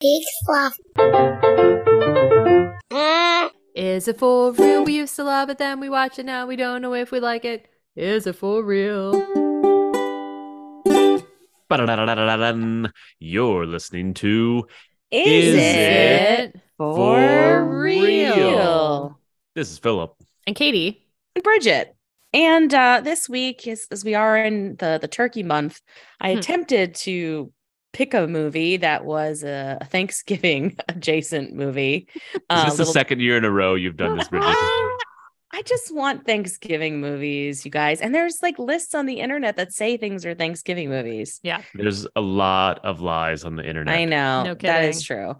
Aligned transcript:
Big 0.00 0.22
fluff. 0.46 0.76
Is 3.74 4.06
it 4.06 4.16
for 4.18 4.52
real? 4.52 4.84
We 4.84 4.94
used 4.96 5.16
to 5.16 5.24
love 5.24 5.50
it, 5.50 5.58
then 5.58 5.80
we 5.80 5.88
watch 5.88 6.18
it 6.20 6.26
now. 6.26 6.46
We 6.46 6.54
don't 6.56 6.82
know 6.82 6.94
if 6.94 7.10
we 7.10 7.18
like 7.18 7.44
it. 7.44 7.66
Is 7.96 8.26
it 8.28 8.36
for 8.36 8.62
real? 8.62 9.12
You're 13.18 13.66
listening 13.66 14.14
to 14.14 14.66
Is, 15.10 15.26
Is 15.26 15.54
it 15.54 15.60
it 16.54 16.60
for 16.76 16.94
for 16.96 17.80
real? 17.80 18.36
real? 18.36 19.20
This 19.54 19.70
is 19.72 19.78
Philip. 19.78 20.14
And 20.46 20.54
Katie. 20.54 21.04
And 21.34 21.42
Bridget. 21.42 21.94
And 22.32 22.72
uh, 22.72 23.00
this 23.02 23.28
week, 23.28 23.66
as, 23.66 23.86
as 23.90 24.04
we 24.04 24.14
are 24.14 24.36
in 24.36 24.76
the, 24.76 24.98
the 25.00 25.08
turkey 25.08 25.42
month, 25.42 25.80
I 26.20 26.32
Hmm. 26.32 26.38
attempted 26.38 26.94
to 26.96 27.52
pick 27.92 28.14
a 28.14 28.26
movie 28.26 28.76
that 28.78 29.04
was 29.04 29.42
a 29.42 29.78
Thanksgiving 29.90 30.76
adjacent 30.88 31.54
movie. 31.54 32.08
Is 32.34 32.40
Uh, 32.50 32.64
this 32.66 32.76
the 32.76 32.86
second 32.86 33.20
year 33.20 33.36
in 33.36 33.44
a 33.44 33.50
row 33.50 33.74
you've 33.74 33.96
done 33.96 34.16
this, 34.16 34.28
Bridget? 34.28 34.46
I 35.50 35.62
just 35.62 35.94
want 35.94 36.26
Thanksgiving 36.26 37.00
movies, 37.00 37.64
you 37.64 37.70
guys. 37.70 38.00
And 38.02 38.14
there's 38.14 38.42
like 38.42 38.58
lists 38.58 38.94
on 38.94 39.06
the 39.06 39.14
internet 39.20 39.56
that 39.56 39.72
say 39.72 39.96
things 39.96 40.26
are 40.26 40.34
Thanksgiving 40.34 40.90
movies. 40.90 41.40
Yeah. 41.42 41.62
There's 41.74 42.06
a 42.14 42.20
lot 42.20 42.84
of 42.84 43.00
lies 43.00 43.44
on 43.44 43.56
the 43.56 43.66
internet. 43.66 43.94
I 43.94 44.04
know 44.04 44.42
No 44.44 44.54
that 44.54 44.84
is 44.84 45.02
true. 45.02 45.36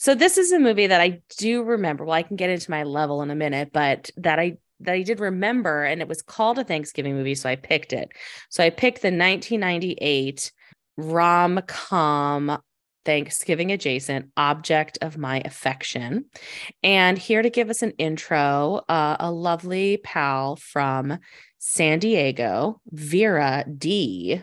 So 0.00 0.16
this 0.16 0.38
is 0.38 0.50
a 0.50 0.58
movie 0.58 0.88
that 0.88 1.00
I 1.00 1.20
do 1.38 1.62
remember. 1.62 2.04
Well, 2.04 2.14
I 2.14 2.24
can 2.24 2.36
get 2.36 2.50
into 2.50 2.68
my 2.70 2.82
level 2.82 3.22
in 3.22 3.30
a 3.30 3.36
minute, 3.36 3.70
but 3.72 4.10
that 4.16 4.40
I 4.40 4.56
that 4.80 4.94
I 4.94 5.02
did 5.02 5.20
remember, 5.20 5.84
and 5.84 6.02
it 6.02 6.08
was 6.08 6.20
called 6.20 6.58
a 6.58 6.64
Thanksgiving 6.64 7.14
movie, 7.14 7.36
so 7.36 7.48
I 7.48 7.54
picked 7.54 7.92
it. 7.92 8.10
So 8.50 8.62
I 8.64 8.70
picked 8.70 9.02
the 9.02 9.08
1998 9.08 10.50
rom 10.96 11.60
com 11.66 12.58
Thanksgiving 13.04 13.70
adjacent 13.70 14.30
object 14.36 14.98
of 15.02 15.18
my 15.18 15.42
affection. 15.44 16.24
And 16.82 17.18
here 17.18 17.42
to 17.42 17.50
give 17.50 17.68
us 17.68 17.82
an 17.82 17.92
intro, 17.98 18.80
uh, 18.88 19.16
a 19.20 19.30
lovely 19.30 19.98
pal 19.98 20.56
from 20.56 21.18
San 21.58 21.98
Diego, 21.98 22.80
Vera 22.90 23.64
D. 23.76 24.40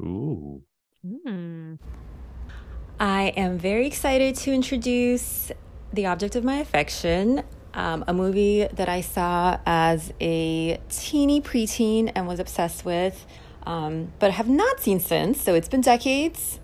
Ooh. 0.00 0.62
Hmm. 1.02 1.74
I 3.00 3.32
am 3.36 3.58
very 3.58 3.86
excited 3.86 4.36
to 4.36 4.52
introduce 4.52 5.50
The 5.92 6.06
Object 6.06 6.36
of 6.36 6.44
My 6.44 6.58
Affection, 6.58 7.42
um, 7.74 8.04
a 8.06 8.14
movie 8.14 8.68
that 8.72 8.88
I 8.88 9.00
saw 9.00 9.58
as 9.66 10.12
a 10.20 10.78
teeny 10.88 11.40
preteen 11.40 12.12
and 12.14 12.28
was 12.28 12.38
obsessed 12.38 12.84
with, 12.84 13.26
um, 13.66 14.12
but 14.18 14.32
have 14.32 14.48
not 14.48 14.80
seen 14.80 15.00
since. 15.00 15.40
So 15.40 15.54
it's 15.54 15.68
been 15.68 15.80
decades. 15.80 16.60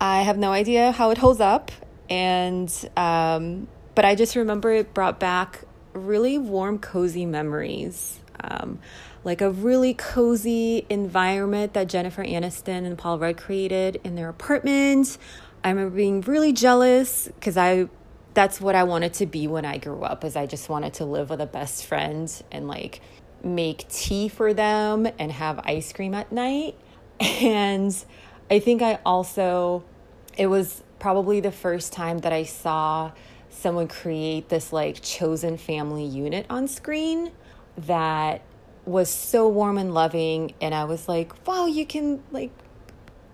I 0.00 0.22
have 0.22 0.38
no 0.38 0.52
idea 0.52 0.92
how 0.92 1.10
it 1.10 1.18
holds 1.18 1.40
up, 1.40 1.72
and 2.08 2.72
um, 2.96 3.68
but 3.94 4.04
I 4.04 4.14
just 4.14 4.36
remember 4.36 4.70
it 4.72 4.94
brought 4.94 5.18
back 5.18 5.64
really 5.92 6.38
warm, 6.38 6.78
cozy 6.78 7.26
memories. 7.26 8.20
Um, 8.40 8.78
like 9.24 9.40
a 9.40 9.50
really 9.50 9.94
cozy 9.94 10.86
environment 10.88 11.74
that 11.74 11.88
Jennifer 11.88 12.24
Aniston 12.24 12.86
and 12.86 12.96
Paul 12.96 13.18
Rudd 13.18 13.36
created 13.36 14.00
in 14.04 14.14
their 14.14 14.28
apartment. 14.28 15.18
I 15.64 15.70
remember 15.70 15.96
being 15.96 16.20
really 16.20 16.52
jealous 16.52 17.28
because 17.34 17.56
I 17.56 17.88
that's 18.34 18.60
what 18.60 18.76
I 18.76 18.84
wanted 18.84 19.14
to 19.14 19.26
be 19.26 19.48
when 19.48 19.64
I 19.64 19.78
grew 19.78 20.02
up 20.02 20.24
is 20.24 20.36
I 20.36 20.46
just 20.46 20.68
wanted 20.68 20.94
to 20.94 21.04
live 21.04 21.30
with 21.30 21.40
a 21.40 21.46
best 21.46 21.84
friend 21.86 22.32
and 22.52 22.68
like 22.68 23.00
make 23.42 23.88
tea 23.88 24.28
for 24.28 24.52
them 24.52 25.08
and 25.18 25.32
have 25.32 25.58
ice 25.60 25.92
cream 25.92 26.14
at 26.14 26.32
night. 26.32 26.76
And 27.20 27.94
I 28.50 28.60
think 28.60 28.80
I 28.80 29.00
also 29.04 29.84
it 30.36 30.46
was 30.46 30.82
probably 31.00 31.40
the 31.40 31.50
first 31.50 31.92
time 31.92 32.18
that 32.18 32.32
I 32.32 32.44
saw 32.44 33.10
someone 33.50 33.88
create 33.88 34.48
this 34.48 34.72
like 34.72 35.00
chosen 35.02 35.56
family 35.56 36.04
unit 36.04 36.46
on 36.48 36.68
screen 36.68 37.32
that 37.76 38.42
was 38.84 39.10
so 39.10 39.48
warm 39.48 39.78
and 39.78 39.92
loving 39.92 40.54
and 40.60 40.74
I 40.74 40.84
was 40.84 41.08
like, 41.08 41.46
wow, 41.46 41.66
you 41.66 41.84
can 41.84 42.22
like 42.30 42.50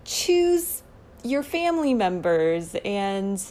choose 0.03 0.83
your 1.23 1.43
family 1.43 1.93
members 1.93 2.75
and 2.83 3.41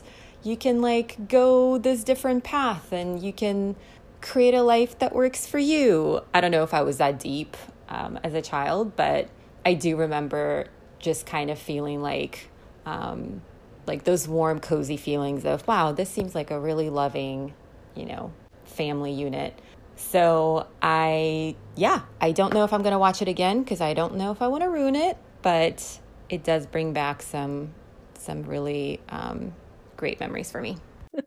you 0.43 0.57
can 0.57 0.83
like 0.83 1.29
go 1.29 1.79
this 1.79 2.05
different 2.05 2.45
path 2.45 2.93
and 2.93 3.23
you 3.23 3.33
can 3.33 3.75
create 4.25 4.55
a 4.55 4.63
life 4.63 4.99
that 4.99 5.15
works 5.15 5.47
for 5.47 5.59
you. 5.59 6.21
I 6.33 6.41
don't 6.41 6.51
know 6.51 6.63
if 6.63 6.73
I 6.73 6.83
was 6.83 6.97
that 6.97 7.21
deep 7.21 7.57
um, 7.89 8.19
as 8.25 8.33
a 8.33 8.41
child, 8.41 8.97
but 8.97 9.29
I 9.67 9.75
do 9.75 9.97
remember 9.97 10.67
just 10.99 11.27
kind 11.27 11.51
of 11.51 11.59
feeling 11.59 12.01
like 12.01 12.49
um, 12.87 13.43
like 13.87 14.05
those 14.05 14.27
warm, 14.27 14.61
cozy 14.61 14.97
feelings 14.97 15.45
of 15.45 15.67
wow, 15.69 15.93
this 15.93 16.09
seems 16.09 16.35
like 16.35 16.51
a 16.51 16.59
really 16.59 16.89
loving, 16.89 17.53
you 17.95 18.07
know, 18.07 18.33
family 18.65 19.13
unit. 19.13 19.59
So 19.97 20.67
I, 20.81 21.55
yeah, 21.77 22.01
I 22.21 22.33
don't 22.33 22.55
know 22.55 22.65
if 22.65 22.73
I'm 22.73 22.83
going 22.83 22.93
to 22.93 22.99
watch 22.99 23.21
it 23.21 23.29
again 23.29 23.63
because 23.63 23.81
I 23.81 23.93
don't 23.93 24.17
know 24.17 24.33
if 24.33 24.41
I 24.41 24.49
want 24.49 24.63
to 24.63 24.71
ruin 24.71 24.97
it, 24.97 25.19
but 25.43 26.01
it 26.31 26.45
does 26.45 26.67
bring 26.67 26.95
back 26.95 27.23
some 27.23 27.75
some 28.19 28.43
really 28.45 29.01
um, 29.11 29.53
great 29.99 30.19
memories 30.19 30.51
for 30.51 30.63
me. 30.63 30.79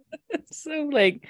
so 0.52 0.90
like 0.92 1.28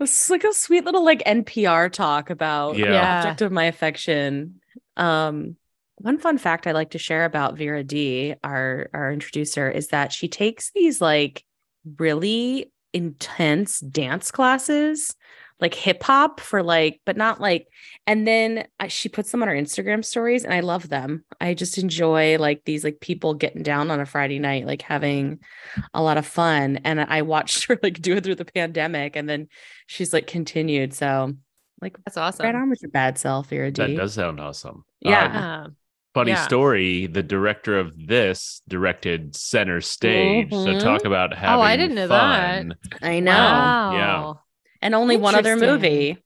it's 0.00 0.30
like 0.30 0.44
a 0.44 0.52
sweet 0.52 0.84
little 0.84 1.04
like 1.04 1.22
NPR 1.26 1.92
talk 1.92 2.30
about 2.30 2.74
the 2.74 2.78
Yeah. 2.78 3.18
object 3.18 3.42
of 3.42 3.52
my 3.52 3.64
affection. 3.64 4.60
Um 4.96 5.56
one 5.96 6.16
fun 6.18 6.38
fact 6.38 6.66
I 6.66 6.72
like 6.72 6.90
to 6.90 6.98
share 6.98 7.26
about 7.26 7.58
Vera 7.58 7.84
D, 7.84 8.34
our 8.42 8.88
our 8.94 9.12
introducer, 9.12 9.70
is 9.70 9.88
that 9.88 10.12
she 10.12 10.28
takes 10.28 10.70
these 10.74 11.00
like 11.00 11.44
really 11.98 12.72
intense 12.92 13.80
dance 13.80 14.30
classes, 14.30 15.14
like 15.60 15.74
hip 15.74 16.02
hop 16.02 16.40
for 16.40 16.62
like, 16.62 17.00
but 17.04 17.16
not 17.16 17.40
like, 17.40 17.66
and 18.06 18.26
then 18.26 18.66
she 18.88 19.08
puts 19.08 19.30
them 19.30 19.42
on 19.42 19.48
her 19.48 19.54
Instagram 19.54 20.04
stories, 20.04 20.44
and 20.44 20.54
I 20.54 20.60
love 20.60 20.88
them. 20.88 21.24
I 21.40 21.54
just 21.54 21.78
enjoy 21.78 22.38
like 22.38 22.64
these 22.64 22.82
like 22.84 23.00
people 23.00 23.34
getting 23.34 23.62
down 23.62 23.90
on 23.90 24.00
a 24.00 24.06
Friday 24.06 24.38
night, 24.38 24.66
like 24.66 24.82
having 24.82 25.40
a 25.94 26.02
lot 26.02 26.16
of 26.18 26.26
fun. 26.26 26.78
And 26.84 27.00
I 27.00 27.22
watched 27.22 27.64
her 27.68 27.78
like 27.82 28.00
do 28.00 28.16
it 28.16 28.24
through 28.24 28.36
the 28.36 28.44
pandemic, 28.44 29.16
and 29.16 29.28
then 29.28 29.48
she's 29.86 30.12
like 30.12 30.26
continued. 30.26 30.94
So 30.94 31.34
like, 31.82 31.96
That's 32.04 32.16
awesome. 32.16 32.44
right 32.44 32.54
on 32.54 32.68
with 32.70 32.82
your 32.82 32.90
bad 32.90 33.18
self, 33.18 33.48
Vera 33.48 33.70
D. 33.70 33.82
That 33.82 33.96
does 33.96 34.14
sound 34.14 34.40
awesome. 34.40 34.84
Yeah. 35.00 35.62
Um, 35.64 35.76
funny 36.12 36.32
Yeah. 36.32 36.42
story. 36.44 37.06
The 37.06 37.22
director 37.22 37.78
of 37.78 37.94
this 38.06 38.60
directed 38.68 39.34
Center 39.36 39.80
Stage. 39.80 40.50
Mhm. 40.50 40.64
So 40.64 40.78
talk 40.84 41.04
about 41.04 41.34
having 41.34 41.58
Oh, 41.58 41.62
I 41.62 41.76
didn't 41.76 41.94
know 41.96 42.08
that. 42.08 42.66
I 43.02 43.20
know. 43.20 43.30
Wow. 43.32 43.92
Yeah. 43.92 44.32
And 44.82 44.94
only 44.94 45.16
one 45.16 45.34
other 45.34 45.56
movie. 45.56 46.18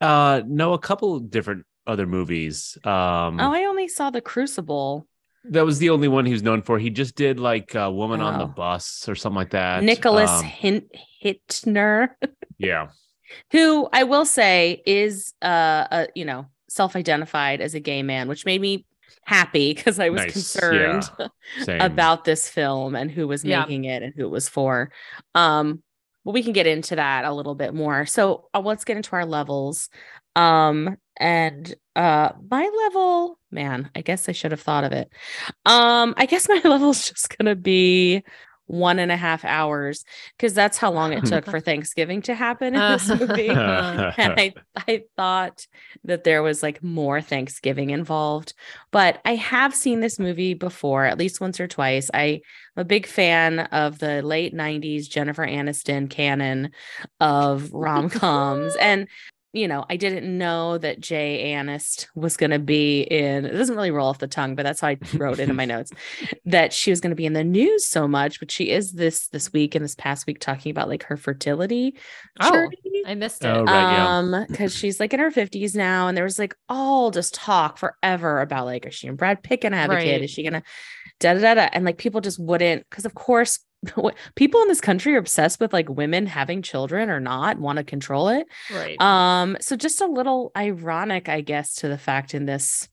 Uh, 0.00 0.42
no, 0.46 0.72
a 0.74 0.78
couple 0.78 1.18
different 1.20 1.64
other 1.86 2.06
movies. 2.06 2.76
Um, 2.84 3.40
Oh, 3.40 3.52
I 3.52 3.64
only 3.64 3.88
saw 3.88 4.10
The 4.10 4.20
Crucible. 4.20 5.06
that 5.44 5.64
was 5.64 5.78
the 5.78 5.90
only 5.90 6.08
one 6.08 6.26
he 6.26 6.32
was 6.32 6.42
known 6.42 6.62
for. 6.62 6.78
He 6.78 6.90
just 6.90 7.14
did 7.16 7.38
like 7.40 7.74
uh, 7.74 7.90
Woman 7.92 8.20
on 8.20 8.38
the 8.38 8.44
Oh. 8.44 8.48
Bus 8.48 9.08
or 9.08 9.14
something 9.14 9.36
like 9.36 9.50
that. 9.50 9.82
Nicholas 9.82 10.30
Um, 10.30 10.44
Hint 10.44 10.84
Hytner, 11.24 12.10
yeah. 12.58 12.88
who 13.52 13.88
I 13.92 14.04
will 14.04 14.24
say 14.24 14.82
is 14.86 15.32
uh, 15.42 15.86
a 15.90 16.08
you 16.14 16.24
know 16.24 16.46
self-identified 16.68 17.60
as 17.60 17.74
a 17.74 17.80
gay 17.80 18.02
man, 18.02 18.28
which 18.28 18.44
made 18.44 18.60
me 18.60 18.84
happy 19.24 19.72
because 19.74 19.98
I 19.98 20.10
was 20.10 20.22
Nice. 20.22 20.32
concerned 20.32 21.10
Same. 21.62 21.80
about 21.80 22.24
this 22.24 22.48
film 22.48 22.94
and 22.94 23.10
who 23.10 23.26
was 23.26 23.44
Yeah. 23.44 23.60
making 23.60 23.84
it 23.84 24.02
and 24.02 24.12
who 24.16 24.24
it 24.24 24.30
was 24.30 24.48
for. 24.48 24.90
Um, 25.34 25.82
well, 26.28 26.34
we 26.34 26.42
can 26.42 26.52
get 26.52 26.66
into 26.66 26.94
that 26.94 27.24
a 27.24 27.32
little 27.32 27.54
bit 27.54 27.72
more. 27.72 28.04
So 28.04 28.50
uh, 28.52 28.60
let's 28.60 28.84
get 28.84 28.98
into 28.98 29.12
our 29.12 29.24
levels. 29.24 29.88
Um, 30.36 30.98
and 31.18 31.74
uh, 31.96 32.32
my 32.50 32.70
level, 32.84 33.38
man, 33.50 33.90
I 33.96 34.02
guess 34.02 34.28
I 34.28 34.32
should 34.32 34.50
have 34.50 34.60
thought 34.60 34.84
of 34.84 34.92
it. 34.92 35.10
Um, 35.64 36.12
I 36.18 36.26
guess 36.26 36.46
my 36.50 36.60
level 36.62 36.90
is 36.90 37.08
just 37.08 37.34
gonna 37.34 37.56
be 37.56 38.24
one 38.68 38.98
and 38.98 39.10
a 39.10 39.16
half 39.16 39.44
hours 39.44 40.04
because 40.36 40.54
that's 40.54 40.78
how 40.78 40.92
long 40.92 41.12
it 41.12 41.24
took 41.24 41.44
for 41.50 41.58
Thanksgiving 41.58 42.22
to 42.22 42.34
happen 42.34 42.74
in 42.74 42.92
this 42.92 43.08
movie. 43.20 43.48
and 43.48 44.34
I, 44.40 44.54
I 44.76 45.02
thought 45.16 45.66
that 46.04 46.24
there 46.24 46.42
was 46.42 46.62
like 46.62 46.82
more 46.82 47.20
Thanksgiving 47.20 47.90
involved, 47.90 48.54
but 48.92 49.20
I 49.24 49.34
have 49.34 49.74
seen 49.74 50.00
this 50.00 50.18
movie 50.18 50.54
before, 50.54 51.04
at 51.04 51.18
least 51.18 51.40
once 51.40 51.58
or 51.58 51.66
twice. 51.66 52.10
I, 52.14 52.40
I'm 52.76 52.82
a 52.82 52.84
big 52.84 53.06
fan 53.06 53.60
of 53.60 53.98
the 53.98 54.22
late 54.22 54.54
90s 54.54 55.08
Jennifer 55.08 55.46
Aniston 55.46 56.08
canon 56.08 56.70
of 57.20 57.72
rom 57.72 58.08
coms. 58.10 58.76
and 58.76 59.08
you 59.58 59.68
know, 59.68 59.84
I 59.90 59.96
didn't 59.96 60.38
know 60.38 60.78
that 60.78 61.00
Jay 61.00 61.52
Anist 61.52 62.08
was 62.14 62.36
going 62.36 62.50
to 62.50 62.58
be 62.58 63.02
in. 63.02 63.44
It 63.44 63.52
doesn't 63.52 63.74
really 63.76 63.90
roll 63.90 64.08
off 64.08 64.18
the 64.18 64.28
tongue, 64.28 64.54
but 64.54 64.62
that's 64.62 64.80
how 64.80 64.88
I 64.88 64.98
wrote 65.14 65.38
it 65.38 65.48
in 65.48 65.56
my 65.56 65.64
notes 65.64 65.92
that 66.46 66.72
she 66.72 66.90
was 66.90 67.00
going 67.00 67.10
to 67.10 67.16
be 67.16 67.26
in 67.26 67.32
the 67.32 67.44
news 67.44 67.86
so 67.86 68.06
much. 68.08 68.38
But 68.40 68.50
she 68.50 68.70
is 68.70 68.92
this 68.92 69.28
this 69.28 69.52
week 69.52 69.74
and 69.74 69.84
this 69.84 69.94
past 69.94 70.26
week 70.26 70.40
talking 70.40 70.70
about 70.70 70.88
like 70.88 71.02
her 71.04 71.16
fertility 71.16 71.96
Oh, 72.40 72.50
journey. 72.52 72.78
I 73.06 73.14
missed 73.14 73.44
it. 73.44 73.48
Oh, 73.48 73.64
right, 73.64 73.92
yeah. 73.92 74.18
Um, 74.18 74.46
because 74.48 74.74
she's 74.74 75.00
like 75.00 75.12
in 75.12 75.20
her 75.20 75.30
50s 75.30 75.74
now, 75.74 76.08
and 76.08 76.16
there 76.16 76.24
was 76.24 76.38
like 76.38 76.54
all 76.68 77.10
just 77.10 77.34
talk 77.34 77.78
forever 77.78 78.40
about 78.40 78.66
like, 78.66 78.86
is 78.86 78.94
she 78.94 79.08
and 79.08 79.16
Brad 79.18 79.42
Pitt 79.42 79.60
gonna 79.62 79.76
have 79.76 79.90
a 79.90 80.00
kid? 80.00 80.22
Is 80.22 80.30
she 80.30 80.42
gonna 80.44 80.62
da 81.20 81.34
da 81.34 81.40
da 81.40 81.54
da? 81.54 81.68
And 81.72 81.84
like 81.84 81.98
people 81.98 82.20
just 82.20 82.38
wouldn't, 82.38 82.88
because 82.88 83.04
of 83.04 83.14
course 83.14 83.58
what- 83.58 83.67
people 84.34 84.62
in 84.62 84.68
this 84.68 84.80
country 84.80 85.14
are 85.14 85.18
obsessed 85.18 85.60
with 85.60 85.72
like 85.72 85.88
women 85.88 86.26
having 86.26 86.62
children 86.62 87.10
or 87.10 87.20
not, 87.20 87.58
want 87.58 87.78
to 87.78 87.84
control 87.84 88.28
it. 88.28 88.46
Right. 88.68 89.00
Um, 89.00 89.56
so 89.60 89.76
just 89.76 90.00
a 90.00 90.06
little 90.06 90.50
ironic, 90.56 91.28
I 91.28 91.40
guess, 91.40 91.74
to 91.76 91.88
the 91.88 91.98
fact 91.98 92.34
in 92.34 92.46
this 92.46 92.88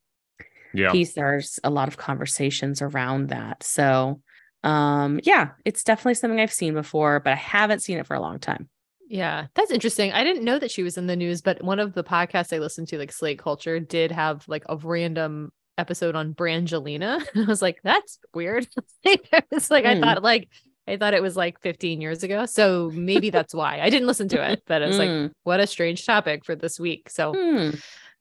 Yeah. 0.73 0.91
piece 0.91 1.13
there's 1.13 1.59
a 1.63 1.69
lot 1.69 1.87
of 1.87 1.97
conversations 1.97 2.81
around 2.81 3.29
that. 3.29 3.63
So 3.63 4.21
um 4.63 5.19
yeah, 5.23 5.51
it's 5.63 5.83
definitely 5.83 6.15
something 6.15 6.39
I've 6.39 6.51
seen 6.51 6.73
before, 6.73 7.19
but 7.19 7.33
I 7.33 7.37
haven't 7.37 7.81
seen 7.81 7.97
it 7.97 8.07
for 8.07 8.15
a 8.15 8.19
long 8.21 8.39
time. 8.39 8.67
Yeah, 9.07 9.47
that's 9.53 9.71
interesting. 9.71 10.11
I 10.11 10.23
didn't 10.23 10.43
know 10.43 10.57
that 10.57 10.71
she 10.71 10.81
was 10.81 10.97
in 10.97 11.05
the 11.07 11.15
news, 11.15 11.41
but 11.41 11.63
one 11.63 11.79
of 11.79 11.93
the 11.93 12.03
podcasts 12.03 12.51
I 12.53 12.57
listened 12.59 12.87
to, 12.89 12.97
like 12.97 13.11
Slate 13.11 13.37
Culture, 13.37 13.79
did 13.79 14.11
have 14.11 14.47
like 14.47 14.63
a 14.67 14.77
random 14.77 15.51
episode 15.77 16.15
on 16.15 16.33
Brangelina. 16.33 17.23
And 17.35 17.43
I 17.45 17.47
was 17.47 17.61
like, 17.61 17.79
that's 17.83 18.17
weird. 18.33 18.67
it's 19.03 19.69
like 19.69 19.85
I 19.85 19.93
Hmm. 19.93 19.99
thought 19.99 20.23
like 20.23 20.49
I 20.87 20.97
thought 20.97 21.13
it 21.13 21.21
was 21.21 21.35
like 21.35 21.61
15 21.61 22.01
years 22.01 22.23
ago. 22.23 22.45
So 22.45 22.91
maybe 22.93 23.29
that's 23.29 23.53
why. 23.53 23.79
I 23.81 23.89
didn't 23.89 24.07
listen 24.07 24.27
to 24.29 24.51
it, 24.51 24.63
but 24.67 24.81
it's 24.81 24.99
like 24.99 25.09
Mm. 25.09 25.31
what 25.43 25.59
a 25.59 25.67
strange 25.67 26.05
topic 26.05 26.45
for 26.45 26.55
this 26.55 26.79
week. 26.79 27.09
So 27.09 27.33
Hmm. 27.33 27.71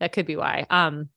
that 0.01 0.13
could 0.13 0.27
be 0.27 0.37
why. 0.37 0.67
Um 0.71 1.09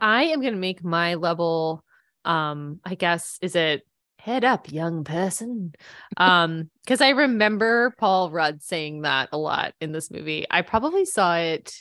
I 0.00 0.24
am 0.24 0.40
gonna 0.42 0.56
make 0.56 0.84
my 0.84 1.14
level 1.14 1.82
um, 2.24 2.80
I 2.84 2.96
guess 2.96 3.38
is 3.40 3.56
it 3.56 3.86
head 4.18 4.44
up, 4.44 4.70
young 4.70 5.04
person? 5.04 5.72
Um, 6.18 6.68
because 6.84 7.00
I 7.00 7.08
remember 7.10 7.94
Paul 7.98 8.30
Rudd 8.30 8.62
saying 8.62 9.02
that 9.02 9.30
a 9.32 9.38
lot 9.38 9.72
in 9.80 9.92
this 9.92 10.10
movie. 10.10 10.46
I 10.50 10.60
probably 10.60 11.06
saw 11.06 11.36
it 11.36 11.72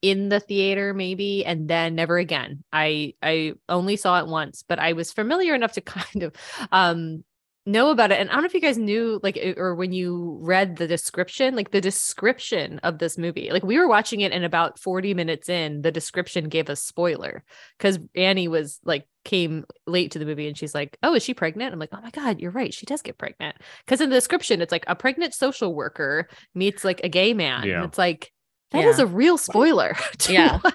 in 0.00 0.28
the 0.28 0.38
theater 0.38 0.94
maybe 0.94 1.44
and 1.44 1.66
then 1.68 1.96
never 1.96 2.16
again. 2.16 2.62
I 2.72 3.14
I 3.20 3.54
only 3.68 3.96
saw 3.96 4.20
it 4.20 4.28
once, 4.28 4.62
but 4.68 4.78
I 4.78 4.92
was 4.92 5.12
familiar 5.12 5.54
enough 5.56 5.72
to 5.72 5.80
kind 5.96 6.22
of 6.22 6.32
um 6.70 7.24
know 7.68 7.90
about 7.90 8.10
it 8.10 8.20
and 8.20 8.30
i 8.30 8.32
don't 8.32 8.42
know 8.42 8.46
if 8.46 8.54
you 8.54 8.60
guys 8.60 8.78
knew 8.78 9.20
like 9.22 9.38
or 9.56 9.74
when 9.74 9.92
you 9.92 10.38
read 10.42 10.76
the 10.76 10.86
description 10.86 11.54
like 11.54 11.70
the 11.70 11.80
description 11.80 12.78
of 12.80 12.98
this 12.98 13.18
movie 13.18 13.50
like 13.50 13.62
we 13.62 13.78
were 13.78 13.88
watching 13.88 14.20
it 14.20 14.32
and 14.32 14.44
about 14.44 14.78
40 14.78 15.14
minutes 15.14 15.48
in 15.48 15.82
the 15.82 15.92
description 15.92 16.48
gave 16.48 16.68
a 16.68 16.76
spoiler 16.76 17.44
because 17.76 17.98
annie 18.14 18.48
was 18.48 18.80
like 18.84 19.06
came 19.28 19.66
late 19.86 20.12
to 20.12 20.18
the 20.18 20.24
movie 20.24 20.48
and 20.48 20.56
she's 20.56 20.74
like 20.74 20.96
oh 21.02 21.14
is 21.14 21.22
she 21.22 21.34
pregnant? 21.34 21.74
I'm 21.74 21.78
like 21.78 21.90
oh 21.92 22.00
my 22.00 22.08
god 22.10 22.40
you're 22.40 22.50
right 22.50 22.72
she 22.72 22.86
does 22.86 23.02
get 23.02 23.18
pregnant. 23.18 23.56
Because 23.84 24.00
in 24.00 24.08
the 24.08 24.16
description 24.16 24.62
it's 24.62 24.72
like 24.72 24.84
a 24.86 24.96
pregnant 24.96 25.34
social 25.34 25.74
worker 25.74 26.28
meets 26.54 26.82
like 26.82 27.02
a 27.04 27.10
gay 27.10 27.34
man. 27.34 27.66
Yeah. 27.66 27.76
and 27.76 27.84
it's 27.84 27.98
like 27.98 28.32
that 28.70 28.84
is 28.84 28.98
Yeah. 28.98 29.04
a 29.04 29.06
real 29.06 29.38
spoiler 29.38 29.94
to 30.18 30.32
Yeah. 30.32 30.58
what 30.58 30.74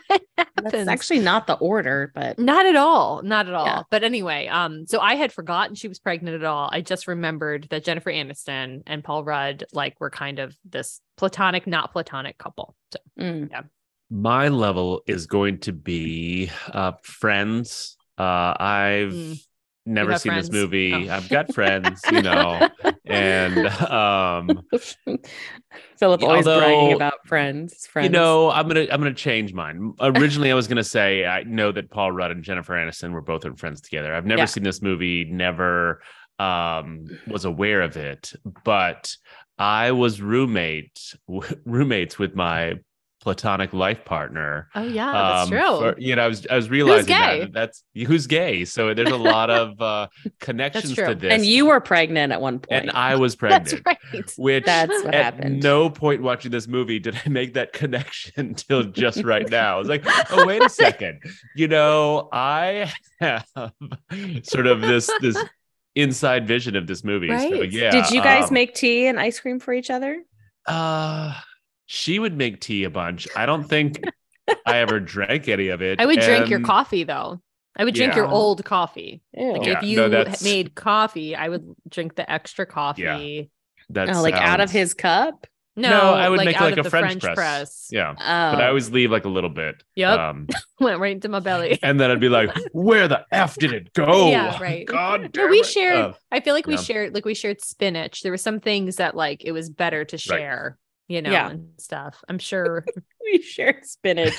That's 0.64 0.88
actually 0.88 1.20
not 1.20 1.48
the 1.48 1.56
order, 1.56 2.12
but 2.16 2.40
Not 2.40 2.66
at 2.66 2.76
all. 2.76 3.22
Not 3.24 3.48
at 3.48 3.54
all. 3.54 3.66
Yeah. 3.66 3.84
But 3.92 4.04
anyway, 4.04 4.48
um, 4.48 4.86
so 4.88 5.00
I 5.00 5.16
had 5.16 5.32
forgotten 5.32 5.76
she 5.76 5.88
was 5.88 6.00
pregnant 6.00 6.36
at 6.36 6.44
all. 6.44 6.70
I 6.72 6.82
just 6.82 7.08
remembered 7.08 7.68
that 7.70 7.84
Jennifer 7.84 8.12
Aniston 8.12 8.84
and 8.88 9.04
Paul 9.04 9.24
Rudd 9.24 9.66
like 9.74 10.00
were 10.00 10.10
kind 10.10 10.40
of 10.40 10.56
this 10.66 11.02
platonic, 11.18 11.68
not 11.68 11.92
platonic 11.92 12.38
couple. 12.38 12.76
So 12.92 13.00
mm, 13.20 13.50
My 14.10 14.48
level 14.48 15.02
is 15.08 15.28
going 15.28 15.60
to 15.60 15.72
be 15.74 16.50
uh 16.72 16.94
Friends. 17.04 17.98
Uh 18.18 18.54
I've 18.60 19.14
Mm. 19.14 19.40
never 19.86 20.12
have 20.14 20.22
seen 20.22 20.34
this 20.36 20.50
movie. 20.52 20.94
Oh. 21.10 21.14
I've 21.14 21.28
got 21.30 21.54
friends, 21.54 22.02
you 22.12 22.22
know. 22.30 22.70
And 23.06 23.68
um 23.68 24.62
Philip 25.98 26.24
always 26.24 26.46
bragging 26.46 26.94
about 26.94 27.26
friends. 27.26 27.86
Friends. 27.88 28.06
You 28.06 28.10
know, 28.12 28.50
I'm 28.52 28.68
gonna 28.68 28.88
I'm 28.92 29.00
gonna 29.02 29.14
change 29.14 29.54
mine. 29.54 29.94
Originally, 30.00 30.52
I 30.52 30.54
was 30.56 30.68
gonna 30.68 30.84
say 30.84 31.26
I 31.26 31.44
know 31.44 31.72
that 31.72 31.90
Paul 31.90 32.12
Rudd 32.12 32.32
and 32.32 32.44
Jennifer 32.44 32.74
Aniston 32.74 33.12
were 33.12 33.22
both 33.22 33.46
in 33.46 33.56
Friends 33.56 33.82
together. 33.82 34.14
I've 34.14 34.26
never 34.26 34.42
Yeah. 34.42 34.46
seen 34.46 34.64
this 34.64 34.82
movie, 34.82 35.26
never 35.26 36.02
um 36.40 37.06
was 37.28 37.46
aware 37.46 37.82
of 37.82 37.96
it, 37.98 38.34
but 38.66 39.16
I 39.58 39.92
was 39.92 40.22
roommate 40.22 41.16
roommates 41.66 42.18
with 42.18 42.36
my 42.36 42.76
platonic 43.24 43.72
life 43.72 44.04
partner. 44.04 44.68
oh 44.76 44.84
yeah, 44.84 45.12
that's 45.14 45.44
um, 45.44 45.50
true. 45.50 45.80
for- 45.94 45.96
you 45.98 46.14
know, 46.14 46.24
I 46.26 46.28
was 46.28 46.46
I 46.50 46.58
was 46.58 46.70
realizing 46.70 47.06
gay? 47.16 47.40
that 47.40 47.54
that's 47.54 47.84
who's 48.06 48.28
gay. 48.28 48.66
So 48.66 48.94
there's 48.94 49.12
a 49.12 49.16
lot 49.16 49.50
of 49.50 49.80
uh 49.82 50.08
connections 50.42 50.94
to 50.96 51.16
this. 51.16 51.32
and 51.32 51.46
you 51.46 51.66
were 51.68 51.80
pregnant 51.80 52.34
at 52.34 52.42
one 52.42 52.60
point. 52.60 52.82
and 52.84 52.92
I 52.92 53.16
was 53.16 53.36
pregnant. 53.42 53.70
that's 53.70 53.82
right. 53.86 54.34
Which 54.38 54.66
That's 54.66 54.92
what 55.06 55.16
at 55.16 55.36
happened. 55.36 55.64
no 55.64 55.90
point 55.90 56.22
watching 56.22 56.52
this 56.52 56.68
movie 56.68 57.00
did 57.00 57.18
I 57.26 57.30
make 57.30 57.54
that 57.54 57.72
connection 57.72 58.34
until 58.50 58.84
just 58.84 59.24
right 59.24 59.50
now. 59.50 59.76
I 59.78 59.80
was 59.80 59.88
like, 59.88 60.04
oh, 60.32 60.46
wait 60.46 60.62
a 60.62 60.68
second. 60.70 61.22
You 61.56 61.70
know, 61.70 62.28
I 62.34 62.92
have 63.22 63.46
sort 64.44 64.68
of 64.68 64.82
this 64.82 65.10
this 65.22 65.38
inside 65.96 66.46
vision 66.46 66.76
of 66.76 66.88
this 66.88 67.04
movie. 67.06 67.30
So 67.30 67.34
Right. 67.62 67.72
yeah. 67.72 67.92
Did 67.92 68.10
you 68.12 68.22
guys 68.22 68.50
um, 68.50 68.54
make 68.54 68.74
tea 68.76 69.06
and 69.08 69.18
ice 69.20 69.40
cream 69.40 69.60
for 69.62 69.74
each 69.74 69.90
other? 69.90 70.22
uh 70.68 71.34
she 71.94 72.18
would 72.18 72.36
make 72.36 72.60
tea 72.60 72.86
a 72.86 72.90
bunch. 72.90 73.28
I 73.36 73.46
don't 73.46 73.66
think 73.66 74.04
I 74.66 74.80
ever 74.80 75.00
drank 75.00 75.48
any 75.48 75.68
of 75.68 75.84
it. 75.84 76.02
I 76.02 76.08
would 76.08 76.20
drink 76.20 76.50
your 76.50 76.62
coffee 76.62 77.04
though. 77.04 77.40
I 77.78 77.84
would 77.86 77.94
drink 77.94 78.16
your 78.16 78.28
old 78.28 78.66
coffee. 78.66 79.22
Like 79.32 79.66
Yeah, 79.66 79.78
if 79.78 79.84
you 79.84 79.98
no, 79.98 80.26
made 80.44 80.74
coffee, 80.74 81.36
I 81.36 81.50
would 81.50 81.76
drink 81.88 82.16
the 82.16 82.30
extra 82.30 82.66
coffee. 82.66 83.02
Yeah. 83.04 83.44
That 83.90 84.16
oh, 84.16 84.24
like 84.24 84.34
out 84.34 84.60
of 84.60 84.72
his 84.72 84.96
cup? 84.96 85.46
No, 85.76 85.90
No, 85.90 86.14
I 86.14 86.30
would 86.30 86.44
make 86.44 86.56
out 86.56 86.64
like 86.64 86.74
of 86.74 86.80
a 86.80 86.84
the 86.84 86.90
French 86.90 87.22
press. 87.22 87.90
Yeah. 87.92 88.12
Oh. 88.12 88.16
But 88.18 88.62
I 88.62 88.68
always 88.70 88.90
leave 88.90 89.12
like 89.12 89.26
a 89.26 89.30
little 89.30 89.50
bit. 89.52 89.84
Yep. 89.96 90.20
Um, 90.20 90.48
went 90.80 91.00
right 91.00 91.14
into 91.14 91.30
my 91.30 91.42
belly. 91.42 91.78
and 91.84 92.00
then 92.00 92.10
I'd 92.10 92.20
be 92.20 92.30
like, 92.30 92.50
"Where 92.72 93.08
the 93.08 93.26
f 93.32 93.56
did 93.56 93.74
it 93.74 93.94
go?" 93.94 94.30
Yeah, 94.30 94.60
right. 94.60 94.86
God 94.86 95.22
No, 95.22 95.28
damn 95.28 95.50
we 95.50 95.60
it. 95.60 95.66
shared. 95.66 95.98
Uh, 95.98 96.14
I 96.32 96.40
feel 96.40 96.54
like 96.54 96.68
we 96.68 96.76
yeah. 96.76 96.82
shared, 96.82 97.14
like 97.14 97.26
we 97.26 97.34
shared 97.34 97.62
spinach. 97.62 98.22
There 98.22 98.32
were 98.32 98.38
some 98.38 98.60
things 98.60 98.98
that 98.98 99.16
like 99.16 99.44
it 99.44 99.52
was 99.52 99.70
better 99.70 100.06
to 100.06 100.18
share, 100.18 100.78
you 101.08 101.22
know, 101.22 101.32
Yeah. 101.32 101.50
and 101.52 101.70
stuff. 101.78 102.24
I'm 102.30 102.40
sure 102.52 102.84
we 103.22 103.42
shared 103.42 103.86
spinach. 103.86 104.34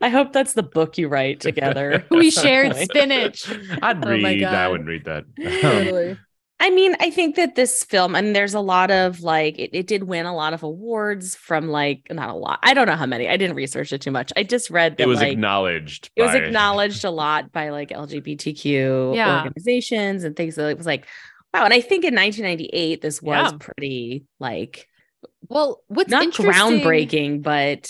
I 0.00 0.08
hope 0.08 0.32
that's 0.32 0.52
the 0.54 0.62
book 0.62 0.96
you 0.98 1.08
write 1.08 1.40
together. 1.40 2.04
we 2.10 2.30
shared 2.30 2.76
spinach. 2.76 3.48
I'd 3.82 4.04
Oh 4.04 4.08
my 4.18 4.32
read. 4.32 4.44
I 4.44 4.68
wouldn't 4.68 4.88
read 4.88 5.04
that. 5.04 5.24
Totally. 5.60 6.18
I 6.60 6.70
mean, 6.70 6.94
I 7.00 7.10
think 7.10 7.34
that 7.34 7.56
this 7.56 7.82
film, 7.82 8.14
and 8.14 8.34
there's 8.34 8.54
a 8.54 8.60
lot 8.60 8.90
of 8.92 9.20
like, 9.20 9.58
it, 9.58 9.70
it 9.72 9.86
did 9.88 10.04
win 10.04 10.24
a 10.24 10.34
lot 10.34 10.54
of 10.54 10.62
awards 10.62 11.34
from 11.34 11.68
like, 11.68 12.06
not 12.10 12.30
a 12.30 12.34
lot. 12.34 12.60
I 12.62 12.74
don't 12.74 12.86
know 12.86 12.94
how 12.96 13.06
many. 13.06 13.28
I 13.28 13.36
didn't 13.36 13.56
research 13.56 13.92
it 13.92 14.00
too 14.00 14.12
much. 14.12 14.32
I 14.36 14.44
just 14.44 14.70
read 14.70 14.96
that 14.96 15.02
it 15.02 15.08
was 15.08 15.18
like, 15.18 15.32
acknowledged. 15.32 16.10
it 16.16 16.22
was 16.22 16.34
acknowledged 16.34 17.04
a 17.04 17.10
lot 17.10 17.50
by 17.52 17.70
like 17.70 17.90
LGBTQ 17.90 19.16
Yeah. 19.16 19.38
organizations 19.42 20.24
and 20.24 20.36
things. 20.36 20.54
So 20.54 20.68
it 20.68 20.76
was 20.78 20.86
like, 20.86 21.06
wow. 21.52 21.64
And 21.64 21.74
I 21.74 21.80
think 21.80 22.04
in 22.04 22.14
1998, 22.14 23.00
this 23.02 23.20
was 23.20 23.52
Yeah. 23.52 23.58
pretty 23.58 24.24
like 24.38 24.88
Well, 25.48 25.82
what's 25.88 26.10
not 26.10 26.22
interesting- 26.24 26.52
groundbreaking, 26.80 27.42
but 27.42 27.88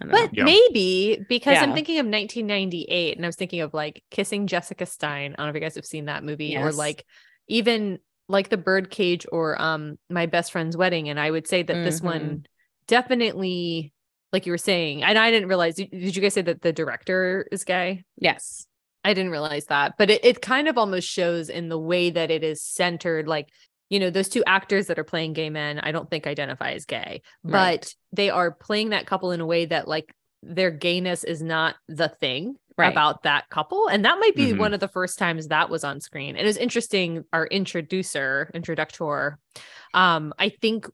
I 0.00 0.04
don't 0.04 0.12
know. 0.12 0.20
But 0.26 0.34
Yeah. 0.34 0.44
maybe 0.44 1.18
because 1.28 1.58
I'm 1.58 1.72
thinking 1.74 1.98
of 1.98 2.06
1998 2.06 3.16
and 3.16 3.24
I 3.24 3.28
was 3.28 3.36
thinking 3.36 3.60
of 3.60 3.72
like 3.74 4.02
Kissing 4.10 4.46
Jessica 4.46 4.84
Stein. 4.86 5.32
I 5.32 5.36
don't 5.36 5.46
know 5.46 5.50
if 5.50 5.54
you 5.54 5.60
guys 5.60 5.74
have 5.76 5.86
seen 5.86 6.06
that 6.06 6.22
movie 6.24 6.56
or 6.56 6.70
like 6.72 7.04
even 7.48 7.98
like 8.28 8.48
The 8.48 8.56
Birdcage 8.56 9.24
or 9.30 9.60
um 9.60 9.98
My 10.10 10.26
Best 10.26 10.52
Friend's 10.52 10.76
Wedding. 10.76 11.08
And 11.08 11.18
I 11.18 11.30
would 11.30 11.46
say 11.46 11.62
that 11.62 11.84
this 11.84 12.00
Mhm. 12.00 12.04
one 12.04 12.46
definitely, 12.88 13.92
like 14.32 14.46
you 14.46 14.52
were 14.52 14.58
saying, 14.58 15.02
and 15.02 15.18
I 15.18 15.30
didn't 15.30 15.48
realize, 15.48 15.76
did 15.76 15.90
did 15.90 16.16
you 16.16 16.22
guys 16.22 16.34
say 16.34 16.42
that 16.42 16.62
the 16.62 16.72
director 16.72 17.46
is 17.52 17.64
gay? 17.64 18.04
yes. 18.18 18.66
I 19.04 19.14
didn't 19.14 19.30
realize 19.30 19.66
that, 19.66 19.92
but 19.98 20.10
it, 20.10 20.24
it 20.24 20.42
kind 20.42 20.66
of 20.66 20.76
almost 20.76 21.08
shows 21.08 21.48
in 21.48 21.68
the 21.68 21.78
way 21.78 22.10
that 22.10 22.28
it 22.32 22.42
is 22.42 22.60
centered. 22.60 23.28
Like, 23.28 23.46
you 23.88 24.00
know, 24.00 24.10
those 24.10 24.28
two 24.28 24.42
actors 24.46 24.86
that 24.88 24.98
are 24.98 25.04
playing 25.04 25.32
gay 25.32 25.50
men, 25.50 25.78
I 25.80 25.92
don't 25.92 26.10
think 26.10 26.26
identify 26.26 26.72
as 26.72 26.84
gay, 26.84 27.22
but 27.44 27.52
Right. 27.52 27.94
they 28.12 28.30
are 28.30 28.50
playing 28.50 28.90
that 28.90 29.06
couple 29.06 29.30
in 29.30 29.40
a 29.40 29.46
way 29.46 29.66
that 29.66 29.86
like 29.88 30.12
their 30.42 30.70
gayness 30.70 31.24
is 31.24 31.42
not 31.42 31.76
the 31.88 32.08
thing 32.08 32.56
Right. 32.78 32.90
about 32.92 33.22
that 33.22 33.48
couple. 33.48 33.86
And 33.88 34.04
that 34.04 34.18
might 34.18 34.34
be 34.36 34.52
Mhm. 34.52 34.58
one 34.58 34.74
of 34.74 34.80
the 34.80 34.88
first 34.88 35.18
times 35.18 35.48
that 35.48 35.70
was 35.70 35.82
on 35.82 36.00
screen. 36.00 36.36
And 36.36 36.40
it 36.44 36.46
was 36.46 36.58
interesting. 36.58 37.24
Our 37.32 37.46
introducer, 37.46 38.50
introductor, 38.54 39.38
um, 39.94 40.34
I 40.38 40.50
think 40.50 40.86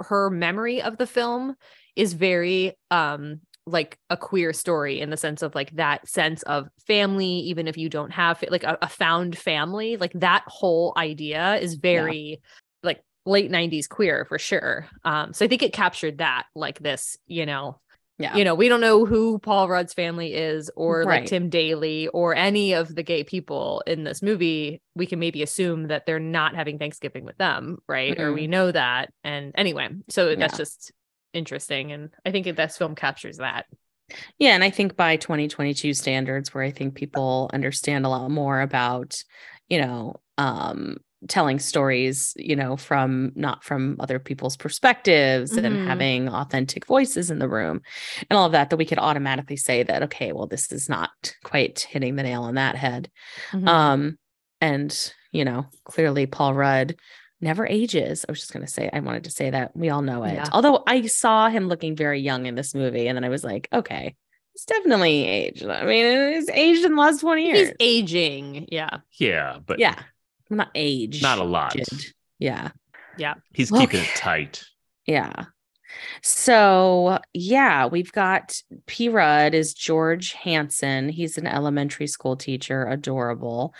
her 0.00 0.28
memory 0.30 0.82
of 0.82 0.98
the 0.98 1.06
film 1.06 1.56
is 1.96 2.12
very 2.14 2.76
um 2.90 3.40
like 3.70 3.98
a 4.10 4.16
queer 4.16 4.52
story 4.52 5.00
in 5.00 5.10
the 5.10 5.16
sense 5.16 5.42
of 5.42 5.54
like 5.54 5.70
that 5.76 6.06
sense 6.08 6.42
of 6.44 6.68
family 6.86 7.26
even 7.50 7.66
if 7.68 7.76
you 7.76 7.88
don't 7.88 8.10
have 8.10 8.42
like 8.50 8.64
a, 8.64 8.76
a 8.82 8.88
found 8.88 9.36
family 9.38 9.96
like 9.96 10.12
that 10.14 10.42
whole 10.46 10.92
idea 10.96 11.56
is 11.56 11.74
very 11.74 12.40
like 12.82 13.00
late 13.26 13.50
90s 13.50 13.88
queer 13.88 14.24
for 14.28 14.38
sure. 14.38 14.86
Um 15.04 15.32
so 15.32 15.44
i 15.44 15.48
think 15.48 15.62
it 15.62 15.72
captured 15.72 16.18
that 16.18 16.44
like 16.54 16.78
this 16.80 17.16
you 17.26 17.46
know 17.46 17.78
Yeah. 18.18 18.36
you 18.36 18.44
know 18.44 18.54
we 18.54 18.68
don't 18.68 18.80
know 18.82 19.06
who 19.06 19.38
paul 19.38 19.68
rudd's 19.68 19.94
family 19.94 20.34
is 20.34 20.70
or 20.76 21.00
Right. 21.00 21.20
like 21.22 21.26
tim 21.26 21.48
daly 21.48 22.08
or 22.08 22.34
any 22.34 22.74
of 22.74 22.94
the 22.94 23.02
gay 23.02 23.24
people 23.24 23.82
in 23.86 24.04
this 24.04 24.20
movie. 24.22 24.82
We 24.94 25.06
can 25.06 25.18
maybe 25.18 25.42
assume 25.42 25.88
that 25.88 26.04
they're 26.06 26.18
not 26.18 26.54
having 26.54 26.78
thanksgiving 26.78 27.24
with 27.24 27.38
them 27.38 27.78
right? 27.88 28.18
Or 28.20 28.32
we 28.32 28.46
know 28.46 28.70
that. 28.72 29.10
And 29.24 29.52
anyway 29.54 29.88
so 30.08 30.34
that's 30.34 30.56
just 30.58 30.92
interesting 31.32 31.92
and 31.92 32.10
i 32.26 32.30
think 32.30 32.46
this 32.56 32.76
film 32.76 32.94
captures 32.94 33.38
that 33.38 33.66
Yeah, 34.38 34.54
and 34.54 34.64
I 34.64 34.70
think 34.70 34.96
by 34.96 35.16
2022 35.16 35.94
standards, 35.94 36.52
where 36.52 36.64
I 36.64 36.70
think 36.72 36.94
people 36.94 37.50
understand 37.52 38.04
a 38.04 38.08
lot 38.08 38.30
more 38.30 38.60
about, 38.60 39.22
you 39.68 39.80
know, 39.80 40.16
um, 40.38 40.96
telling 41.28 41.58
stories, 41.58 42.32
you 42.36 42.56
know, 42.56 42.76
from 42.76 43.32
not 43.36 43.62
from 43.62 43.96
other 44.00 44.18
people's 44.18 44.56
perspectives 44.56 45.52
Mhm. 45.52 45.64
and 45.64 45.76
having 45.88 46.28
authentic 46.28 46.86
voices 46.86 47.30
in 47.30 47.38
the 47.38 47.48
room 47.48 47.82
and 48.28 48.36
all 48.36 48.46
of 48.46 48.52
that, 48.52 48.70
that 48.70 48.76
we 48.78 48.86
could 48.86 48.98
automatically 48.98 49.56
say 49.56 49.82
that, 49.84 50.02
okay, 50.04 50.32
well, 50.32 50.46
this 50.46 50.72
is 50.72 50.88
not 50.88 51.10
quite 51.44 51.80
hitting 51.80 52.16
the 52.16 52.22
nail 52.22 52.42
on 52.42 52.54
that 52.54 52.74
head. 52.76 53.10
Mhm. 53.52 53.68
Um, 53.68 54.18
and 54.60 55.14
you 55.32 55.44
know, 55.44 55.66
clearly 55.84 56.26
Paul 56.26 56.54
Rudd 56.54 56.96
never 57.40 57.66
ages. 57.66 58.24
I 58.28 58.32
was 58.32 58.40
just 58.40 58.52
gonna 58.52 58.66
say, 58.66 58.88
I 58.92 59.00
wanted 59.00 59.24
to 59.24 59.30
say 59.30 59.50
that 59.50 59.76
we 59.76 59.90
all 59.90 60.02
know 60.02 60.24
it. 60.24 60.34
Yeah. 60.34 60.48
Although 60.52 60.82
I 60.86 61.06
saw 61.06 61.48
him 61.48 61.68
looking 61.68 61.96
very 61.96 62.20
young 62.20 62.46
in 62.46 62.54
this 62.54 62.74
movie, 62.74 63.06
and 63.08 63.16
then 63.16 63.24
I 63.24 63.28
was 63.28 63.44
like, 63.44 63.68
okay, 63.72 64.14
it's 64.54 64.64
definitely 64.64 65.26
aged. 65.26 65.64
I 65.64 65.84
mean, 65.84 66.34
he's 66.34 66.48
aged 66.50 66.84
in 66.84 66.94
the 66.96 67.00
last 67.00 67.20
20 67.20 67.46
years. 67.46 67.58
He's 67.68 67.76
aging. 67.80 68.68
Yeah. 68.70 68.98
Yeah, 69.18 69.58
but 69.64 69.78
yeah. 69.78 69.98
Not 70.50 70.70
aged. 70.74 71.22
not 71.22 71.38
a 71.38 71.44
lot. 71.44 71.76
aged. 71.78 72.12
Yeah. 72.38 72.70
He's 73.52 73.70
keeping 73.70 74.00
Okay. 74.00 74.00
it 74.00 74.16
tight. 74.16 74.64
Yeah. 75.06 75.44
So, 76.22 77.18
yeah, 77.32 77.86
we've 77.86 78.12
got 78.12 78.60
P. 78.86 79.08
Rudd 79.08 79.54
is 79.54 79.74
George 79.74 80.32
Hansen. 80.32 81.08
He's 81.08 81.38
an 81.38 81.46
elementary 81.46 82.06
school 82.06 82.36
teacher, 82.36 82.86
adorable, 82.86 83.74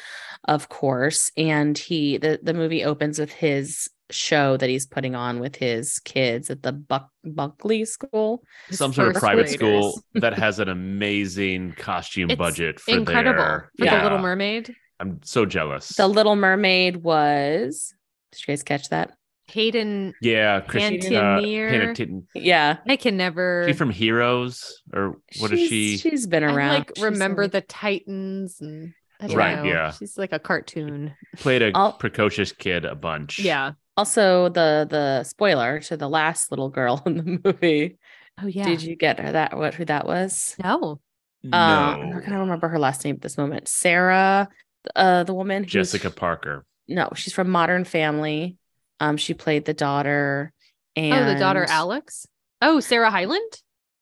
of 0.46 0.68
course. 0.68 1.30
And 1.36 1.76
he 1.76 2.16
the, 2.18 2.40
the 2.42 2.54
movie 2.54 2.84
opens 2.84 3.18
with 3.18 3.32
his 3.32 3.88
show 4.10 4.56
that 4.56 4.68
he's 4.68 4.86
putting 4.86 5.14
on 5.14 5.38
with 5.38 5.54
his 5.54 6.00
kids 6.00 6.50
at 6.50 6.62
the 6.62 6.72
Buck 6.72 7.10
Buckley 7.24 7.84
School. 7.84 8.42
Some 8.70 8.92
sort 8.92 9.14
of 9.14 9.20
private 9.22 9.46
graders. 9.46 9.54
school 9.54 10.02
that 10.14 10.34
has 10.34 10.58
an 10.58 10.68
amazing 10.68 11.72
costume 11.78 12.30
It's 12.30 12.38
budget 12.38 12.80
for 12.80 12.90
Incredible. 12.90 13.38
their- 13.42 13.70
For 13.78 13.84
Yeah. 13.84 13.98
the 13.98 14.02
Little 14.02 14.18
Mermaid. 14.18 14.74
I'm 14.98 15.20
so 15.22 15.46
jealous. 15.46 15.90
The 15.90 16.08
Little 16.08 16.36
Mermaid 16.36 16.96
was 16.98 17.94
did 18.32 18.40
you 18.42 18.52
guys 18.52 18.62
catch 18.62 18.88
that? 18.90 19.12
Hayden. 19.50 20.14
yeah, 20.22 20.60
Christine. 20.60 21.00
Cantinier. 21.00 21.68
Uh, 21.68 21.70
Hannah 21.96 22.20
Yeah. 22.34 22.76
I 22.88 22.96
can 22.96 23.16
never. 23.16 23.64
she 23.66 23.72
from 23.74 23.90
Heroes 23.90 24.82
or 24.92 25.16
what 25.38 25.52
is 25.52 25.58
She's- 25.68 25.70
she? 25.70 25.96
She's 26.10 26.26
been 26.26 26.44
I 26.44 26.54
around. 26.54 26.74
like 26.74 26.92
She's 26.96 27.04
remember 27.04 27.42
like- 27.44 27.52
the 27.52 27.60
Titans 27.62 28.60
and 28.60 28.92
I 29.20 29.26
don't 29.26 29.36
Right, 29.36 29.56
know. 29.58 29.64
yeah. 29.64 29.90
She's 29.92 30.16
like 30.16 30.32
a 30.32 30.38
cartoon. 30.38 31.14
Played 31.36 31.62
a 31.62 31.72
I'll- 31.74 31.92
precocious 31.92 32.52
kid 32.52 32.84
a 32.84 32.94
bunch. 32.94 33.38
Yeah. 33.38 33.72
also 33.96 34.48
the 34.48 34.86
the 34.88 35.24
spoiler 35.24 35.80
to 35.80 35.96
the 35.96 36.08
last 36.08 36.50
little 36.50 36.70
girl 36.70 37.02
in 37.06 37.16
the 37.18 37.40
movie. 37.44 37.98
Oh 38.42 38.46
yeah. 38.46 38.64
Did 38.64 38.82
you 38.82 38.96
get 38.96 39.20
her 39.20 39.32
that 39.32 39.56
what 39.58 39.74
who 39.74 39.84
that 39.84 40.06
was? 40.06 40.56
No. 40.62 41.00
No. 41.42 41.56
Uh, 41.56 41.96
I'm 41.98 42.10
not 42.10 42.24
gonna 42.24 42.40
remember 42.40 42.68
her 42.68 42.78
last 42.78 43.04
name 43.04 43.16
at 43.16 43.20
this 43.22 43.36
moment. 43.36 43.68
Sarah, 43.68 44.48
uh, 44.96 45.24
the 45.24 45.34
woman 45.34 45.64
Jessica 45.66 46.10
Parker. 46.10 46.64
No, 46.88 47.10
she's 47.14 47.32
from 47.34 47.50
Modern 47.50 47.84
Family. 47.84 48.56
Um, 49.00 49.16
she 49.16 49.34
played 49.34 49.64
the 49.64 49.74
daughter. 49.74 50.52
And 50.96 51.14
Oh, 51.28 51.32
the 51.32 51.38
daughter 51.38 51.64
Alex. 51.68 52.26
Oh, 52.60 52.80
Sarah 52.80 53.10
Hyland. 53.10 53.52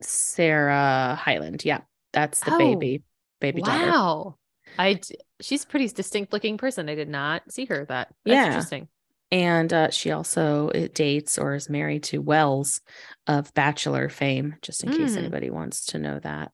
Sarah 0.03 1.19
Hyland. 1.21 1.65
Yeah, 1.65 1.81
that's 2.13 2.41
the 2.41 2.55
Oh, 2.55 2.59
baby, 2.59 3.03
baby 3.41 3.63
daughter. 3.63 3.91
Wow. 3.91 4.37
I. 4.79 4.95
d- 4.95 5.17
She's 5.41 5.63
a 5.63 5.67
pretty 5.69 5.87
distinct 5.89 6.33
looking 6.33 6.59
person. 6.59 6.89
I 6.89 6.97
did 6.97 7.09
not 7.09 7.53
see 7.53 7.67
her. 7.67 7.85
That. 7.85 8.09
That's 8.25 8.35
Yeah. 8.35 8.47
Interesting. 8.47 8.89
And 9.31 9.73
uh, 9.73 9.91
she 9.91 10.11
also 10.11 10.71
uh, 10.71 10.89
dates 10.93 11.39
or 11.39 11.55
is 11.55 11.69
married 11.69 12.03
to 12.05 12.19
Wells 12.19 12.81
of 13.29 13.53
Bachelor 13.55 14.09
fame, 14.09 14.57
just 14.63 14.83
in 14.83 14.91
case 14.91 15.13
Mm. 15.13 15.19
anybody 15.19 15.51
wants 15.51 15.85
to 15.87 15.99
know 15.99 16.19
that. 16.21 16.51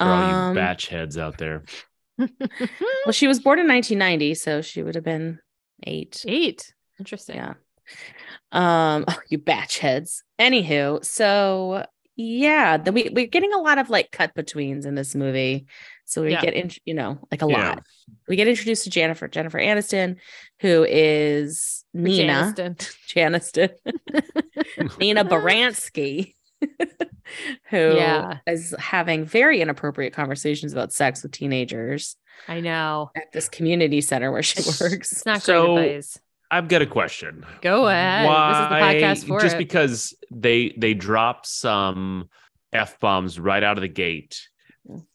For 0.00 0.06
all 0.06 0.08
Um, 0.08 0.48
you 0.50 0.54
batch 0.54 0.86
heads 0.86 1.18
out 1.18 1.36
there. 1.38 1.64
well, 2.18 3.12
she 3.12 3.26
was 3.26 3.40
born 3.40 3.58
in 3.58 3.66
1990, 3.68 4.34
so 4.34 4.62
she 4.62 4.82
would 4.82 4.94
have 4.94 5.04
been 5.04 5.38
eight. 5.86 6.24
Eight. 6.26 6.72
Interesting. 6.98 7.36
Yeah. 7.36 7.54
Um, 8.52 9.04
oh, 9.08 9.18
you 9.28 9.38
batch 9.38 9.78
heads. 9.78 10.22
Anywho, 10.38 11.04
so 11.04 11.84
yeah, 12.16 12.76
the, 12.76 12.92
we 12.92 13.10
we're 13.12 13.26
getting 13.26 13.52
a 13.54 13.58
lot 13.60 13.78
of 13.78 13.90
like 13.90 14.10
cut 14.10 14.34
betweens 14.34 14.84
in 14.86 14.94
this 14.94 15.14
movie. 15.14 15.66
So 16.04 16.22
we 16.22 16.32
Yeah. 16.32 16.40
get 16.40 16.54
in, 16.54 16.70
you 16.84 16.94
know, 16.94 17.18
like 17.30 17.42
a 17.42 17.46
Yeah. 17.48 17.68
lot. 17.68 17.82
We 18.28 18.36
get 18.36 18.48
introduced 18.48 18.84
to 18.84 18.90
Jennifer, 18.90 19.28
Jennifer 19.28 19.58
Aniston, 19.58 20.16
who 20.60 20.84
is 20.88 21.84
Nina 21.94 22.52
Janiston. 22.56 23.70
Janiston, 23.76 24.98
Nina 24.98 25.24
Baranski, 25.24 26.34
who 27.70 27.94
Yeah. 27.96 28.38
is 28.46 28.74
having 28.78 29.24
very 29.24 29.60
inappropriate 29.60 30.12
conversations 30.14 30.72
about 30.72 30.92
sex 30.92 31.22
with 31.22 31.32
teenagers 31.32 32.16
I 32.48 32.60
know. 32.60 33.10
at 33.14 33.30
this 33.32 33.48
community 33.48 34.00
center 34.00 34.32
where 34.32 34.42
she 34.42 34.62
works. 34.62 35.12
It's 35.12 35.26
not 35.26 35.42
So- 35.42 35.74
great 35.76 35.88
advice. 35.96 36.18
I've 36.50 36.68
got 36.68 36.80
a 36.82 36.86
question. 36.86 37.44
Go 37.62 37.88
ahead. 37.88 38.24
this 38.26 38.56
is 38.58 38.68
the 38.68 39.24
podcast 39.24 39.28
for 39.28 39.40
just 39.40 39.56
it. 39.56 39.58
because 39.58 40.14
they 40.30 40.74
they 40.78 40.94
drop 40.94 41.44
some 41.46 42.28
f 42.72 42.98
bombs 43.00 43.38
right 43.38 43.62
out 43.62 43.76
of 43.78 43.82
the 43.82 43.88
gate 43.88 44.40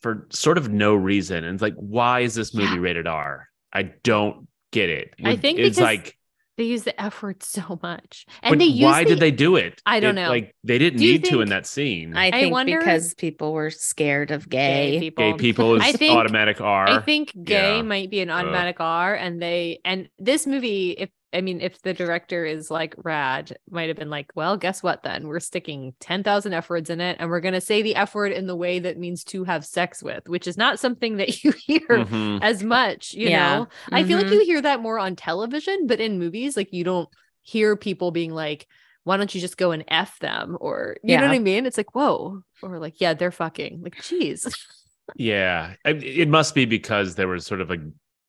for 0.01 0.27
sort 0.31 0.57
of 0.57 0.69
no 0.69 0.93
reason, 0.93 1.43
and 1.43 1.53
it's 1.55 1.61
like, 1.63 1.75
why 1.75 2.19
is 2.21 2.35
this 2.35 2.53
movie 2.53 2.75
Yeah. 2.75 2.79
rated 2.81 3.07
R? 3.07 3.47
I 3.71 3.83
don't 4.03 4.47
get 4.71 4.89
it. 4.89 5.13
I 5.23 5.35
think 5.35 5.57
it's 5.57 5.79
like, 5.79 6.15
they 6.57 6.65
use 6.65 6.83
the 6.83 6.99
F 7.01 7.23
word 7.23 7.41
so 7.41 7.79
much, 7.81 8.27
and 8.43 8.61
they 8.61 8.65
use 8.65 8.83
why 8.85 9.03
the- 9.03 9.09
did 9.11 9.19
they 9.19 9.31
do 9.31 9.55
it? 9.55 9.81
I 9.87 9.99
don't 9.99 10.15
It- 10.15 10.21
know. 10.21 10.29
Like 10.29 10.53
they 10.63 10.77
didn't 10.77 10.99
Do 10.99 11.05
you 11.07 11.13
need 11.13 11.25
to 11.25 11.41
in 11.41 11.49
that 11.49 11.65
scene. 11.65 12.15
I 12.15 12.27
I 12.27 12.31
think 12.31 12.51
wonder- 12.51 12.77
because 12.77 13.15
people 13.15 13.53
were 13.53 13.71
scared 13.71 14.29
of 14.29 14.47
gay. 14.47 14.91
gay 14.91 14.99
people. 14.99 15.31
Gay 15.31 15.37
people 15.39 15.75
is 15.77 15.81
I 15.83 15.93
think- 15.93 16.15
automatic 16.15 16.61
R. 16.61 16.87
I 16.87 17.01
think 17.01 17.33
gay 17.43 17.77
Yeah. 17.77 17.81
might 17.81 18.11
be 18.11 18.19
an 18.19 18.29
Ugh. 18.29 18.39
automatic 18.45 18.75
R, 18.79 19.15
and 19.15 19.41
they 19.41 19.79
and 19.83 20.07
this 20.19 20.45
movie, 20.45 20.91
if 20.91 21.09
I 21.33 21.41
mean, 21.41 21.61
if 21.61 21.81
the 21.81 21.93
director 21.93 22.45
is 22.45 22.69
like 22.69 22.93
rad, 23.03 23.57
might 23.69 23.87
have 23.87 23.97
been 23.97 24.09
like, 24.09 24.31
well, 24.35 24.55
guess 24.57 24.83
what? 24.83 25.03
Then 25.03 25.27
we're 25.27 25.39
sticking 25.39 25.93
ten 25.99 26.23
thousand 26.23 26.53
F 26.53 26.69
words 26.69 26.89
in 26.89 27.01
it, 27.01 27.17
and 27.19 27.29
we're 27.29 27.39
gonna 27.41 27.61
say 27.61 27.81
the 27.81 27.95
F 27.95 28.13
word 28.15 28.31
in 28.31 28.47
the 28.47 28.55
way 28.55 28.79
that 28.79 28.97
means 28.97 29.23
to 29.25 29.43
have 29.45 29.65
sex 29.65 30.03
with, 30.03 30.29
which 30.29 30.47
is 30.47 30.57
not 30.57 30.79
something 30.79 31.17
that 31.17 31.29
you 31.43 31.51
hear 31.51 31.87
Mhm. 31.89 32.39
as 32.41 32.63
much. 32.63 33.13
You 33.13 33.29
Yeah. 33.29 33.57
know, 33.59 33.67
I 33.91 34.03
feel 34.03 34.17
like 34.17 34.27
Mhm. 34.27 34.33
you 34.33 34.45
hear 34.45 34.61
that 34.61 34.79
more 34.81 34.99
on 34.99 35.15
television, 35.15 35.87
but 35.87 35.99
in 35.99 36.19
movies, 36.19 36.55
like 36.55 36.71
you 36.71 36.83
don't 36.83 37.09
hear 37.41 37.75
people 37.75 38.11
being 38.11 38.31
like. 38.33 38.67
Why 39.05 39.17
don't 39.17 39.35
you 39.35 39.41
just 39.41 39.57
go 39.57 39.71
and 39.71 39.83
F 39.89 40.17
them? 40.19 40.55
Or, 40.61 40.95
you 41.03 41.17
know 41.17 41.27
what 41.27 41.35
I 41.35 41.39
mean? 41.39 41.65
It's 41.65 41.75
like, 41.75 41.93
whoa. 41.93 42.41
Or 42.61 42.79
like, 42.79 43.01
yeah, 43.01 43.13
they're 43.13 43.31
fucking. 43.31 43.81
Like, 43.83 44.01
geez. 44.01 44.45
Yeah, 45.17 45.73
it 45.83 46.29
must 46.29 46.55
be 46.55 46.63
because 46.63 47.15
there 47.15 47.27
was 47.27 47.45
sort 47.45 47.59
of 47.59 47.69
a 47.69 47.79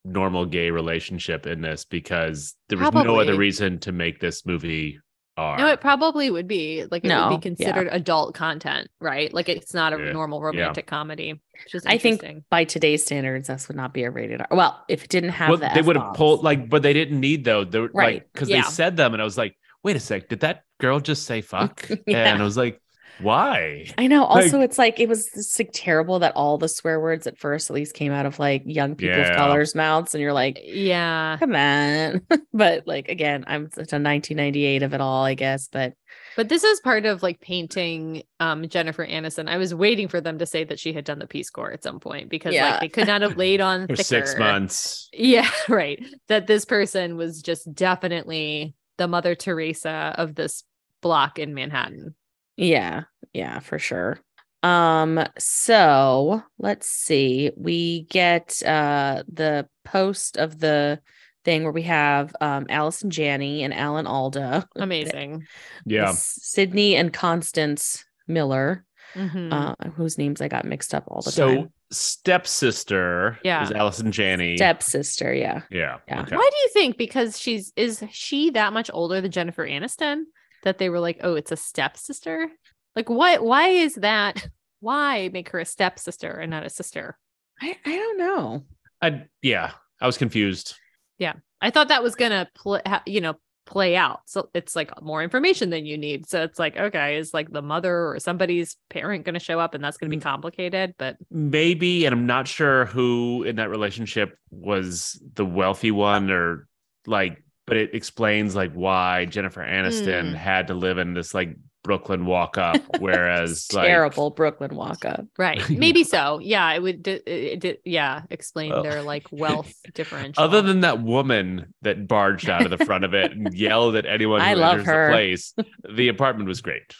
normal 0.04 0.44
gay 0.46 0.70
relationship 0.70 1.46
in 1.46 1.60
this 1.60 1.84
because 1.84 2.54
there 2.68 2.78
was 2.78 2.92
no 2.92 3.18
other 3.20 3.36
reason 3.36 3.78
to 3.80 3.92
make 3.92 4.20
this 4.20 4.44
movie 4.46 4.98
R. 5.36 5.58
No, 5.58 5.66
it 5.68 5.80
probably 5.80 6.30
would 6.30 6.46
be 6.46 6.84
like 6.90 7.04
it 7.04 7.08
No, 7.08 7.28
would 7.28 7.40
be 7.40 7.42
considered 7.42 7.88
adult 7.90 8.34
content, 8.34 8.88
right? 9.00 9.32
Like 9.32 9.48
it's 9.48 9.74
not 9.74 9.92
a 9.92 9.98
Yeah, 9.98 10.12
normal 10.12 10.38
yeah. 10.38 10.46
romantic 10.46 10.86
comedy. 10.86 11.32
Which 11.64 11.74
is 11.74 11.86
I 11.86 11.98
think 11.98 12.22
by 12.50 12.64
today's 12.64 13.04
standards, 13.04 13.48
this 13.48 13.66
would 13.68 13.76
not 13.76 13.92
be 13.92 14.04
a 14.04 14.10
rated 14.10 14.40
R. 14.42 14.48
Well, 14.50 14.84
if 14.88 15.04
it 15.04 15.10
didn't 15.10 15.30
have 15.30 15.48
well, 15.50 15.58
the 15.58 15.70
they 15.74 15.82
would 15.82 15.96
have 15.96 16.14
pulled 16.14 16.44
like, 16.44 16.68
but 16.68 16.82
they 16.82 16.92
didn't 16.92 17.18
need 17.20 17.44
though. 17.44 17.64
They 17.64 17.80
were 17.80 17.90
Right, 17.92 18.14
like 18.14 18.28
because 18.32 18.48
yeah. 18.48 18.62
they 18.62 18.62
said 18.62 18.96
them, 18.96 19.12
and 19.12 19.20
I 19.20 19.24
was 19.24 19.38
like, 19.38 19.56
wait 19.82 19.96
a 19.96 20.00
sec, 20.00 20.28
did 20.28 20.40
that 20.40 20.62
girl 20.80 21.00
just 21.00 21.24
say 21.26 21.40
fuck? 21.40 21.88
Yeah. 22.06 22.32
And 22.32 22.40
I 22.40 22.44
was 22.44 22.56
like, 22.56 22.80
why? 23.20 23.86
I 23.98 24.06
know. 24.06 24.22
Like- 24.24 24.44
Also, 24.44 24.60
it's 24.60 24.78
like 24.78 24.98
it 25.00 25.08
was 25.08 25.26
just 25.34 25.58
like 25.58 25.70
terrible 25.72 26.18
that 26.20 26.34
all 26.34 26.58
the 26.58 26.68
swear 26.68 27.00
words 27.00 27.26
at 27.26 27.38
first 27.38 27.70
at 27.70 27.74
least 27.74 27.94
came 27.94 28.12
out 28.12 28.26
of 28.26 28.38
like 28.38 28.62
young 28.66 28.94
people 28.96 29.16
Yeah. 29.18 29.30
of 29.30 29.36
color's 29.36 29.74
mouths, 29.74 30.14
and 30.14 30.20
you're 30.22 30.32
like, 30.32 30.60
Yeah. 30.64 31.36
come 31.38 31.54
on. 31.54 32.22
but 32.52 32.86
like 32.86 33.08
again, 33.08 33.44
I'm 33.46 33.70
such 33.70 33.92
a 33.92 34.00
1998 34.00 34.82
of 34.82 34.94
it 34.94 35.00
all, 35.00 35.24
I 35.24 35.34
guess. 35.34 35.68
But 35.68 35.94
But 36.36 36.48
this 36.48 36.64
is 36.64 36.80
part 36.80 37.06
of 37.06 37.22
like 37.22 37.40
painting 37.40 38.22
um 38.40 38.68
Jennifer 38.68 39.06
Aniston. 39.06 39.48
I 39.48 39.56
was 39.58 39.74
waiting 39.74 40.08
for 40.08 40.20
them 40.20 40.38
to 40.38 40.46
say 40.46 40.64
that 40.64 40.80
she 40.80 40.92
had 40.92 41.04
done 41.04 41.18
the 41.18 41.26
Peace 41.26 41.50
Corps 41.50 41.72
at 41.72 41.82
some 41.82 42.00
point 42.00 42.28
because 42.28 42.54
Yeah. 42.54 42.72
like 42.72 42.80
they 42.80 42.88
could 42.88 43.06
not 43.06 43.22
have 43.22 43.36
laid 43.36 43.60
on 43.60 43.82
For 43.88 43.96
thicker. 43.96 44.02
six 44.26 44.38
months. 44.38 45.08
Yeah, 45.12 45.48
right. 45.68 46.02
That 46.28 46.46
this 46.46 46.64
person 46.64 47.16
was 47.16 47.42
just 47.42 47.72
definitely 47.74 48.74
the 48.98 49.08
Mother 49.08 49.34
Teresa 49.34 50.14
of 50.18 50.34
this 50.34 50.64
block 51.00 51.38
in 51.38 51.54
Manhattan. 51.54 52.14
Yeah, 52.56 53.04
yeah, 53.32 53.58
for 53.60 53.78
sure. 53.78 54.18
Um, 54.62 55.22
so 55.38 56.42
let's 56.58 56.88
see. 56.88 57.50
We 57.56 58.02
get 58.04 58.62
uh 58.64 59.22
the 59.32 59.68
post 59.84 60.36
of 60.38 60.58
the 60.58 61.00
thing 61.44 61.64
where 61.64 61.72
we 61.72 61.82
have 61.82 62.34
um 62.40 62.66
Allison 62.70 63.10
Janney 63.10 63.62
and 63.64 63.74
Alan 63.74 64.06
Alda. 64.06 64.66
Amazing. 64.76 65.46
Yeah. 65.84 66.12
Sidney 66.14 66.96
and 66.96 67.12
Constance 67.12 68.04
Miller, 68.26 68.86
Mhm. 69.14 69.52
uh, 69.52 69.90
whose 69.90 70.16
names 70.16 70.40
I 70.40 70.48
got 70.48 70.64
mixed 70.64 70.94
up 70.94 71.04
all 71.08 71.20
the 71.20 71.30
So 71.30 71.48
time. 71.48 71.64
So 71.64 71.70
stepsister 71.90 73.38
Yeah. 73.44 73.62
is 73.64 73.70
Allison 73.70 74.10
Janney. 74.12 74.56
Stepsister, 74.56 75.32
yeah. 75.34 75.62
yeah. 75.70 75.98
Yeah. 76.08 76.22
Okay. 76.22 76.36
Why 76.36 76.50
do 76.50 76.56
you 76.62 76.68
think? 76.72 76.96
Because 76.96 77.38
she's 77.38 77.72
is 77.76 78.02
she 78.10 78.50
that 78.50 78.72
much 78.72 78.90
older 78.92 79.20
than 79.20 79.30
Jennifer 79.30 79.66
Aniston 79.66 80.22
that 80.64 80.78
they 80.78 80.88
were 80.88 81.00
like, 81.00 81.20
oh, 81.22 81.34
it's 81.34 81.52
a 81.52 81.56
stepsister? 81.56 82.50
Like, 82.96 83.08
what? 83.08 83.42
Why 83.42 83.68
is 83.68 83.94
that? 83.96 84.48
Why 84.80 85.30
make 85.32 85.48
her 85.50 85.60
a 85.60 85.64
stepsister 85.64 86.30
and 86.30 86.50
not 86.50 86.66
a 86.66 86.70
sister? 86.70 87.16
I, 87.60 87.76
I 87.86 87.96
don't 87.96 88.18
know. 88.18 88.64
I, 89.00 89.24
yeah. 89.40 89.72
I 90.00 90.06
was 90.06 90.18
confused. 90.18 90.74
Yeah. 91.18 91.34
I 91.60 91.70
thought 91.70 91.88
that 91.88 92.02
was 92.02 92.16
gonna 92.16 92.48
play, 92.54 92.82
you 93.06 93.22
know, 93.22 93.36
play 93.66 93.96
out. 93.96 94.20
So 94.26 94.50
it's 94.54 94.76
like 94.76 95.02
more 95.02 95.22
information 95.22 95.70
than 95.70 95.86
you 95.86 95.96
need. 95.96 96.28
So 96.28 96.42
it's 96.42 96.58
like, 96.58 96.76
okay, 96.76 97.16
is 97.16 97.32
like 97.32 97.50
the 97.50 97.62
mother 97.62 98.08
or 98.08 98.18
somebody's 98.18 98.76
parent 98.90 99.24
going 99.24 99.34
to 99.34 99.40
show 99.40 99.58
up 99.58 99.74
and 99.74 99.82
that's 99.82 99.96
going 99.96 100.10
to 100.10 100.16
be 100.16 100.20
complicated? 100.20 100.94
But 100.98 101.16
maybe, 101.30 102.04
and 102.04 102.12
I'm 102.12 102.26
not 102.26 102.48
sure 102.48 102.86
who 102.86 103.42
in 103.44 103.56
that 103.56 103.70
relationship 103.70 104.36
was 104.50 105.20
the 105.34 105.46
wealthy 105.46 105.90
one 105.90 106.30
or 106.30 106.68
like, 107.06 107.42
but 107.66 107.76
it 107.76 107.94
explains 107.94 108.54
like 108.54 108.72
why 108.72 109.24
Jennifer 109.26 109.62
Aniston 109.64 110.32
Mm. 110.32 110.34
had 110.34 110.66
to 110.68 110.74
live 110.74 110.98
in 110.98 111.14
this 111.14 111.32
like 111.34 111.56
Brooklyn 111.82 112.24
walk 112.24 112.56
up, 112.56 112.80
whereas 112.98 113.68
like 113.74 113.86
terrible 113.86 114.30
Brooklyn 114.30 114.74
walk 114.74 115.04
up. 115.04 115.26
right, 115.38 115.60
maybe 115.68 116.02
so. 116.02 116.38
Yeah, 116.38 116.72
it 116.72 116.80
would. 116.80 117.06
It, 117.06 117.22
it, 117.26 117.60
did 117.60 117.78
yeah, 117.84 118.22
explain 118.30 118.70
Well. 118.70 118.82
their 118.82 119.02
like 119.02 119.26
wealth 119.30 119.70
differential. 119.92 120.42
Other 120.42 120.62
than 120.62 120.80
that 120.80 121.02
woman 121.02 121.74
that 121.82 122.08
barged 122.08 122.48
out 122.48 122.62
of 122.64 122.70
the 122.76 122.82
front 122.86 123.04
of 123.04 123.12
it 123.12 123.32
and 123.32 123.52
yelled 123.52 123.96
at 123.96 124.06
anyone 124.06 124.40
who 124.40 124.46
I 124.46 124.54
love 124.54 124.72
enters 124.80 124.86
her. 124.86 125.06
the 125.08 125.12
place, 125.12 125.54
the 125.94 126.08
apartment 126.08 126.48
was 126.48 126.62
great. 126.62 126.94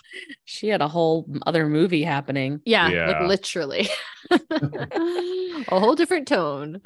She 0.45 0.69
had 0.69 0.83
a 0.83 0.89
whole 0.89 1.27
other 1.47 1.67
movie 1.67 2.03
happening. 2.05 2.61
yeah, 2.67 2.85
like 2.85 2.93
Yeah. 2.95 3.27
literally, 3.27 3.89
a 4.31 5.81
whole 5.81 5.95
different 5.95 6.29
tone. 6.29 6.81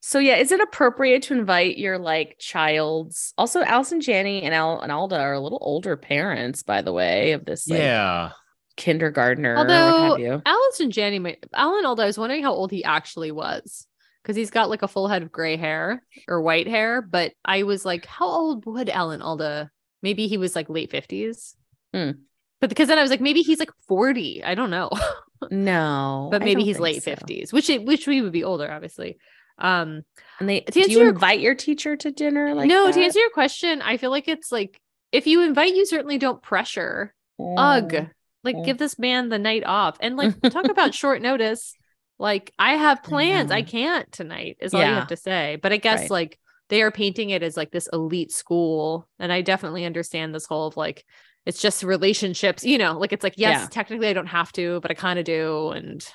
So 0.00 0.18
yeah, 0.18 0.36
is 0.36 0.52
it 0.52 0.60
appropriate 0.60 1.22
to 1.24 1.34
invite 1.34 1.76
your 1.76 1.98
like 1.98 2.36
child's 2.38 3.34
also 3.36 3.62
Allison 3.62 4.00
Janney 4.00 4.42
and 4.42 4.54
Al 4.54 4.80
and 4.80 4.92
Alda 4.92 5.18
are 5.18 5.32
a 5.32 5.40
little 5.40 5.58
older 5.60 5.96
parents, 5.96 6.62
by 6.62 6.82
the 6.82 6.92
way, 6.92 7.32
of 7.32 7.44
this 7.44 7.68
like 7.68 7.80
yeah. 7.80 8.30
kindergartner 8.76 9.54
or 9.54 9.56
what 9.56 9.70
Although 9.70 10.10
have 10.10 10.20
you. 10.20 10.42
Allison 10.46 10.90
Janney, 10.90 11.18
might, 11.18 11.44
Alan 11.52 11.84
Alda, 11.84 12.02
I 12.04 12.06
was 12.06 12.18
wondering 12.18 12.42
how 12.42 12.52
old 12.52 12.70
he 12.70 12.84
actually 12.84 13.32
was 13.32 13.86
because 14.22 14.36
he's 14.36 14.50
got 14.50 14.70
like 14.70 14.82
a 14.82 14.88
full 14.88 15.08
head 15.08 15.22
of 15.22 15.32
gray 15.32 15.56
hair 15.56 16.02
or 16.28 16.42
white 16.42 16.68
hair. 16.68 17.02
But 17.02 17.32
I 17.44 17.64
was 17.64 17.84
like, 17.84 18.06
how 18.06 18.28
old 18.28 18.66
would 18.66 18.88
Alan 18.88 19.20
Alda? 19.20 19.70
Maybe 20.00 20.28
he 20.28 20.38
was 20.38 20.54
like 20.54 20.68
late 20.68 20.90
fifties. 20.90 21.56
Hmm. 21.92 22.12
But 22.60 22.70
because 22.70 22.88
then 22.88 22.98
I 22.98 23.02
was 23.02 23.10
like, 23.10 23.20
maybe 23.20 23.42
he's 23.42 23.58
like 23.58 23.72
forty. 23.88 24.44
I 24.44 24.54
don't 24.54 24.70
know, 24.70 24.90
No. 25.50 26.28
but 26.30 26.42
maybe 26.42 26.62
he's 26.64 26.76
think 26.76 26.82
late 26.82 27.02
so. 27.02 27.10
fifties, 27.10 27.52
which 27.52 27.68
it, 27.68 27.84
which 27.84 28.06
we 28.06 28.22
would 28.22 28.32
be 28.32 28.44
older, 28.44 28.70
obviously. 28.70 29.18
Um, 29.58 30.02
And 30.40 30.48
they 30.48 30.60
do 30.60 30.80
you 30.80 31.00
your- 31.00 31.08
invite 31.10 31.40
your 31.40 31.54
teacher 31.54 31.96
to 31.96 32.10
dinner 32.10 32.54
like 32.54 32.68
no, 32.68 32.90
to 32.90 33.00
answer 33.00 33.18
your 33.18 33.30
question, 33.30 33.82
I 33.82 33.96
feel 33.96 34.10
like 34.10 34.28
it's 34.28 34.52
like 34.52 34.80
if 35.12 35.26
you 35.26 35.42
invite, 35.42 35.74
you 35.74 35.86
certainly 35.86 36.18
don't 36.18 36.42
pressure. 36.42 37.14
Ugh. 37.40 37.90
Mm. 37.90 38.10
Like 38.44 38.56
Mm. 38.56 38.64
give 38.64 38.78
this 38.78 38.98
man 38.98 39.28
the 39.30 39.38
night 39.38 39.64
off. 39.64 39.96
And 40.00 40.16
like 40.16 40.40
talk 40.50 40.68
about 40.68 40.94
short 40.94 41.20
notice. 41.22 41.74
Like 42.18 42.52
I 42.58 42.74
have 42.74 43.02
plans. 43.02 43.50
I 43.50 43.62
can't 43.62 44.10
tonight 44.12 44.56
is 44.60 44.74
all 44.74 44.80
you 44.80 44.86
have 44.86 45.08
to 45.08 45.16
say. 45.16 45.56
But 45.62 45.72
I 45.72 45.76
guess 45.76 46.02
Right. 46.02 46.10
like 46.10 46.38
they 46.68 46.82
are 46.82 46.90
painting 46.90 47.30
it 47.30 47.42
as 47.42 47.56
like 47.56 47.70
this 47.70 47.88
elite 47.92 48.30
school. 48.32 49.08
And 49.18 49.32
I 49.32 49.40
definitely 49.42 49.84
understand 49.84 50.34
this 50.34 50.46
whole 50.46 50.66
of 50.68 50.76
like 50.76 51.04
it's 51.46 51.62
just 51.62 51.82
relationships, 51.82 52.62
you 52.64 52.76
know, 52.76 52.98
like 52.98 53.12
it's 53.12 53.24
like, 53.24 53.34
yes, 53.38 53.62
Yeah. 53.62 53.66
technically 53.70 54.08
I 54.08 54.12
don't 54.12 54.26
have 54.26 54.52
to, 54.52 54.80
but 54.82 54.90
I 54.90 54.94
kind 54.94 55.18
of 55.18 55.24
do. 55.24 55.70
And 55.70 56.06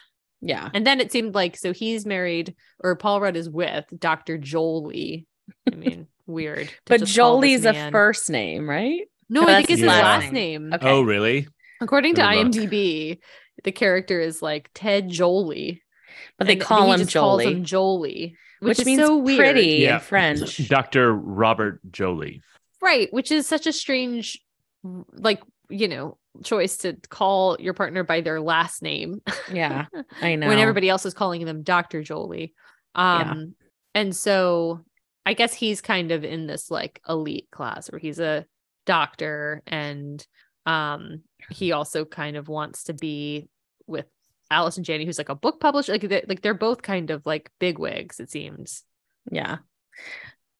Yeah. 0.45 0.69
and 0.73 0.85
then 0.85 0.99
it 0.99 1.11
seemed 1.11 1.33
like 1.35 1.55
so 1.57 1.71
he's 1.71 2.05
married 2.05 2.53
or 2.79 2.95
Paul 2.97 3.21
Rudd 3.21 3.37
is 3.37 3.49
with 3.49 3.85
Dr. 3.97 4.37
Jolie. 4.37 5.25
I 5.71 5.75
mean, 5.75 6.07
weird. 6.27 6.69
But 6.85 6.99
just 6.99 7.15
call 7.17 7.39
this 7.39 7.61
Jolie's 7.61 7.65
a 7.65 7.91
first 7.91 8.29
name, 8.29 8.69
right? 8.69 9.01
No, 9.29 9.41
No, 9.41 9.47
I 9.47 9.55
think 9.57 9.63
it's 9.69 9.69
his 9.71 9.79
his 9.81 9.87
last 9.87 10.03
last 10.23 10.31
name. 10.33 10.63
name. 10.69 10.73
Okay. 10.73 10.89
Oh, 10.89 11.01
really? 11.01 11.47
According 11.81 12.15
to 12.15 12.21
luck. 12.23 12.35
IMDb, 12.35 13.19
the 13.63 13.71
character 13.71 14.19
is 14.19 14.41
like 14.41 14.69
Ted 14.73 15.09
Jolie. 15.09 15.81
But 16.37 16.47
they 16.47 16.55
call 16.57 16.91
him 16.91 16.99
just 16.99 17.13
calls 17.13 17.41
Jolie, 17.43 17.53
him 17.53 17.63
Jolie, 17.63 18.35
which, 18.59 18.69
which, 18.69 18.79
is 18.79 18.85
means 18.85 19.01
so 19.01 19.17
weird. 19.17 19.39
pretty 19.39 19.67
Yeah. 19.77 19.95
in 19.95 20.01
French. 20.01 20.67
Dr. 20.69 21.13
Robert 21.13 21.79
Jolie. 21.91 22.41
Right, 22.81 23.11
which 23.13 23.31
is 23.31 23.47
such 23.47 23.65
a 23.67 23.73
strange 23.73 24.39
like, 25.13 25.41
you 25.69 25.87
know, 25.87 26.17
choice 26.43 26.77
to 26.77 26.93
call 27.09 27.57
your 27.59 27.73
partner 27.73 28.03
by 28.03 28.21
their 28.21 28.41
last 28.41 28.81
name 28.81 29.21
yeah, 29.51 29.85
I 30.21 30.35
know. 30.35 30.47
when 30.47 30.59
everybody 30.59 30.89
else 30.89 31.05
is 31.05 31.13
calling 31.13 31.45
them 31.45 31.63
Dr. 31.63 32.01
Jolie. 32.03 32.53
Um 32.95 33.55
and 33.93 34.15
so 34.15 34.83
I 35.25 35.33
guess 35.33 35.53
he's 35.53 35.81
kind 35.81 36.11
of 36.11 36.23
in 36.23 36.47
this 36.47 36.71
like 36.71 37.01
elite 37.07 37.47
class 37.51 37.91
where 37.91 37.99
he's 37.99 38.19
a 38.19 38.45
doctor 38.85 39.61
and 39.67 40.25
um 40.65 41.21
he 41.49 41.71
also 41.71 42.05
kind 42.05 42.37
of 42.37 42.47
wants 42.47 42.85
to 42.85 42.93
be 42.93 43.47
with 43.87 44.05
Allison 44.49 44.83
Janney, 44.83 45.05
who's 45.05 45.17
like 45.17 45.29
a 45.29 45.35
book 45.35 45.59
publisher 45.59 45.93
like 45.93 46.01
they 46.01 46.23
like 46.27 46.41
they're 46.41 46.53
both 46.53 46.81
kind 46.81 47.09
of 47.09 47.25
like 47.25 47.51
big 47.59 47.79
wigs 47.79 48.19
it 48.19 48.29
seems. 48.29 48.83
Yeah. 49.31 49.57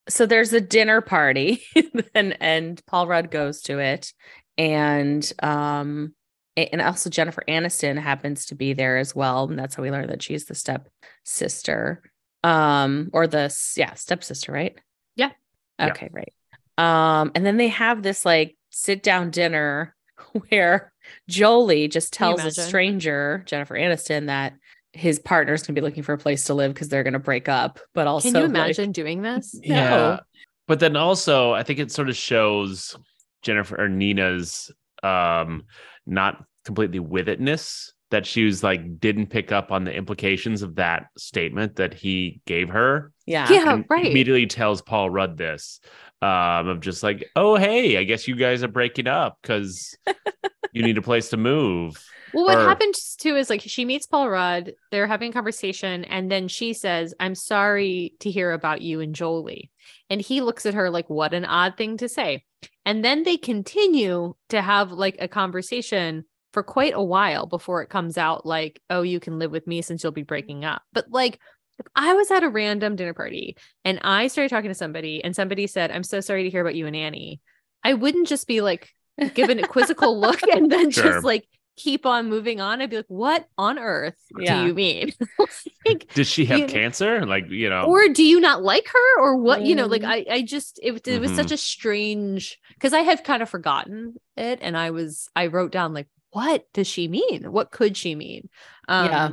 So 0.10 0.26
there's 0.26 0.52
a 0.52 0.62
dinner 0.62 1.02
party 1.02 1.64
and 2.16 2.36
and 2.42 2.82
Paul 2.88 3.08
Rudd 3.08 3.32
goes 3.32 3.62
to 3.64 3.80
it 3.80 4.14
and 4.58 5.32
um 5.42 6.14
and 6.56 6.82
also 6.82 7.10
Jennifer 7.10 7.44
Aniston 7.48 7.98
happens 8.00 8.46
to 8.48 8.56
be 8.56 8.74
there 8.74 8.98
as 8.98 9.16
well 9.16 9.46
and 9.50 9.58
that's 9.58 9.76
how 9.76 9.84
we 9.84 9.90
learn 9.92 10.08
that 10.08 10.22
she's 10.22 10.46
the 10.46 10.56
step 10.56 10.88
sister 11.24 12.02
um 12.44 13.10
or 13.14 13.26
the 13.28 13.54
yeah 13.76 13.94
stepsister 13.96 14.52
right 14.52 14.78
Yeah. 15.16 15.32
Yeah. 15.80 15.88
okay 15.88 16.10
right 16.12 16.34
um 16.78 17.32
and 17.36 17.46
then 17.46 17.58
they 17.58 17.70
have 17.70 18.04
this 18.04 18.26
like 18.26 18.56
sit 18.70 19.02
down 19.04 19.32
dinner 19.32 19.96
where 20.50 20.92
Jolie 21.28 21.88
just 21.88 22.14
tells 22.14 22.44
a 22.46 22.52
stranger 22.52 23.44
Jennifer 23.46 23.76
Aniston 23.76 24.28
that 24.28 24.54
his 24.94 25.18
partner's 25.20 25.64
gonna 25.64 25.76
be 25.76 25.82
looking 25.82 26.04
for 26.04 26.14
a 26.14 26.18
place 26.18 26.46
to 26.46 26.54
live 26.54 26.74
because 26.74 26.90
they're 26.90 27.04
gonna 27.04 27.18
break 27.20 27.50
up 27.50 27.80
but 27.94 28.06
also 28.08 28.28
Can 28.30 28.36
you 28.36 28.42
like- 28.42 28.50
imagine 28.50 28.92
doing 28.92 29.22
this? 29.24 29.56
No. 29.66 30.20
But 30.66 30.80
then 30.80 30.96
also, 30.96 31.52
I 31.52 31.62
think 31.64 31.80
it 31.80 31.92
sort 31.92 32.08
of 32.08 32.16
shows 32.16 32.96
Jennifer 33.44 33.80
or 33.80 33.90
Nina's 33.90 34.72
um 35.04 35.64
not 36.06 36.44
completely 36.66 37.00
with 37.00 37.28
itness 37.28 37.90
that 38.12 38.26
she 38.26 38.46
was 38.46 38.64
like 38.64 39.00
didn't 39.00 39.28
pick 39.28 39.52
up 39.52 39.72
on 39.72 39.84
the 39.84 39.94
implications 39.94 40.62
of 40.62 40.76
that 40.76 41.08
statement 41.18 41.76
that 41.78 41.94
he 41.94 42.42
gave 42.46 42.70
her. 42.70 43.12
yeah 43.26 43.52
Yeah, 43.52 43.74
and 43.74 43.86
right. 43.90 44.06
Immediately 44.06 44.48
tells 44.48 44.82
Paul 44.82 45.10
Rudd 45.10 45.38
this 45.38 45.80
um 46.22 46.68
of 46.68 46.80
just 46.80 47.04
like, 47.04 47.30
oh 47.36 47.56
hey, 47.58 47.98
I 47.98 48.04
guess 48.04 48.28
you 48.28 48.36
guys 48.36 48.64
are 48.64 48.68
breaking 48.70 49.08
up 49.08 49.38
because 49.42 49.98
you 50.74 50.84
need 50.84 50.98
a 50.98 51.02
place 51.02 51.30
to 51.30 51.38
move. 51.38 52.02
Well, 52.34 52.46
what 52.46 52.58
Or- 52.58 52.68
happens 52.68 53.16
too 53.16 53.36
is 53.36 53.50
like 53.50 53.62
she 53.62 53.86
meets 53.86 54.08
Paul 54.08 54.30
Rudd, 54.30 54.74
they're 54.92 55.06
having 55.08 55.30
a 55.30 55.34
conversation, 55.34 56.04
and 56.06 56.32
then 56.32 56.48
she 56.48 56.74
says, 56.74 57.14
I'm 57.20 57.36
sorry 57.36 58.14
to 58.22 58.32
hear 58.32 58.52
about 58.52 58.82
you 58.82 59.02
and 59.02 59.14
Jolie. 59.14 59.70
And 60.10 60.20
he 60.22 60.42
looks 60.42 60.66
at 60.66 60.74
her 60.74 60.90
like, 60.90 61.10
what 61.10 61.34
an 61.34 61.46
odd 61.46 61.78
thing 61.78 61.98
to 61.98 62.10
say. 62.10 62.44
And 62.86 63.04
then 63.04 63.24
they 63.24 63.38
continue 63.38 64.36
to 64.50 64.62
have 64.62 64.92
like 64.92 65.18
a 65.20 65.28
conversation 65.28 66.26
for 66.54 66.64
quite 66.64 66.94
a 66.94 67.04
while 67.04 67.46
before 67.48 67.82
it 67.82 67.90
comes 67.90 68.18
out 68.18 68.46
like, 68.46 68.80
oh, 68.90 69.02
you 69.02 69.20
can 69.20 69.40
live 69.40 69.52
with 69.52 69.66
me 69.68 69.82
since 69.82 70.04
you'll 70.04 70.12
be 70.12 70.24
breaking 70.24 70.64
up. 70.66 70.84
But 70.94 71.10
like, 71.10 71.40
if 71.80 71.88
I 71.96 72.14
was 72.14 72.30
at 72.30 72.44
a 72.44 72.50
random 72.50 72.96
dinner 72.96 73.16
party 73.16 73.58
and 73.84 74.00
I 74.04 74.28
started 74.28 74.50
talking 74.50 74.70
to 74.70 74.76
somebody 74.76 75.24
and 75.24 75.36
somebody 75.36 75.66
said, 75.66 75.90
I'm 75.90 76.04
so 76.04 76.20
sorry 76.20 76.44
to 76.44 76.50
hear 76.50 76.62
about 76.62 76.76
you 76.76 76.86
and 76.86 76.96
Annie, 76.96 77.42
I 77.84 77.96
wouldn't 77.96 78.28
just 78.28 78.48
be 78.48 78.62
like, 78.62 78.90
give 79.34 79.50
an 79.50 79.62
quizzical 79.68 80.20
look 80.20 80.44
and 80.44 80.72
then 80.72 80.92
Sure. 80.92 81.04
just 81.04 81.26
like 81.26 81.48
keep 81.76 82.06
on 82.06 82.30
moving 82.30 82.62
on. 82.62 82.82
I'd 82.82 82.90
be 82.90 82.98
like, 82.98 83.06
what 83.08 83.48
on 83.58 83.80
earth 83.80 84.16
Yeah. 84.38 84.62
do 84.62 84.68
you 84.68 84.74
mean? 84.74 85.12
like, 85.88 86.14
Did 86.14 86.28
she 86.28 86.46
have 86.46 86.60
You- 86.60 86.66
cancer? 86.68 87.26
Like, 87.26 87.50
you 87.50 87.70
know, 87.70 87.84
or 87.86 88.08
do 88.10 88.24
you 88.24 88.40
not 88.40 88.62
like 88.64 88.88
her 88.88 89.20
or 89.20 89.38
what? 89.38 89.64
You 89.64 89.76
know, 89.76 89.88
like 89.88 90.02
Mm. 90.04 90.08
I, 90.08 90.26
I 90.30 90.42
just, 90.44 90.80
it, 90.84 91.08
it 91.08 91.20
was 91.20 91.32
Mhm. 91.32 91.36
such 91.36 91.52
a 91.52 91.58
strange, 91.58 92.60
because 92.76 92.94
I 92.94 93.00
had 93.00 93.24
kind 93.24 93.42
of 93.42 93.50
forgotten 93.50 94.16
it 94.38 94.60
and 94.62 94.78
I 94.78 94.92
was, 94.92 95.28
I 95.36 95.48
wrote 95.48 95.72
down 95.72 95.94
like, 95.94 96.08
what 96.32 96.66
does 96.74 96.88
she 96.88 97.08
mean? 97.08 97.52
What 97.52 97.72
could 97.72 97.96
she 97.98 98.16
mean? 98.16 98.50
Um, 98.88 99.06
Yeah. 99.06 99.30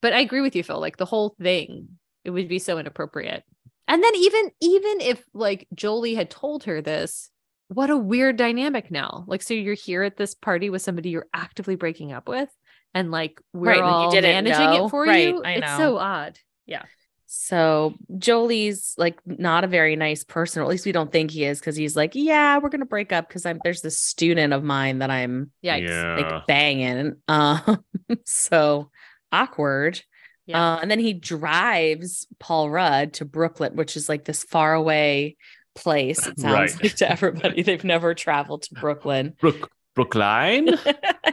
But 0.00 0.12
I 0.14 0.20
agree 0.20 0.40
with 0.40 0.56
you, 0.56 0.62
Phil. 0.64 0.80
Like 0.80 0.96
the 0.96 1.04
whole 1.06 1.34
thing, 1.40 1.88
it 2.24 2.30
would 2.30 2.48
be 2.48 2.58
so 2.58 2.78
inappropriate. 2.78 3.44
And 3.86 4.02
then 4.02 4.14
even 4.16 4.50
even 4.60 5.00
if 5.00 5.22
like 5.34 5.68
Jolie 5.74 6.14
had 6.14 6.30
told 6.30 6.64
her 6.64 6.80
this, 6.82 7.30
what 7.74 7.90
a 7.90 7.96
weird 7.96 8.36
dynamic 8.36 8.90
now. 8.90 9.24
Like, 9.26 9.42
so 9.42 9.54
you're 9.54 9.74
here 9.74 10.02
at 10.02 10.16
this 10.16 10.34
party 10.34 10.70
with 10.70 10.82
somebody 10.82 11.10
you're 11.10 11.26
actively 11.34 11.76
breaking 11.76 12.12
up 12.12 12.28
with, 12.28 12.48
and 12.94 13.10
like 13.10 13.40
we're 13.52 13.70
Right, 13.70 13.78
and 13.80 13.86
you 13.86 13.92
all 13.92 14.12
managing 14.22 14.70
know. 14.70 14.86
it 14.86 14.90
for 14.90 15.02
Right, 15.04 15.28
you. 15.28 15.42
I 15.42 15.52
It's 15.52 15.66
know. 15.66 15.78
so 15.78 15.98
odd. 15.98 16.38
Yeah. 16.66 16.82
So 17.26 17.94
Jolie's 18.18 18.94
like 18.98 19.18
not 19.24 19.64
a 19.64 19.66
very 19.66 19.96
nice 19.96 20.22
person, 20.22 20.60
or 20.60 20.64
at 20.64 20.70
least 20.70 20.84
we 20.84 20.92
don't 20.92 21.10
think 21.10 21.30
he 21.30 21.44
is, 21.44 21.60
because 21.60 21.76
he's 21.76 21.96
like, 21.96 22.10
yeah, 22.14 22.58
we're 22.58 22.68
gonna 22.68 22.84
break 22.84 23.10
up 23.10 23.26
because 23.26 23.46
I'm 23.46 23.58
there's 23.64 23.80
this 23.80 23.98
student 23.98 24.52
of 24.52 24.62
mine 24.62 24.98
that 24.98 25.10
I'm 25.10 25.50
Yikes. 25.64 25.88
yeah. 25.88 26.16
like 26.16 26.46
banging. 26.46 27.16
Um, 27.28 27.82
so 28.26 28.90
awkward. 29.32 30.02
Yeah. 30.44 30.74
Uh, 30.74 30.78
and 30.82 30.90
then 30.90 30.98
he 30.98 31.14
drives 31.14 32.26
Paul 32.38 32.68
Rudd 32.68 33.14
to 33.14 33.24
Brooklyn, 33.24 33.76
which 33.76 33.96
is 33.96 34.08
like 34.08 34.24
this 34.24 34.42
far 34.44 34.74
away 34.74 35.36
place. 35.74 36.26
It 36.26 36.38
sounds 36.40 36.54
Right. 36.74 36.82
like 36.82 36.94
to 36.96 37.10
everybody 37.10 37.62
they've 37.62 37.84
never 37.84 38.14
traveled 38.14 38.62
to 38.64 38.74
Brooklyn. 38.74 39.34
Brook 39.40 39.70
Brookline? 39.94 40.70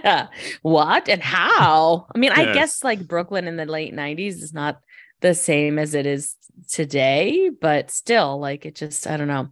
what 0.62 1.08
and 1.10 1.22
how? 1.24 2.08
I 2.14 2.18
mean, 2.18 2.32
I 2.32 2.54
guess 2.54 2.84
like 2.84 3.08
Brooklyn 3.08 3.48
in 3.48 3.56
the 3.56 3.66
late 3.66 3.94
90s 3.96 4.42
is 4.42 4.54
not 4.54 4.80
the 5.22 5.34
same 5.34 5.80
as 5.80 5.94
it 5.94 6.06
is 6.06 6.36
today, 6.70 7.50
but 7.50 7.90
still, 7.90 8.38
like 8.40 8.66
it 8.66 8.76
just, 8.76 9.08
I 9.08 9.16
don't 9.18 9.28
know. 9.30 9.48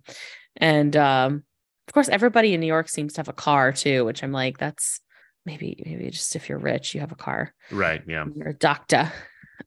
And 0.58 0.96
um, 0.98 1.44
of 1.88 1.94
course, 1.94 2.10
everybody 2.10 2.54
in 2.54 2.60
New 2.60 2.68
York 2.68 2.90
seems 2.90 3.14
to 3.14 3.20
have 3.20 3.30
a 3.30 3.34
car 3.34 3.72
too, 3.72 4.04
which 4.04 4.24
I'm 4.24 4.34
like, 4.34 4.58
that's 4.58 5.00
maybe, 5.46 5.82
maybe 5.86 6.10
just 6.10 6.36
if 6.36 6.50
you're 6.50 6.58
rich, 6.58 6.94
you 6.94 7.00
have 7.02 7.14
a 7.14 7.16
car. 7.16 7.54
Right. 7.72 8.02
Yeah. 8.08 8.26
You're 8.34 8.50
a 8.50 8.54
doctor. 8.54 9.12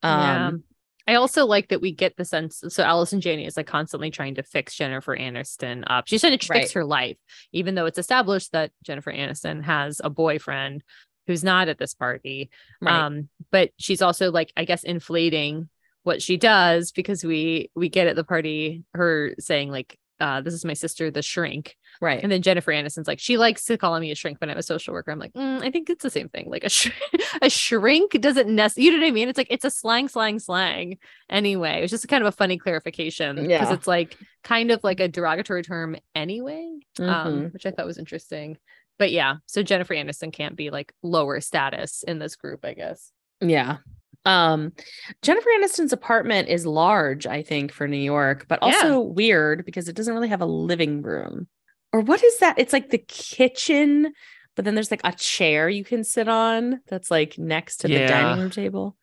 Yeah. 0.02 0.46
Um, 0.48 0.64
I 1.10 1.16
also 1.16 1.44
like 1.44 1.68
that 1.70 1.80
we 1.80 1.90
get 1.92 2.16
the 2.16 2.24
sense. 2.24 2.62
So 2.68 2.84
Allison 2.84 3.20
Janney 3.20 3.44
is 3.44 3.56
like 3.56 3.66
constantly 3.66 4.10
trying 4.12 4.36
to 4.36 4.44
fix 4.44 4.76
Jennifer 4.76 5.16
Aniston 5.16 5.82
up. 5.88 6.06
She's 6.06 6.20
trying 6.20 6.38
to 6.38 6.46
Right. 6.48 6.60
fix 6.62 6.72
her 6.72 6.84
life, 6.84 7.16
even 7.52 7.74
though 7.74 7.86
it's 7.86 7.98
established 7.98 8.52
that 8.52 8.70
Jennifer 8.84 9.12
Aniston 9.12 9.64
has 9.64 10.00
a 10.04 10.08
boyfriend 10.08 10.84
who's 11.26 11.42
not 11.42 11.68
at 11.68 11.78
this 11.78 11.94
party. 11.94 12.50
right. 12.80 12.94
Um, 13.06 13.28
but 13.50 13.70
she's 13.76 14.02
also 14.02 14.30
like, 14.30 14.52
I 14.56 14.64
guess, 14.64 14.84
inflating 14.84 15.68
what 16.04 16.22
she 16.22 16.36
does 16.36 16.92
because 16.92 17.24
we 17.24 17.70
we 17.74 17.88
get 17.88 18.06
at 18.06 18.16
the 18.16 18.24
party 18.24 18.84
her 18.94 19.34
saying 19.38 19.70
like, 19.70 19.98
uh, 20.20 20.40
"This 20.40 20.54
is 20.54 20.64
my 20.64 20.74
sister, 20.74 21.10
the 21.10 21.22
shrink," 21.22 21.76
right. 22.00 22.20
and 22.22 22.30
then 22.30 22.42
Jennifer 22.42 22.70
Aniston's 22.72 23.08
like, 23.08 23.18
she 23.18 23.36
likes 23.38 23.64
to 23.66 23.76
call 23.78 23.98
me 23.98 24.10
a 24.10 24.14
shrink 24.14 24.40
when 24.40 24.50
I'm 24.50 24.58
a 24.58 24.62
social 24.62 24.92
worker. 24.94 25.10
I'm 25.10 25.18
like, 25.18 25.32
mm, 25.32 25.62
I 25.62 25.70
think 25.70 25.90
it's 25.90 26.02
the 26.02 26.10
same 26.10 26.28
thing. 26.28 26.48
Like 26.50 26.64
a 26.64 26.68
sh- 26.68 26.90
a 27.42 27.50
shrink 27.50 28.12
doesn't 28.20 28.48
necessarily, 28.54 28.86
you 28.86 28.92
know 28.98 29.04
what 29.04 29.08
I 29.08 29.12
mean? 29.12 29.28
It's 29.28 29.38
like 29.38 29.48
it's 29.50 29.64
a 29.64 29.70
slang, 29.70 30.08
slang, 30.08 30.38
slang. 30.38 30.98
Anyway, 31.28 31.78
it 31.78 31.82
was 31.82 31.90
just 31.90 32.06
kind 32.08 32.22
of 32.22 32.28
a 32.28 32.32
funny 32.36 32.58
clarification 32.58 33.36
because 33.36 33.48
Yeah. 33.48 33.72
it's 33.72 33.86
like 33.86 34.16
kind 34.44 34.70
of 34.70 34.82
like 34.84 35.00
a 35.00 35.08
derogatory 35.08 35.62
term 35.62 35.96
anyway, 36.14 36.68
Mhm. 36.98 37.08
um, 37.08 37.44
which 37.52 37.66
I 37.66 37.70
thought 37.70 37.86
was 37.86 37.98
interesting. 37.98 38.58
But 38.98 39.12
yeah, 39.12 39.36
so 39.46 39.62
Jennifer 39.62 39.94
Aniston 39.94 40.32
can't 40.32 40.56
be 40.56 40.70
like 40.70 40.92
lower 41.02 41.40
status 41.40 42.02
in 42.02 42.18
this 42.18 42.36
group, 42.36 42.64
I 42.64 42.74
guess. 42.74 43.12
Yeah. 43.40 43.78
Um 44.24 44.72
Jennifer 45.22 45.48
Aniston's 45.58 45.92
apartment 45.92 46.48
is 46.48 46.66
large, 46.66 47.26
I 47.26 47.42
think, 47.42 47.72
for 47.72 47.88
New 47.88 47.96
York, 47.96 48.46
but 48.48 48.58
Yeah. 48.60 48.66
also 48.66 49.00
weird 49.00 49.64
because 49.64 49.88
it 49.88 49.96
doesn't 49.96 50.12
really 50.14 50.28
have 50.28 50.42
a 50.42 50.46
living 50.46 51.02
room. 51.02 51.48
Or 51.92 52.00
what 52.00 52.22
is 52.22 52.38
that? 52.38 52.58
It's 52.58 52.72
like 52.72 52.90
the 52.90 52.98
kitchen, 52.98 54.12
but 54.54 54.64
then 54.64 54.74
there's 54.74 54.90
like 54.90 55.00
a 55.04 55.12
chair 55.12 55.68
you 55.68 55.84
can 55.84 56.04
sit 56.04 56.28
on 56.28 56.80
that's 56.86 57.10
like 57.10 57.38
next 57.38 57.78
to 57.78 57.88
the 57.88 58.06
dining 58.06 58.40
room 58.40 58.50
table. 58.50 58.96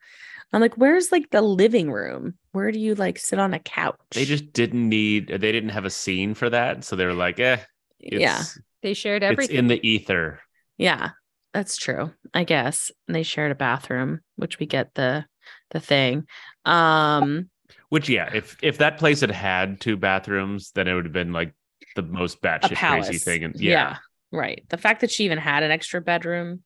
I'm 0.54 0.62
like, 0.62 0.76
where's 0.76 1.12
like 1.12 1.30
the 1.30 1.42
living 1.42 1.92
room? 1.92 2.36
Where 2.54 2.72
do 2.72 2.80
you 2.80 2.96
like 2.96 3.20
sit 3.20 3.40
on 3.40 3.54
a 3.54 3.60
couch? 3.60 3.98
They 4.12 4.24
just 4.24 4.54
didn't 4.54 4.88
need. 4.88 5.28
They 5.28 5.52
didn't 5.52 5.70
have 5.70 5.84
a 5.84 5.90
scene 5.90 6.34
for 6.36 6.50
that, 6.50 6.86
so 6.86 6.96
they 6.96 7.06
were 7.06 7.14
like, 7.14 7.40
"Eh, 7.40 7.58
it's, 8.00 8.22
yeah. 8.22 8.44
They 8.82 8.94
shared 8.94 9.24
it's 9.24 9.32
everything. 9.32 9.58
in 9.58 9.68
the 9.68 9.86
ether." 9.86 10.40
Yeah, 10.78 11.10
that's 11.58 11.76
true. 11.76 12.12
I 12.36 12.44
guess. 12.44 12.92
And 13.08 13.16
they 13.16 13.24
shared 13.24 13.52
a 13.52 13.56
bathroom, 13.56 14.22
which 14.36 14.60
we 14.60 14.68
get 14.68 14.94
the 14.94 15.26
the 15.72 15.80
thing. 15.80 16.28
Um 16.66 17.50
Which, 17.90 18.10
yeah, 18.10 18.30
if 18.32 18.58
if 18.62 18.78
that 18.78 19.00
place 19.00 19.22
had 19.22 19.32
had 19.32 19.82
two 19.82 19.98
bathrooms, 19.98 20.72
then 20.76 20.88
it 20.88 20.94
would 20.94 21.06
have 21.06 21.14
been 21.14 21.34
like 21.34 21.56
the 21.96 22.04
most 22.04 22.44
batshit 22.44 22.78
crazy 22.78 23.18
thing. 23.18 23.44
And 23.44 23.56
yeah. 23.56 23.72
yeah, 23.72 23.98
right. 24.32 24.64
The 24.70 24.78
fact 24.78 25.02
that 25.02 25.10
she 25.10 25.26
even 25.26 25.40
had 25.40 25.64
an 25.64 25.72
extra 25.72 26.00
bedroom, 26.00 26.62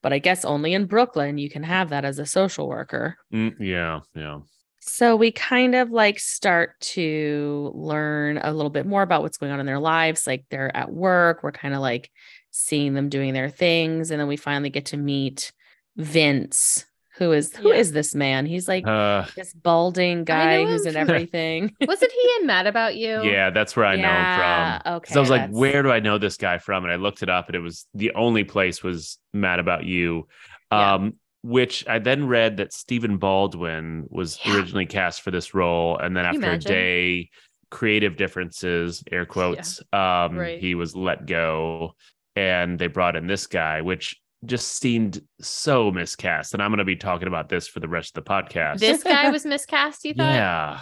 but 0.00 0.14
I 0.14 0.18
guess 0.18 0.46
only 0.46 0.72
in 0.72 0.86
Brooklyn 0.86 1.36
you 1.36 1.50
can 1.50 1.62
have 1.62 1.90
that 1.90 2.06
as 2.06 2.18
a 2.18 2.24
social 2.24 2.66
worker. 2.66 3.18
Mm, 3.34 3.56
yeah, 3.60 4.00
yeah. 4.14 4.38
So 4.82 5.16
we 5.16 5.32
kind 5.32 5.74
of 5.74 5.90
like 5.90 6.18
start 6.18 6.80
to 6.80 7.72
learn 7.74 8.38
a 8.38 8.54
little 8.54 8.70
bit 8.70 8.86
more 8.86 9.02
about 9.02 9.20
what's 9.20 9.36
going 9.36 9.52
on 9.52 9.60
in 9.60 9.66
their 9.66 9.78
lives. 9.78 10.26
Like 10.26 10.46
they're 10.48 10.74
at 10.74 10.90
work, 10.90 11.42
we're 11.42 11.52
kind 11.52 11.74
of 11.74 11.80
like 11.80 12.10
seeing 12.50 12.94
them 12.94 13.08
doing 13.08 13.34
their 13.34 13.48
things, 13.50 14.10
and 14.10 14.20
then 14.20 14.28
we 14.28 14.36
finally 14.36 14.70
get 14.70 14.86
to 14.86 14.96
meet 14.96 15.52
Vince, 15.96 16.84
who 17.18 17.32
is 17.32 17.54
who 17.56 17.70
is 17.70 17.90
Yeah. 17.90 17.94
this 17.94 18.14
man? 18.14 18.46
He's 18.46 18.66
like 18.68 18.86
Uh, 18.86 19.26
this 19.36 19.52
balding 19.52 20.24
guy 20.24 20.64
who's 20.64 20.86
him 20.86 20.90
in 20.90 20.96
everything. 20.96 21.74
Wasn't 21.86 22.10
he 22.12 22.30
in 22.40 22.46
Mad 22.46 22.66
About 22.66 22.96
You? 22.96 23.22
yeah, 23.22 23.50
that's 23.50 23.76
where 23.76 23.86
I 23.86 23.96
know 23.96 24.12
him 24.12 24.82
from. 24.84 24.94
Okay. 24.96 25.12
So 25.14 25.20
I 25.20 25.22
was 25.22 25.30
like, 25.30 25.50
where 25.50 25.82
do 25.82 25.90
I 25.90 26.00
know 26.00 26.18
this 26.18 26.36
guy 26.36 26.58
from? 26.58 26.84
And 26.84 26.92
I 26.92 26.96
looked 26.96 27.22
it 27.22 27.28
up, 27.28 27.48
and 27.48 27.56
it 27.56 27.60
was 27.60 27.86
the 27.94 28.12
only 28.14 28.44
place 28.44 28.82
was 28.82 29.18
Mad 29.32 29.58
About 29.58 29.84
You. 29.84 30.26
Yeah. 30.72 30.94
Um, 30.94 31.14
which 31.42 31.86
I 31.88 31.98
then 31.98 32.26
read 32.26 32.58
that 32.58 32.72
Stephen 32.72 33.16
Baldwin 33.16 34.06
was 34.10 34.38
Yeah. 34.44 34.54
originally 34.54 34.86
cast 34.86 35.22
for 35.22 35.30
this 35.30 35.54
role, 35.54 35.96
and 35.98 36.16
then 36.16 36.24
Can 36.24 36.34
you 36.34 36.40
after 36.40 36.52
a 36.52 36.58
day, 36.58 37.30
creative 37.70 38.16
differences, 38.16 39.02
air 39.10 39.24
quotes, 39.26 39.80
um, 39.92 40.36
Right. 40.36 40.58
he 40.60 40.74
was 40.74 40.94
let 40.94 41.26
go, 41.26 41.94
and 42.40 42.78
they 42.78 42.86
brought 42.86 43.16
in 43.16 43.26
this 43.26 43.46
guy, 43.46 43.82
which 43.82 44.18
just 44.46 44.78
seemed 44.78 45.20
so 45.42 45.90
miscast. 45.90 46.54
And 46.54 46.62
I'm 46.62 46.70
going 46.70 46.78
to 46.78 46.84
be 46.84 46.96
talking 46.96 47.28
about 47.28 47.48
this 47.50 47.68
for 47.68 47.80
the 47.80 47.88
rest 47.88 48.16
of 48.16 48.24
the 48.24 48.30
podcast. 48.30 48.78
This 48.78 49.02
guy 49.14 49.28
was 49.30 49.44
miscast, 49.44 50.04
you 50.04 50.14
thought? 50.14 50.32
yeah. 50.32 50.80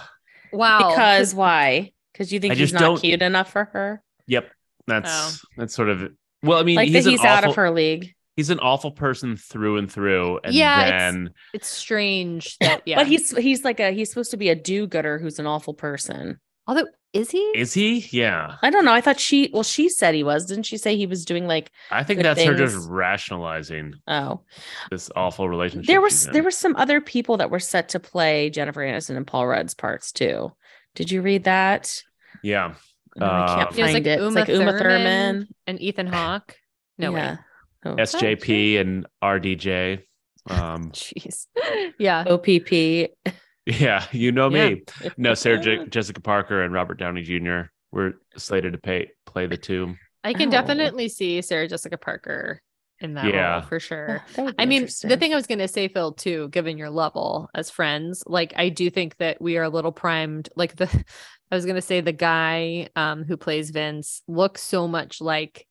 Wow. 0.52 0.90
because 0.90 1.34
why? 1.34 1.92
Because 2.12 2.32
you 2.32 2.38
think 2.40 2.52
I 2.52 2.54
he's 2.54 2.70
just 2.70 2.74
not 2.74 2.80
don't- 2.80 3.00
cute 3.00 3.20
enough 3.22 3.50
for 3.52 3.64
her? 3.72 4.02
Yep. 4.28 4.50
That's 4.86 5.10
Oh. 5.10 5.48
that's 5.56 5.74
sort 5.74 5.88
of 5.90 6.10
well. 6.42 6.58
I 6.58 6.62
mean, 6.62 6.76
Like 6.76 6.88
he's 6.88 7.04
that 7.04 7.10
an 7.10 7.16
he's 7.18 7.24
out 7.24 7.44
of 7.44 7.56
her 7.56 7.70
league. 7.70 8.14
He's 8.36 8.50
an 8.50 8.60
awful 8.60 8.92
person 8.92 9.36
through 9.36 9.78
and 9.78 9.90
through, 9.90 10.38
and 10.44 10.54
Yeah, 10.54 10.86
it's- 11.08 11.32
it's 11.52 11.66
strange 11.68 12.56
that 12.58 12.82
yeah. 12.86 12.96
But 12.96 13.08
he's 13.08 13.36
he's 13.36 13.64
like 13.64 13.80
a 13.80 13.90
he's 13.90 14.08
supposed 14.08 14.30
to 14.30 14.36
be 14.36 14.48
a 14.48 14.54
do-gooder 14.54 15.18
who's 15.18 15.38
an 15.40 15.46
awful 15.46 15.74
person. 15.74 16.38
Although 16.68 16.86
is 17.14 17.30
he? 17.30 17.40
is 17.54 17.72
he? 17.72 18.06
Yeah, 18.12 18.56
I 18.62 18.68
don't 18.70 18.84
know. 18.84 18.92
I 18.92 19.00
thought 19.00 19.18
she 19.18 19.50
well, 19.52 19.62
she 19.62 19.88
said 19.88 20.14
he 20.14 20.22
was. 20.22 20.44
Didn't 20.46 20.66
she 20.66 20.76
say 20.76 20.96
he 20.96 21.06
was 21.06 21.24
doing 21.24 21.46
like 21.48 21.70
I 21.90 22.04
think 22.04 22.18
Good 22.18 22.26
that's 22.26 22.42
her 22.44 22.54
just 22.54 22.76
rationalizing 22.88 23.94
oh 24.06 24.42
this 24.90 25.10
awful 25.16 25.48
relationship. 25.48 25.86
there 25.88 26.00
was 26.02 26.26
there 26.26 26.42
were 26.42 26.50
some 26.50 26.76
other 26.76 27.00
people 27.00 27.38
that 27.38 27.50
were 27.50 27.58
set 27.60 27.88
to 27.90 27.98
play 28.00 28.50
Jennifer 28.50 28.82
Aniston 28.82 29.16
and 29.16 29.26
Paul 29.26 29.46
Rudd's 29.48 29.74
parts 29.74 30.12
too. 30.12 30.52
Did 30.94 31.10
you 31.10 31.22
read 31.22 31.44
that? 31.44 32.02
yeah, 32.42 32.74
No, 33.16 33.26
I 33.26 33.46
can't 33.46 33.60
Um, 33.60 33.62
It 33.62 33.68
was 33.68 33.76
find 33.78 33.94
like 33.94 34.06
it. 34.06 34.06
It's 34.06 34.20
Uma, 34.22 34.40
like 34.40 34.48
Uma 34.48 34.72
Thurman, 34.72 34.78
Thurman. 34.78 35.48
and 35.66 35.80
Ethan 35.80 36.06
Hawke. 36.08 36.56
No 36.98 37.12
yeah. 37.12 37.32
way. 37.32 37.38
Oh, 37.86 37.94
SJP 37.94 38.80
and 38.80 39.06
RDJ. 39.22 40.02
Um, 40.50 40.90
Jeez. 40.92 41.46
Yeah. 41.98 42.24
OPP. 42.26 43.12
Yeah, 43.68 44.06
you 44.12 44.32
know 44.32 44.50
Yeah. 44.50 44.70
me. 44.70 44.82
No, 45.16 45.34
Sarah 45.34 45.60
Je- 45.60 45.86
Jessica 45.90 46.20
Parker 46.20 46.62
and 46.62 46.72
Robert 46.72 46.98
Downey 46.98 47.22
Jr. 47.22 47.70
were 47.92 48.14
slated 48.36 48.72
to 48.72 48.78
pay 48.78 49.10
play 49.26 49.46
the 49.46 49.56
two. 49.56 49.94
I 50.24 50.32
can 50.34 50.48
Oh. 50.48 50.52
definitely 50.52 51.08
see 51.08 51.40
Sarah 51.42 51.68
Jessica 51.68 51.96
Parker 51.98 52.60
in 53.00 53.14
that 53.14 53.26
Yeah. 53.32 53.52
role 53.52 53.62
for 53.62 53.78
sure. 53.78 54.24
That 54.34 54.54
I 54.58 54.66
mean, 54.66 54.88
the 55.04 55.16
thing 55.16 55.32
I 55.32 55.36
was 55.36 55.46
going 55.46 55.60
to 55.60 55.68
say, 55.68 55.86
Phil, 55.86 56.12
too, 56.12 56.48
given 56.48 56.76
your 56.78 56.90
level 56.90 57.48
as 57.54 57.70
friends, 57.70 58.24
like 58.26 58.52
I 58.56 58.70
do 58.70 58.90
think 58.90 59.16
that 59.18 59.40
we 59.40 59.56
are 59.56 59.62
a 59.62 59.68
little 59.68 59.92
primed. 59.92 60.48
Like 60.56 60.74
the, 60.74 60.86
I 61.52 61.54
was 61.54 61.64
going 61.64 61.76
to 61.76 61.82
say 61.82 62.00
the 62.00 62.12
guy 62.12 62.88
um, 62.96 63.22
who 63.22 63.36
plays 63.36 63.70
Vince 63.70 64.22
looks 64.26 64.62
so 64.62 64.88
much 64.88 65.20
like 65.20 65.67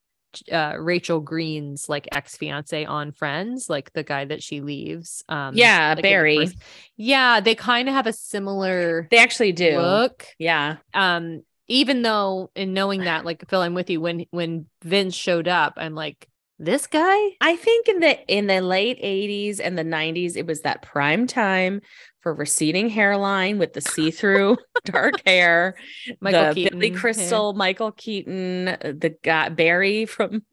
uh, 0.51 0.75
Rachel 0.77 1.19
Green's 1.19 1.87
like 1.89 2.07
ex 2.11 2.35
fiance 2.37 2.85
on 2.85 3.11
Friends, 3.11 3.69
like 3.69 3.91
the 3.93 4.03
guy 4.03 4.25
that 4.25 4.43
she 4.43 4.61
leaves. 4.61 5.23
Um, 5.29 5.55
Yeah, 5.55 5.93
like 5.95 6.03
Barry. 6.03 6.37
first- 6.37 6.57
Yeah, 6.95 7.39
they 7.39 7.55
kind 7.55 7.87
of 7.89 7.95
have 7.95 8.07
a 8.07 8.13
similar 8.13 9.07
they 9.11 9.17
actually 9.19 9.51
do. 9.51 9.77
look. 9.77 10.25
Yeah. 10.37 10.77
Um, 10.93 11.43
even 11.67 12.01
though 12.01 12.49
in 12.55 12.73
knowing 12.73 13.01
that, 13.01 13.25
like 13.25 13.47
Phil, 13.49 13.61
I'm 13.61 13.73
with 13.73 13.89
you. 13.89 13.99
When 13.99 14.25
when 14.31 14.67
Vince 14.83 15.15
showed 15.15 15.47
up, 15.47 15.73
I'm 15.77 15.95
like, 15.95 16.27
this 16.59 16.87
guy. 16.87 17.17
I 17.41 17.55
think 17.55 17.87
in 17.87 17.99
the 17.99 18.19
in 18.27 18.47
the 18.47 18.61
late 18.61 19.01
80s 19.01 19.59
and 19.63 19.77
the 19.77 19.83
90s, 19.83 20.35
it 20.35 20.45
was 20.45 20.61
that 20.61 20.81
prime 20.81 21.27
time 21.27 21.81
for 22.21 22.33
receding 22.33 22.89
hairline 22.89 23.57
with 23.57 23.73
the 23.73 23.79
see-through 23.79 24.57
dark 24.85 25.21
hair. 25.25 25.75
Michael 26.19 26.49
the 26.49 26.53
Keaton 26.55 26.79
Billy 26.79 26.91
hair. 26.91 26.99
Crystal, 26.99 27.53
Michael 27.53 27.91
Keaton, 27.91 28.67
uh, 28.69 28.77
the 28.97 29.15
guy 29.23 29.49
Barry 29.49 30.05
from 30.05 30.43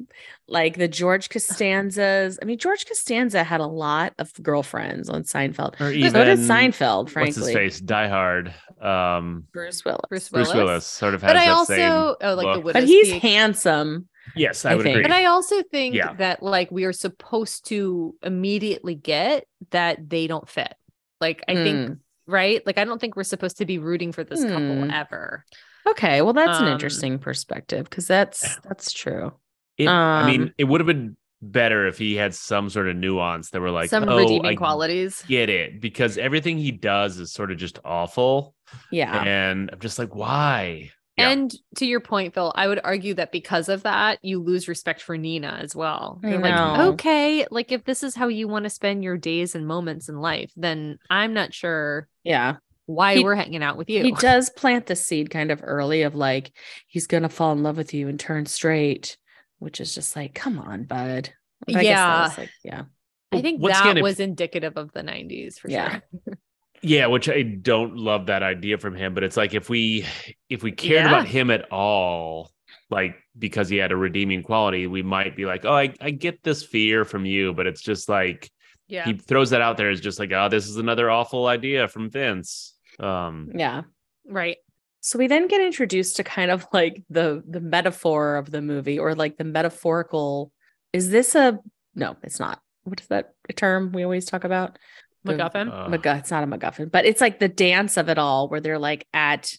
like 0.47 0.77
the 0.77 0.87
George 0.88 1.31
Costanzas. 1.31 2.38
I 2.40 2.45
mean, 2.45 2.59
George 2.59 2.87
Costanza 2.87 3.43
had 3.43 3.61
a 3.61 3.67
lot 3.67 4.12
of 4.19 4.31
girlfriends 4.43 5.09
on 5.09 5.23
Seinfeld. 5.23 5.75
Or 5.81 5.87
so 5.87 5.90
did 5.90 5.97
even 5.97 6.12
Seinfeld, 6.40 7.14
What's 7.14 7.35
his 7.35 7.35
frankly. 7.37 7.55
face? 7.55 7.81
Die 7.81 8.09
Hard. 8.09 8.55
Um, 8.81 9.45
Bruce 9.53 9.85
Willis. 9.85 10.01
Bruce 10.09 10.29
Bruce 10.29 10.49
Willis. 10.55 10.69
Willis 10.69 10.87
sort 10.87 11.14
of 11.14 11.23
has 11.23 11.31
But 11.31 11.37
I 11.38 11.47
that 11.47 11.53
also 11.53 11.75
same 11.75 11.90
oh 12.21 12.35
like 12.35 12.45
look. 12.47 12.64
widow. 12.64 12.81
But 12.81 12.85
he's 12.88 13.09
speak. 13.09 13.23
handsome. 13.23 14.09
Yes, 14.37 14.65
I, 14.65 14.73
I 14.73 14.75
would 14.77 14.83
think. 14.85 14.95
agree. 14.97 15.03
But 15.05 15.13
I 15.13 15.27
also 15.27 15.63
think 15.63 15.95
Yeah. 15.95 16.15
that 16.15 16.43
like 16.43 16.71
we 16.71 16.85
are 16.85 16.93
supposed 16.93 17.67
to 17.69 18.15
immediately 18.23 18.95
get 18.95 19.47
that 19.71 20.09
they 20.09 20.27
don't 20.27 20.49
fit. 20.49 20.75
Like 21.21 21.43
I 21.49 21.55
think 21.55 21.91
Mm. 21.91 21.99
right? 22.27 22.67
Like 22.67 22.79
I 22.79 22.85
don't 22.85 23.01
think 23.01 23.17
we're 23.17 23.23
supposed 23.25 23.59
to 23.59 23.67
be 23.67 23.79
rooting 23.79 24.13
for 24.13 24.25
this 24.25 24.43
Hmm. 24.43 24.49
couple 24.49 24.93
ever. 24.93 25.45
Okay, 25.87 26.23
well 26.23 26.33
that's 26.33 26.59
an 26.59 26.67
Um, 26.67 26.73
interesting 26.73 27.19
perspective 27.19 27.85
because 27.89 28.07
that's 28.07 28.57
that's 28.61 28.93
true. 28.93 29.33
It- 29.77 29.89
I 29.89 30.27
mean, 30.27 30.43
Um, 30.43 30.55
it 30.57 30.65
would 30.65 30.81
have 30.81 30.87
been 30.87 31.17
better 31.43 31.87
if 31.87 31.99
he 31.99 32.15
had 32.15 32.35
some 32.35 32.71
sort 32.71 32.89
of 32.89 32.97
nuance 32.97 33.51
that 33.51 33.61
were 33.61 33.71
like 33.71 33.91
Some 33.91 34.09
oh, 34.09 34.17
redeeming 34.17 34.47
I 34.47 34.55
qualities. 34.55 35.23
Get 35.29 35.51
it 35.51 35.79
because 35.81 36.17
everything 36.17 36.57
he 36.57 36.71
does 36.71 37.19
is 37.19 37.33
sort 37.33 37.51
of 37.51 37.59
just 37.59 37.79
awful, 37.85 38.55
Yeah. 38.91 39.23
and 39.23 39.69
I'm 39.71 39.79
just 39.81 39.99
like, 39.99 40.15
why? 40.15 40.91
Yeah. 41.16 41.31
And 41.31 41.55
to 41.77 41.87
your 41.87 42.00
point, 42.00 42.35
Phil, 42.35 42.53
I 42.57 42.66
would 42.66 42.81
argue 42.83 43.14
that 43.14 43.31
because 43.31 43.68
of 43.68 43.85
that, 43.85 44.18
you 44.22 44.40
lose 44.42 44.66
respect 44.66 45.00
for 45.00 45.16
Nina 45.16 45.59
as 45.62 45.74
well. 45.77 46.20
I 46.24 46.31
You're 46.31 46.38
like, 46.40 46.55
know. 46.57 46.90
okay, 46.94 47.46
like 47.53 47.70
if 47.70 47.85
this 47.85 48.03
is 48.03 48.16
how 48.16 48.27
you 48.29 48.48
want 48.48 48.64
to 48.64 48.70
spend 48.70 49.05
your 49.05 49.16
days 49.16 49.55
and 49.55 49.64
moments 49.66 50.09
in 50.09 50.16
life, 50.20 50.50
then 50.57 50.98
I'm 51.09 51.33
not 51.33 51.55
sure 51.55 52.09
Yeah. 52.24 52.57
why 52.87 53.16
He- 53.16 53.22
we're 53.24 53.37
hanging 53.37 53.62
out 53.62 53.77
with 53.77 53.88
you. 53.90 54.03
He 54.03 54.11
does 54.18 54.50
plant 54.50 54.87
the 54.87 54.96
seed 54.96 55.31
kind 55.31 55.53
of 55.53 55.61
early 55.62 56.03
of 56.03 56.16
like 56.16 56.50
he's 56.88 57.07
gonna 57.07 57.29
fall 57.29 57.53
in 57.53 57.62
love 57.62 57.77
with 57.77 57.94
you 57.94 58.09
and 58.09 58.18
turn 58.18 58.46
straight, 58.46 59.16
which 59.61 59.81
is 59.81 59.94
just 59.94 60.16
like, 60.16 60.35
come 60.35 60.59
on, 60.59 60.83
bud. 60.83 61.31
But 61.66 61.77
I 61.77 61.83
guess 61.83 61.85
Yeah. 61.90 62.22
was 62.29 62.38
like, 62.38 62.50
yeah. 62.64 62.83
I 63.31 63.40
think 63.40 63.61
Once 63.62 63.74
that 63.77 63.85
again, 63.85 63.96
if- 63.98 64.03
was 64.03 64.18
indicative 64.20 64.77
of 64.77 64.92
the 64.92 65.03
90s 65.03 65.59
for 65.61 65.70
Yeah. 65.70 66.00
sure. 66.27 66.35
Yeah, 66.85 67.07
which 67.07 67.29
I 67.29 67.42
don't 67.42 67.97
love 67.97 68.27
that 68.27 68.42
idea 68.42 68.79
from 68.79 68.94
him, 68.94 69.14
but 69.14 69.25
it's 69.25 69.37
like 69.37 69.55
if 69.55 69.68
we 69.68 70.07
if 70.49 70.62
we 70.62 70.70
cared 70.73 71.07
Yeah. 71.07 71.09
about 71.09 71.27
him 71.27 71.51
at 71.51 71.70
all, 71.73 72.51
like 72.90 73.16
because 73.38 73.68
he 73.68 73.77
had 73.79 73.90
a 73.92 73.97
redeeming 73.97 74.42
quality, 74.42 74.87
we 74.87 75.03
might 75.03 75.35
be 75.37 75.47
like, 75.47 75.64
oh, 75.64 75.73
I, 75.75 75.94
I 76.01 76.11
get 76.11 76.42
this 76.42 76.62
fear 76.62 77.05
from 77.05 77.25
you, 77.25 77.55
but 77.55 77.66
it's 77.66 77.81
just 77.81 78.09
like 78.09 78.51
Yeah. 78.87 79.05
he 79.07 79.14
throws 79.14 79.51
that 79.51 79.62
out 79.62 79.77
there 79.77 79.90
as 79.90 80.01
just 80.01 80.18
like, 80.18 80.31
oh, 80.33 80.49
this 80.49 80.68
is 80.68 80.77
another 80.77 81.11
awful 81.11 81.47
idea 81.47 81.88
from 81.88 82.11
Vince. 82.11 82.75
Um, 83.01 83.51
Yeah. 83.55 83.83
right. 84.29 84.59
So 85.01 85.18
we 85.18 85.27
then 85.27 85.49
get 85.49 85.61
introduced 85.61 86.16
to 86.16 86.25
kind 86.25 86.51
of 86.51 86.66
like 86.73 87.03
the 87.11 87.42
the 87.49 87.61
metaphor 87.61 88.37
of 88.37 88.51
the 88.51 88.62
movie 88.62 88.99
or 88.99 89.14
like 89.14 89.37
the 89.37 89.44
metaphorical. 89.44 90.53
Is 90.92 91.11
this 91.11 91.35
a 91.35 91.59
no, 91.94 92.16
it's 92.23 92.40
not. 92.40 92.61
What 92.85 93.01
is 93.01 93.07
that 93.09 93.33
term 93.57 93.92
we 93.92 94.03
always 94.03 94.27
talk 94.27 94.44
about? 94.44 94.79
The- 95.25 95.35
MacGuffin. 95.35 95.69
uh, 95.73 95.89
MacGuff, 95.89 96.19
it's 96.21 96.31
not 96.31 96.45
a 96.45 96.47
MacGuffin, 96.47 96.91
but 96.91 97.05
it's 97.07 97.21
like 97.21 97.39
the 97.39 97.49
dance 97.49 97.97
of 97.97 98.09
it 98.09 98.19
all 98.19 98.49
where 98.49 98.61
they're 98.61 98.79
like 98.79 99.07
at 99.15 99.53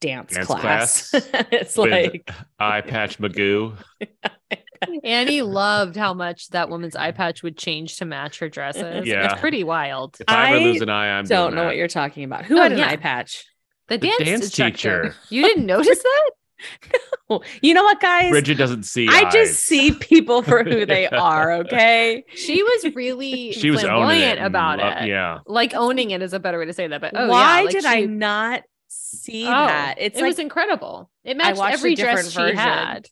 dance, 0.00 0.34
Dance 0.34 0.46
class. 0.46 1.10
class 1.10 1.26
it's 1.52 1.78
like 1.78 2.28
eye 2.58 2.80
patch 2.80 3.18
Magoo. 3.18 3.76
Annie 5.04 5.42
loved 5.42 5.94
how 5.96 6.12
much 6.12 6.48
that 6.48 6.68
woman's 6.68 6.96
eye 6.96 7.12
patch 7.12 7.42
would 7.44 7.56
change 7.56 7.98
to 7.98 8.04
match 8.04 8.40
her 8.40 8.48
dresses. 8.48 9.06
Yeah. 9.06 9.30
It's 9.30 9.40
pretty 9.40 9.62
wild. 9.62 10.16
If 10.18 10.24
I 10.28 10.48
ever 10.48 10.56
I 10.56 10.64
lose 10.64 10.80
an 10.80 10.88
eye, 10.88 11.18
I'm 11.18 11.24
don't 11.24 11.54
know 11.54 11.60
that. 11.62 11.66
what 11.68 11.76
you're 11.76 11.86
talking 11.86 12.24
about. 12.24 12.44
Who 12.46 12.58
Oh, 12.58 12.62
had 12.62 12.72
an 12.72 12.78
yeah. 12.78 12.88
eye 12.90 12.96
patch? 12.96 13.44
The, 13.88 13.98
The 13.98 14.08
dance, 14.08 14.24
dance 14.24 14.50
teacher. 14.50 15.14
You 15.28 15.42
didn't 15.42 15.66
notice 15.74 16.02
that? 16.02 16.30
Oh, 17.30 17.40
you 17.62 17.72
know 17.72 17.82
what, 17.84 17.98
guys? 17.98 18.28
Bridget 18.30 18.56
doesn't 18.56 18.82
see. 18.82 19.08
I 19.08 19.22
eyes. 19.24 19.32
just 19.32 19.60
see 19.60 19.92
people 19.92 20.42
for 20.42 20.64
who 20.64 20.84
they 20.86 21.08
are. 21.08 21.52
Okay. 21.52 22.24
She 22.34 22.62
was 22.62 22.94
really 22.94 23.52
She 23.54 23.70
was 23.70 23.80
flamboyant 23.80 24.38
it 24.40 24.44
about 24.44 24.80
lo- 24.80 24.88
it. 24.88 25.06
Yeah, 25.08 25.38
Like 25.46 25.72
owning 25.72 26.10
it 26.10 26.20
is 26.20 26.34
a 26.34 26.38
better 26.40 26.58
way 26.58 26.66
to 26.66 26.74
say 26.74 26.88
that. 26.88 27.00
But 27.00 27.12
oh, 27.16 27.28
Why 27.28 27.60
yeah, 27.60 27.64
like 27.64 27.70
did 27.74 27.84
I 27.86 28.00
not 28.02 28.62
see 28.88 29.46
Oh, 29.46 29.50
that? 29.50 29.94
It's 29.98 30.18
it 30.18 30.22
like 30.22 30.28
was 30.30 30.38
incredible. 30.40 31.08
It 31.24 31.38
matched 31.38 31.58
every 31.62 31.94
dress 31.94 32.30
she 32.30 32.38
version. 32.38 32.56
had. 32.58 33.08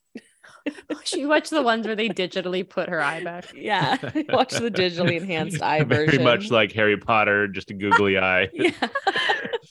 she 1.05 1.25
watched 1.25 1.49
the 1.51 1.63
ones 1.63 1.87
where 1.87 1.97
they 1.97 2.11
digitally 2.11 2.69
put 2.69 2.91
her 2.91 3.01
eye 3.01 3.25
back. 3.25 3.47
yeah. 3.55 3.97
Watch 4.29 4.53
the 4.53 4.71
digitally 4.71 5.17
enhanced 5.17 5.63
eye 5.63 5.83
very 5.85 6.05
version. 6.07 6.09
Pretty 6.09 6.25
much 6.25 6.51
like 6.51 6.73
Harry 6.73 6.99
Potter, 6.99 7.49
just 7.49 7.71
a 7.71 7.75
googly 7.75 8.19
eye. 8.19 8.49
yeah. 8.53 8.73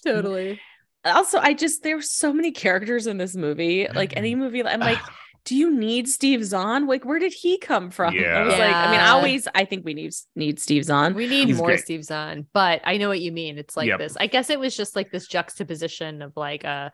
Totally. 0.04 0.60
Also, 1.06 1.40
I 1.40 1.54
just 1.54 1.84
there's 1.84 2.12
so 2.12 2.34
many 2.34 2.52
characters 2.52 3.08
in 3.08 3.18
this 3.18 3.36
movie. 3.36 3.88
Like 3.94 4.16
any 4.18 4.36
movie, 4.36 4.64
I'm 4.64 4.80
like, 4.80 5.00
do 5.46 5.56
you 5.56 5.72
need 5.74 6.08
Steve 6.10 6.44
Zahn? 6.46 6.86
Like, 6.88 7.06
where 7.06 7.20
did 7.20 7.34
he 7.34 7.58
come 7.58 7.90
from? 7.92 8.14
Yeah. 8.14 8.38
I 8.38 8.44
was 8.46 8.58
like, 8.58 8.76
I 8.76 8.92
mean, 8.92 9.00
I 9.00 9.10
always 9.10 9.48
I 9.56 9.66
think 9.66 9.86
we 9.86 9.94
need 9.94 10.14
need 10.36 10.60
Steve 10.60 10.84
Zahn. 10.86 11.14
We 11.14 11.28
need 11.28 11.48
He's 11.48 11.58
more 11.58 11.68
great. 11.68 11.80
Steve 11.80 12.04
Zahn, 12.04 12.46
but 12.54 12.82
I 12.84 12.98
know 12.98 13.08
what 13.08 13.22
you 13.22 13.32
mean. 13.32 13.58
It's 13.58 13.78
like 13.78 13.88
Yep. 13.88 14.00
this. 14.00 14.18
I 14.20 14.28
guess 14.28 14.50
it 14.50 14.60
was 14.60 14.76
just 14.76 14.96
like 14.96 15.12
this 15.12 15.28
juxtaposition 15.28 16.22
of 16.22 16.34
like 16.36 16.66
uh 16.66 16.90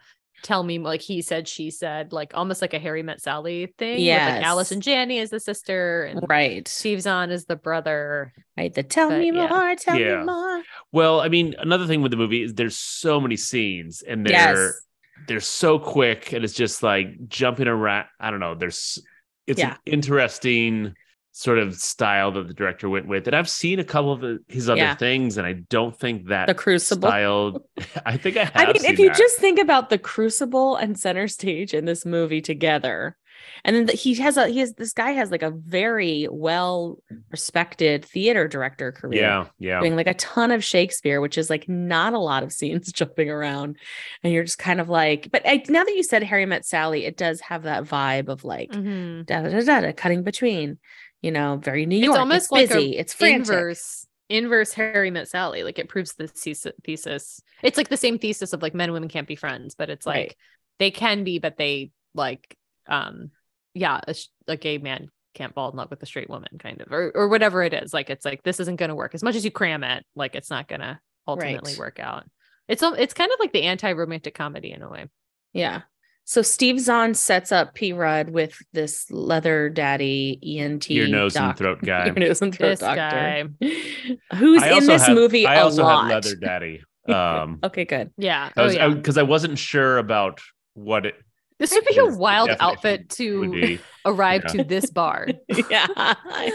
tell 0.46 0.64
me 0.64 0.78
like 0.80 1.02
he 1.02 1.22
said, 1.22 1.48
she 1.48 1.72
said, 1.72 2.14
like 2.14 2.32
almost 2.36 2.62
like 2.62 2.74
a 2.76 2.80
Harry 2.80 3.02
met 3.04 3.20
Sally 3.20 3.74
thing. 3.80 4.00
yeah 4.00 4.36
like 4.36 4.46
Allison 4.46 4.80
Janney 4.80 5.18
is 5.18 5.32
the 5.32 5.40
sister 5.40 6.04
and 6.04 6.22
Right. 6.30 6.68
Steve 6.68 7.02
Zahn 7.02 7.32
is 7.32 7.46
the 7.46 7.56
brother. 7.56 8.32
Right. 8.56 8.74
The 8.74 8.84
tell 8.84 9.10
But 9.10 9.20
me 9.20 9.32
yeah. 9.32 9.48
more, 9.48 9.76
tell 9.76 9.98
Yeah. 10.00 10.20
me 10.20 10.26
more. 10.26 10.62
Well, 10.92 11.20
I 11.20 11.30
mean, 11.30 11.56
another 11.58 11.88
thing 11.88 12.02
with 12.04 12.12
the 12.12 12.18
movie 12.18 12.44
is 12.44 12.54
there's 12.54 12.78
so 12.78 13.20
many 13.20 13.36
scenes, 13.36 14.02
and 14.04 14.26
they're 14.26 14.34
Yes. 14.34 14.74
they're 15.28 15.40
so 15.40 15.80
quick, 15.80 16.32
and 16.32 16.46
it's 16.46 16.54
just 16.54 16.84
like 16.84 17.08
jumping 17.28 17.68
around. 17.68 18.06
I 18.20 18.30
don't 18.32 18.40
know. 18.40 18.54
There's 18.56 19.00
it's 19.48 19.60
Yeah. 19.60 19.72
an 19.72 19.78
interesting 19.86 20.94
sort 21.38 21.60
of 21.60 21.76
style 21.76 22.32
that 22.32 22.48
the 22.48 22.54
director 22.54 22.88
went 22.88 23.08
with, 23.08 23.28
and 23.28 23.36
I've 23.36 23.50
seen 23.50 23.78
a 23.80 23.84
couple 23.84 24.14
of 24.14 24.40
his 24.48 24.70
other 24.70 24.78
Yeah. 24.80 24.96
things, 24.96 25.38
and 25.38 25.46
I 25.46 25.52
don't 25.70 25.94
think 26.00 26.28
that 26.28 26.48
The 26.48 26.54
Crucible. 26.54 27.10
style. 27.10 27.68
I 28.06 28.16
think 28.16 28.38
I 28.38 28.46
have. 28.46 28.52
I 28.56 28.66
mean, 28.72 28.86
if 28.86 28.98
you 28.98 29.10
that. 29.10 29.18
just 29.18 29.38
think 29.38 29.60
about 29.60 29.90
the 29.90 29.98
Crucible 29.98 30.78
and 30.78 30.98
Center 30.98 31.28
Stage 31.28 31.74
in 31.74 31.84
this 31.84 32.06
movie 32.06 32.40
together, 32.40 33.18
and 33.66 33.76
then 33.76 33.86
the, 33.88 33.92
he 33.92 34.14
has 34.16 34.38
a 34.38 34.48
he 34.48 34.60
has 34.60 34.76
this 34.76 34.94
guy 34.94 35.12
has 35.12 35.30
like 35.30 35.44
a 35.44 35.52
very 35.52 36.26
well 36.32 37.00
respected 37.32 38.06
theater 38.06 38.48
director 38.48 38.94
career. 38.94 39.22
yeah, 39.22 39.46
yeah, 39.60 39.80
Doing 39.82 39.98
like 39.98 40.08
a 40.08 40.14
ton 40.14 40.52
of 40.52 40.64
Shakespeare, 40.64 41.20
which 41.20 41.38
is 41.38 41.50
like 41.50 41.68
not 41.68 42.14
a 42.14 42.18
lot 42.20 42.44
of 42.44 42.54
scenes 42.54 42.92
jumping 42.94 43.30
around, 43.30 43.76
and 44.24 44.32
you're 44.32 44.46
just 44.46 44.58
kind 44.58 44.80
of 44.80 44.88
like. 44.88 45.28
But 45.34 45.42
I, 45.46 45.62
now 45.68 45.84
that 45.84 45.96
you 45.96 46.02
said 46.04 46.24
Harry 46.24 46.46
Met 46.46 46.66
Sally, 46.66 47.04
it 47.06 47.18
does 47.18 47.42
have 47.42 47.64
that 47.64 47.84
vibe 47.84 48.30
of 48.30 48.46
like 48.46 48.72
Mhm. 48.72 49.26
da 49.26 49.42
da 49.42 49.50
da 49.50 49.62
da, 49.62 49.82
da 49.82 49.92
cutting 49.92 50.24
between, 50.24 50.78
you 51.26 51.32
know, 51.32 51.58
very 51.58 51.86
New 51.88 51.98
York. 51.98 52.12
It's 52.16 52.20
almost 52.20 52.44
it's 52.44 52.52
like 52.52 52.70
busy. 52.70 52.98
it's 52.98 53.14
frantic. 53.14 53.50
Inverse 53.50 54.06
inverse 54.30 54.74
Harry 54.74 55.10
met 55.12 55.28
Sally. 55.28 55.64
Like 55.64 55.80
it 55.80 55.90
proves 55.90 56.14
the 56.14 56.28
thesis. 56.28 57.42
It's 57.64 57.78
like 57.78 57.90
the 57.90 57.98
same 57.98 58.20
thesis 58.20 58.54
of 58.54 58.62
like 58.62 58.76
men 58.76 58.90
and 58.90 58.94
women 58.94 59.10
can't 59.10 59.28
be 59.28 59.36
friends, 59.36 59.76
but 59.76 59.90
it's 59.90 60.06
like 60.06 60.16
Right. 60.16 60.36
they 60.80 60.92
can 60.92 61.24
be, 61.24 61.40
but 61.40 61.58
they 61.58 61.92
like 62.14 62.56
um 62.88 63.32
yeah, 63.74 64.00
a, 64.08 64.16
a 64.48 64.56
gay 64.56 64.78
man 64.78 65.10
can't 65.34 65.54
fall 65.54 65.70
in 65.72 65.76
love 65.76 65.90
with 65.90 66.02
a 66.02 66.06
straight 66.06 66.30
woman, 66.30 66.58
kind 66.60 66.80
of, 66.82 66.92
or 66.92 67.12
or 67.16 67.28
whatever 67.28 67.64
it 67.64 67.74
is. 67.74 67.92
Like 67.94 68.10
it's 68.12 68.24
like 68.24 68.44
this 68.44 68.60
isn't 68.60 68.78
going 68.78 68.90
to 68.90 68.96
work 68.96 69.16
as 69.16 69.24
much 69.24 69.36
as 69.36 69.44
you 69.44 69.52
cram 69.52 69.84
it. 69.84 70.06
Like 70.16 70.36
it's 70.36 70.50
not 70.52 70.68
going 70.68 70.82
to 70.82 71.00
ultimately 71.28 71.74
Right. 71.74 71.80
work 71.80 72.00
out. 72.00 72.24
It's 72.68 72.84
it's 72.84 73.14
kind 73.16 73.32
of 73.32 73.40
like 73.40 73.52
the 73.52 73.64
anti 73.64 73.92
romantic 73.94 74.36
comedy 74.36 74.72
in 74.72 74.82
a 74.84 74.90
way. 74.90 75.08
Yeah. 75.54 75.82
So 76.28 76.42
Steve 76.42 76.80
Zahn 76.80 77.14
sets 77.14 77.52
up 77.52 77.76
P. 77.76 77.94
Rudd 77.94 78.30
with 78.32 78.58
this 78.74 79.10
leather 79.12 79.70
daddy 79.70 80.40
ENT 80.44 80.90
ear, 80.90 81.08
nose, 81.08 81.36
and 81.36 81.56
throat 81.56 81.82
guy. 81.86 82.08
ear, 82.08 82.14
nose, 82.14 82.42
and 82.42 82.54
throat 82.54 82.70
This 82.70 82.80
doctor, 82.80 83.50
who's 84.36 84.64
I 84.64 84.78
in 84.78 84.88
this 84.88 85.06
have- 85.06 85.16
movie 85.16 85.46
I 85.46 85.56
a 85.56 85.64
also 85.66 85.84
lot. 85.84 86.04
have 86.06 86.12
leather 86.26 86.36
daddy. 86.36 86.82
Um, 87.08 87.60
Okay, 87.64 87.86
good. 87.86 88.12
Yeah. 88.18 88.50
I 88.58 88.62
oh 88.62 88.70
yeah. 88.72 88.88
because 88.90 89.18
I, 89.20 89.24
wasn't 89.24 89.60
sure 89.60 90.00
about 90.00 90.42
what 90.74 91.06
it 91.06 91.14
this 91.60 91.72
would 91.72 91.86
be 91.86 91.98
a 92.00 92.06
wild 92.08 92.50
outfit 92.60 93.08
to 93.12 93.78
arrive 94.06 94.42
Yeah. 94.48 94.52
to 94.54 94.64
this 94.64 94.90
bar. 94.90 95.28
yeah. 95.70 95.86
I 95.96 96.52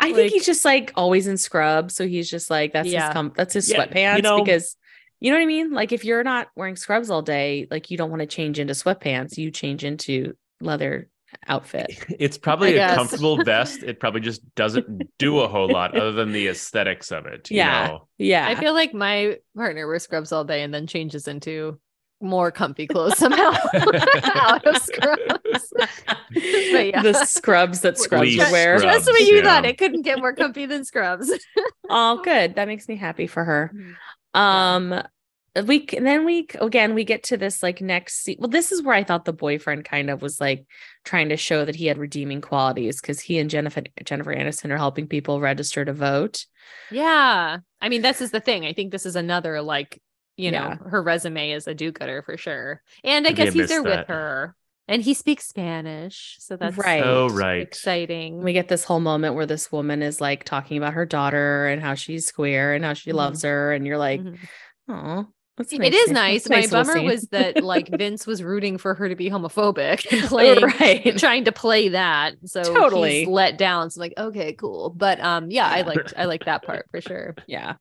Like- 0.00 0.14
think 0.14 0.32
he's 0.32 0.46
just 0.46 0.64
like 0.64 0.92
always 0.94 1.26
in 1.26 1.36
scrubs, 1.36 1.94
so 1.96 2.06
he's 2.06 2.30
just 2.30 2.48
like 2.48 2.72
that's 2.72 2.88
Yeah. 2.88 3.06
his 3.08 3.12
com- 3.12 3.32
that's 3.36 3.54
his 3.54 3.68
Yeah, 3.68 3.82
you 3.82 3.88
sweatpants 3.90 4.22
know- 4.22 4.44
because 4.44 4.76
you 5.20 5.30
know 5.30 5.36
what 5.38 5.42
I 5.42 5.46
mean. 5.46 5.72
Like 5.72 5.92
if 5.92 6.04
you're 6.04 6.24
not 6.24 6.48
wearing 6.56 6.76
scrubs 6.76 7.10
all 7.10 7.22
day, 7.22 7.66
like 7.70 7.90
you 7.90 7.96
don't 7.98 8.10
want 8.10 8.20
to 8.20 8.26
change 8.26 8.58
into 8.58 8.72
sweatpants, 8.74 9.36
you 9.36 9.50
change 9.50 9.84
into 9.84 10.34
leather 10.60 11.08
outfit. 11.46 12.04
It's 12.18 12.38
probably 12.38 12.68
I 12.68 12.70
a 12.70 12.74
guess. 12.74 12.94
comfortable 12.96 13.42
vest. 13.44 13.82
It 13.82 14.00
probably 14.00 14.20
just 14.22 14.42
doesn't 14.54 15.10
do 15.18 15.40
a 15.40 15.48
whole 15.48 15.68
lot 15.70 15.96
other 15.96 16.12
than 16.12 16.32
the 16.32 16.48
aesthetics 16.48 17.12
of 17.12 17.26
it. 17.26 17.50
you 17.50 17.58
Yeah. 17.58 17.86
know? 17.88 18.08
Yeah, 18.18 18.46
I 18.48 18.54
feel 18.54 18.72
like 18.74 18.94
my 18.94 19.36
partner 19.56 19.86
wears 19.86 20.04
scrubs 20.04 20.32
all 20.32 20.44
day 20.44 20.62
and 20.62 20.72
then 20.72 20.86
changes 20.86 21.28
into 21.28 21.78
more 22.20 22.50
comfy 22.50 22.86
clothes 22.88 23.16
somehow 23.18 23.52
out 24.24 24.66
of 24.66 24.76
scrubs. 24.78 25.72
But 25.78 26.86
yeah. 26.86 27.02
the 27.02 27.24
scrubs 27.24 27.80
that 27.82 27.96
scrubs 27.98 28.34
Fleece 28.34 28.50
wear. 28.50 28.78
scrubs. 28.78 28.96
Just 29.04 29.08
what 29.08 29.20
you 29.20 29.36
yeah. 29.36 29.42
thought. 29.42 29.64
It 29.64 29.78
couldn't 29.78 30.02
get 30.02 30.18
more 30.18 30.34
comfy 30.34 30.66
than 30.66 30.84
scrubs. 30.84 31.30
Oh, 31.88 32.20
good. 32.24 32.56
That 32.56 32.66
makes 32.68 32.88
me 32.88 32.96
happy 32.96 33.26
for 33.26 33.44
her. 33.44 33.70
Mm-hmm. 33.74 33.92
Yeah. 34.34 34.74
Um, 34.76 35.02
we 35.66 35.86
c- 35.86 35.98
then 35.98 36.24
we 36.24 36.46
again 36.60 36.94
we 36.94 37.04
get 37.04 37.24
to 37.24 37.36
this 37.36 37.62
like 37.62 37.80
next 37.80 38.22
scene. 38.22 38.36
Well, 38.38 38.48
this 38.48 38.70
is 38.70 38.82
where 38.82 38.94
I 38.94 39.02
thought 39.02 39.24
the 39.24 39.32
boyfriend 39.32 39.84
kind 39.84 40.10
of 40.10 40.22
was 40.22 40.40
like 40.40 40.66
trying 41.04 41.30
to 41.30 41.36
show 41.36 41.64
that 41.64 41.74
he 41.74 41.86
had 41.86 41.98
redeeming 41.98 42.40
qualities 42.40 43.00
because 43.00 43.20
he 43.20 43.38
and 43.38 43.50
Jennifer 43.50 43.82
Jennifer 44.04 44.34
Aniston 44.34 44.70
are 44.70 44.76
helping 44.76 45.08
people 45.08 45.40
register 45.40 45.84
to 45.84 45.92
vote. 45.92 46.46
Yeah. 46.90 47.58
I 47.80 47.88
mean, 47.88 48.02
this 48.02 48.20
is 48.20 48.30
the 48.30 48.40
thing. 48.40 48.64
I 48.66 48.72
think 48.72 48.92
this 48.92 49.06
is 49.06 49.16
another 49.16 49.60
like, 49.62 50.00
you 50.36 50.50
know, 50.50 50.76
her 50.86 51.02
resume 51.02 51.50
is 51.52 51.66
a 51.66 51.74
do-gooder 51.74 52.22
for 52.22 52.36
sure. 52.36 52.82
And 53.02 53.26
I 53.26 53.30
Maybe 53.30 53.42
I 53.42 53.44
guess 53.44 53.54
he's 53.54 53.62
missed 53.62 53.68
there 53.70 53.82
with 53.82 54.06
her. 54.08 54.54
And 54.88 55.02
he 55.02 55.12
speaks 55.14 55.46
Spanish. 55.46 56.36
So 56.40 56.56
that's 56.56 56.76
Right. 56.78 57.02
Oh, 57.04 57.28
right. 57.28 57.60
exciting. 57.60 58.42
We 58.42 58.52
get 58.54 58.68
this 58.68 58.84
whole 58.84 59.00
moment 59.00 59.34
where 59.34 59.46
this 59.46 59.70
woman 59.70 60.02
is 60.02 60.20
like 60.20 60.44
talking 60.44 60.78
about 60.78 60.94
her 60.94 61.04
daughter 61.04 61.66
and 61.66 61.82
how 61.82 61.94
she's 61.94 62.32
queer 62.32 62.72
and 62.74 62.84
how 62.84 62.94
she 62.94 63.10
Mhm. 63.10 63.14
loves 63.16 63.42
her, 63.42 63.72
and 63.72 63.86
you're 63.86 63.98
like, 63.98 64.20
Mhm. 64.20 64.38
oh, 64.88 65.26
that's 65.58 65.72
It 65.72 65.92
is 65.92 66.10
nice. 66.10 66.14
nice. 66.14 66.44
That's 66.44 66.50
My 66.50 66.60
little 66.78 66.92
bummer 66.94 66.98
scene." 67.00 67.04
was 67.06 67.22
that 67.32 67.62
like 67.62 67.88
Vince 67.98 68.26
was 68.26 68.42
rooting 68.42 68.78
for 68.78 68.94
her 68.94 69.08
to 69.10 69.14
be 69.16 69.28
homophobic 69.28 70.06
and 70.12 70.22
playing 70.28 70.62
right. 70.62 71.18
trying 71.18 71.44
to 71.44 71.52
play 71.52 71.88
that. 71.90 72.34
So 72.46 72.62
Totally. 72.62 73.20
he's 73.20 73.28
let 73.28 73.58
down. 73.58 73.90
So 73.90 73.98
I'm 74.00 74.08
like, 74.08 74.14
okay, 74.18 74.54
cool. 74.54 74.90
But 74.90 75.20
um 75.20 75.50
yeah, 75.50 75.68
I 75.68 75.82
liked 75.82 76.14
I 76.16 76.24
like 76.24 76.46
that 76.46 76.62
part 76.64 76.86
for 76.90 77.00
sure. 77.02 77.34
Yeah. 77.46 77.74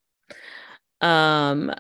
Um 1.01 1.71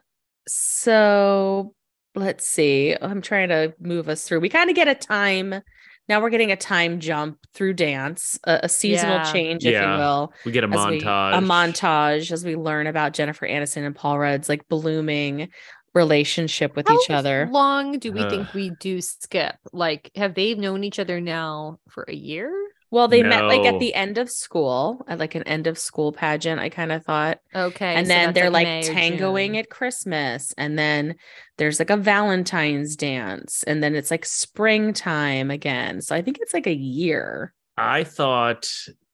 so 0.47 1.73
let's 2.17 2.45
see. 2.47 2.95
I'm 3.01 3.21
trying 3.21 3.49
to 3.49 3.73
move 3.79 4.09
us 4.09 4.23
through. 4.27 4.39
We 4.41 4.49
kind 4.49 4.69
of 4.69 4.75
get 4.75 4.87
a 4.87 4.95
time. 4.95 5.61
Now 6.09 6.21
we're 6.21 6.29
getting 6.29 6.51
a 6.51 6.55
time 6.55 6.99
jump 6.99 7.37
through 7.53 7.73
dance, 7.73 8.39
a, 8.45 8.61
a 8.63 8.69
seasonal 8.69 9.17
Yeah. 9.17 9.31
change, 9.31 9.65
if 9.65 9.73
Yeah. 9.73 9.93
you 9.93 9.99
will. 9.99 10.33
We 10.45 10.51
get 10.53 10.63
a 10.63 10.67
as 10.67 10.85
we- 10.87 11.01
montage. 11.01 11.37
a 11.37 11.41
montage 11.41 12.31
as 12.31 12.45
we 12.45 12.55
learn 12.55 12.87
about 12.87 13.13
Jennifer 13.13 13.45
Aniston 13.47 13.85
and 13.85 13.95
Paul 13.95 14.17
Rudd's 14.19 14.47
like 14.49 14.67
blooming 14.69 15.49
relationship 15.93 16.75
with 16.75 16.89
each 16.89 17.09
other. 17.09 17.45
How 17.45 17.45
other. 17.45 17.51
long 17.51 17.99
do 17.99 18.11
we 18.11 18.21
Uh. 18.21 18.29
think 18.29 18.53
we 18.53 18.69
do 18.79 19.01
skip? 19.01 19.55
Like, 19.73 20.11
have 20.15 20.33
they 20.35 20.53
known 20.53 20.83
each 20.83 20.99
other 20.99 21.19
now 21.19 21.79
for 21.89 22.05
a 22.07 22.13
year? 22.13 22.53
Well, 22.89 23.07
they 23.09 23.21
met 23.21 23.45
like 23.45 23.65
at 23.65 23.79
the 23.79 23.93
end 23.93 24.17
of 24.17 24.29
school, 24.29 25.05
at 25.07 25.19
like 25.19 25.35
an 25.35 25.43
end 25.43 25.67
of 25.67 25.77
school 25.77 26.13
pageant, 26.13 26.61
I 26.61 26.69
kind 26.69 26.91
of 26.91 27.03
thought. 27.03 27.39
Okay. 27.53 27.95
and 27.95 28.07
so 28.07 28.13
then 28.13 28.33
they're 28.33 28.49
like, 28.49 28.65
May 28.65 28.79
or 28.79 28.93
tangoing 28.93 29.51
June. 29.53 29.59
at 29.59 29.69
Christmas. 29.69 30.53
And 30.57 30.79
then 30.79 31.15
there's 31.57 31.79
like 31.79 31.89
a 31.89 31.97
Valentine's 31.97 32.95
dance. 32.95 33.63
And 33.63 33.83
then 33.83 33.93
it's 33.93 34.09
like 34.09 34.25
springtime 34.25 35.51
again. 35.51 36.01
So 36.01 36.15
I 36.15 36.21
think 36.21 36.37
it's 36.39 36.53
like 36.53 36.67
a 36.67 36.73
year. 36.73 37.53
I 37.75 38.03
thought 38.05 38.67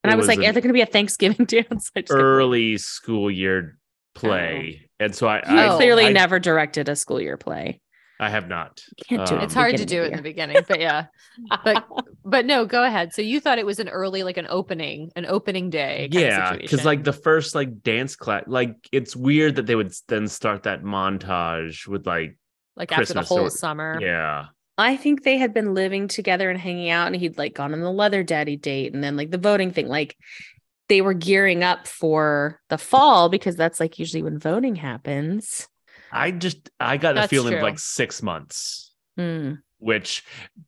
And 0.03 0.13
I 0.13 0.15
was, 0.15 0.27
like, 0.27 0.37
an 0.37 0.45
are 0.45 0.51
there 0.51 0.61
going 0.61 0.69
to 0.69 0.73
be 0.73 0.81
a 0.81 0.85
Thanksgiving 0.85 1.45
dance? 1.47 1.91
I 1.95 2.01
just 2.01 2.13
early 2.13 2.77
school 2.77 3.31
year 3.31 3.79
oh. 4.15 4.19
play. 4.19 4.89
And 4.99 5.15
so 5.15 5.27
I, 5.27 5.37
You 5.49 5.57
I 5.57 5.67
Oh. 5.69 5.77
clearly 5.77 6.05
I, 6.05 6.11
never 6.11 6.39
directed 6.39 6.89
a 6.89 6.95
school 6.95 7.19
year 7.19 7.37
play. 7.37 7.81
I 8.23 8.29
have 8.29 8.47
not. 8.47 8.83
Can't 9.07 9.27
do 9.27 9.35
it. 9.35 9.37
Um, 9.37 9.43
It's 9.43 9.53
hard 9.53 9.77
to 9.77 9.85
do 9.85 10.01
it 10.01 10.05
in 10.05 10.11
the 10.11 10.17
the 10.17 10.23
beginning, 10.23 10.57
but 10.67 10.79
yeah. 10.79 11.05
But 11.63 11.85
but 12.25 12.45
no, 12.45 12.65
go 12.65 12.83
ahead. 12.83 13.13
So 13.13 13.21
you 13.21 13.39
thought 13.39 13.59
it 13.59 13.65
was 13.65 13.79
an 13.79 13.89
early, 13.89 14.23
like 14.23 14.37
an 14.37 14.47
opening, 14.49 15.11
an 15.15 15.25
opening 15.25 15.69
day. 15.69 16.09
kind 16.11 16.15
of 16.25 16.31
yeah 16.31 16.55
because 16.55 16.85
like 16.85 17.03
the 17.03 17.13
first 17.13 17.53
like 17.53 17.83
dance 17.83 18.15
class 18.15 18.43
like 18.47 18.75
it's 18.91 19.15
weird 19.15 19.57
that 19.57 19.65
they 19.65 19.75
would 19.75 19.93
then 20.07 20.27
start 20.27 20.63
that 20.63 20.83
montage 20.83 21.87
with 21.87 22.07
like 22.07 22.37
like 22.75 22.91
after 22.91 23.13
the 23.13 23.21
whole 23.21 23.41
or- 23.47 23.49
summer. 23.49 23.99
yeah 24.01 24.47
I 24.77 24.97
think 24.97 25.23
they 25.23 25.37
had 25.37 25.53
been 25.53 25.75
living 25.75 26.07
together 26.07 26.49
and 26.49 26.59
hanging 26.59 26.89
out, 26.89 27.05
and 27.07 27.15
he'd 27.15 27.37
like 27.37 27.53
gone 27.53 27.73
on 27.73 27.81
the 27.81 27.91
leather 27.91 28.23
daddy 28.23 28.55
date, 28.55 28.93
and 28.93 29.03
then 29.03 29.15
like 29.15 29.29
the 29.29 29.37
voting 29.37 29.71
thing. 29.71 29.87
Like 29.87 30.17
they 30.89 31.01
were 31.01 31.13
gearing 31.13 31.63
up 31.63 31.87
for 31.87 32.59
the 32.69 32.77
fall 32.77 33.29
because 33.29 33.55
that's 33.55 33.79
like 33.79 33.99
usually 33.99 34.23
when 34.23 34.39
voting 34.39 34.75
happens. 34.75 35.67
I 36.13 36.31
just 36.31 36.69
i 36.79 36.97
got 36.97 37.11
a 37.11 37.21
That's 37.21 37.29
feeling 37.29 37.55
of 37.55 37.61
like 37.61 37.79
six 37.79 38.21
months 38.21 38.91
Hmm. 39.17 39.53
which 39.77 40.23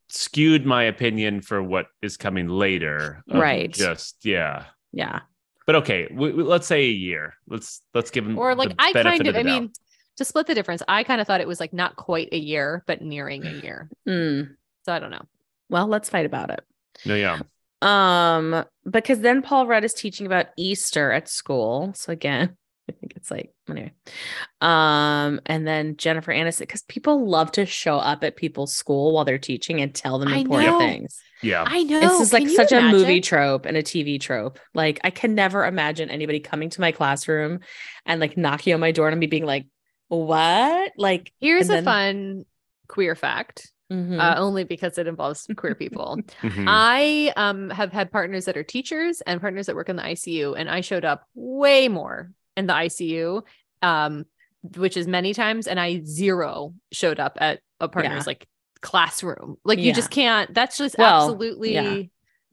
skewed 0.07 0.65
my 0.65 0.83
opinion 0.83 1.41
for 1.41 1.63
what 1.63 1.87
is 2.01 2.15
coming 2.17 2.47
later 2.47 3.23
Right. 3.27 3.71
just 3.73 4.23
yeah 4.25 4.65
Yeah. 4.91 5.21
but 5.65 5.75
okay 5.77 6.07
we, 6.11 6.31
we- 6.31 6.43
let's 6.43 6.67
say 6.67 6.81
a 6.83 6.91
year 6.91 7.33
let's 7.47 7.81
let's 7.93 8.11
give 8.11 8.25
them 8.25 8.37
Or 8.37 8.53
like 8.55 8.69
the 8.69 8.75
I 8.77 8.93
kind 8.93 9.25
of, 9.27 9.33
the 9.33 9.39
I 9.39 9.43
mean, 9.43 9.71
to 10.17 10.23
split 10.25 10.47
the 10.47 10.55
difference, 10.55 10.81
I 10.87 11.03
kind 11.03 11.19
of 11.19 11.27
thought 11.27 11.41
it 11.41 11.47
was 11.47 11.59
like 11.59 11.73
not 11.73 11.97
quite 11.97 12.29
a 12.31 12.37
year, 12.37 12.83
but 12.87 13.01
nearing 13.01 13.45
a 13.45 13.51
year. 13.51 13.89
Hmm. 14.07 14.41
So 14.85 14.93
I 14.93 14.99
don't 14.99 15.11
know. 15.11 15.25
Well, 15.69 15.87
let's 15.87 16.09
fight 16.09 16.25
about 16.27 16.51
it. 16.51 16.61
no 17.05 17.15
yeah 17.15 17.39
Um, 17.81 18.63
because 18.89 19.19
then 19.19 19.41
Paul 19.41 19.65
Rudd 19.67 19.83
is 19.83 19.93
teaching 19.93 20.25
about 20.27 20.47
Easter 20.57 21.11
at 21.11 21.27
school. 21.27 21.91
So 21.95 22.11
again, 22.13 22.55
I 22.87 22.91
think 22.93 23.13
it's 23.15 23.31
like 23.31 23.51
anyway. 23.69 23.93
Um, 24.61 25.41
and 25.45 25.65
then 25.67 25.97
Jennifer 25.97 26.31
Aniston, 26.31 26.59
because 26.59 26.83
people 26.83 27.27
love 27.27 27.51
to 27.53 27.65
show 27.65 27.97
up 27.97 28.23
at 28.23 28.35
people's 28.35 28.73
school 28.75 29.13
while 29.13 29.25
they're 29.25 29.37
teaching 29.37 29.81
and 29.81 29.93
tell 29.93 30.19
them 30.19 30.29
I 30.29 30.37
important 30.37 30.71
know. 30.71 30.79
things. 30.79 31.19
yeah 31.41 31.63
I 31.65 31.83
know. 31.83 31.99
this 31.99 32.19
is 32.21 32.33
like 32.33 32.43
Can 32.43 32.51
you 32.51 32.55
such 32.55 32.71
a 32.71 32.81
movie 32.81 33.21
trope 33.21 33.65
and 33.65 33.75
a 33.75 33.83
TV 33.83 34.19
trope. 34.19 34.59
Like 34.73 34.99
I 35.03 35.09
can 35.09 35.35
never 35.35 35.65
imagine 35.65 36.09
anybody 36.09 36.39
coming 36.39 36.69
to 36.71 36.81
my 36.81 36.91
classroom 36.91 37.59
and 38.05 38.21
like 38.21 38.37
knocking 38.37 38.73
on 38.73 38.79
my 38.79 38.91
door 38.91 39.09
and 39.09 39.19
me 39.19 39.27
being 39.27 39.45
like, 39.45 39.65
"What?" 40.07 40.91
Like 40.97 41.31
Here's 41.39 41.69
and 41.69 41.79
a 41.79 41.83
fun 41.83 42.45
queer 42.87 43.15
fact, 43.15 43.71
Mhm. 43.91 44.19
uh, 44.19 44.35
only 44.39 44.63
because 44.63 44.97
it 44.99 45.07
involves 45.07 45.47
queer 45.57 45.73
people. 45.83 46.19
Mhm. 46.43 46.65
I 46.67 47.33
um 47.35 47.69
have 47.71 47.91
had 47.91 48.11
partners 48.11 48.45
that 48.45 48.57
are 48.57 48.63
teachers 48.63 49.21
and 49.21 49.41
partners 49.41 49.65
that 49.65 49.75
work 49.75 49.89
in 49.89 49.95
the 49.95 50.03
ICU, 50.03 50.53
and 50.57 50.69
I 50.69 50.81
showed 50.81 51.03
up 51.05 51.27
way 51.33 51.87
more 51.87 52.31
in 52.57 52.67
the 52.67 52.73
ICU, 52.73 53.41
um, 53.81 54.25
which 54.77 54.97
is 54.97 55.07
many 55.07 55.33
times, 55.33 55.67
and 55.67 55.79
I 55.79 56.01
zero 56.03 56.73
showed 56.91 57.19
up 57.19 57.37
at 57.39 57.59
a 57.79 57.87
partner's 57.87 58.23
Yeah. 58.23 58.27
like 58.27 58.47
classroom. 58.81 59.57
Like 59.63 59.79
you 59.79 59.93
just 59.93 60.11
can't. 60.11 60.53
That's 60.53 60.77
just 60.77 60.97
Well, 60.97 61.23
absolutely 61.23 61.73
yeah. 61.73 62.01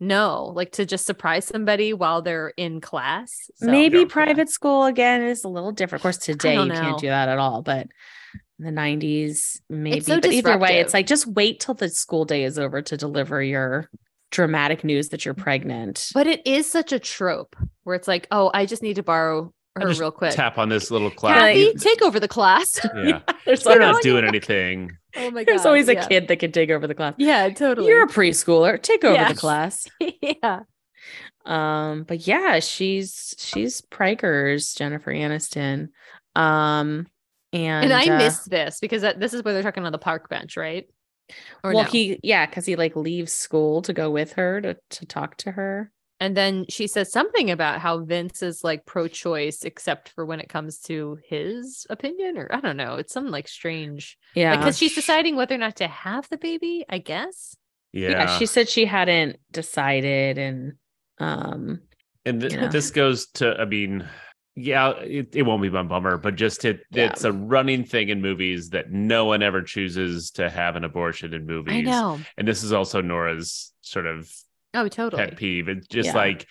no. 0.00 0.52
Like 0.54 0.72
to 0.72 0.86
just 0.86 1.06
surprise 1.06 1.44
somebody 1.44 1.92
while 1.92 2.22
they're 2.22 2.52
in 2.56 2.80
class. 2.80 3.50
So, 3.56 3.66
Maybe 3.70 3.98
Yeah. 4.00 4.04
private 4.08 4.48
school 4.48 4.84
again 4.84 5.22
is 5.22 5.44
a 5.44 5.48
little 5.48 5.72
different. 5.72 6.00
Of 6.00 6.02
course, 6.02 6.18
today 6.18 6.54
don't 6.56 6.68
you 6.68 6.72
can't 6.72 6.98
do 6.98 7.08
that 7.08 7.28
at 7.28 7.38
all, 7.38 7.62
but 7.62 7.88
the 8.58 8.70
90s, 8.70 9.60
maybe. 9.68 10.00
so 10.00 10.20
but 10.20 10.32
either 10.32 10.56
way, 10.58 10.78
it's 10.80 10.94
like 10.94 11.06
just 11.06 11.26
wait 11.26 11.60
till 11.60 11.74
the 11.74 11.88
school 11.88 12.24
day 12.24 12.44
is 12.44 12.58
over 12.58 12.80
to 12.82 12.96
deliver 12.96 13.42
your 13.42 13.90
dramatic 14.30 14.84
news 14.84 15.10
that 15.10 15.24
you're 15.24 15.34
pregnant. 15.34 16.08
But 16.14 16.26
it 16.26 16.46
is 16.46 16.70
such 16.70 16.92
a 16.92 16.98
trope 16.98 17.56
where 17.82 17.94
it's 17.96 18.08
like, 18.08 18.26
oh, 18.30 18.50
I 18.54 18.66
just 18.66 18.82
need 18.82 18.94
to 18.96 19.02
borrow 19.02 19.38
I'll 19.40 19.52
her 19.76 19.88
just 19.88 20.00
real 20.00 20.10
quick. 20.10 20.34
tap 20.34 20.58
on 20.58 20.68
this 20.68 20.90
little 20.90 21.10
class 21.10 21.38
Kathy, 21.38 21.74
take 21.74 22.02
over 22.02 22.20
the 22.20 22.28
class. 22.28 22.78
yeah 22.94 23.20
there's 23.46 23.62
they're 23.62 23.80
always, 23.82 23.94
not 23.96 24.02
doing 24.02 24.24
anything 24.24 24.96
oh 25.16 25.30
my 25.30 25.44
god. 25.44 25.52
there's 25.52 25.66
always 25.66 25.88
a 25.88 25.94
yeah. 25.94 26.06
kid 26.06 26.28
that 26.28 26.36
can 26.38 26.52
take 26.52 26.70
over 26.70 26.86
the 26.86 26.94
class. 26.94 27.14
Yeah, 27.18 27.48
totally. 27.50 27.88
You're 27.88 28.04
a 28.04 28.08
preschooler. 28.08 28.80
Take 28.80 29.04
over 29.04 29.14
Yeah. 29.14 29.32
the 29.32 29.38
class. 29.38 29.86
yeah. 30.20 30.60
Um, 31.44 32.04
but 32.04 32.26
yeah, 32.26 32.60
she's 32.60 33.34
she's 33.38 33.82
Prikers, 33.82 34.76
Jennifer 34.76 35.12
Aniston. 35.12 35.88
Um, 36.34 37.06
and, 37.52 37.84
And, 37.84 37.92
I 37.92 38.06
uh, 38.06 38.18
missed 38.18 38.48
this 38.48 38.78
because 38.80 39.02
that, 39.02 39.20
this 39.20 39.34
is 39.34 39.42
where 39.42 39.52
they're 39.52 39.62
talking 39.62 39.84
on 39.84 39.92
the 39.92 39.98
park 39.98 40.28
bench, 40.30 40.56
right? 40.56 40.88
Or 41.62 41.74
well, 41.74 41.84
no? 41.84 41.90
he 41.90 42.18
yeah, 42.22 42.46
because 42.46 42.64
he 42.64 42.76
like 42.76 42.96
leaves 42.96 43.32
school 43.32 43.82
to 43.82 43.92
go 43.92 44.10
with 44.10 44.34
her 44.34 44.60
to 44.60 44.76
to 44.90 45.06
talk 45.06 45.36
to 45.38 45.52
her. 45.52 45.90
And 46.22 46.36
then 46.36 46.64
she 46.68 46.86
says 46.86 47.10
something 47.10 47.50
about 47.50 47.80
how 47.80 47.98
Vince 48.04 48.42
is 48.42 48.62
like 48.62 48.86
pro-choice, 48.86 49.64
except 49.64 50.08
for 50.10 50.24
when 50.24 50.38
it 50.40 50.48
comes 50.48 50.78
to 50.82 51.18
his 51.28 51.84
opinion, 51.90 52.38
or 52.38 52.48
I 52.54 52.60
don't 52.60 52.76
know. 52.76 52.94
It's 52.94 53.12
some 53.12 53.30
like 53.30 53.48
strange 53.48 54.16
Yeah, 54.34 54.56
because 54.56 54.78
she's 54.78 54.94
deciding 54.94 55.34
whether 55.36 55.54
or 55.56 55.58
not 55.58 55.76
to 55.76 55.88
have 55.88 56.28
the 56.28 56.38
baby. 56.38 56.84
I 56.88 56.98
guess. 56.98 57.56
yeah, 57.92 58.10
yeah. 58.10 58.38
She 58.38 58.46
said 58.46 58.68
she 58.68 58.84
hadn't 58.86 59.36
decided, 59.50 60.38
and 60.38 60.72
um, 61.18 61.80
and 62.24 62.40
th- 62.40 62.52
Yeah. 62.54 62.68
this 62.68 62.90
goes 62.92 63.26
to 63.38 63.54
i 63.60 63.64
mean 63.64 64.08
yeah 64.54 64.90
it, 65.00 65.34
it 65.34 65.42
won't 65.42 65.62
be 65.62 65.70
my 65.70 65.82
bummer 65.82 66.16
but 66.18 66.36
just 66.36 66.64
it 66.64 66.80
Yeah. 66.92 67.06
it's 67.10 67.24
a 67.24 67.32
running 67.32 67.84
thing 67.84 68.10
in 68.10 68.20
movies 68.22 68.70
that 68.70 68.90
no 68.92 69.24
one 69.24 69.42
ever 69.42 69.62
chooses 69.62 70.30
to 70.32 70.48
have 70.50 70.76
an 70.76 70.84
abortion 70.84 71.34
in 71.34 71.46
movies 71.46 71.74
I 71.74 71.80
know. 71.80 72.20
and 72.36 72.46
this 72.46 72.62
is 72.62 72.72
also 72.72 73.00
nora's 73.00 73.72
sort 73.80 74.06
of 74.06 74.30
Oh, 74.74 74.88
totally. 74.88 75.22
pet 75.24 75.36
peeve 75.36 75.68
it's 75.68 75.86
just 75.86 76.08
Yeah. 76.08 76.16
like 76.16 76.46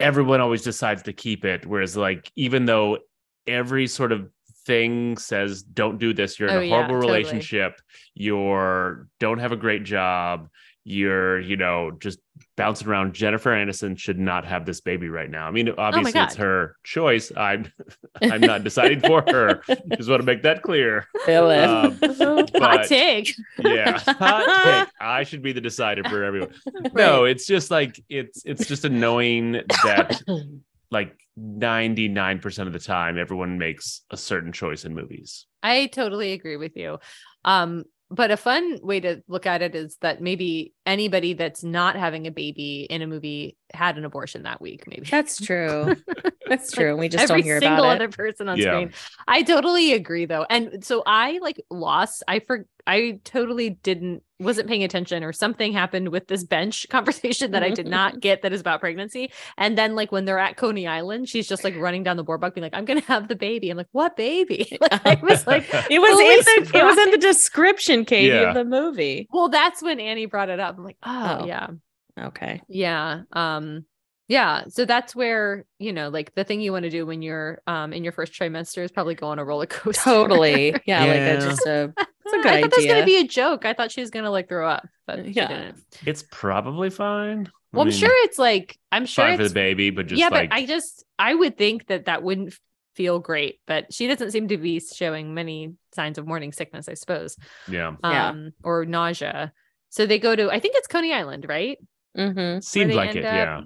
everyone 0.00 0.40
always 0.40 0.62
decides 0.62 1.02
to 1.04 1.12
keep 1.12 1.44
it 1.44 1.66
whereas 1.66 1.96
like 1.96 2.30
even 2.36 2.66
though 2.66 2.98
every 3.46 3.86
sort 3.86 4.12
of 4.12 4.30
thing 4.66 5.16
says 5.16 5.62
don't 5.62 5.98
do 5.98 6.12
this 6.12 6.38
you're 6.38 6.48
in 6.48 6.56
Oh, 6.56 6.60
a 6.60 6.64
yeah, 6.64 6.74
horrible 6.74 6.94
totally. 6.96 7.18
relationship 7.18 7.80
you're 8.14 9.08
don't 9.20 9.38
have 9.38 9.52
a 9.52 9.56
great 9.56 9.84
job 9.84 10.48
you're 10.84 11.40
you 11.40 11.56
know 11.56 11.92
just 11.98 12.18
bouncing 12.56 12.88
around 12.88 13.14
jennifer 13.14 13.50
aniston 13.50 13.98
should 13.98 14.18
not 14.18 14.44
have 14.44 14.64
this 14.66 14.80
baby 14.80 15.08
right 15.08 15.30
now 15.30 15.46
i 15.46 15.50
mean 15.50 15.68
obviously 15.78 16.10
it's 16.20 16.34
Oh 16.34 16.36
God. 16.38 16.42
her 16.42 16.76
choice 16.84 17.30
i'm 17.36 17.70
i'm 18.22 18.40
not 18.40 18.64
deciding 18.64 19.00
for 19.00 19.22
her 19.28 19.60
just 19.96 20.08
want 20.08 20.20
to 20.22 20.26
make 20.26 20.42
that 20.42 20.62
clear 20.62 21.06
Philip. 21.24 21.68
Um, 21.68 21.98
Hot 22.02 22.50
but- 22.52 22.86
take. 22.88 23.34
yeah 23.58 23.98
hot 23.98 24.84
take. 24.86 24.88
i 25.00 25.22
should 25.22 25.42
be 25.42 25.52
the 25.52 25.60
decider 25.60 26.02
for 26.04 26.24
everyone 26.24 26.52
no 26.94 27.24
it's 27.24 27.46
just 27.46 27.70
like 27.70 28.02
it's 28.08 28.42
it's 28.44 28.66
just 28.66 28.84
annoying 28.84 29.52
that 29.84 30.20
like 30.90 31.14
99% 31.38 32.66
of 32.66 32.72
the 32.72 32.78
time 32.78 33.18
everyone 33.18 33.58
makes 33.58 34.00
a 34.10 34.16
certain 34.16 34.52
choice 34.52 34.84
in 34.86 34.94
movies 34.94 35.44
I 35.62 35.86
totally 35.86 36.32
agree 36.32 36.56
with 36.56 36.76
you. 36.76 36.98
Um, 37.44 37.84
but 38.10 38.30
a 38.30 38.36
fun 38.36 38.78
way 38.82 39.00
to 39.00 39.22
look 39.26 39.46
at 39.46 39.62
it 39.62 39.74
is 39.74 39.96
that 40.00 40.20
maybe 40.20 40.72
anybody 40.84 41.32
that's 41.32 41.64
not 41.64 41.96
having 41.96 42.26
a 42.26 42.30
baby 42.30 42.86
in 42.88 43.02
a 43.02 43.06
movie 43.06 43.56
had 43.74 43.98
an 43.98 44.04
abortion 44.04 44.44
that 44.44 44.60
week. 44.60 44.84
Maybe 44.86 45.06
That's 45.10 45.40
true. 45.40 45.96
That's 46.48 46.70
true. 46.70 46.90
and 46.90 46.98
we 47.00 47.08
just 47.08 47.24
every 47.24 47.42
don't 47.42 47.44
hear 47.44 47.58
single 47.58 47.80
about 47.84 47.92
it. 48.00 48.02
other 48.02 48.08
person 48.08 48.48
on 48.48 48.58
Yeah. 48.58 48.72
screen. 48.74 48.92
I 49.26 49.42
totally 49.42 49.92
agree 49.94 50.26
though. 50.26 50.46
And 50.48 50.84
so 50.84 51.02
I 51.04 51.38
like 51.42 51.60
lost, 51.70 52.22
I 52.28 52.38
for 52.38 52.66
I 52.86 53.18
totally 53.24 53.70
didn't 53.70 54.22
wasn't 54.38 54.68
paying 54.68 54.84
attention 54.84 55.24
or 55.24 55.32
something 55.32 55.72
happened 55.72 56.08
with 56.10 56.28
this 56.28 56.44
bench 56.44 56.86
conversation 56.90 57.52
that 57.52 57.62
I 57.62 57.70
did 57.70 57.86
not 57.86 58.20
get 58.26 58.42
that 58.42 58.52
is 58.52 58.60
about 58.60 58.80
pregnancy. 58.80 59.30
And 59.56 59.78
then 59.78 59.94
like 59.94 60.12
when 60.12 60.24
they're 60.26 60.38
at 60.38 60.56
Coney 60.56 60.86
Island, 60.86 61.28
she's 61.28 61.48
just 61.48 61.64
like 61.64 61.74
running 61.76 62.02
down 62.02 62.16
the 62.16 62.24
boardwalk 62.24 62.54
being 62.54 62.62
like, 62.62 62.74
I'm 62.74 62.84
gonna 62.84 63.00
have 63.02 63.28
the 63.28 63.36
baby. 63.36 63.70
I'm 63.70 63.76
like, 63.76 63.88
what 63.92 64.16
baby? 64.16 64.78
Like, 64.80 65.06
I 65.06 65.18
was 65.22 65.46
like, 65.46 65.64
It 65.90 65.98
was 66.00 66.10
in 66.20 66.64
the, 66.64 66.78
it 66.78 66.84
was 66.84 66.98
in 66.98 67.10
the 67.12 67.18
description, 67.18 68.04
Katie, 68.04 68.28
Yeah. 68.28 68.48
of 68.50 68.54
the 68.54 68.64
movie. 68.64 69.26
well, 69.32 69.48
that's 69.48 69.82
when 69.82 69.98
Annie 70.00 70.26
brought 70.26 70.48
it 70.50 70.60
up. 70.60 70.76
I'm 70.76 70.84
like, 70.84 70.98
oh, 71.02 71.38
Oh. 71.40 71.46
yeah. 71.46 71.68
Okay. 72.18 72.60
Yeah. 72.68 73.22
Um 73.32 73.84
yeah, 74.28 74.64
so 74.68 74.84
that's 74.84 75.14
where, 75.14 75.64
you 75.78 75.92
know, 75.92 76.08
like 76.08 76.34
the 76.34 76.44
thing 76.44 76.60
you 76.60 76.72
want 76.72 76.82
to 76.84 76.90
do 76.90 77.06
when 77.06 77.22
you're 77.22 77.60
um 77.66 77.92
in 77.92 78.02
your 78.04 78.12
first 78.12 78.32
trimester 78.32 78.82
is 78.84 78.90
probably 78.90 79.14
go 79.14 79.28
on 79.28 79.38
a 79.38 79.44
roller 79.44 79.66
coaster. 79.66 80.02
Totally. 80.02 80.70
Yeah, 80.86 81.00
like 81.04 81.16
Yeah. 81.16 81.32
a, 81.32 81.40
just 81.40 81.66
a 81.66 81.92
It's 81.96 82.34
a 82.34 82.38
Uh, 82.38 82.42
good 82.42 82.46
I 82.46 82.60
thought 82.62 82.70
that 82.70 82.76
was 82.78 82.86
gonna 82.86 83.04
be 83.04 83.18
a 83.20 83.26
joke. 83.26 83.64
I 83.64 83.72
thought 83.72 83.92
she 83.92 84.00
was 84.00 84.10
gonna 84.10 84.30
like 84.30 84.48
throw 84.48 84.68
up, 84.68 84.86
but 85.06 85.24
she 85.24 85.30
Yeah. 85.32 85.48
didn't. 85.48 85.76
It's 86.04 86.24
probably 86.30 86.90
fine. 86.90 87.46
I 87.46 87.50
Well, 87.76 87.82
I'm 87.82 87.88
mean, 87.88 87.96
sure 87.98 88.10
it's 88.24 88.38
like 88.38 88.76
I'm 88.90 89.06
sure 89.06 89.26
fine 89.26 89.36
for 89.38 89.46
the 89.48 89.54
baby, 89.54 89.90
but 89.90 90.06
just 90.08 90.18
yeah, 90.20 90.28
like 90.28 90.50
but 90.50 90.56
I 90.56 90.66
just 90.66 91.04
I 91.18 91.34
would 91.34 91.56
think 91.56 91.86
that 91.86 92.06
that 92.06 92.22
wouldn't 92.22 92.54
feel 92.96 93.18
great, 93.18 93.60
but 93.66 93.92
she 93.92 94.06
doesn't 94.06 94.30
seem 94.32 94.48
to 94.48 94.56
be 94.56 94.80
showing 94.80 95.34
many 95.34 95.74
signs 95.94 96.16
of 96.18 96.26
morning 96.26 96.50
sickness, 96.52 96.88
I 96.88 96.94
suppose, 96.94 97.36
yeah, 97.68 97.94
Yeah. 98.02 98.28
um, 98.30 98.52
or 98.64 98.86
nausea. 98.86 99.52
So 99.90 100.06
they 100.06 100.18
go 100.18 100.34
to 100.34 100.50
I 100.50 100.58
think 100.60 100.74
it's 100.76 100.86
Coney 100.88 101.12
Island, 101.12 101.46
right? 101.48 101.78
Mm-hmm. 102.16 102.60
seems 102.60 102.94
like 102.94 103.14
it. 103.14 103.24
up- 103.24 103.34
Yeah, 103.34 103.60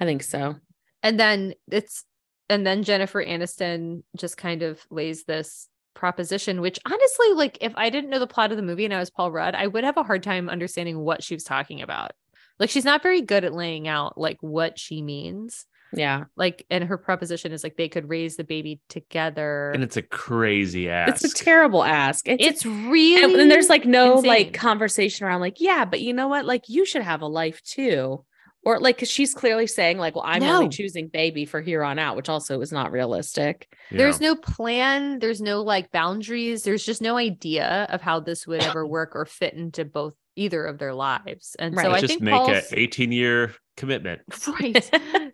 I 0.00 0.04
think 0.04 0.22
so. 0.22 0.56
and 1.02 1.18
then 1.18 1.54
it's 1.70 2.04
and 2.48 2.66
then 2.66 2.82
Jennifer 2.84 3.24
Aniston 3.24 4.02
just 4.16 4.36
kind 4.36 4.62
of 4.62 4.80
lays 4.90 5.24
this 5.24 5.68
proposition 5.94 6.60
which 6.60 6.78
honestly 6.84 7.32
like 7.32 7.56
if 7.62 7.72
I 7.76 7.88
didn't 7.90 8.10
know 8.10 8.18
the 8.18 8.26
plot 8.26 8.50
of 8.50 8.56
the 8.58 8.62
movie 8.62 8.84
and 8.84 8.92
I 8.94 8.98
was 8.98 9.08
Paul 9.10 9.32
Rudd 9.32 9.54
I 9.54 9.66
would 9.66 9.82
have 9.84 9.96
a 9.96 10.02
hard 10.02 10.22
time 10.22 10.48
understanding 10.50 10.98
what 10.98 11.22
she 11.22 11.34
was 11.34 11.42
talking 11.44 11.80
about 11.80 12.12
like 12.58 12.68
she's 12.70 12.84
not 12.84 13.02
very 13.02 13.22
good 13.22 13.44
at 13.44 13.54
laying 13.54 13.88
out 13.88 14.18
like 14.18 14.36
what 14.42 14.78
she 14.78 15.00
means 15.00 15.64
Yeah. 15.94 16.24
like 16.36 16.66
and 16.68 16.84
her 16.84 16.98
proposition 16.98 17.50
is 17.52 17.64
like 17.64 17.76
they 17.78 17.88
could 17.88 18.10
raise 18.10 18.36
the 18.36 18.44
baby 18.44 18.78
together 18.90 19.70
and 19.70 19.82
it's 19.82 19.96
a 19.96 20.02
crazy 20.02 20.90
ass. 20.90 21.24
It's 21.24 21.32
a 21.32 21.44
terrible 21.44 21.82
ask. 21.82 22.28
It's, 22.28 22.44
it's 22.44 22.66
really 22.66 23.24
and, 23.24 23.34
and 23.40 23.50
there's 23.50 23.70
like 23.70 23.86
no 23.86 24.16
insane. 24.18 24.28
like 24.28 24.52
conversation 24.52 25.26
around 25.26 25.40
like, 25.40 25.60
yeah, 25.60 25.86
but 25.86 26.02
you 26.02 26.12
know 26.12 26.28
what? 26.28 26.44
Like 26.44 26.68
you 26.68 26.84
should 26.84 27.02
have 27.02 27.22
a 27.22 27.26
life 27.26 27.62
too. 27.62 28.22
Or 28.66 28.80
like, 28.80 28.98
cause 28.98 29.08
she's 29.08 29.32
clearly 29.32 29.68
saying, 29.68 29.98
like, 29.98 30.16
well, 30.16 30.24
I'm 30.26 30.42
only 30.42 30.68
choosing 30.68 31.06
baby 31.06 31.46
for 31.46 31.60
here 31.60 31.84
on 31.84 32.00
out, 32.00 32.16
which 32.16 32.28
also 32.28 32.60
is 32.60 32.72
not 32.72 32.90
realistic. 32.90 33.72
there's 33.92 34.20
no 34.20 34.34
plan 34.34 35.20
there's 35.20 35.40
no 35.40 35.62
like 35.62 35.92
boundaries 35.92 36.64
there's 36.64 36.84
just 36.84 37.00
no 37.00 37.16
idea 37.16 37.86
of 37.90 38.02
how 38.02 38.18
this 38.18 38.44
would 38.44 38.60
ever 38.64 38.84
work 38.96 39.12
or 39.14 39.24
fit 39.24 39.54
into 39.54 39.84
both 39.84 40.14
either 40.34 40.64
of 40.66 40.78
their 40.78 40.92
lives 40.92 41.54
and 41.60 41.74
so 41.76 41.82
Right. 41.82 41.92
i 41.92 42.00
just 42.00 42.14
think 42.14 42.22
make 42.22 42.34
Paul's, 42.34 42.72
a 42.72 42.78
18 42.80 43.12
year 43.12 43.54
commitment. 43.76 44.22
right 44.60 44.90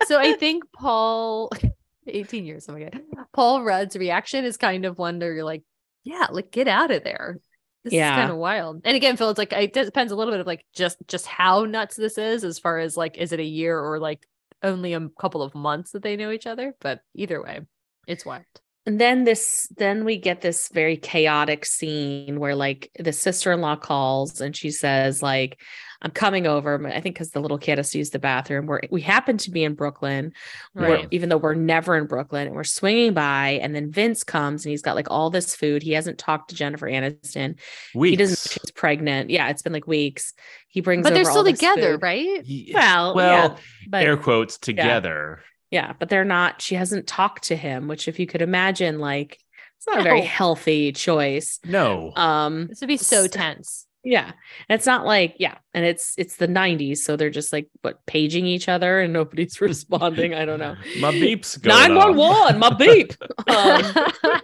so 0.06 0.18
i 0.20 0.34
think 0.34 0.64
paul 0.72 1.50
18 2.06 2.44
years 2.44 2.66
oh 2.68 2.72
my 2.74 2.80
god 2.80 3.00
paul 3.32 3.62
rudd's 3.62 3.96
reaction 3.96 4.44
is 4.44 4.56
kind 4.58 4.84
of 4.84 4.98
one 4.98 5.18
where 5.18 5.32
you're 5.32 5.44
like 5.44 5.62
yeah 6.04 6.26
like 6.30 6.50
get 6.50 6.68
out 6.68 6.90
of 6.90 7.02
there 7.02 7.38
this 7.84 7.92
Yeah. 7.92 8.12
is 8.12 8.16
kind 8.16 8.30
of 8.30 8.36
wild 8.38 8.80
and 8.84 8.96
again 8.96 9.16
phil 9.16 9.30
it's 9.30 9.38
like 9.38 9.52
it 9.52 9.72
depends 9.72 10.12
a 10.12 10.16
little 10.16 10.32
bit 10.32 10.40
of 10.40 10.46
like 10.46 10.64
just 10.74 10.98
just 11.08 11.26
how 11.26 11.64
nuts 11.64 11.96
this 11.96 12.18
is 12.18 12.44
as 12.44 12.58
far 12.58 12.78
as 12.78 12.96
like 12.96 13.16
is 13.18 13.32
it 13.32 13.40
a 13.40 13.44
year 13.44 13.78
or 13.78 13.98
like 13.98 14.26
only 14.62 14.92
a 14.94 15.08
couple 15.20 15.42
of 15.42 15.54
months 15.54 15.92
that 15.92 16.02
they 16.02 16.16
know 16.16 16.30
each 16.30 16.46
other 16.46 16.74
but 16.80 17.00
either 17.14 17.42
way 17.42 17.60
it's 18.06 18.24
wild 18.24 18.44
And 18.84 19.00
then 19.00 19.24
this, 19.24 19.68
then 19.76 20.04
we 20.04 20.16
get 20.18 20.40
this 20.40 20.68
very 20.72 20.96
chaotic 20.96 21.64
scene 21.64 22.40
where 22.40 22.56
like 22.56 22.90
the 22.98 23.12
sister-in-law 23.12 23.76
calls 23.76 24.40
and 24.40 24.56
she 24.56 24.70
says, 24.70 25.22
like, 25.22 25.60
I'm 26.04 26.10
coming 26.10 26.48
over. 26.48 26.84
I 26.88 27.00
think 27.00 27.14
because 27.14 27.30
the 27.30 27.38
little 27.38 27.58
kid 27.58 27.78
has 27.78 27.90
to 27.90 27.98
use 27.98 28.10
the 28.10 28.18
bathroom. 28.18 28.66
We're 28.66 28.80
we 28.90 29.00
happen 29.02 29.36
to 29.36 29.52
be 29.52 29.62
in 29.62 29.74
Brooklyn, 29.74 30.32
Right. 30.74 31.06
even 31.12 31.28
though 31.28 31.36
we're 31.36 31.54
never 31.54 31.96
in 31.96 32.06
Brooklyn, 32.06 32.48
and 32.48 32.56
we're 32.56 32.64
swinging 32.64 33.14
by, 33.14 33.60
and 33.62 33.72
then 33.72 33.92
Vince 33.92 34.24
comes 34.24 34.64
and 34.64 34.70
he's 34.70 34.82
got 34.82 34.96
like 34.96 35.12
all 35.12 35.30
this 35.30 35.54
food. 35.54 35.80
He 35.84 35.92
hasn't 35.92 36.18
talked 36.18 36.50
to 36.50 36.56
Jennifer 36.56 36.88
Aniston. 36.88 37.54
Weeks. 37.94 38.10
He 38.10 38.16
doesn't. 38.16 38.32
know 38.32 38.60
She's 38.64 38.72
pregnant. 38.72 39.30
Yeah, 39.30 39.48
it's 39.48 39.62
been 39.62 39.72
like 39.72 39.86
weeks. 39.86 40.34
He 40.66 40.80
brings, 40.80 41.04
but 41.04 41.14
they're 41.14 41.22
still 41.24 41.38
all 41.38 41.44
together 41.44 41.92
food. 41.92 42.02
right 42.02 42.44
He- 42.44 42.72
Well, 42.74 43.14
well, 43.14 43.50
yeah, 43.52 43.56
but 43.88 44.02
air 44.02 44.16
quotes 44.16 44.58
together. 44.58 45.40
Yeah, 45.72 45.94
but 45.98 46.08
they're 46.08 46.24
not. 46.24 46.62
She 46.62 46.76
hasn't 46.76 47.08
talked 47.08 47.44
to 47.44 47.56
him, 47.56 47.88
which, 47.88 48.06
if 48.06 48.20
you 48.20 48.26
could 48.28 48.42
imagine, 48.42 49.00
like 49.00 49.40
it's 49.78 49.88
not 49.88 49.98
a 49.98 50.04
very 50.04 50.20
healthy 50.20 50.92
choice. 50.92 51.58
No. 51.64 52.12
Um, 52.14 52.68
this 52.68 52.80
would 52.80 52.86
be 52.86 52.96
so 52.96 53.26
tense 53.26 53.86
yeah, 54.04 54.32
and 54.68 54.78
it's 54.78 54.86
not 54.86 55.06
like 55.06 55.36
yeah, 55.38 55.58
and 55.74 55.84
it's 55.84 56.14
it's 56.18 56.36
the 56.36 56.48
'90s, 56.48 56.98
so 56.98 57.16
they're 57.16 57.30
just 57.30 57.52
like 57.52 57.68
what 57.82 58.04
paging 58.06 58.46
each 58.46 58.68
other, 58.68 59.00
and 59.00 59.12
nobody's 59.12 59.60
responding. 59.60 60.34
I 60.34 60.44
don't 60.44 60.58
know. 60.58 60.74
My 61.00 61.12
beep's 61.12 61.56
going 61.56 61.76
Nine 61.76 61.94
one 61.94 62.18
off. 62.18 62.50
one, 62.50 62.58
my 62.58 62.70
beep. 62.74 63.12
um, 63.46 64.42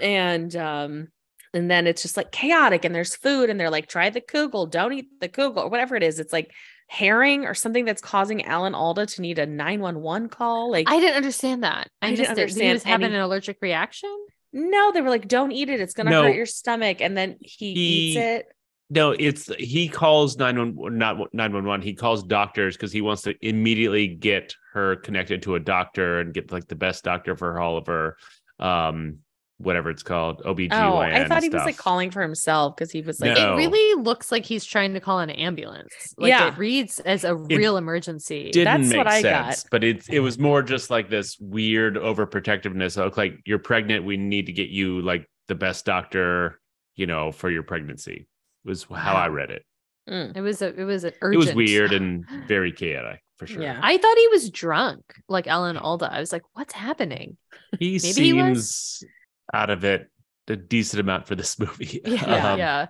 and 0.00 0.56
um, 0.56 1.08
and 1.54 1.70
then 1.70 1.86
it's 1.86 2.02
just 2.02 2.16
like 2.16 2.32
chaotic, 2.32 2.84
and 2.84 2.94
there's 2.94 3.14
food, 3.14 3.48
and 3.48 3.60
they're 3.60 3.70
like, 3.70 3.86
try 3.86 4.10
the 4.10 4.20
kugel, 4.20 4.68
don't 4.68 4.92
eat 4.92 5.08
the 5.20 5.28
kugel, 5.28 5.58
or 5.58 5.68
whatever 5.68 5.94
it 5.94 6.02
is. 6.02 6.18
It's 6.18 6.32
like 6.32 6.50
herring 6.88 7.44
or 7.44 7.54
something 7.54 7.84
that's 7.84 8.00
causing 8.02 8.44
Alan 8.44 8.74
Alda 8.74 9.06
to 9.06 9.22
need 9.22 9.38
a 9.38 9.46
911 9.46 10.28
call. 10.30 10.70
Like 10.70 10.88
I 10.90 10.98
didn't 11.00 11.16
understand 11.16 11.62
that. 11.62 11.88
I, 12.02 12.08
I 12.08 12.10
didn't 12.14 12.20
missed 12.20 12.30
it. 12.30 12.36
He 12.36 12.40
understand 12.42 12.72
was 12.74 12.82
having 12.82 13.06
any- 13.06 13.14
an 13.16 13.20
allergic 13.20 13.58
reaction. 13.62 14.14
No, 14.52 14.92
they 14.92 15.02
were 15.02 15.10
like, 15.10 15.28
don't 15.28 15.52
eat 15.52 15.68
it. 15.68 15.78
It's 15.80 15.92
going 15.92 16.06
to 16.06 16.10
No. 16.12 16.22
hurt 16.22 16.34
your 16.34 16.46
stomach. 16.46 17.02
And 17.02 17.14
then 17.14 17.36
he, 17.40 17.66
eats 17.72 18.16
it. 18.18 18.46
No, 18.88 19.10
it's 19.10 19.52
he 19.56 19.86
calls 19.90 20.38
911 20.38 20.98
not 20.98 21.34
911. 21.34 21.82
He 21.86 21.92
calls 21.92 22.22
doctors 22.22 22.74
because 22.74 22.90
he 22.90 23.02
wants 23.02 23.20
to 23.22 23.34
immediately 23.46 24.08
get 24.08 24.54
her 24.72 24.96
connected 24.96 25.42
to 25.42 25.56
a 25.56 25.60
doctor 25.60 26.20
and 26.20 26.32
get 26.32 26.50
like 26.50 26.66
the 26.68 26.74
best 26.74 27.04
doctor 27.04 27.36
for 27.36 27.60
all 27.60 27.76
of 27.76 27.86
her 27.88 28.16
um 28.58 29.18
whatever 29.58 29.90
it's 29.90 30.02
called 30.04 30.40
OBGYN. 30.44 30.68
Oh, 30.72 30.96
I 30.98 31.26
thought 31.26 31.42
he 31.42 31.48
was 31.48 31.64
like 31.64 31.76
calling 31.76 32.10
for 32.10 32.22
himself 32.22 32.76
because 32.76 32.90
he 32.92 33.00
was 33.02 33.20
like, 33.20 33.36
No. 33.36 33.54
It 33.54 33.56
really 33.56 34.00
looks 34.02 34.30
like 34.32 34.44
he's 34.44 34.64
trying 34.64 34.94
to 34.94 35.00
call 35.00 35.18
an 35.18 35.30
ambulance. 35.30 35.92
Like 36.16 36.30
Yeah. 36.30 36.48
it 36.48 36.58
reads 36.58 37.00
as 37.00 37.24
a 37.24 37.34
It 37.34 37.56
real 37.56 37.76
emergency. 37.76 38.50
didn't 38.52 38.82
That's 38.82 38.88
make 38.90 38.98
what 38.98 39.06
I 39.08 39.20
sense, 39.20 39.62
got. 39.64 39.70
but 39.70 39.84
it 39.84 40.08
it 40.08 40.20
was 40.20 40.38
more 40.38 40.62
just 40.62 40.90
like 40.90 41.10
this 41.10 41.36
weird 41.40 41.96
overprotectiveness. 41.96 42.96
Of 42.96 43.16
like 43.16 43.34
you're 43.44 43.58
pregnant, 43.58 44.04
we 44.04 44.16
need 44.16 44.46
to 44.46 44.52
get 44.52 44.68
you 44.68 45.00
like 45.02 45.28
the 45.48 45.54
best 45.56 45.84
doctor, 45.84 46.60
you 46.94 47.06
know, 47.06 47.32
for 47.32 47.50
your 47.50 47.62
pregnancy. 47.64 48.28
Was 48.64 48.84
how 48.84 49.14
I 49.14 49.28
read 49.28 49.50
it. 49.50 49.64
Mm. 50.08 50.36
It 50.36 50.40
was 50.40 50.62
a, 50.62 50.68
it 50.78 50.84
was 50.84 51.04
an 51.04 51.12
It 51.20 51.36
was 51.36 51.52
weird 51.54 51.92
and 51.98 52.24
very 52.46 52.70
chaotic 52.72 53.20
for 53.38 53.46
sure. 53.46 53.62
Yeah. 53.62 53.78
I 53.82 53.96
thought 53.98 54.16
he 54.18 54.28
was 54.28 54.50
drunk, 54.50 55.00
like 55.28 55.46
Ellen 55.46 55.76
Alda. 55.76 56.12
I 56.12 56.20
was 56.20 56.32
like, 56.32 56.42
what's 56.54 56.74
happening? 56.74 57.36
He 57.78 57.86
Maybe 57.92 57.98
seems 57.98 58.16
he 58.16 58.32
was. 58.32 59.04
Out 59.52 59.70
of 59.70 59.84
it 59.84 60.10
a 60.48 60.56
decent 60.56 61.00
amount 61.00 61.26
for 61.26 61.34
this 61.34 61.58
movie. 61.60 62.00
Yeah, 62.06 62.52
Um, 62.52 62.58
yeah. 62.58 62.86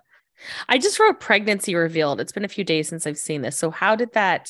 I 0.69 0.79
just 0.79 1.01
wrote 1.01 1.19
pregnancy 1.19 1.75
revealed. 1.75 2.21
It's 2.21 2.31
been 2.33 2.45
a 2.45 2.49
few 2.49 2.63
days 2.65 2.89
since 2.89 3.07
I've 3.07 3.19
seen 3.19 3.43
this. 3.43 3.59
So 3.59 3.71
how 3.73 3.97
did 3.97 4.13
that? 4.13 4.49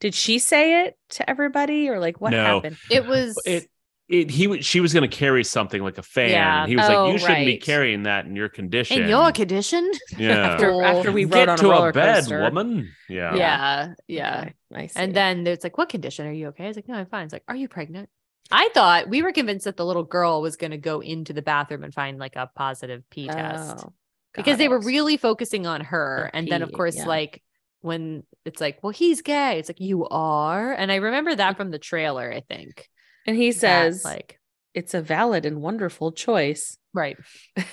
Did 0.00 0.14
she 0.14 0.38
say 0.38 0.84
it 0.86 0.96
to 1.10 1.28
everybody 1.28 1.88
or 1.88 1.98
like 1.98 2.20
what 2.20 2.30
No. 2.30 2.44
happened? 2.56 2.76
It 2.90 3.06
was. 3.06 3.36
It 3.46 3.68
it 4.06 4.30
he 4.30 4.44
w- 4.44 4.60
she 4.62 4.80
was 4.80 4.92
going 4.92 5.08
to 5.08 5.16
carry 5.16 5.42
something 5.42 5.82
like 5.82 5.96
a 5.96 6.02
fan 6.02 6.28
Yeah. 6.30 6.60
and 6.60 6.68
he 6.70 6.76
was 6.76 6.84
Oh, 6.90 7.04
like 7.06 7.12
you 7.14 7.18
shouldn't 7.20 7.46
be 7.46 7.56
carrying 7.56 8.02
that 8.02 8.26
in 8.26 8.36
your 8.36 8.50
condition. 8.50 9.00
in 9.02 9.08
your 9.08 9.32
condition. 9.32 9.90
yeah. 10.18 10.50
After, 10.50 10.72
Oh. 10.72 10.80
after 10.82 11.10
we 11.10 11.24
Get 11.24 11.34
rode 11.34 11.48
on 11.48 11.56
to 11.58 11.66
a 11.68 11.72
roller 11.72 11.92
bed, 11.92 12.16
coaster. 12.16 12.42
woman. 12.42 12.92
Yeah. 13.08 13.34
Yeah, 13.34 13.94
yeah. 14.06 14.40
Okay, 14.42 14.54
I 14.74 14.86
see. 14.88 15.00
And 15.00 15.14
then 15.14 15.46
it's 15.46 15.64
like, 15.64 15.78
what 15.78 15.88
condition? 15.88 16.26
Are 16.26 16.32
you 16.32 16.48
okay? 16.48 16.64
I 16.64 16.68
was 16.68 16.76
like, 16.76 16.86
no, 16.86 16.94
I'm 16.96 17.06
fine. 17.06 17.24
It's 17.24 17.32
like, 17.32 17.44
are 17.48 17.56
you 17.56 17.66
pregnant? 17.66 18.10
I 18.50 18.68
thought 18.74 19.08
we 19.08 19.22
were 19.22 19.32
convinced 19.32 19.64
that 19.64 19.76
the 19.76 19.86
little 19.86 20.04
girl 20.04 20.42
was 20.42 20.56
going 20.56 20.70
to 20.70 20.78
go 20.78 21.00
into 21.00 21.32
the 21.32 21.42
bathroom 21.42 21.82
and 21.84 21.94
find 21.94 22.18
like 22.18 22.36
a 22.36 22.50
positive 22.54 23.02
P 23.10 23.28
test 23.28 23.86
Oh, 23.86 23.92
because 24.36 24.52
got 24.52 24.58
they 24.58 24.68
were 24.68 24.80
really 24.80 25.16
focusing 25.16 25.66
on 25.66 25.80
her. 25.82 26.30
The 26.30 26.36
and 26.36 26.48
then, 26.48 26.62
of 26.62 26.72
course, 26.72 26.96
yeah. 26.96 27.06
like 27.06 27.42
when 27.80 28.24
it's 28.44 28.60
like, 28.60 28.82
well, 28.82 28.90
he's 28.90 29.22
gay. 29.22 29.58
It's 29.58 29.68
like, 29.68 29.80
you 29.80 30.06
are. 30.08 30.72
And 30.72 30.92
I 30.92 30.96
remember 30.96 31.34
that 31.34 31.56
from 31.56 31.70
the 31.70 31.78
trailer, 31.78 32.32
I 32.32 32.40
think. 32.40 32.88
And 33.26 33.36
he 33.36 33.52
that, 33.52 33.58
says 33.60 34.04
like, 34.04 34.38
it's 34.74 34.94
a 34.94 35.00
valid 35.00 35.46
and 35.46 35.60
wonderful 35.62 36.12
choice. 36.12 36.76
right. 36.92 37.16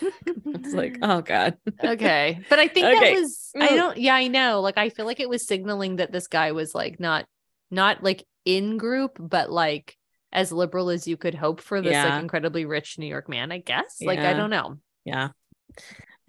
It's 0.53 0.73
like, 0.73 0.97
oh 1.01 1.21
God. 1.21 1.57
okay. 1.83 2.39
But 2.49 2.59
I 2.59 2.67
think 2.67 2.85
Okay. 2.87 3.13
that 3.13 3.21
was, 3.21 3.51
I 3.59 3.69
Mm. 3.69 3.75
don't, 3.75 3.97
yeah, 3.97 4.15
I 4.15 4.27
know. 4.27 4.61
Like, 4.61 4.77
I 4.77 4.89
feel 4.89 5.05
like 5.05 5.19
it 5.19 5.29
was 5.29 5.45
signaling 5.47 5.97
that 5.97 6.11
this 6.11 6.27
guy 6.27 6.51
was 6.51 6.75
like 6.75 6.99
not, 6.99 7.25
not 7.69 8.03
like 8.03 8.25
in 8.45 8.77
group, 8.77 9.17
but 9.19 9.51
like 9.51 9.97
as 10.31 10.51
liberal 10.51 10.89
as 10.89 11.07
you 11.07 11.17
could 11.17 11.35
hope 11.35 11.61
for 11.61 11.81
this 11.81 11.91
Yeah. 11.91 12.05
like 12.05 12.21
incredibly 12.21 12.65
rich 12.65 12.97
New 12.97 13.05
York 13.07 13.27
man, 13.29 13.51
I 13.51 13.59
guess. 13.59 13.97
Like, 14.01 14.19
I 14.19 14.33
don't 14.33 14.49
know. 14.49 14.77
Yeah, 15.05 15.29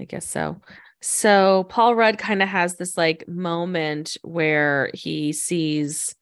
I 0.00 0.04
guess 0.04 0.28
so. 0.28 0.60
So 1.00 1.64
Paul 1.68 1.94
Rudd 1.94 2.16
kind 2.16 2.42
of 2.42 2.48
has 2.48 2.76
this 2.76 2.96
like 2.96 3.26
moment 3.26 4.16
where 4.22 4.90
he 4.94 5.32
sees 5.32 6.14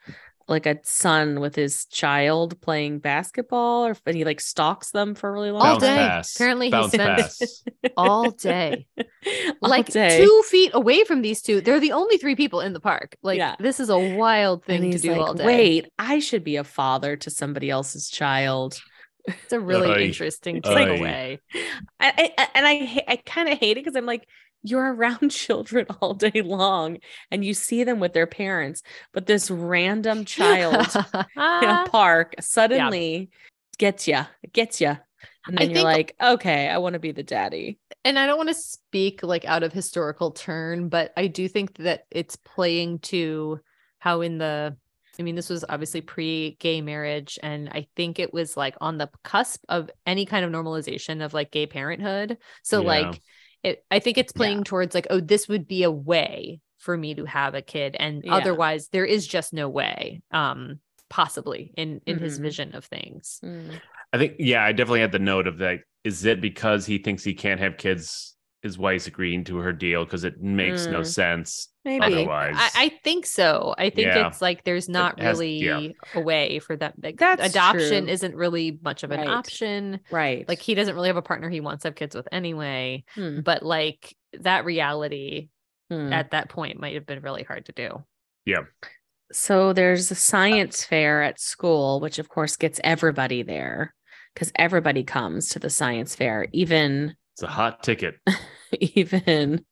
like 0.51 0.67
a 0.67 0.79
son 0.83 1.41
with 1.41 1.55
his 1.55 1.87
child 1.87 2.61
playing 2.61 2.99
basketball, 2.99 3.87
or 3.87 3.97
and 4.05 4.17
he 4.17 4.25
like 4.25 4.41
stalks 4.41 4.91
them 4.91 5.15
for 5.15 5.33
really 5.33 5.51
long 5.51 5.67
All 5.67 5.79
day. 5.79 5.87
pass. 5.97 6.35
Apparently 6.35 6.67
he 6.67 6.71
Bounce 6.73 6.93
spent- 6.93 7.21
pass. 7.21 7.65
All 7.97 8.31
day. 8.33 8.87
All 9.63 9.71
like 9.71 9.87
day. 9.87 10.19
two 10.19 10.43
feet 10.49 10.73
away 10.75 11.05
from 11.05 11.23
these 11.23 11.41
two. 11.43 11.61
They're 11.61 11.81
the 11.81 11.93
only 11.93 12.19
three 12.19 12.35
people 12.37 12.61
in 12.61 12.73
the 12.73 12.81
park. 12.81 13.17
Like, 13.23 13.39
Yeah. 13.39 13.55
this 13.59 13.81
is 13.81 13.89
a 13.89 13.99
wild 14.17 14.65
thing 14.65 14.91
to 14.91 14.99
do 14.99 15.13
like, 15.13 15.21
all 15.21 15.35
day. 15.35 15.47
wait, 15.47 15.93
I 15.99 16.19
should 16.19 16.45
be 16.45 16.57
a 16.57 16.65
father 16.65 17.17
to 17.17 17.31
somebody 17.31 17.71
else's 17.71 18.09
child. 18.11 18.81
It's 19.27 19.53
a 19.53 19.61
really 19.61 19.89
Oy. 19.91 20.05
interesting 20.07 20.57
Oy. 20.67 20.75
takeaway. 20.75 21.39
I, 22.01 22.33
I 22.39 22.49
and 22.55 22.67
I 22.67 23.05
I 23.07 23.17
kind 23.17 23.49
of 23.49 23.59
hate 23.59 23.73
it 23.77 23.85
because 23.85 23.95
I'm 23.95 24.07
like, 24.07 24.27
you're 24.63 24.93
around 24.95 25.31
children 25.31 25.87
all 26.01 26.15
day 26.15 26.43
long, 26.43 26.99
and 27.31 27.45
you 27.45 27.55
see 27.55 27.85
them 27.85 28.01
with 28.01 28.13
their 28.13 28.27
parents, 28.27 28.83
but 29.13 29.27
this 29.27 29.51
random 29.51 30.25
child 30.25 30.87
in 31.35 31.69
a 31.71 31.85
park 31.91 32.35
suddenly 32.41 33.31
gets 33.79 34.07
ya, 34.09 34.27
gets 34.53 34.81
you 34.81 34.97
And 35.47 35.59
I 35.59 35.61
then 35.61 35.71
you're 35.71 35.77
think- 35.77 35.85
like, 35.85 36.17
okay, 36.23 36.69
I 36.69 36.79
want 36.79 36.93
to 36.95 36.99
be 37.01 37.13
the 37.13 37.23
daddy. 37.23 37.79
and 38.05 38.19
I 38.19 38.27
don't 38.27 38.37
want 38.37 38.49
to 38.51 38.55
speak 38.55 39.23
like 39.23 39.45
out 39.45 39.63
of 39.63 39.73
historical 39.73 40.31
turn, 40.33 40.89
but 40.89 41.13
I 41.17 41.27
do 41.27 41.49
think 41.49 41.77
that 41.79 42.05
it's 42.11 42.37
playing 42.37 42.99
to 43.01 43.61
how 43.99 44.21
in 44.21 44.39
the 44.39 44.77
I 45.19 45.23
mean, 45.23 45.35
this 45.35 45.51
was 45.51 45.67
obviously 45.69 46.01
pre-gay 46.01 46.81
marriage, 46.81 47.39
and 47.43 47.69
I 47.69 47.89
think 47.95 48.19
it 48.19 48.33
was 48.33 48.57
like 48.57 48.75
on 48.81 48.97
the 48.97 49.11
cusp 49.23 49.61
of 49.69 49.91
any 50.07 50.25
kind 50.25 50.47
of 50.47 50.51
normalization 50.53 51.23
of 51.23 51.35
like 51.35 51.51
gay 51.51 51.67
parenthood. 51.67 52.39
So 52.63 52.81
Yeah. 52.81 52.87
like 52.89 53.21
it 53.63 53.85
I 53.91 53.99
think 53.99 54.19
it's 54.19 54.33
Yeah. 54.35 54.39
playing 54.39 54.65
towards 54.65 54.95
like, 54.95 55.07
oh, 55.11 55.21
this 55.21 55.49
would 55.49 55.67
be 55.69 55.83
a 55.83 55.91
way 55.91 56.61
for 56.79 56.97
me 56.97 57.15
to 57.15 57.25
have 57.27 57.55
a 57.55 57.63
kid. 57.63 57.97
And 57.99 58.25
Yeah. 58.25 58.35
otherwise 58.37 58.89
there 58.89 59.05
is 59.05 59.27
just 59.27 59.53
no 59.53 59.69
way. 59.69 60.23
Um 60.31 60.81
possibly 61.09 61.73
in 61.77 62.01
in 62.07 62.19
his 62.19 62.39
Mhm. 62.39 62.43
vision 62.43 62.75
of 62.75 62.85
things. 62.85 63.41
Mm. 63.45 63.81
I 64.13 64.19
think, 64.19 64.37
yeah, 64.39 64.65
I 64.65 64.73
definitely 64.73 65.01
had 65.01 65.13
the 65.13 65.19
note 65.19 65.47
of 65.47 65.59
that. 65.59 65.81
Is 66.05 66.25
it 66.25 66.41
because 66.41 66.87
he 66.87 66.99
thinks 66.99 67.25
he 67.25 67.35
can't 67.35 67.61
have 67.61 67.77
kids? 67.77 68.37
His 68.63 68.79
wife's 68.79 69.07
agreeing 69.07 69.45
to 69.45 69.57
her 69.59 69.73
deal 69.73 70.05
because 70.05 70.25
it 70.25 70.41
makes 70.41 70.89
no 70.89 71.01
Mm. 71.01 71.07
sense 71.07 71.70
Maybe. 71.85 72.05
otherwise. 72.05 72.55
I, 72.57 72.71
I 72.77 72.89
think 73.03 73.25
so. 73.27 73.75
I 73.79 73.89
think 73.91 74.09
Yeah. 74.09 74.27
it's 74.29 74.43
like 74.43 74.65
there's 74.65 74.89
not 74.89 75.19
has- 75.19 75.39
really 75.39 75.65
yeah. 75.65 75.89
a 76.15 76.21
way 76.21 76.59
for 76.59 76.77
that. 76.77 76.95
Like, 77.03 77.17
That's 77.19 77.43
adoption 77.49 78.05
true. 78.05 78.13
isn't 78.13 78.37
really 78.37 78.79
much 78.83 79.03
of 79.03 79.11
an 79.11 79.21
Right. 79.21 79.29
option. 79.29 80.01
Right. 80.11 80.47
Like 80.47 80.61
he 80.61 80.75
doesn't 80.75 80.95
really 80.95 81.09
have 81.09 81.17
a 81.17 81.23
partner 81.23 81.49
he 81.49 81.61
wants 81.61 81.83
to 81.83 81.89
have 81.89 81.95
kids 81.95 82.15
with 82.15 82.29
anyway. 82.31 83.05
Hmm. 83.15 83.41
But 83.41 83.63
like 83.63 84.15
that 84.41 84.65
reality 84.65 85.49
Hmm. 85.91 86.13
at 86.13 86.31
that 86.33 86.49
point 86.51 86.79
might 86.79 86.95
have 86.95 87.07
been 87.07 87.21
really 87.23 87.43
hard 87.45 87.67
to 87.67 87.73
do. 87.73 88.05
Yeah. 88.45 88.61
So 89.33 89.73
there's 89.73 90.11
a 90.11 90.15
science 90.15 90.85
fair 90.85 91.23
at 91.23 91.41
school, 91.41 92.01
which 92.01 92.19
of 92.19 92.29
course 92.29 92.57
gets 92.57 92.79
everybody 92.85 93.43
there 93.43 93.95
because 94.35 94.53
everybody 94.57 95.03
comes 95.03 95.49
to 95.51 95.59
the 95.59 95.71
science 95.71 96.15
fair, 96.15 96.47
even 96.53 97.15
it's 97.35 97.43
a 97.43 97.47
hot 97.47 97.83
ticket. 97.83 98.17
even 98.81 99.65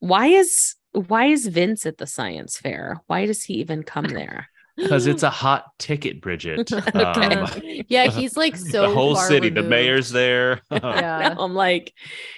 why 0.00 0.26
is 0.26 0.74
why 0.92 1.26
is 1.26 1.46
Vince 1.46 1.86
at 1.86 1.98
the 1.98 2.06
science 2.06 2.58
fair? 2.58 3.00
Why 3.06 3.26
does 3.26 3.42
he 3.44 3.54
even 3.54 3.82
come 3.82 4.04
there? 4.08 4.48
Because 4.76 5.06
it's 5.06 5.22
a 5.24 5.30
hot 5.30 5.66
ticket, 5.78 6.20
Bridget. 6.20 6.70
Okay. 6.72 7.34
Um, 7.34 7.48
Yeah, 7.88 8.10
he's 8.10 8.36
like 8.36 8.56
so 8.56 8.82
the 8.88 8.94
whole 8.94 9.14
far 9.14 9.28
city, 9.28 9.50
the 9.50 9.62
mayor's 9.62 10.10
there. 10.10 10.60
Yeah. 10.70 11.34
No, 11.34 11.44
I'm 11.44 11.54
like, 11.54 11.92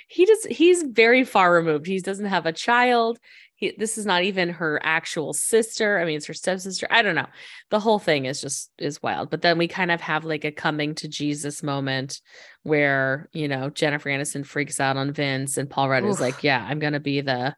he 0.08 0.26
just 0.26 0.46
he's 0.48 0.82
very 0.82 1.24
far 1.24 1.52
removed. 1.52 1.86
He 1.86 2.00
doesn't 2.00 2.26
have 2.26 2.46
a 2.46 2.52
child. 2.52 3.18
He, 3.54 3.74
this 3.76 3.98
is 3.98 4.06
not 4.06 4.22
even 4.22 4.48
her 4.48 4.80
actual 4.82 5.34
sister. 5.34 5.98
I 5.98 6.06
mean, 6.06 6.16
it's 6.16 6.26
her 6.26 6.34
stepsister. 6.34 6.86
I 6.90 7.02
don't 7.02 7.14
know. 7.14 7.26
The 7.68 7.80
whole 7.80 7.98
thing 7.98 8.24
is 8.24 8.40
just 8.40 8.70
is 8.78 9.02
wild. 9.02 9.28
But 9.28 9.42
then 9.42 9.58
we 9.58 9.68
kind 9.68 9.90
of 9.90 10.00
have 10.00 10.24
like 10.24 10.46
a 10.46 10.50
coming 10.52 10.94
to 10.96 11.08
Jesus 11.08 11.62
moment 11.62 12.22
where, 12.62 13.28
you 13.32 13.48
know, 13.48 13.68
Jennifer 13.68 14.08
Aniston 14.08 14.46
freaks 14.46 14.80
out 14.80 14.96
on 14.96 15.12
Vince 15.12 15.58
and 15.58 15.68
Paul 15.68 15.90
Rudd 15.90 16.04
is 16.04 16.20
like, 16.20 16.42
Yeah, 16.42 16.64
I'm 16.66 16.78
gonna 16.78 17.00
be 17.00 17.20
the 17.20 17.54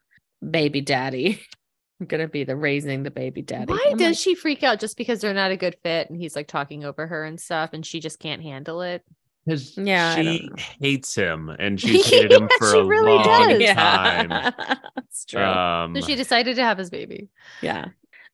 baby 0.51 0.81
daddy. 0.81 1.41
I'm 2.01 2.07
gonna 2.07 2.29
be 2.29 2.43
the 2.45 2.57
raising 2.57 3.05
the 3.05 3.11
baby 3.13 3.43
daddy. 3.43 3.73
Why 3.73 3.93
I'm 3.93 3.99
does 3.99 4.09
like, 4.09 4.19
she 4.19 4.35
freak 4.35 4.63
out 4.65 4.81
just 4.81 4.97
because 4.97 5.21
they're 5.21 5.35
not 5.35 5.53
a 5.53 5.57
good 5.57 5.77
fit 5.85 6.11
and 6.11 6.19
he's 6.19 6.35
like 6.35 6.49
talking 6.49 6.85
over 6.85 7.07
her 7.07 7.25
and 7.25 7.39
stuff 7.41 7.71
and 7.73 7.87
she 7.87 8.01
just 8.01 8.19
can't 8.19 8.43
handle 8.43 8.83
it? 8.83 9.05
'Cause 9.49 9.75
Yeah, 9.77 10.15
she 10.15 10.51
hates 10.81 11.15
him 11.15 11.49
and 11.49 11.81
she's 11.81 12.05
hated 12.07 12.33
him 12.33 12.43
Yeah, 12.43 12.49
for 12.59 12.73
she 12.73 12.79
a 12.79 12.85
really 12.85 13.19
long 13.19 13.49
does. 13.49 13.71
time. 13.75 14.29
That's 14.97 15.25
true. 15.27 15.43
Um, 15.43 15.95
So 15.97 16.01
she 16.03 16.17
decided 16.17 16.57
to 16.57 16.65
have 16.65 16.79
his 16.79 16.91
baby. 16.91 17.29
Yeah. 17.61 17.87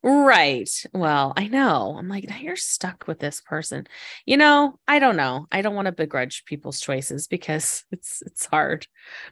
Right. 0.03 0.71
Well, 0.95 1.33
I 1.37 1.49
know. 1.49 1.97
I'm 1.99 2.09
like, 2.09 2.29
now 2.29 2.37
you're 2.39 2.55
stuck 2.55 3.07
with 3.09 3.19
this 3.19 3.41
person. 3.41 3.87
You 4.27 4.37
know, 4.37 4.79
I 4.87 5.01
don't 5.01 5.17
know. 5.17 5.47
I 5.51 5.61
don't 5.61 5.75
want 5.75 5.87
to 5.87 5.93
begrudge 5.93 6.45
people's 6.45 6.79
choices 6.81 7.27
because 7.27 7.85
it's 7.93 8.23
it's 8.25 8.47
hard. 8.47 8.87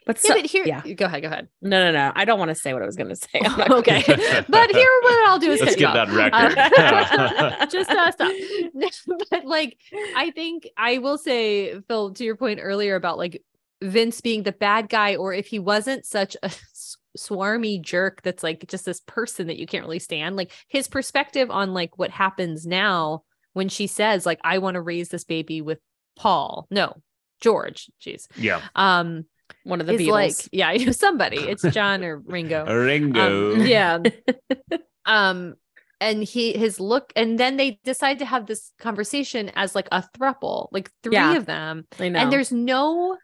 But 0.07 0.19
Yeah, 0.25 0.35
but 0.35 0.47
here, 0.47 0.65
yeah. 0.67 0.81
go 0.95 1.05
ahead, 1.07 1.23
go 1.23 1.29
ahead. 1.29 1.49
No, 1.63 1.85
no, 1.85 1.93
no. 1.93 2.11
I 2.17 2.25
don't 2.25 2.39
want 2.41 2.49
to 2.49 2.55
say 2.57 2.73
what 2.73 2.83
I 2.83 2.87
was 2.87 2.97
going 2.97 3.11
to 3.11 3.17
say. 3.17 3.41
I'm 3.45 3.73
okay, 3.75 4.03
but 4.49 4.71
here, 4.73 4.91
what 5.03 5.29
I'll 5.29 5.39
do 5.39 5.53
is 5.53 5.61
Let's 5.61 5.73
you 5.73 5.79
get 5.87 5.97
off. 5.97 6.09
that 6.09 6.17
record. 6.17 7.71
just 7.71 7.91
uh, 7.91 8.11
stop. 8.11 8.33
but 9.31 9.45
like, 9.45 9.79
I 10.17 10.33
think 10.33 10.69
I 10.77 10.99
will 10.99 11.19
say, 11.19 11.81
Phil, 11.89 12.13
to 12.15 12.25
your 12.25 12.37
point 12.37 12.59
earlier 12.63 12.97
about 12.97 13.19
like 13.19 13.43
Vince 13.83 14.21
being 14.21 14.43
the 14.43 14.53
bad 14.53 14.89
guy, 14.89 15.17
or 15.17 15.33
if 15.35 15.47
he 15.47 15.59
wasn't 15.59 16.07
such 16.07 16.35
a 16.43 16.47
s- 16.47 16.61
swarmy 17.17 17.81
jerk 17.81 18.23
that's 18.23 18.43
like 18.43 18.67
just 18.69 18.85
this 18.85 19.01
person 19.01 19.47
that 19.49 19.59
you 19.59 19.67
can't 19.67 19.85
really 19.85 19.99
stand, 19.99 20.37
like 20.37 20.53
his 20.69 20.89
perspective 20.89 21.51
on 21.51 21.75
like 21.75 21.99
what 21.99 22.11
happens 22.11 22.67
now 22.67 23.23
when 23.53 23.69
she 23.69 23.87
says 23.87 24.27
like 24.27 24.39
I 24.45 24.59
want 24.59 24.75
to 24.75 24.81
raise 24.83 25.09
this 25.09 25.25
baby 25.25 25.61
with 25.63 25.79
Paul, 26.19 26.67
no, 26.71 26.95
George, 27.41 27.91
jeez, 28.01 28.27
yeah. 28.37 28.61
um, 28.75 29.25
One 29.65 29.81
of 29.81 29.87
the 29.87 29.95
is 29.95 30.01
Beatles. 30.03 30.11
like 30.11 30.35
yeah, 30.53 30.73
you 30.79 30.87
know 30.87 30.93
somebody, 30.93 31.39
it's 31.39 31.63
John 31.71 32.05
or 32.05 32.19
Ringo, 32.19 32.65
Ringo. 32.67 33.55
um, 33.55 33.67
yeah. 33.67 33.99
um 35.07 35.55
and 36.01 36.23
he 36.23 36.53
his 36.53 36.79
look 36.79 37.11
and 37.17 37.39
then 37.39 37.57
they 37.57 37.79
decide 37.85 38.19
to 38.19 38.27
have 38.27 38.45
this 38.47 38.73
conversation 38.79 39.51
as 39.55 39.75
like 39.75 39.89
a 39.93 40.05
thruple, 40.19 40.69
like 40.73 40.91
three 41.03 41.15
Yeah. 41.15 41.37
of 41.37 41.47
them. 41.47 41.87
I 41.99 42.09
know. 42.11 42.19
And 42.19 42.31
there's 42.33 42.53
no 42.53 43.17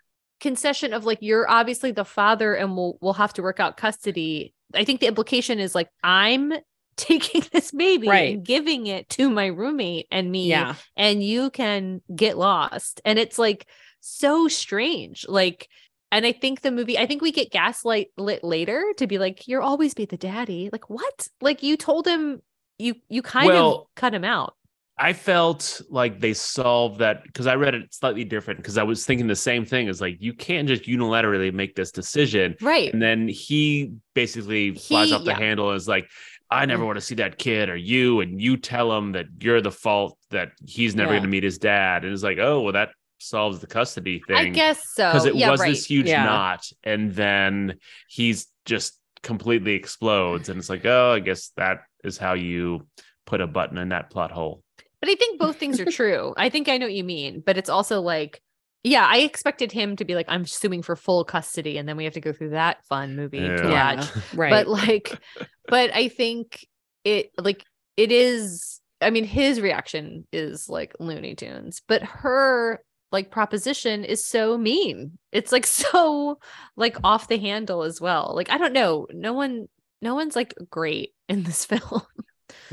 concession 0.42 0.92
of 0.92 1.06
like 1.06 1.18
you're 1.22 1.48
obviously 1.48 1.92
the 1.92 2.04
father 2.04 2.52
and 2.54 2.76
we'll 2.76 2.98
we'll 3.00 3.12
have 3.14 3.32
to 3.34 3.42
work 3.42 3.60
out 3.60 3.78
custody. 3.78 4.52
I 4.74 4.84
think 4.84 5.00
the 5.00 5.06
implication 5.06 5.58
is 5.58 5.74
like 5.74 5.88
I'm 6.02 6.52
taking 6.96 7.42
this 7.52 7.70
baby 7.70 8.08
Right. 8.08 8.34
and 8.34 8.44
giving 8.44 8.86
it 8.86 9.08
to 9.10 9.30
my 9.30 9.46
roommate 9.46 10.08
and 10.10 10.30
me 10.30 10.48
yeah. 10.48 10.74
and 10.96 11.22
you 11.22 11.48
can 11.50 12.02
get 12.14 12.36
lost. 12.36 13.00
And 13.04 13.18
it's 13.18 13.38
like 13.38 13.66
so 14.00 14.48
strange. 14.48 15.24
Like, 15.26 15.68
and 16.10 16.26
I 16.26 16.32
think 16.32 16.60
the 16.60 16.72
movie, 16.72 16.98
I 16.98 17.06
think 17.06 17.22
we 17.22 17.32
get 17.32 17.50
gaslight 17.50 18.08
lit 18.18 18.44
later 18.44 18.84
to 18.98 19.06
be 19.06 19.18
like, 19.18 19.48
you'll 19.48 19.62
always 19.62 19.94
be 19.94 20.04
the 20.04 20.18
daddy. 20.18 20.68
Like, 20.70 20.90
what? 20.90 21.28
Like 21.40 21.62
you 21.62 21.76
told 21.76 22.06
him 22.06 22.42
you 22.78 22.96
you 23.08 23.22
kind 23.22 23.52
of 23.52 23.86
cut 23.94 24.12
him 24.12 24.24
out. 24.24 24.54
I 24.98 25.14
felt 25.14 25.80
like 25.88 26.20
they 26.20 26.34
solved 26.34 26.98
that 27.00 27.24
because 27.24 27.46
I 27.46 27.54
read 27.54 27.74
it 27.74 27.92
slightly 27.94 28.24
different 28.24 28.58
because 28.58 28.76
I 28.78 28.82
was 28.82 29.04
thinking 29.06 29.26
the 29.26 29.34
same 29.34 29.64
thing 29.64 29.88
as 29.88 30.00
like 30.00 30.18
you 30.20 30.34
can't 30.34 30.68
just 30.68 30.84
unilaterally 30.84 31.52
make 31.52 31.74
this 31.74 31.90
decision. 31.90 32.56
Right. 32.60 32.92
And 32.92 33.00
then 33.02 33.26
he 33.26 33.94
basically 34.14 34.74
flies 34.74 35.08
He- 35.08 35.14
off 35.14 35.24
the 35.24 35.30
yeah. 35.30 35.38
handle 35.38 35.70
and 35.70 35.76
is 35.76 35.88
like, 35.88 36.08
I 36.50 36.66
never 36.66 36.82
mm. 36.82 36.88
want 36.88 36.98
to 36.98 37.04
see 37.04 37.14
that 37.16 37.38
kid 37.38 37.70
or 37.70 37.76
you. 37.76 38.20
And 38.20 38.40
you 38.40 38.58
tell 38.58 38.92
him 38.96 39.12
that 39.12 39.26
you're 39.40 39.62
the 39.62 39.70
fault 39.70 40.18
that 40.30 40.52
he's 40.66 40.94
never 40.94 41.12
Yeah. 41.12 41.20
going 41.20 41.22
to 41.22 41.28
meet 41.30 41.44
his 41.44 41.58
dad. 41.58 42.04
And 42.04 42.12
it's 42.12 42.22
like, 42.22 42.38
oh, 42.38 42.60
well, 42.60 42.74
that 42.74 42.90
solves 43.18 43.60
the 43.60 43.66
custody 43.66 44.22
thing. 44.26 44.36
I 44.36 44.48
guess 44.50 44.82
so. 44.94 45.08
because 45.08 45.24
it 45.24 45.34
yeah, 45.34 45.50
was 45.50 45.60
right. 45.60 45.70
this 45.70 45.86
huge 45.86 46.08
Yeah. 46.08 46.24
knot, 46.24 46.66
and 46.84 47.12
then 47.14 47.78
he's 48.08 48.48
just 48.66 48.98
completely 49.22 49.74
explodes, 49.74 50.48
and 50.48 50.58
it's 50.58 50.68
like, 50.68 50.84
oh, 50.84 51.12
I 51.12 51.20
guess 51.20 51.50
that 51.56 51.82
is 52.04 52.18
how 52.18 52.34
you 52.34 52.86
put 53.24 53.40
a 53.40 53.46
button 53.46 53.78
in 53.78 53.90
that 53.90 54.10
plot 54.10 54.32
hole. 54.32 54.62
But 55.02 55.10
I 55.10 55.14
think 55.16 55.38
both 55.38 55.56
things 55.58 55.78
are 55.80 55.84
true. 55.84 56.32
I 56.38 56.48
think 56.48 56.68
I 56.70 56.78
know 56.78 56.86
what 56.86 56.94
you 56.94 57.04
mean, 57.04 57.42
but 57.44 57.58
it's 57.58 57.68
also 57.68 58.00
like, 58.00 58.40
yeah, 58.84 59.04
I 59.06 59.18
expected 59.18 59.70
him 59.72 59.96
to 59.96 60.04
be 60.04 60.14
like, 60.14 60.26
I'm 60.28 60.46
suing 60.46 60.80
for 60.80 60.96
full 60.96 61.24
custody, 61.24 61.76
and 61.76 61.86
then 61.88 61.96
we 61.98 62.04
have 62.04 62.14
to 62.14 62.20
go 62.20 62.32
through 62.32 62.50
that 62.50 62.84
fun 62.86 63.16
movie 63.16 63.40
to 63.40 63.68
Yeah. 63.68 64.06
Right. 64.34 64.50
but 64.50 64.66
like 64.68 65.20
but 65.68 65.92
i 65.94 66.08
think 66.08 66.66
it 67.04 67.30
like 67.38 67.64
it 67.96 68.10
is 68.12 68.80
i 69.00 69.10
mean 69.10 69.24
his 69.24 69.60
reaction 69.60 70.26
is 70.32 70.68
like 70.68 70.94
looney 70.98 71.34
tunes 71.34 71.82
but 71.88 72.02
her 72.02 72.80
like 73.12 73.30
proposition 73.30 74.04
is 74.04 74.24
so 74.24 74.56
mean 74.58 75.18
it's 75.32 75.52
like 75.52 75.66
so 75.82 76.38
like 76.76 76.96
off 77.04 77.28
the 77.28 77.38
handle 77.38 77.82
as 77.82 78.00
well 78.00 78.32
like 78.34 78.50
i 78.50 78.58
don't 78.58 78.72
know 78.72 79.06
no 79.12 79.32
one 79.32 79.66
no 80.00 80.14
one's 80.14 80.34
like 80.36 80.54
great 80.70 81.12
in 81.28 81.42
this 81.44 81.64
film 81.72 82.02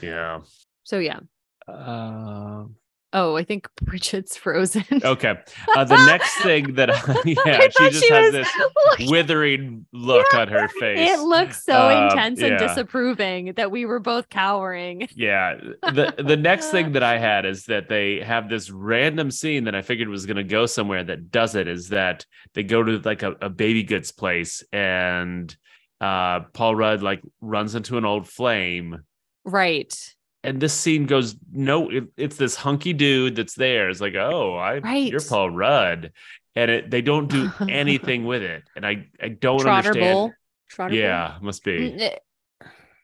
Yeah. 0.02 0.40
so 0.84 0.98
yeah 1.00 1.20
Uh, 1.70 2.66
oh 3.14 3.36
i 3.36 3.44
think 3.44 3.68
bridget's 3.82 4.38
frozen 4.38 4.84
okay. 5.04 5.34
Uh, 5.76 5.84
the 5.84 5.98
next 6.06 6.32
thing 6.44 6.76
that, 6.76 6.90
yeah, 7.26 7.36
I 7.58 7.70
she 7.70 7.90
just 7.90 8.04
she 8.06 8.14
has 8.14 8.32
this 8.32 8.48
looking- 8.88 9.10
withering 9.10 9.86
look 9.94 10.32
on 10.36 10.48
her 10.48 10.68
face. 10.68 11.10
it 11.10 11.20
looks 11.22 11.64
so 11.64 11.74
Um, 11.90 12.04
intense 12.10 12.40
and 12.42 12.60
disapproving 12.60 13.54
that 13.54 13.72
we 13.72 13.86
were 13.86 14.00
both 14.00 14.30
cowering 14.30 15.08
Yeah. 15.16 15.56
The 15.82 16.14
the 16.20 16.38
next 16.38 16.70
thing 16.70 16.92
that 16.92 17.02
I 17.04 17.18
had 17.18 17.46
is 17.48 17.66
that 17.66 17.90
they 17.90 18.20
have 18.22 18.48
this 18.48 18.70
random 18.70 19.32
scene 19.32 19.64
that 19.64 19.74
I 19.74 19.82
figured 19.82 20.08
was 20.10 20.28
gonna 20.28 20.44
go 20.44 20.68
somewhere 20.68 21.04
that 21.06 21.32
does 21.32 21.56
it 21.56 21.68
is 21.68 21.90
that 21.90 22.26
they 22.54 22.62
go 22.64 22.84
to 22.84 23.00
like 23.00 23.24
a, 23.24 23.32
a 23.42 23.50
baby 23.50 23.82
goods 23.84 24.12
place 24.12 24.64
and 24.72 25.56
uh 26.00 26.42
Paul 26.54 26.76
Rudd 26.76 27.02
like 27.02 27.22
runs 27.42 27.74
into 27.74 27.98
an 27.98 28.06
old 28.06 28.28
flame. 28.28 29.00
right 29.46 29.94
And 30.44 30.62
this 30.62 30.74
scene 30.74 31.06
goes, 31.06 31.36
no, 31.52 31.90
it, 31.90 32.06
it's 32.16 32.38
this 32.38 32.56
hunky 32.56 32.94
dude 32.94 33.36
that's 33.36 33.56
there. 33.56 33.90
It's 33.90 34.00
like, 34.00 34.16
oh, 34.16 34.56
I 34.56 34.78
right. 34.80 35.12
you're 35.12 35.22
Paul 35.22 35.50
Rudd. 35.52 36.14
And 36.56 36.72
it 36.72 36.92
they 36.92 37.02
don't 37.02 37.30
do 37.30 37.52
anything 37.70 38.26
with 38.26 38.42
it. 38.42 38.64
And 38.76 38.86
I 38.86 39.08
I 39.22 39.30
don't 39.30 39.60
Trotter 39.60 39.90
understand. 39.90 40.14
Bull. 40.14 40.34
Trotter 40.70 40.92
Bull? 40.92 41.00
Yeah, 41.00 41.38
must 41.42 41.64
be. 41.64 41.92
Mm, 41.92 42.18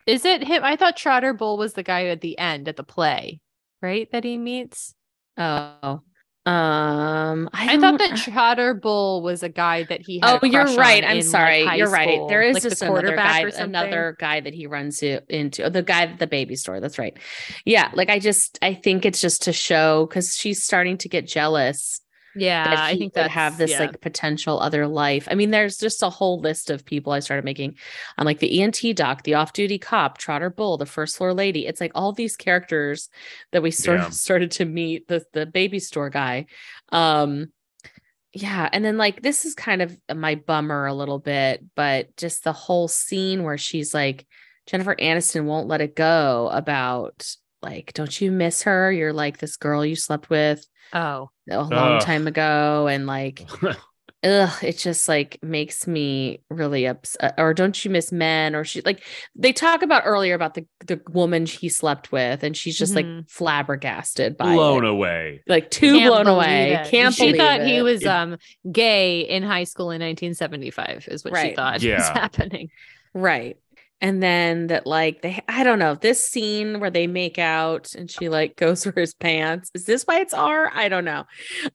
is 0.05 0.23
it 0.23 0.43
him? 0.43 0.63
I 0.63 0.75
thought 0.75 0.97
Trotter 0.97 1.33
Bull 1.33 1.57
was 1.57 1.73
the 1.73 1.83
guy 1.83 2.05
at 2.05 2.21
the 2.21 2.37
end 2.37 2.67
at 2.67 2.75
the 2.77 2.83
play, 2.83 3.41
right? 3.81 4.09
That 4.11 4.23
he 4.23 4.37
meets. 4.37 4.93
Oh. 5.37 6.01
Um, 6.47 7.49
I, 7.53 7.73
I, 7.73 7.79
thought 7.79 7.97
that 7.97 8.17
Trotter 8.17 8.75
Bull 8.75 9.23
was 9.23 9.41
a 9.41 9.49
guy 9.49 9.83
that 9.85 10.01
he 10.01 10.19
had. 10.21 10.39
Oh, 10.43 10.45
you're 10.45 10.75
right. 10.75 11.03
I'm 11.03 11.11
in, 11.11 11.17
like, 11.17 11.25
sorry. 11.25 11.65
high 11.65 11.75
you're 11.75 11.89
right. 11.89 12.19
There 12.27 12.43
is 12.43 12.53
like 12.53 12.61
the 12.63 12.85
another 12.85 13.01
quarterback 13.01 13.17
guy, 13.17 13.41
or 13.41 13.51
something. 13.51 13.69
another 13.69 14.15
guy 14.19 14.41
that 14.41 14.53
he 14.53 14.67
runs 14.67 14.99
to, 14.99 15.21
into. 15.27 15.63
oh, 15.63 15.69
The 15.69 15.81
guy 15.81 16.03
at 16.03 16.19
the 16.19 16.27
baby 16.27 16.55
store. 16.55 16.79
That's 16.79 16.99
right. 16.99 17.17
Yeah, 17.65 17.89
like 17.95 18.09
I 18.11 18.19
just, 18.19 18.59
I 18.61 18.75
think 18.75 19.05
it's 19.05 19.19
just 19.19 19.41
to 19.43 19.53
show 19.53 20.05
because 20.05 20.35
she's 20.35 20.63
starting 20.63 20.99
to 20.99 21.09
get 21.09 21.27
jealous 21.27 22.01
Yeah, 22.35 22.63
that 22.65 22.79
I 22.79 22.97
think 22.97 23.13
that 23.13 23.31
have 23.31 23.57
this 23.57 23.79
like 23.79 24.01
potential 24.01 24.59
other 24.59 24.87
life. 24.87 25.27
I 25.31 25.35
mean, 25.35 25.51
there's 25.51 25.77
just 25.77 26.03
a 26.03 26.09
whole 26.09 26.39
list 26.39 26.69
of 26.69 26.85
people 26.85 27.13
I 27.13 27.19
started 27.19 27.45
making 27.45 27.77
on 28.17 28.25
like 28.25 28.39
the 28.39 28.61
ENT 28.61 28.81
doc, 28.95 29.23
the 29.23 29.35
off-duty 29.35 29.79
cop, 29.79 30.17
Trotter 30.17 30.49
Bull, 30.49 30.77
the 30.77 30.85
first 30.85 31.17
floor 31.17 31.33
lady. 31.33 31.65
It's 31.65 31.79
like 31.79 31.93
all 31.95 32.11
these 32.11 32.35
characters 32.35 33.09
that 33.51 33.63
we 33.63 33.71
sort 33.71 33.99
Yeah. 33.99 34.07
of 34.07 34.13
started 34.25 34.51
to 34.51 34.65
meet. 34.65 35.07
The 35.07 35.23
the 35.33 35.45
baby 35.45 35.79
store 35.79 36.09
guy. 36.09 36.47
Um 36.91 37.51
yeah, 38.33 38.67
and 38.73 38.83
then 38.83 38.97
like 38.97 39.21
this 39.21 39.45
is 39.45 39.55
kind 39.55 39.81
of 39.81 39.97
my 40.13 40.35
bummer 40.35 40.87
a 40.87 40.93
little 40.93 41.19
bit, 41.19 41.63
but 41.73 42.17
just 42.17 42.43
the 42.43 42.51
whole 42.51 42.89
scene 42.89 43.43
where 43.43 43.57
she's 43.57 43.93
like 43.93 44.27
Jennifer 44.67 44.95
Aniston 44.95 45.45
won't 45.45 45.67
let 45.69 45.79
it 45.79 45.95
go 45.95 46.49
about 46.51 47.33
like, 47.65 47.91
don't 47.93 48.21
you 48.21 48.31
miss 48.31 48.61
her? 48.63 48.91
You're 48.91 49.11
like 49.13 49.39
this 49.39 49.57
girl 49.57 49.85
you 49.85 49.95
slept 49.97 50.29
with 50.29 50.65
Oh, 50.93 51.29
a 51.49 51.57
long 51.63 51.73
Ugh. 51.97 52.01
time 52.01 52.27
ago 52.27 52.87
and 52.87 53.05
like 53.07 53.41
ugh 54.23 54.63
it 54.63 54.77
just 54.77 55.07
like 55.07 55.37
makes 55.43 55.85
me 55.87 56.41
really 56.49 56.85
upset 56.87 57.33
or 57.37 57.53
don't 57.53 57.83
you 57.85 57.91
miss 57.91 58.11
men 58.11 58.55
or 58.55 58.63
she 58.63 58.81
like 58.81 59.03
they 59.35 59.51
talk 59.53 59.81
about 59.83 60.03
earlier 60.05 60.33
about 60.35 60.53
the 60.55 60.65
the 60.87 60.99
woman 61.09 61.45
he 61.45 61.69
slept 61.69 62.11
with 62.11 62.43
and 62.43 62.55
she's 62.57 62.77
just 62.77 62.95
like 62.95 63.05
Mhm. 63.05 63.29
flabbergasted 63.29 64.37
by 64.37 64.53
blown 64.53 64.83
it. 64.85 64.89
away. 64.89 65.41
like 65.47 65.69
too 65.69 65.97
Can't 65.99 66.07
blown 66.11 66.25
believe 66.25 66.37
away 66.37 66.73
it. 66.73 66.87
can't 66.89 67.13
she 67.13 67.25
believe 67.33 67.37
thought 67.41 67.61
he 67.61 67.77
it. 67.77 67.81
was 67.83 68.01
It- 68.03 68.07
um 68.07 68.37
gay 68.71 69.21
in 69.21 69.43
high 69.43 69.65
school 69.65 69.91
in 69.91 70.01
1975 70.01 71.07
is 71.09 71.23
what 71.23 71.31
she 71.35 71.41
Right. 71.41 71.55
thought 71.55 71.73
was 71.75 71.83
Yeah. 71.83 72.13
happening. 72.13 72.69
right 73.13 73.57
and 74.01 74.21
then 74.21 74.67
that 74.67 74.85
like 74.85 75.21
they 75.21 75.41
i 75.47 75.63
don't 75.63 75.79
know 75.79 75.95
this 75.95 76.23
scene 76.23 76.79
where 76.79 76.89
they 76.89 77.07
make 77.07 77.39
out 77.39 77.93
and 77.95 78.11
she 78.11 78.27
like 78.29 78.55
goes 78.57 78.83
for 78.83 78.91
his 78.99 79.13
pants 79.13 79.71
is 79.73 79.85
this 79.85 80.03
why 80.03 80.19
it's 80.19 80.33
r 80.33 80.69
i 80.73 80.89
don't 80.89 81.05
know 81.05 81.23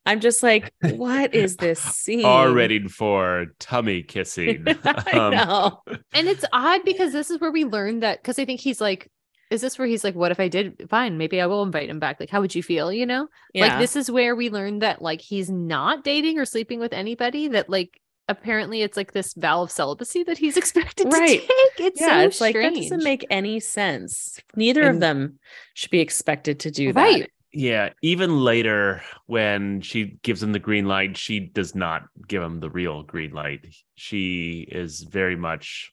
i'm 0.04 0.20
just 0.20 0.42
like 0.42 0.72
what 0.82 1.34
is 1.34 1.56
this 1.56 1.80
scene 2.00 2.24
R 2.24 2.52
rated 2.52 2.90
for 2.92 3.46
tummy 3.58 4.02
kissing. 4.02 4.64
I 4.84 5.10
Um, 5.12 5.34
know. 5.34 5.82
And 6.12 6.28
it's 6.28 6.44
odd 6.52 6.84
because 6.84 7.12
this 7.12 7.30
is 7.30 7.40
where 7.40 7.50
we 7.50 7.64
learned 7.64 8.02
that 8.02 8.22
because 8.22 8.38
I 8.38 8.44
think 8.44 8.60
he's 8.60 8.80
like, 8.80 9.10
is 9.50 9.60
this 9.60 9.78
where 9.78 9.88
he's 9.88 10.04
like, 10.04 10.14
what 10.14 10.30
if 10.30 10.38
I 10.38 10.48
did? 10.48 10.86
Fine, 10.90 11.18
maybe 11.18 11.40
I 11.40 11.46
will 11.46 11.62
invite 11.62 11.88
him 11.90 11.98
back. 11.98 12.20
Like, 12.20 12.30
how 12.30 12.40
would 12.40 12.54
you 12.54 12.62
feel? 12.62 12.92
You 12.92 13.06
know, 13.06 13.28
like 13.54 13.78
this 13.78 13.96
is 13.96 14.10
where 14.10 14.36
we 14.36 14.50
learned 14.50 14.82
that 14.82 15.02
like 15.02 15.20
he's 15.20 15.50
not 15.50 16.04
dating 16.04 16.38
or 16.38 16.44
sleeping 16.44 16.78
with 16.80 16.92
anybody. 16.92 17.48
That 17.48 17.68
like 17.68 18.00
apparently 18.30 18.82
it's 18.82 18.96
like 18.96 19.12
this 19.12 19.34
vow 19.34 19.62
of 19.62 19.70
celibacy 19.70 20.22
that 20.24 20.38
he's 20.38 20.56
expected 20.62 21.12
Right. 21.12 21.40
to 21.40 21.46
take. 21.46 21.50
It's 21.86 22.00
yeah, 22.00 22.20
so 22.20 22.26
it's 22.26 22.40
like 22.40 22.54
that 22.54 22.74
doesn't 22.74 23.04
make 23.04 23.26
any 23.30 23.60
sense. 23.60 24.38
Neither 24.56 24.88
of 24.88 25.00
them 25.00 25.38
should 25.74 25.90
be 25.90 26.00
expected 26.00 26.60
to 26.60 26.70
do 26.70 26.92
Right. 26.92 27.22
that. 27.22 27.30
Yeah, 27.52 27.90
even 28.00 28.44
later 28.44 29.02
when 29.26 29.80
she 29.80 30.18
gives 30.22 30.40
him 30.40 30.52
the 30.52 30.60
green 30.60 30.86
light, 30.86 31.16
she 31.16 31.40
does 31.40 31.74
not 31.74 32.02
give 32.28 32.40
him 32.42 32.60
the 32.60 32.70
real 32.70 33.02
green 33.02 33.32
light. 33.32 33.66
She 33.96 34.68
is 34.70 35.00
very 35.02 35.34
much 35.34 35.90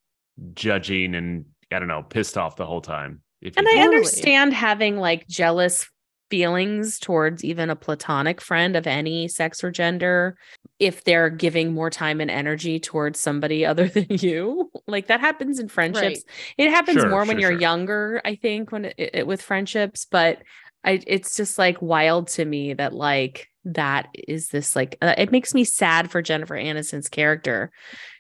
judging 0.53 1.15
and 1.15 1.45
I 1.71 1.79
don't 1.79 1.88
know, 1.88 2.03
pissed 2.03 2.38
off 2.38 2.55
the 2.57 2.65
whole 2.67 2.81
time. 2.81 3.21
If 3.41 3.57
And 3.57 3.67
I. 3.67 3.71
Totally. 3.71 3.95
understand 3.95 4.53
having 4.53 4.97
like 4.97 5.27
jealous 5.27 5.89
feelings 6.30 6.99
towards 6.99 7.43
even 7.43 7.69
a 7.69 7.75
platonic 7.75 8.41
friend 8.41 8.75
of 8.75 8.88
any 8.88 9.28
sex 9.28 9.63
or 9.63 9.71
gender 9.71 10.38
if 10.80 11.03
they're 11.03 11.30
giving 11.30 11.73
more 11.73 11.89
time 11.89 12.21
and 12.21 12.30
energy 12.30 12.80
towards 12.80 13.19
somebody 13.19 13.65
other 13.65 13.88
than 13.88 14.05
you. 14.09 14.71
Like 14.88 15.07
that 15.07 15.19
happens 15.21 15.59
in 15.59 15.67
friendships. 15.69 16.23
It 16.57 16.69
happens 16.69 17.01
Sure, 17.01 17.09
more 17.09 17.25
when 17.25 17.39
you're 17.39 17.51
sure. 17.51 17.59
younger, 17.59 18.21
I 18.25 18.36
think, 18.36 18.71
when 18.71 18.86
it, 18.86 18.95
it- 18.97 19.28
with 19.28 19.41
friendships, 19.41 20.05
but 20.05 20.43
I 20.84 21.01
it's 21.07 21.36
just 21.36 21.57
like 21.57 21.82
wild 21.82 22.28
to 22.30 22.45
me 22.45 22.73
that 22.75 22.93
like 22.93 23.47
that 23.65 24.07
is 24.13 24.47
this 24.49 24.75
like 24.75 24.97
uh, 25.01 25.15
it 25.17 25.32
makes 25.32 25.53
me 25.53 25.63
sad 25.65 26.09
for 26.09 26.21
Jennifer 26.21 26.55
Aniston's 26.55 27.09
character 27.09 27.71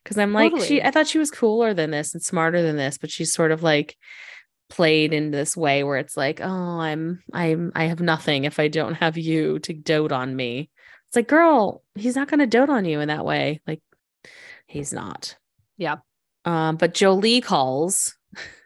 because 0.03 0.17
I'm 0.17 0.33
like 0.33 0.51
she 0.63 0.81
I 0.81 0.91
thought 0.91 1.07
she 1.07 1.19
was 1.19 1.31
cooler 1.31 1.73
than 1.73 1.91
this 1.91 2.13
and 2.13 2.21
smarter 2.23 2.61
than 2.63 2.75
this, 2.75 2.97
but 2.97 3.11
she's 3.11 3.31
sort 3.31 3.51
of 3.51 3.63
like 3.63 3.95
played 4.69 5.13
in 5.13 5.31
this 5.31 5.55
way 5.55 5.83
where 5.83 5.97
it's 5.97 6.17
like, 6.17 6.39
oh, 6.41 6.45
I'm 6.79 7.21
I'm 7.33 7.71
I 7.75 7.85
have 7.85 7.99
nothing 8.01 8.43
if 8.43 8.59
I 8.59 8.67
don't 8.67 8.95
have 8.95 9.17
you 9.17 9.59
to 9.59 9.73
dote 9.73 10.11
on 10.11 10.35
me. 10.35 10.69
It's 11.07 11.15
like, 11.15 11.27
girl, 11.27 11.83
he's 11.95 12.15
not 12.15 12.27
gonna 12.29 12.47
dote 12.47 12.69
on 12.69 12.85
you 12.85 12.99
in 12.99 13.07
that 13.07 13.25
way. 13.25 13.61
Like 13.67 13.81
he's 14.67 14.91
not. 14.93 15.35
Yeah. 15.77 15.97
Um, 16.45 16.77
but 16.77 16.93
Joley 16.93 17.41
calls 17.43 18.15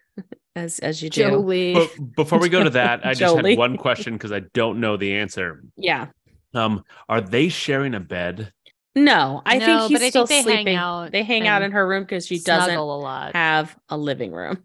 as 0.55 0.79
as 0.79 1.01
you 1.01 1.09
do. 1.09 1.23
Joley. 1.23 1.73
But 1.73 2.15
before 2.15 2.39
we 2.39 2.49
go 2.49 2.63
to 2.63 2.69
that, 2.71 3.05
I 3.05 3.13
just 3.13 3.35
had 3.35 3.57
one 3.57 3.77
question 3.77 4.13
because 4.13 4.31
I 4.31 4.41
don't 4.53 4.79
know 4.79 4.97
the 4.97 5.15
answer. 5.15 5.63
Yeah. 5.77 6.07
Um, 6.53 6.83
are 7.07 7.21
they 7.21 7.47
sharing 7.49 7.93
a 7.93 7.99
bed? 7.99 8.51
No, 8.93 9.41
I 9.45 9.57
No, 9.57 9.65
think 9.65 9.81
he's 9.83 9.99
but 9.99 10.05
I 10.05 10.09
still 10.09 10.27
think 10.27 10.45
they 10.45 10.51
hang 10.53 10.63
sleeping. 10.65 10.75
out 10.75 11.11
they 11.13 11.23
hang 11.23 11.47
out 11.47 11.61
in 11.61 11.71
her 11.71 11.87
room 11.87 12.03
because 12.03 12.27
she 12.27 12.39
doesn't 12.39 12.75
a 12.75 12.83
lot. 12.83 13.33
have 13.35 13.73
a 13.87 13.97
living 13.97 14.31
room. 14.33 14.63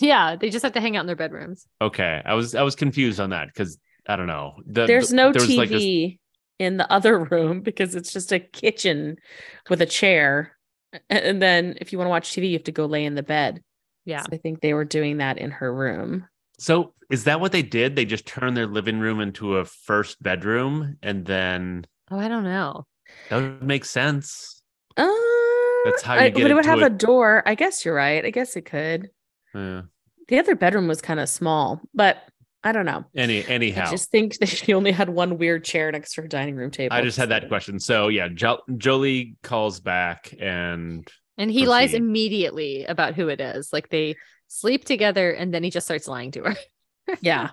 Yeah, 0.00 0.36
they 0.36 0.50
just 0.50 0.62
have 0.62 0.72
to 0.72 0.80
hang 0.80 0.96
out 0.96 1.00
in 1.00 1.06
their 1.06 1.16
bedrooms. 1.16 1.66
Okay, 1.80 2.20
I 2.24 2.34
was 2.34 2.54
I 2.54 2.62
was 2.62 2.74
confused 2.76 3.20
on 3.20 3.30
that 3.30 3.48
because 3.48 3.78
I 4.06 4.16
don't 4.16 4.26
know. 4.26 4.54
The- 4.66 4.86
There's 4.86 5.10
the- 5.10 5.16
no 5.16 5.32
there 5.32 5.40
was 5.42 5.50
TV 5.50 5.56
like 5.56 5.68
this- 5.70 6.18
in 6.58 6.76
the 6.76 6.90
other 6.92 7.18
room 7.24 7.60
because 7.62 7.94
it's 7.94 8.12
just 8.12 8.32
a 8.32 8.38
kitchen 8.38 9.16
with 9.68 9.80
a 9.80 9.86
chair. 9.86 10.56
And 11.08 11.40
then 11.40 11.76
if 11.80 11.92
you 11.92 11.98
want 11.98 12.06
to 12.06 12.10
watch 12.10 12.32
TV, 12.32 12.48
you 12.48 12.54
have 12.54 12.64
to 12.64 12.72
go 12.72 12.86
lay 12.86 13.04
in 13.04 13.14
the 13.14 13.22
bed. 13.22 13.62
Yeah. 14.04 14.22
So 14.22 14.28
I 14.32 14.36
think 14.38 14.60
they 14.60 14.74
were 14.74 14.84
doing 14.84 15.18
that 15.18 15.38
in 15.38 15.50
her 15.52 15.72
room. 15.72 16.26
So 16.58 16.94
is 17.10 17.24
that 17.24 17.40
what 17.40 17.52
they 17.52 17.62
did? 17.62 17.96
They 17.96 18.04
just 18.04 18.26
turned 18.26 18.56
their 18.56 18.66
living 18.66 18.98
room 19.00 19.20
into 19.20 19.56
a 19.56 19.64
first 19.64 20.22
bedroom, 20.22 20.96
and 21.02 21.24
then 21.24 21.86
Oh, 22.10 22.18
I 22.18 22.28
don't 22.28 22.44
know. 22.44 22.86
that 23.30 23.36
would 23.36 23.62
make 23.62 23.84
sense. 23.84 24.62
Uh, 24.96 25.06
That's 25.84 26.02
how 26.02 26.14
you 26.14 26.20
I- 26.20 26.28
get 26.30 26.42
but 26.42 26.50
it 26.50 26.54
would 26.54 26.66
have 26.66 26.82
a- 26.82 26.86
a 26.86 26.90
door. 26.90 27.42
I 27.46 27.54
guess 27.54 27.84
you're 27.84 27.94
right. 27.94 28.24
I 28.24 28.30
guess 28.30 28.56
it 28.56 28.66
could. 28.66 29.08
Yeah. 29.54 29.82
The 30.28 30.38
other 30.38 30.54
bedroom 30.54 30.86
was 30.88 31.00
kind 31.00 31.18
of 31.20 31.28
small, 31.28 31.80
but 31.94 32.18
I 32.62 32.72
don't 32.72 32.84
know. 32.86 33.04
Any 33.16 33.44
anyhow, 33.46 33.86
I 33.88 33.90
just 33.90 34.10
think 34.10 34.36
that 34.38 34.48
she 34.48 34.74
only 34.74 34.92
had 34.92 35.08
one 35.08 35.38
weird 35.38 35.64
chair 35.64 35.90
next 35.90 36.14
to 36.14 36.22
her 36.22 36.28
dining 36.28 36.56
room 36.56 36.70
table. 36.70 36.94
I 36.94 37.02
just 37.02 37.16
had 37.16 37.30
that 37.30 37.48
question. 37.48 37.80
So 37.80 38.08
yeah, 38.08 38.28
jo- 38.28 38.60
Joley 38.70 39.34
calls 39.42 39.80
back, 39.80 40.34
and 40.38 41.08
And 41.38 41.50
he 41.50 41.66
lies 41.66 41.94
immediately 41.94 42.84
about 42.84 43.14
who 43.14 43.28
it 43.28 43.40
is. 43.40 43.72
Like 43.72 43.88
they 43.88 44.14
sleep 44.48 44.84
together 44.84 45.30
and 45.32 45.54
then 45.54 45.62
he 45.64 45.70
just 45.70 45.86
starts 45.86 46.06
lying 46.06 46.32
to 46.32 46.42
her. 46.44 46.56
Yeah. 47.22 47.50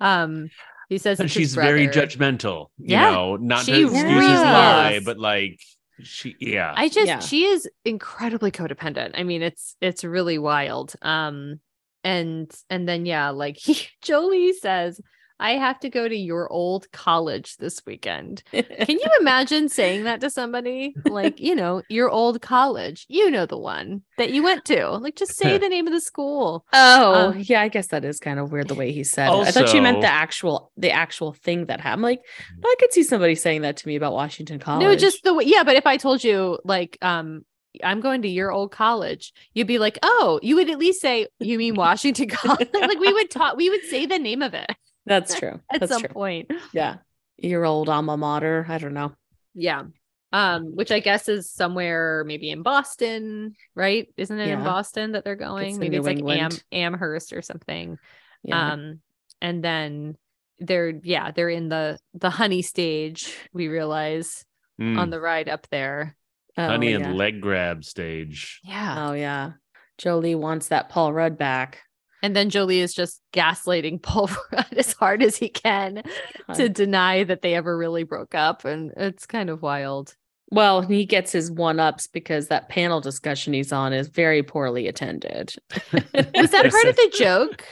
um 0.00 0.48
he 0.88 0.98
says 0.98 1.18
and 1.18 1.28
she's 1.30 1.54
very 1.56 1.88
judgmental. 1.88 2.66
You 2.78 2.92
Yeah, 2.92 3.10
know, 3.10 3.36
not 3.36 3.64
she 3.64 3.72
to 3.72 3.82
excuse 3.84 4.02
his 4.04 4.40
lie, 4.42 5.00
but 5.04 5.18
like 5.18 5.58
she, 6.00 6.36
yeah, 6.40 6.72
I 6.76 6.88
just 6.88 7.06
Yeah. 7.06 7.20
she 7.20 7.44
is 7.44 7.68
incredibly 7.84 8.50
codependent. 8.50 9.12
I 9.14 9.22
mean, 9.22 9.42
it's 9.42 9.76
it's 9.80 10.04
really 10.04 10.38
wild. 10.38 10.94
Um 11.02 11.60
and 12.04 12.50
and 12.70 12.88
then 12.88 13.06
yeah, 13.06 13.30
like 13.30 13.56
he, 13.60 13.88
Joley 14.04 14.52
says, 14.54 15.00
I 15.40 15.52
have 15.52 15.80
to 15.80 15.90
go 15.90 16.08
to 16.08 16.16
your 16.16 16.50
old 16.52 16.90
college 16.92 17.56
this 17.56 17.82
weekend. 17.86 18.42
Can 18.52 18.64
you 18.88 19.06
imagine 19.20 19.68
saying 19.68 20.04
that 20.04 20.20
to 20.20 20.30
somebody? 20.30 20.94
Like, 21.04 21.40
you 21.40 21.54
know, 21.54 21.82
your 21.88 22.10
old 22.10 22.40
college, 22.40 23.06
you 23.08 23.30
know 23.30 23.46
the 23.46 23.58
one 23.58 24.02
that 24.18 24.30
you 24.30 24.42
went 24.42 24.64
to. 24.66 24.90
Like 24.98 25.16
just 25.16 25.36
say 25.36 25.58
the 25.58 25.68
name 25.68 25.86
of 25.86 25.92
the 25.92 26.00
school. 26.00 26.64
Oh, 26.72 27.30
Um, 27.30 27.38
yeah, 27.38 27.60
I 27.60 27.68
guess 27.68 27.88
that 27.88 28.04
is 28.04 28.20
kind 28.20 28.38
of 28.38 28.52
weird 28.52 28.68
the 28.68 28.74
way 28.74 28.92
he 28.92 29.04
said 29.04 29.28
it. 29.28 29.48
I 29.48 29.50
thought 29.50 29.74
you 29.74 29.82
meant 29.82 30.00
the 30.00 30.12
actual 30.12 30.70
the 30.76 30.90
actual 30.90 31.32
thing 31.32 31.66
that 31.66 31.80
happened. 31.80 32.02
Like, 32.02 32.20
I 32.64 32.74
could 32.78 32.92
see 32.92 33.02
somebody 33.02 33.34
saying 33.34 33.62
that 33.62 33.76
to 33.78 33.88
me 33.88 33.96
about 33.96 34.12
Washington 34.12 34.58
College. 34.58 34.84
No, 34.84 34.94
just 34.94 35.22
the 35.24 35.34
way 35.34 35.44
yeah, 35.44 35.64
but 35.64 35.76
if 35.76 35.86
I 35.86 35.96
told 35.96 36.22
you 36.22 36.58
like 36.64 36.98
um 37.02 37.44
I'm 37.82 38.00
going 38.00 38.20
to 38.22 38.28
your 38.28 38.52
old 38.52 38.70
college, 38.70 39.32
you'd 39.54 39.66
be 39.66 39.78
like, 39.78 39.98
"Oh, 40.02 40.38
you 40.42 40.56
would 40.56 40.68
at 40.68 40.78
least 40.78 41.00
say 41.00 41.26
you 41.40 41.56
mean 41.56 41.74
Washington 41.74 42.28
College." 42.30 42.68
like 42.74 42.98
we 42.98 43.12
would 43.12 43.30
talk 43.30 43.56
we 43.56 43.70
would 43.70 43.82
say 43.84 44.04
the 44.04 44.18
name 44.18 44.42
of 44.42 44.52
it 44.54 44.70
that's 45.06 45.38
true. 45.38 45.60
at 45.72 45.80
That's 45.80 45.92
some 45.92 46.02
true. 46.02 46.08
point. 46.08 46.50
Yeah. 46.72 46.96
Your 47.38 47.64
old 47.64 47.88
alma 47.88 48.16
mater. 48.16 48.64
I 48.68 48.78
don't 48.78 48.94
know. 48.94 49.12
Yeah. 49.54 49.84
Um, 50.32 50.74
which 50.76 50.90
I 50.90 51.00
guess 51.00 51.28
is 51.28 51.50
somewhere 51.50 52.24
maybe 52.26 52.50
in 52.50 52.62
Boston, 52.62 53.54
right? 53.74 54.08
Isn't 54.16 54.38
it 54.38 54.48
in 54.48 54.64
Boston 54.64 55.12
that 55.12 55.24
they're 55.24 55.36
going? 55.36 55.74
in 55.74 55.80
Maybe 55.80 55.96
it's 55.96 56.06
New 56.06 56.14
like 56.24 56.38
Am- 56.38 56.50
Amherst 56.70 57.32
or 57.34 57.42
something. 57.42 57.98
Yeah. 58.42 58.72
Um, 58.72 59.00
and 59.42 59.62
then 59.62 60.16
they're 60.58 60.98
yeah, 61.02 61.32
they're 61.32 61.50
in 61.50 61.68
the 61.68 61.98
the 62.14 62.30
honey 62.30 62.62
stage, 62.62 63.36
we 63.52 63.68
realize 63.68 64.44
Mm. 64.80 64.98
on 64.98 65.10
the 65.10 65.20
ride 65.20 65.50
up 65.50 65.66
there. 65.70 66.16
Oh, 66.56 66.66
honey 66.66 66.92
yeah. 66.92 67.00
and 67.00 67.16
leg 67.18 67.42
grab 67.42 67.84
stage. 67.84 68.60
Yeah. 68.64 69.08
Oh 69.08 69.12
yeah. 69.12 69.52
Joley 69.98 70.34
wants 70.34 70.68
that 70.68 70.88
Paul 70.88 71.12
Rudd 71.12 71.36
back. 71.36 71.80
And 72.22 72.36
then 72.36 72.50
Joley 72.50 72.78
is 72.78 72.94
just 72.94 73.20
gaslighting 73.32 74.02
Paul 74.02 74.30
Rudd 74.52 74.72
as 74.76 74.92
hard 74.92 75.22
as 75.22 75.36
he 75.36 75.48
can 75.48 76.02
to 76.54 76.68
deny 76.68 77.24
that 77.24 77.42
they 77.42 77.54
ever 77.54 77.76
really 77.76 78.04
broke 78.04 78.34
up. 78.34 78.64
And 78.64 78.92
it's 78.96 79.26
kind 79.26 79.50
of 79.50 79.62
wild. 79.62 80.16
Well, 80.50 80.82
he 80.82 81.06
gets 81.06 81.32
his 81.32 81.50
one 81.50 81.80
ups 81.80 82.06
because 82.06 82.48
that 82.48 82.68
panel 82.68 83.00
discussion 83.00 83.54
he's 83.54 83.72
on 83.72 83.94
is 83.94 84.08
very 84.08 84.42
poorly 84.42 84.86
attended. 84.86 85.54
Was 85.92 86.50
that 86.50 86.70
part 86.70 86.84
of 86.84 86.96
the 86.96 87.12
joke? 87.16 87.64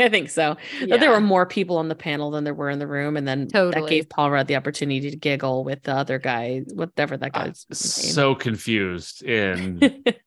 I 0.00 0.08
think 0.08 0.28
so. 0.28 0.56
But 0.88 0.98
there 1.00 1.10
were 1.10 1.20
more 1.20 1.46
people 1.46 1.76
on 1.76 1.88
the 1.88 1.94
panel 1.94 2.32
than 2.32 2.42
there 2.42 2.54
were 2.54 2.68
in 2.70 2.80
the 2.80 2.86
room, 2.86 3.16
and 3.16 3.28
then 3.28 3.46
that 3.52 3.86
gave 3.88 4.08
Paul 4.08 4.30
Rudd 4.30 4.48
the 4.48 4.56
opportunity 4.56 5.10
to 5.10 5.16
giggle 5.16 5.62
with 5.62 5.82
the 5.84 5.94
other 5.94 6.18
guy, 6.18 6.62
whatever 6.72 7.16
that 7.16 7.30
I'm 7.34 7.46
guy's 7.46 7.66
name. 7.70 7.76
so 7.76 8.34
confused 8.34 9.22
in 9.22 9.78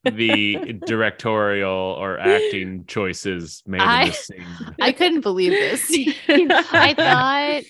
the 0.05 0.79
directorial 0.85 1.69
or 1.99 2.17
acting 2.17 2.85
choices 2.87 3.61
made 3.67 3.81
I- 3.81 4.03
in 4.03 4.07
this 4.09 4.25
scene. 4.27 4.45
I 4.81 4.91
couldn't 4.93 5.21
believe 5.21 5.51
this. 5.51 5.91
I 6.29 6.93
thought 6.93 7.63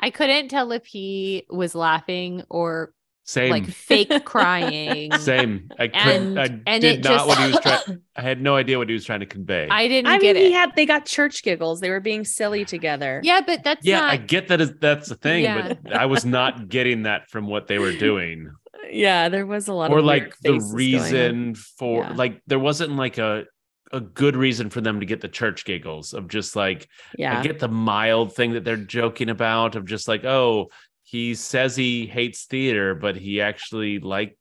I 0.00 0.10
couldn't 0.10 0.48
tell 0.48 0.72
if 0.72 0.84
he 0.86 1.46
was 1.48 1.74
laughing 1.74 2.42
or 2.50 2.92
Same. 3.26 3.50
like 3.50 3.66
fake 3.66 4.24
crying. 4.26 5.10
Same. 5.18 5.70
I 5.78 5.88
couldn't. 5.88 6.36
And- 6.36 6.38
I 6.38 6.60
and 6.66 6.80
did 6.82 6.98
it 6.98 7.04
not 7.04 7.26
what 7.26 7.38
he 7.38 7.46
was 7.46 7.56
just- 7.60 7.86
trying. 7.86 8.00
I 8.16 8.20
had 8.22 8.40
no 8.42 8.54
idea 8.54 8.76
what 8.78 8.88
he 8.88 8.92
was 8.94 9.04
trying 9.04 9.20
to 9.20 9.26
convey. 9.26 9.66
I 9.70 9.88
didn't 9.88 10.08
I 10.08 10.18
get 10.18 10.36
mean, 10.36 10.44
it. 10.44 10.48
he 10.48 10.52
had 10.52 10.76
they 10.76 10.84
got 10.86 11.06
church 11.06 11.42
giggles. 11.42 11.80
They 11.80 11.90
were 11.90 12.00
being 12.00 12.24
silly 12.24 12.64
together. 12.64 13.20
yeah, 13.24 13.40
but 13.46 13.64
that's 13.64 13.84
yeah, 13.86 14.00
not 14.00 14.10
I 14.10 14.16
get 14.18 14.48
that 14.48 14.60
is 14.60 14.74
that's 14.80 15.08
the 15.08 15.14
thing, 15.16 15.44
Yeah. 15.44 15.72
but 15.82 15.92
I 15.94 16.06
was 16.06 16.24
not 16.26 16.68
getting 16.68 17.04
that 17.04 17.30
from 17.30 17.46
what 17.46 17.66
they 17.66 17.78
were 17.78 17.92
doing, 18.08 18.50
yeah. 18.90 19.28
There 19.30 19.46
was 19.46 19.68
a 19.68 19.72
lot 19.72 19.90
or 19.90 19.98
of 20.00 20.04
like 20.04 20.36
the 20.42 20.52
faces 20.52 20.70
going 20.70 20.70
on. 20.70 20.76
reason 20.76 21.54
for 21.54 22.02
Yeah. 22.04 22.12
like 22.14 22.42
there 22.46 22.58
wasn't 22.58 22.92
like 22.96 23.16
a 23.18 23.44
a 23.92 24.00
good 24.00 24.34
reason 24.36 24.70
for 24.70 24.80
them 24.80 25.00
to 25.00 25.06
get 25.06 25.20
the 25.20 25.28
church 25.28 25.64
giggles 25.64 26.12
of 26.14 26.28
just 26.28 26.56
like 26.56 26.88
Yeah, 27.16 27.38
I 27.38 27.42
get 27.42 27.58
the 27.58 27.68
mild 27.68 28.34
thing 28.34 28.52
that 28.52 28.64
they're 28.64 28.76
joking 28.76 29.30
about 29.30 29.76
of 29.76 29.86
just 29.86 30.08
like, 30.08 30.24
oh, 30.24 30.68
he 31.14 31.36
says 31.36 31.76
he 31.76 32.06
hates 32.06 32.46
theater, 32.46 32.92
but 32.92 33.14
he 33.14 33.40
actually 33.40 34.00
like 34.00 34.36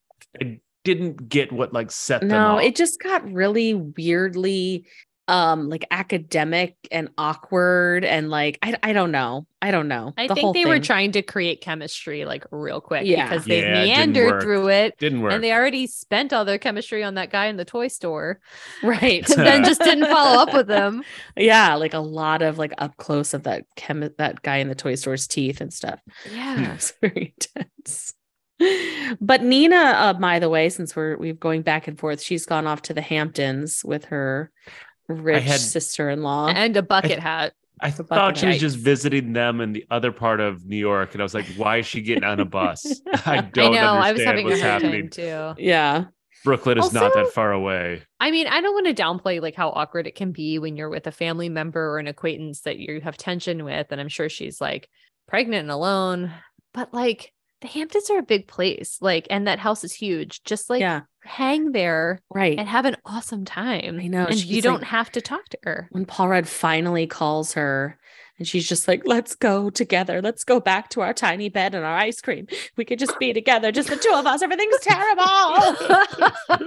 didn't 0.83 1.29
get 1.29 1.51
what 1.51 1.71
like 1.71 1.91
set 1.91 2.21
them 2.21 2.29
no, 2.29 2.57
it 2.57 2.75
just 2.75 2.99
got 2.99 3.31
really 3.31 3.75
weirdly 3.75 4.87
um 5.29 5.69
like 5.69 5.85
academic 5.89 6.75
and 6.91 7.07
awkward 7.17 8.03
and 8.03 8.29
like 8.29 8.59
I, 8.61 8.75
I 8.83 8.91
don't 8.91 9.11
know 9.11 9.47
i 9.61 9.71
don't 9.71 9.87
know 9.87 10.13
I 10.17 10.27
The 10.27 10.35
think 10.35 10.43
whole 10.43 10.53
they 10.53 10.65
were 10.65 10.79
trying 10.81 11.13
to 11.13 11.21
create 11.21 11.61
chemistry 11.61 12.25
like 12.25 12.45
real 12.51 12.81
quick 12.81 13.03
Yeah. 13.05 13.29
because 13.29 13.45
they 13.45 13.61
Yeah, 13.61 13.83
meandered 13.85 14.31
work. 14.33 14.41
through 14.43 14.67
it 14.67 14.97
didn't 14.99 15.21
work. 15.21 15.31
and 15.31 15.41
they 15.41 15.53
already 15.53 15.87
spent 15.87 16.33
all 16.33 16.43
their 16.43 16.57
chemistry 16.57 17.03
on 17.03 17.13
that 17.15 17.29
guy 17.31 17.45
in 17.45 17.55
the 17.55 17.63
toy 17.63 17.87
store 17.87 18.41
right 18.83 19.27
and 19.29 19.39
then 19.47 19.63
just 19.63 19.79
didn't 19.81 20.07
follow 20.07 20.41
up 20.41 20.53
with 20.53 20.67
them. 20.67 21.03
yeah 21.37 21.75
like 21.75 21.93
a 21.93 21.99
lot 21.99 22.41
of 22.41 22.57
like 22.57 22.73
up 22.77 22.97
close 22.97 23.33
of 23.33 23.43
that 23.43 23.63
chem 23.77 24.09
that 24.17 24.41
guy 24.41 24.57
in 24.57 24.67
the 24.67 24.75
toy 24.75 24.95
store's 24.95 25.25
teeth 25.25 25.61
and 25.61 25.71
stuff 25.73 26.01
Yeah. 26.33 26.73
it's 26.75 26.91
very 27.01 27.33
intense 27.39 28.13
but 29.21 29.41
nina 29.41 29.75
uh, 29.75 30.13
by 30.13 30.39
the 30.39 30.49
way 30.49 30.67
since 30.69 30.95
we're 30.95 31.17
we've 31.17 31.39
going 31.39 31.61
back 31.61 31.87
and 31.87 31.97
forth 31.97 32.21
she's 32.21 32.45
gone 32.45 32.67
off 32.67 32.81
to 32.83 32.93
the 32.93 33.01
hamptons 33.01 33.83
with 33.85 34.05
her 34.05 34.51
rich 35.13 35.43
had- 35.43 35.59
sister-in-law 35.59 36.47
And 36.49 36.75
a 36.77 36.81
bucket 36.83 37.19
hat. 37.19 37.53
I 37.81 37.89
bucket 37.89 38.07
thought 38.07 38.37
she 38.37 38.47
was 38.47 38.59
just 38.59 38.77
visiting 38.77 39.33
them 39.33 39.59
in 39.59 39.73
the 39.73 39.85
other 39.91 40.11
part 40.11 40.39
of 40.39 40.65
New 40.65 40.77
York, 40.77 41.13
and 41.13 41.21
I 41.21 41.23
was 41.23 41.33
like, 41.33 41.45
"Why 41.57 41.77
is 41.77 41.85
she 41.85 42.01
getting 42.01 42.23
on 42.23 42.39
a 42.39 42.45
bus?" 42.45 43.01
I 43.25 43.37
I 43.37 43.41
don't 43.41 43.73
know. 43.73 43.79
I 43.81 44.13
was 44.13 44.21
understand 44.21 44.27
having 44.27 44.45
a 44.45 44.49
what's 44.49 44.61
hard 44.61 44.81
happening. 44.83 45.09
time 45.09 45.55
too. 45.55 45.61
yeah 45.61 46.05
Brooklyn 46.45 46.77
is 46.77 46.93
not 46.93 47.13
that 47.13 47.29
far 47.29 47.51
away. 47.51 48.03
I 48.19 48.31
mean, 48.31 48.47
I 48.47 48.61
don't 48.61 48.73
want 48.73 48.85
to 48.95 49.01
downplay 49.03 49.41
like 49.41 49.55
how 49.55 49.69
awkward 49.69 50.07
it 50.07 50.15
can 50.15 50.31
be 50.31 50.59
when 50.59 50.77
you're 50.77 50.89
with 50.89 51.07
a 51.07 51.11
family 51.11 51.49
member 51.49 51.91
or 51.91 51.99
an 51.99 52.07
acquaintance 52.07 52.61
that 52.61 52.77
you 52.77 53.01
have 53.01 53.17
tension 53.17 53.63
with. 53.65 53.87
And 53.91 53.99
I'm 53.99 54.09
sure 54.09 54.29
she's 54.29 54.59
like 54.61 54.89
pregnant 55.27 55.61
and 55.63 55.71
alone, 55.71 56.31
but 56.73 56.93
like 56.93 57.32
the 57.63 57.69
Hamptons 57.69 58.09
are 58.11 58.19
a 58.19 58.23
big 58.23 58.47
place. 58.47 58.97
Like, 59.01 59.25
and 59.31 59.47
that 59.47 59.57
house 59.57 59.83
is 59.83 59.93
huge. 59.93 60.43
Just 60.43 60.69
like 60.69 60.81
yeah 60.81 61.01
hang 61.25 61.71
there 61.71 62.21
right 62.29 62.59
and 62.59 62.67
have 62.67 62.83
an 62.83 62.97
awesome 63.05 63.45
time. 63.45 63.97
I 63.97 64.07
know, 64.07 64.25
And 64.25 64.37
she's 64.37 64.45
you 64.51 64.61
don't 64.61 64.83
have 64.83 65.09
to 65.13 65.21
talk 65.21 65.47
to 65.49 65.57
her. 65.63 65.87
when 65.91 66.05
Paul 66.05 66.27
Rudd 66.27 66.49
finally 66.49 67.07
calls 67.07 67.53
her 67.53 67.97
and 68.39 68.47
she's 68.47 68.67
just 68.67 68.87
like, 68.87 69.03
let's 69.05 69.35
go 69.35 69.69
together. 69.69 70.21
Let's 70.21 70.43
go 70.43 70.59
back 70.59 70.89
to 70.91 71.01
our 71.01 71.13
tiny 71.13 71.49
bed 71.49 71.75
and 71.75 71.85
our 71.85 71.95
ice 71.95 72.19
cream. 72.19 72.47
We 72.77 72.85
could 72.85 72.99
just 72.99 73.17
be 73.19 73.31
together, 73.31 73.71
just 73.71 73.89
the 73.89 73.95
two 73.95 74.13
of 74.13 74.25
us. 74.25 74.41
Everything's 74.41 74.79
terrible. 74.81 75.23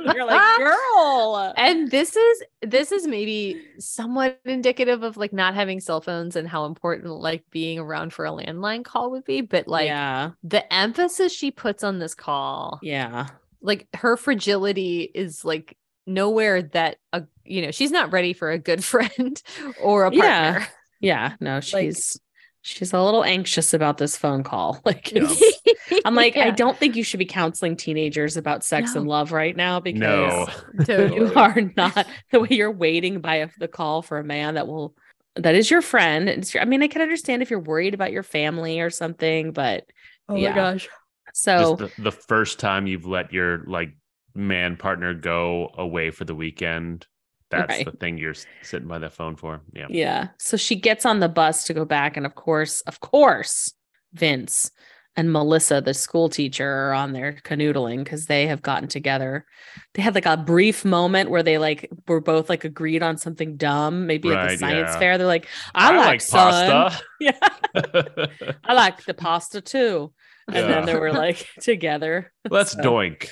You're 0.15 0.27
like, 0.27 0.59
girl. 0.59 1.53
and 1.57 1.91
this 1.91 2.17
is 2.17 2.43
this 2.63 2.93
is 2.93 3.07
maybe 3.07 3.63
somewhat 3.79 4.41
indicative 4.45 5.03
of 5.03 5.17
like 5.17 5.33
not 5.33 5.55
having 5.55 5.81
cell 5.81 6.01
phones 6.01 6.37
and 6.37 6.49
how 6.49 6.65
important 6.67 7.13
like 7.13 7.45
being 7.51 7.79
around 7.79 8.13
for 8.13 8.25
a 8.27 8.31
landline 8.31 8.85
call 8.85 9.11
would 9.11 9.25
be 9.25 9.41
but 9.41 9.69
like 9.69 9.87
yeah, 9.87 10.31
the 10.43 10.73
emphasis 10.73 11.33
she 11.33 11.51
puts 11.51 11.85
on 11.85 11.99
this 11.99 12.15
call 12.15 12.79
yeah, 12.83 13.29
like 13.61 13.87
her 13.95 14.17
fragility 14.17 15.03
is 15.15 15.45
like 15.45 15.77
nowhere 16.07 16.63
that 16.63 16.97
a 17.13 17.25
you 17.45 17.63
know 17.63 17.71
she's 17.71 17.91
not 17.91 18.13
ready 18.13 18.33
for 18.33 18.51
a 18.51 18.59
good 18.59 18.85
friend 18.93 19.43
or 19.83 20.05
a 20.05 20.11
partner 20.11 20.61
yeah. 20.61 20.67
Yeah, 21.01 21.35
no, 21.41 21.61
she's 21.61 22.19
she's 22.63 22.93
a 22.93 23.01
little 23.01 23.25
anxious 23.25 23.75
about 23.75 23.99
this 23.99 24.17
phone 24.17 24.43
call. 24.43 24.81
Like, 24.85 25.13
Yeah. 25.13 25.33
I'm 26.05 26.17
like, 26.17 26.37
I 26.37 26.51
don't 26.51 26.77
think 26.77 26.97
you 26.97 27.05
should 27.05 27.19
be 27.19 27.27
counseling 27.27 27.77
teenagers 27.77 28.37
about 28.37 28.65
sex 28.65 28.97
and 28.97 29.07
love 29.07 29.31
right 29.31 29.57
now 29.57 29.79
because 29.79 30.01
No, 30.01 30.49
totally. 30.85 31.17
you 31.17 31.35
are 31.35 31.61
not 31.77 32.07
the 32.33 32.41
way 32.41 32.49
you're 32.51 32.73
waiting 32.73 33.21
by 33.21 33.37
a, 33.37 33.49
the 33.59 33.69
call 33.69 34.03
for 34.03 34.19
a 34.19 34.25
man 34.25 34.55
that 34.55 34.67
will 34.67 34.95
that 35.37 35.55
is 35.55 35.71
your 35.71 35.83
friend 35.83 36.31
it's 36.31 36.55
your, 36.55 36.63
i 36.63 36.67
mean 36.67 36.83
i 36.83 36.89
can 36.89 37.03
understand 37.03 37.43
if 37.43 37.51
you're 37.51 37.61
worried 37.61 37.93
about 37.93 38.11
your 38.11 38.23
family 38.23 38.81
or 38.81 38.89
something 38.89 39.53
but 39.53 39.85
oh 40.31 40.35
yeah. 40.35 40.49
my 40.49 40.57
gosh 40.57 40.89
so 41.35 41.77
just 41.77 41.97
the, 41.97 42.03
the 42.05 42.11
first 42.11 42.59
time 42.59 42.87
you've 42.87 43.05
let 43.05 43.35
your 43.35 43.63
like 43.67 43.91
man 44.37 44.77
partner 44.77 45.15
go 45.15 45.71
away 45.77 46.11
for 46.11 46.25
the 46.25 46.35
weekend, 46.35 47.07
that's 47.51 47.69
Right. 47.69 47.85
the 47.85 47.93
thing 47.93 48.19
you're 48.19 48.35
sitting 48.63 48.89
by 48.89 48.99
the 48.99 49.11
phone 49.11 49.37
for. 49.37 49.61
Yeah. 49.73 49.87
yeah 49.91 50.29
so 50.39 50.57
she 50.57 50.75
gets 50.77 51.07
on 51.07 51.21
the 51.21 51.29
bus 51.29 51.65
to 51.65 51.75
go 51.75 51.85
back 51.85 52.17
and 52.17 52.27
of 52.27 52.35
course 52.35 52.81
of 52.83 53.01
course 53.01 53.73
vince 54.13 54.71
and 55.19 55.33
melissa 55.33 55.81
the 55.81 55.95
school 55.95 56.29
teacher 56.29 56.69
are 56.69 56.93
on 56.93 57.13
there 57.13 57.39
canoodling 57.45 58.05
because 58.05 58.27
they 58.27 58.47
have 58.49 58.63
gotten 58.63 58.89
together 58.89 59.47
they 59.95 60.03
had 60.03 60.15
like 60.15 60.27
a 60.27 60.37
brief 60.37 60.85
moment 60.85 61.31
where 61.31 61.43
they 61.43 61.57
like 61.59 61.89
were 62.09 62.21
both 62.21 62.49
like 62.51 62.65
agreed 62.65 63.03
on 63.03 63.17
something 63.17 63.57
dumb 63.57 64.07
maybe 64.07 64.29
at 64.29 64.33
the 64.33 64.37
Right, 64.37 64.59
science 64.59 64.91
yeah. 64.93 64.99
fair 64.99 65.19
they're 65.19 65.27
like 65.27 65.49
i, 65.75 65.97
like, 65.97 66.21
sun. 66.21 66.69
pasta. 66.71 67.03
yeah 67.21 67.39
i 68.65 68.73
like 68.75 69.05
the 69.05 69.15
pasta 69.15 69.61
too 69.61 70.13
and 70.49 70.57
Yeah. 70.57 70.67
then 70.69 70.87
they 70.87 70.95
were 70.99 71.13
like 71.13 71.49
together 71.61 72.33
Let's 72.49 72.73
So- 72.73 72.81
doink. 72.81 73.31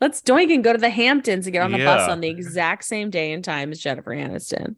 Let's 0.00 0.20
doink 0.20 0.52
and 0.52 0.64
go 0.64 0.72
to 0.72 0.78
the 0.78 0.90
Hamptons 0.90 1.46
and 1.46 1.52
get 1.52 1.62
on 1.62 1.72
the 1.72 1.78
bus 1.78 2.08
on 2.08 2.20
the 2.20 2.28
exact 2.28 2.84
same 2.84 3.10
day 3.10 3.32
and 3.32 3.44
time 3.44 3.70
as 3.70 3.80
Jennifer 3.80 4.10
Aniston. 4.10 4.76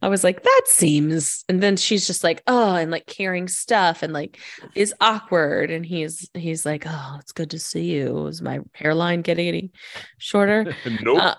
I 0.00 0.08
was 0.08 0.24
like, 0.24 0.42
that 0.42 0.62
seems. 0.66 1.44
And 1.48 1.62
then 1.62 1.76
she's 1.76 2.06
just 2.06 2.24
like, 2.24 2.42
oh, 2.46 2.74
and 2.74 2.90
like 2.90 3.06
carrying 3.06 3.48
stuff 3.48 4.02
and 4.02 4.12
like 4.12 4.38
is 4.74 4.94
awkward. 5.00 5.70
And 5.70 5.84
he's 5.84 6.28
he's 6.34 6.66
like, 6.66 6.84
oh, 6.86 7.16
it's 7.20 7.32
good 7.32 7.50
to 7.50 7.58
see 7.58 7.92
you. 7.92 8.26
Is 8.26 8.42
my 8.42 8.60
hairline 8.72 9.22
getting 9.22 9.48
any 9.48 9.70
shorter? 10.18 10.74
nope. 11.02 11.36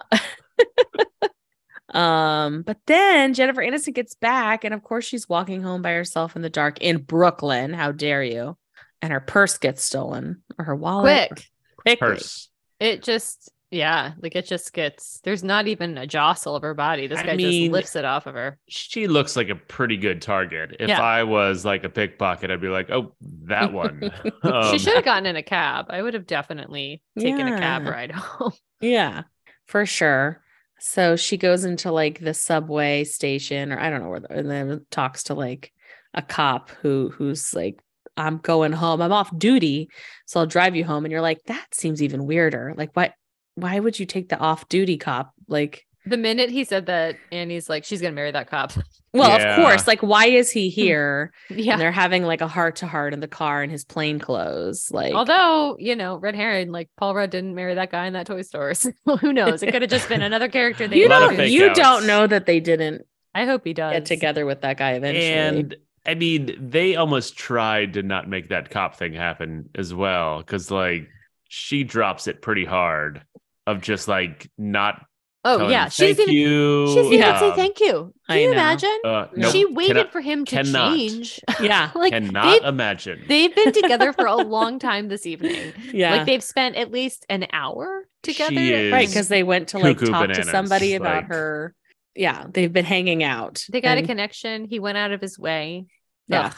Uh, 1.91 1.97
um, 1.97 2.61
but 2.63 2.77
then 2.87 3.33
Jennifer 3.33 3.61
Aniston 3.61 3.93
gets 3.93 4.15
back, 4.15 4.63
and 4.63 4.73
of 4.73 4.83
course 4.83 5.05
she's 5.05 5.29
walking 5.29 5.61
home 5.61 5.81
by 5.81 5.91
herself 5.91 6.35
in 6.35 6.41
the 6.41 6.49
dark 6.49 6.81
in 6.81 6.97
Brooklyn. 7.01 7.73
How 7.73 7.91
dare 7.91 8.23
you? 8.23 8.57
And 9.01 9.11
her 9.11 9.19
purse 9.19 9.57
gets 9.57 9.83
stolen, 9.83 10.43
or 10.57 10.65
her 10.65 10.75
wallet. 10.75 11.29
quick 11.29 11.49
quickly. 11.83 12.07
Purse. 12.15 12.49
It 12.84 13.03
just 13.03 13.49
yeah 13.71 14.13
like 14.21 14.36
it 14.36 14.45
just 14.45 14.71
gets 14.73 15.19
there's 15.23 15.43
not 15.43 15.67
even 15.67 15.97
a 15.97 16.05
jostle 16.05 16.55
of 16.55 16.61
her 16.61 16.75
body 16.75 17.07
this 17.07 17.17
I 17.19 17.23
guy 17.25 17.36
mean- 17.38 17.71
just 17.71 17.71
lifts 17.73 17.95
it 17.95 18.05
off 18.05 18.27
of 18.27 18.36
her 18.36 18.59
She 18.67 19.07
looks 19.07 19.36
like 19.36 19.49
a 19.49 19.55
pretty 19.55 19.97
good 19.97 20.21
target. 20.21 20.75
If 20.79 20.89
Yeah. 20.89 21.01
I 21.01 21.23
was 21.23 21.65
like 21.65 21.84
a 21.84 21.89
pickpocket, 21.89 22.51
I'd 22.51 22.61
be 22.61 22.67
like, 22.67 22.91
oh, 22.91 23.15
that 23.45 23.73
one. 23.73 24.11
Um, 24.43 24.71
she 24.71 24.77
should 24.77 24.93
have 24.95 25.05
gotten 25.05 25.25
in 25.25 25.36
a 25.38 25.41
cab 25.43 25.86
i 25.89 26.01
would 26.01 26.13
have 26.13 26.27
definitely 26.27 27.01
taken 27.17 27.47
a 27.47 27.57
cab 27.57 27.88
ride 27.88 28.11
home 28.29 28.51
Yeah, 28.81 29.23
for 29.65 29.86
sure. 29.86 30.41
So 30.79 31.15
she 31.15 31.38
goes 31.38 31.63
into 31.63 31.91
like 31.93 32.19
the 32.19 32.34
subway 32.34 33.05
station, 33.05 33.71
or 33.71 33.79
I 33.79 33.89
don't 33.89 34.01
know 34.03 34.09
where, 34.09 34.19
the, 34.19 34.31
and 34.34 34.51
then 34.51 34.86
talks 34.91 35.23
to 35.23 35.34
like 35.34 35.71
a 36.13 36.21
cop 36.21 36.69
who 36.81 37.09
who's 37.15 37.53
like, 37.55 37.79
"I'm 38.18 38.38
going 38.38 38.72
home. 38.72 39.01
I'm 39.01 39.11
off 39.11 39.36
duty, 39.38 39.89
so 40.26 40.39
I'll 40.39 40.45
drive 40.45 40.76
you 40.76 40.84
home." 40.86 41.05
And 41.05 41.11
you're 41.11 41.22
like, 41.22 41.43
"That 41.45 41.74
seems 41.74 42.01
even 42.01 42.26
weirder. 42.26 42.74
Like, 42.78 42.91
why? 42.93 43.14
Why 43.55 43.80
would 43.80 43.99
you 43.99 44.05
take 44.05 44.30
the 44.30 44.38
off 44.38 44.68
duty 44.68 44.97
cop? 44.97 45.32
Like, 45.47 45.86
the 46.05 46.18
minute 46.18 46.49
he 46.49 46.64
said 46.64 46.88
that 46.88 47.16
annie's 47.32 47.70
like 47.70 47.86
she's 47.86 48.01
gonna 48.01 48.14
marry 48.14 48.32
that 48.32 48.49
cop 48.49 48.74
well, 49.14 49.39
Yeah. 49.39 49.55
of 49.55 49.55
course. 49.55 49.88
Like, 49.88 50.01
why 50.01 50.26
is 50.26 50.49
he 50.51 50.70
hmm. 50.70 50.74
here? 50.74 51.34
yeah 51.49 51.74
And 51.74 51.82
they're 51.82 51.91
having 51.91 52.24
like 52.24 52.41
a 52.41 52.47
heart 52.47 52.78
to 52.78 52.88
heart 52.88 53.14
in 53.14 53.20
the 53.20 53.28
car 53.28 53.64
in 53.64 53.70
his 53.70 53.86
plain 53.86 54.20
clothes. 54.20 54.89
Like, 54.91 55.14
Although, 55.14 55.78
you 55.80 55.95
know, 55.95 56.18
red 56.18 56.36
herring, 56.36 56.72
like 56.72 56.89
Paul 56.97 57.16
Rudd 57.16 57.30
didn't 57.30 57.55
marry 57.55 57.76
that 57.76 57.91
guy 57.91 58.07
in 58.07 58.14
that 58.14 58.28
toy 58.28 58.41
store. 58.41 58.74
So 59.05 59.18
who 59.18 59.34
knows? 59.34 59.64
It 59.64 59.72
could 59.72 59.82
have 59.82 59.91
just 59.91 60.09
been 60.09 60.22
another 60.22 60.47
character 60.47 60.88
they 60.88 60.97
you 60.97 61.05
A 61.05 61.09
don't 61.09 61.47
you 61.49 61.70
outs. 61.70 61.80
don't 61.80 62.07
know 62.07 62.26
that 62.28 62.45
they 62.45 62.59
didn't 62.59 63.03
I 63.36 63.45
hope 63.45 63.64
he 63.66 63.74
does. 63.74 63.93
get 63.93 64.05
together 64.05 64.45
with 64.45 64.61
that 64.61 64.78
guy 64.78 64.93
eventually. 64.93 65.32
And 65.32 65.76
I 66.06 66.16
mean, 66.16 66.56
they 66.60 66.95
almost 66.95 67.38
tried 67.38 67.93
to 67.93 68.04
not 68.04 68.28
make 68.28 68.49
that 68.49 68.70
cop 68.70 68.95
thing 68.97 69.14
happen 69.14 69.70
as 69.76 69.93
well, 69.93 70.39
because 70.39 70.70
like 70.72 71.08
she 71.49 71.84
drops 71.84 72.28
it 72.28 72.41
pretty 72.41 72.66
hard 72.66 73.24
of 73.68 73.82
just 73.82 74.08
like 74.08 74.49
not. 74.58 75.06
Oh 75.45 75.68
yeah, 75.68 75.86
him, 75.86 75.89
she 75.91 76.08
doesn't 76.08 76.16
thank 76.26 76.30
even. 76.30 76.41
you. 76.51 76.88
She 77.12 77.18
doesn't 77.18 77.39
say 77.39 77.49
um, 77.49 77.56
thank 77.56 77.80
you. 77.82 78.14
Can 78.30 78.38
I 78.38 78.39
you 78.39 78.45
know. 78.47 78.54
imagine? 78.54 78.97
Uh, 79.04 79.26
No. 79.36 79.49
she 79.51 79.66
waited 79.66 79.95
cannot- 79.95 80.12
for 80.14 80.22
him 80.22 80.45
to 80.45 80.56
cannot. 80.56 80.95
change. 80.95 81.39
yeah, 81.62 81.91
like 81.95 82.14
cannot 82.14 82.45
they've, 82.62 82.64
imagine. 82.64 83.24
they've 83.28 83.54
been 83.54 83.74
together 83.74 84.14
for 84.14 84.26
a 84.26 84.36
long 84.38 84.80
time 84.80 85.10
this 85.10 85.26
evening. 85.26 85.74
yeah. 85.91 86.16
Like 86.16 86.26
they've 86.26 86.43
spent 86.43 86.78
at 86.78 86.91
least 86.91 87.26
an 87.30 87.47
hour 87.51 88.08
together. 88.24 88.56
Right 88.91 89.08
because 89.08 89.28
they 89.28 89.43
went 89.43 89.70
to 89.70 89.80
like 89.80 89.97
cuckoo 89.97 90.12
talk 90.12 90.22
to 90.24 90.28
bananas, 90.30 90.49
somebody 90.49 90.95
about 90.95 91.16
like- 91.24 91.28
her. 91.28 91.76
Yeah, 92.16 92.45
they've 92.49 92.72
been 92.72 92.86
hanging 92.86 93.24
out. 93.24 93.64
They 93.72 93.82
got 93.82 93.97
a 93.97 94.03
connection. 94.03 94.66
He 94.66 94.80
went 94.80 94.97
out 94.97 95.11
of 95.11 95.22
his 95.22 95.38
way. 95.39 95.86
Yeah. 96.28 96.47
Ugh. 96.47 96.55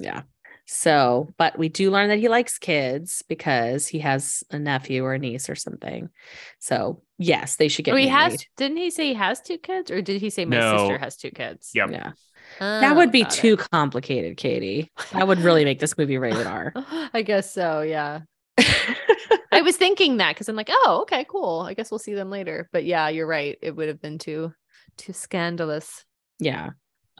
Yeah. 0.00 0.22
So, 0.66 1.30
but 1.38 1.58
we 1.58 1.70
do 1.70 1.90
learn 1.90 2.08
that 2.08 2.18
he 2.18 2.28
likes 2.28 2.58
kids 2.58 3.22
because 3.26 3.86
he 3.86 4.00
has 4.00 4.44
a 4.50 4.58
nephew 4.58 5.02
or 5.02 5.14
a 5.14 5.18
niece 5.18 5.48
or 5.48 5.54
something. 5.54 6.10
So, 6.58 7.02
yes, 7.16 7.56
they 7.56 7.68
should 7.68 7.86
get 7.86 7.94
Oh, 7.94 7.96
he 7.96 8.06
married. 8.10 8.32
has. 8.32 8.46
Didn't 8.58 8.76
he 8.76 8.90
say 8.90 9.08
he 9.08 9.14
has 9.14 9.40
two 9.40 9.56
kids, 9.56 9.90
or 9.90 10.02
did 10.02 10.20
he 10.20 10.28
say 10.28 10.44
my 10.44 10.58
No. 10.58 10.76
sister 10.76 10.98
has 10.98 11.16
two 11.16 11.30
kids? 11.30 11.70
Yep. 11.74 11.90
Yeah. 11.90 12.12
that 12.60 12.92
Oh, 12.92 12.96
would 12.96 13.10
be 13.10 13.24
too 13.24 13.54
it. 13.54 13.70
complicated, 13.70 14.36
Katie. 14.36 14.92
That 15.12 15.26
would 15.26 15.38
really 15.42 15.64
make 15.64 15.78
this 15.80 15.96
movie 15.96 16.18
rated 16.18 16.46
R. 16.46 16.74
I 17.14 17.22
guess 17.22 17.50
so. 17.50 17.80
Yeah. 17.80 18.20
I 19.50 19.62
was 19.62 19.76
thinking 19.78 20.18
that 20.18 20.34
because 20.34 20.48
I'm 20.50 20.56
like, 20.56 20.68
oh, 20.70 20.98
okay, 21.02 21.24
cool. 21.28 21.60
I 21.62 21.72
guess 21.74 21.90
we'll 21.90 21.98
see 21.98 22.14
them 22.14 22.30
later. 22.30 22.68
But 22.72 22.84
yeah, 22.84 23.08
you're 23.08 23.26
right. 23.26 23.56
It 23.62 23.74
would 23.74 23.88
have 23.88 24.00
been 24.02 24.18
too 24.18 24.52
too 24.98 25.12
scandalous. 25.12 26.04
yeah. 26.38 26.70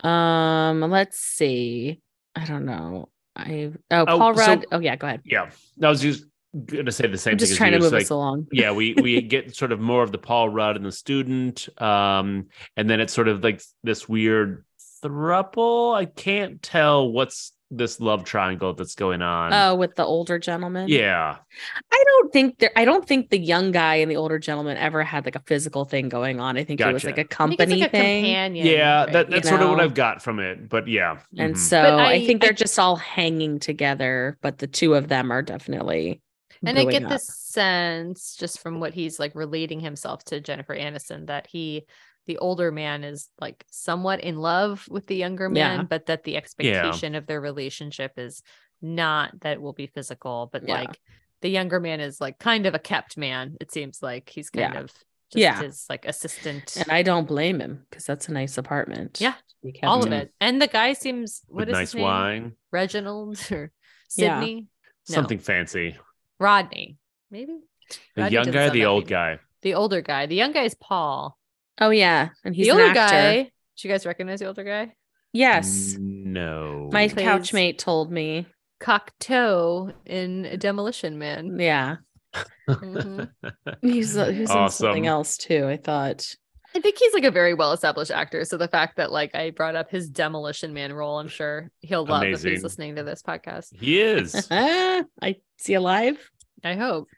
Um, 0.04 0.80
let's 0.82 1.18
see. 1.18 2.00
I 2.36 2.44
don't 2.44 2.64
know. 2.66 3.08
I 3.34 3.72
oh, 3.90 4.04
Oh, 4.06 4.18
Paul 4.18 4.34
so- 4.36 4.46
Rudd. 4.46 4.66
oh 4.70 4.78
yeah, 4.78 4.94
go 4.96 5.06
ahead. 5.08 5.22
yeah, 5.24 5.50
I 5.82 5.88
was 5.88 6.00
just 6.00 6.24
gonna 6.66 6.92
say 6.92 7.06
the 7.08 7.18
same 7.18 7.32
I'm 7.32 7.38
thing. 7.38 7.40
just 7.40 7.52
as 7.52 7.58
trying 7.58 7.72
to 7.72 7.80
move 7.80 7.92
like, 7.92 8.02
us 8.02 8.10
along. 8.10 8.46
yeah, 8.52 8.70
we 8.72 8.94
we 8.94 9.20
get 9.34 9.56
sort 9.56 9.72
of 9.72 9.80
more 9.80 10.02
of 10.04 10.12
the 10.12 10.18
Paul 10.18 10.48
Rudd 10.50 10.76
and 10.76 10.84
the 10.84 10.92
student, 10.92 11.68
um, 11.82 12.46
and 12.76 12.88
then 12.88 13.00
it's 13.00 13.12
sort 13.12 13.26
of 13.28 13.42
like 13.42 13.60
this 13.82 14.08
weird 14.08 14.64
thruple. 15.02 15.94
I 15.96 16.04
can't 16.04 16.62
tell 16.62 17.10
what's 17.10 17.52
this 17.70 18.00
love 18.00 18.24
triangle 18.24 18.72
that's 18.74 18.94
going 18.94 19.20
on. 19.20 19.52
Oh, 19.52 19.74
with 19.74 19.94
the 19.94 20.04
older 20.04 20.38
gentleman. 20.38 20.88
yeah, 20.88 21.36
I 21.92 22.04
don't 22.06 22.32
think 22.32 22.58
there. 22.58 22.70
I 22.76 22.84
don't 22.84 23.06
think 23.06 23.30
the 23.30 23.38
young 23.38 23.72
guy 23.72 23.96
and 23.96 24.10
the 24.10 24.16
older 24.16 24.38
gentleman 24.38 24.76
ever 24.78 25.02
had 25.02 25.24
like 25.24 25.36
a 25.36 25.42
physical 25.46 25.84
thing 25.84 26.08
going 26.08 26.40
on. 26.40 26.56
I 26.56 26.64
think 26.64 26.80
it 26.80 26.92
was 26.92 27.04
like 27.04 27.18
a 27.18 27.24
company 27.24 27.80
like 27.82 27.90
thing. 27.90 28.24
companion. 28.24 28.54
yeah, 28.54 29.04
right? 29.04 29.12
that, 29.12 29.30
that's 29.30 29.48
sort 29.48 29.60
of 29.62 29.68
what. 29.70 29.80
I've 29.80 29.94
got 29.94 30.22
from 30.22 30.38
it. 30.40 30.68
But 30.68 30.88
yeah, 30.88 31.18
And 31.36 31.54
mhm. 31.54 31.58
so 31.58 31.80
I, 31.80 32.12
I- 32.12 32.26
think 32.26 32.40
they're 32.42 32.52
just 32.52 32.78
all 32.78 32.96
hanging 32.96 33.58
together, 33.58 34.38
but 34.40 34.58
the 34.58 34.66
two 34.66 34.94
of 34.94 35.08
them 35.08 35.30
are 35.30 35.42
definitely. 35.42 36.22
and 36.64 36.78
I 36.78 36.84
get 36.86 37.04
up. 37.04 37.10
this 37.10 37.26
sense 37.26 38.34
just 38.36 38.60
from 38.60 38.80
what 38.80 38.94
he's 38.94 39.18
like 39.18 39.34
relating 39.34 39.80
himself 39.80 40.24
to 40.24 40.40
Jennifer 40.40 40.74
Aniston 40.76 41.26
that 41.26 41.46
he 41.46 41.84
the 42.28 42.38
older 42.38 42.70
man 42.70 43.02
is 43.02 43.28
like 43.40 43.64
somewhat 43.70 44.20
in 44.20 44.36
love 44.38 44.86
with 44.88 45.06
the 45.08 45.16
younger 45.16 45.48
man, 45.48 45.78
Yeah. 45.80 45.82
but 45.82 46.06
that 46.06 46.22
the 46.22 46.36
expectation 46.36 47.16
of 47.16 47.26
their 47.26 47.40
relationship 47.40 48.12
is 48.16 48.42
not 48.80 49.40
that 49.40 49.54
it 49.54 49.60
will 49.60 49.72
be 49.72 49.88
physical, 49.88 50.48
but 50.52 50.62
Yeah. 50.68 50.74
like 50.82 51.00
the 51.40 51.48
younger 51.48 51.80
man 51.80 51.98
is 52.00 52.20
like 52.20 52.38
kind 52.38 52.66
of 52.66 52.74
a 52.74 52.78
kept 52.78 53.16
man. 53.16 53.56
It 53.60 53.72
seems 53.72 54.02
like 54.02 54.28
he's 54.28 54.50
kind 54.50 54.74
Yeah. 54.74 54.80
of 54.80 54.86
just 55.32 55.36
Yeah. 55.36 55.60
his 55.62 55.86
like 55.88 56.04
assistant. 56.06 56.76
And 56.76 56.90
I 56.92 57.02
don't 57.02 57.26
blame 57.26 57.60
him 57.60 57.86
because 57.90 58.04
that's 58.06 58.28
a 58.28 58.32
nice 58.32 58.58
apartment. 58.58 59.20
Yeah, 59.20 59.32
to 59.32 59.54
be 59.62 59.72
kept 59.72 59.84
all 59.84 60.00
of 60.00 60.06
in. 60.06 60.12
it. 60.12 60.32
And 60.40 60.60
the 60.60 60.68
guy 60.68 60.92
seems 60.92 61.42
what 61.48 61.60
with 61.60 61.68
is 61.70 61.72
nice 61.72 61.88
his 61.88 61.94
name? 61.96 62.04
wine, 62.04 62.52
Reginald 62.70 63.38
or 63.50 63.72
Yeah. 64.16 64.38
Sydney? 64.40 64.66
No. 65.08 65.14
something 65.14 65.38
fancy. 65.38 65.96
Rodney, 66.38 66.98
maybe 67.30 67.54
The 68.16 68.22
Rodney 68.22 68.34
young 68.34 68.50
guy, 68.50 68.68
the 68.68 68.84
old 68.84 69.04
maybe. 69.04 69.10
guy. 69.10 69.38
the 69.62 69.74
older 69.74 70.02
guy. 70.02 70.26
The 70.26 70.34
young 70.36 70.52
guy 70.52 70.64
is 70.64 70.74
Paul. 70.74 71.37
Oh 71.80 71.90
yeah, 71.90 72.30
and 72.44 72.54
he's 72.54 72.66
the 72.66 72.72
an 72.74 72.80
older 72.80 72.98
actor. 72.98 73.14
guy. 73.14 73.42
Do 73.76 73.88
you 73.88 73.92
guys 73.94 74.04
recognize 74.06 74.40
the 74.40 74.46
older 74.46 74.64
guy? 74.64 74.94
Yes, 75.32 75.96
No. 75.98 76.88
my 76.92 77.08
plays- 77.08 77.26
couchmate 77.26 77.78
told 77.78 78.10
me. 78.10 78.46
Cocteau 78.80 79.92
in 80.06 80.56
Demolition 80.58 81.18
Man. 81.18 81.58
Yeah, 81.58 81.96
Mhm. 82.68 83.28
he's 83.82 84.16
uh, 84.16 84.26
he's 84.26 84.50
in 84.50 84.68
something 84.70 85.06
else 85.06 85.36
too. 85.36 85.66
I 85.66 85.76
thought. 85.76 86.24
I 86.76 86.80
think 86.80 86.98
he's 86.98 87.14
like 87.14 87.24
a 87.24 87.30
very 87.30 87.54
well 87.54 87.72
established 87.72 88.10
actor. 88.10 88.44
So 88.44 88.56
the 88.56 88.68
fact 88.68 88.96
that 88.98 89.10
like 89.10 89.34
I 89.34 89.50
brought 89.50 89.74
up 89.74 89.90
his 89.90 90.08
Demolition 90.08 90.74
Man 90.74 90.92
role, 90.92 91.18
I'm 91.18 91.28
sure 91.28 91.70
he'll 91.80 92.04
love 92.06 92.24
if 92.24 92.42
he's 92.42 92.62
listening 92.62 92.96
to 92.96 93.02
this 93.02 93.22
podcast. 93.22 93.74
he 93.78 94.00
is. 94.00 94.46
I 94.50 95.36
see 95.58 95.74
alive. 95.74 96.18
I 96.62 96.74
hope. 96.74 97.08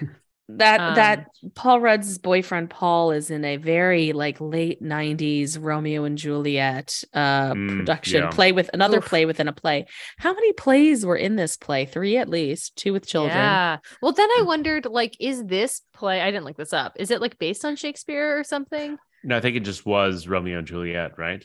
That 0.50 0.80
Um, 0.80 0.94
that 0.94 1.26
Paul 1.54 1.80
Rudd's 1.80 2.16
boyfriend 2.16 2.70
Paul 2.70 3.10
is 3.10 3.30
in 3.30 3.44
a 3.44 3.58
very 3.58 4.12
like 4.12 4.40
late 4.40 4.80
'90s 4.82 5.58
Romeo 5.58 6.04
and 6.04 6.16
Juliet 6.16 7.04
uh 7.12 7.54
Mm, 7.54 7.68
production 7.68 8.22
yeah. 8.22 8.30
play 8.30 8.52
with 8.52 8.70
another 8.72 8.96
Oof. 8.96 9.04
play 9.08 9.26
within 9.26 9.46
a 9.48 9.52
play. 9.52 9.86
How 10.16 10.32
many 10.32 10.54
plays 10.54 11.04
were 11.04 11.16
in 11.16 11.36
this 11.36 11.56
play? 11.58 11.84
Three 11.84 12.16
at 12.16 12.30
least, 12.30 12.76
two 12.76 12.94
with 12.94 13.06
children. 13.06 13.44
Yeah. 13.44 13.78
Well, 14.00 14.12
then 14.12 14.28
I 14.30 14.42
wondered, 14.46 14.86
like, 14.86 15.16
is 15.20 15.44
this 15.44 15.82
play? 15.92 16.20
I 16.22 16.30
didn't 16.30 16.44
look 16.44 16.56
this 16.56 16.72
up. 16.72 16.94
Is 16.96 17.10
it 17.10 17.20
like 17.20 17.38
based 17.38 17.64
on 17.64 17.76
Shakespeare 17.76 18.38
or 18.38 18.44
something? 18.44 18.98
No, 19.22 19.36
I 19.36 19.40
think 19.40 19.56
it 19.56 19.64
just 19.64 19.84
was 19.84 20.28
Romeo 20.28 20.58
and 20.58 20.66
Juliet, 20.66 21.18
right? 21.18 21.44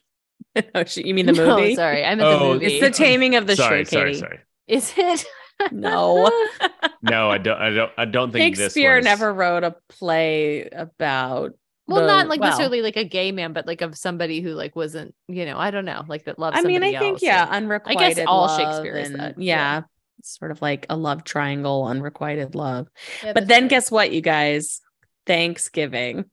oh, 0.76 0.84
you 0.96 1.14
mean 1.14 1.26
the 1.26 1.34
No, 1.34 1.46
movie? 1.48 1.76
sorry, 1.76 2.04
I 2.06 2.16
meant 2.16 2.30
Oh, 2.30 2.30
the 2.30 2.38
movie. 2.54 2.66
It's 2.66 2.80
the 2.80 2.90
Taming 2.92 3.36
of 3.36 3.48
the 3.48 3.56
sorry, 3.56 3.84
Shrew, 3.84 3.86
sorry, 3.86 4.14
Katie. 4.14 4.20
sorry. 4.20 4.40
Is 4.68 4.94
it? 4.98 5.26
No, 5.72 6.30
No, 7.02 7.30
I 7.30 7.38
don't. 7.38 7.58
I 7.62 7.70
don't. 7.70 7.92
I 7.98 8.06
don't 8.06 8.32
think 8.32 8.56
this 8.56 8.66
Shakespeare 8.74 8.96
was- 8.98 9.06
never 9.06 9.34
wrote 9.34 9.64
a 9.64 9.76
play 9.90 10.68
about. 10.70 11.54
Well, 11.86 12.02
the- 12.02 12.08
not 12.08 12.28
like 12.30 12.40
well, 12.40 12.50
necessarily 12.52 12.82
like 12.82 12.96
a 12.96 13.04
gay 13.04 13.32
man, 13.34 13.52
but 13.54 13.68
like 13.68 13.82
of 13.82 13.98
somebody 13.98 14.40
who 14.40 14.52
like 14.54 14.74
wasn't, 14.76 15.14
you 15.28 15.46
know, 15.46 15.58
I 15.58 15.70
don't 15.72 15.84
know, 15.86 16.04
like 16.08 16.26
that 16.26 16.40
loves. 16.40 16.58
I 16.58 16.62
mean, 16.62 16.82
I 16.82 16.88
somebody 16.92 16.98
think 16.98 17.14
else 17.16 17.24
yeah, 17.24 17.44
and- 17.44 17.66
unrequited. 17.66 18.26
all 18.26 18.48
love 18.48 18.60
Shakespeare 18.60 18.96
is 18.96 19.10
and- 19.10 19.20
that, 19.20 19.40
Yeah, 19.42 19.56
yeah. 19.78 19.82
sort 20.24 20.52
of 20.52 20.62
like 20.62 20.86
a 20.90 20.96
love 20.96 21.26
triangle, 21.26 21.86
unrequited 21.86 22.56
love. 22.56 22.88
Yeah, 23.24 23.34
But 23.34 23.48
then 23.48 23.64
true. 23.64 23.70
guess 23.70 23.92
what, 23.92 24.12
you 24.14 24.22
guys? 24.22 24.80
Thanksgiving. 25.26 26.26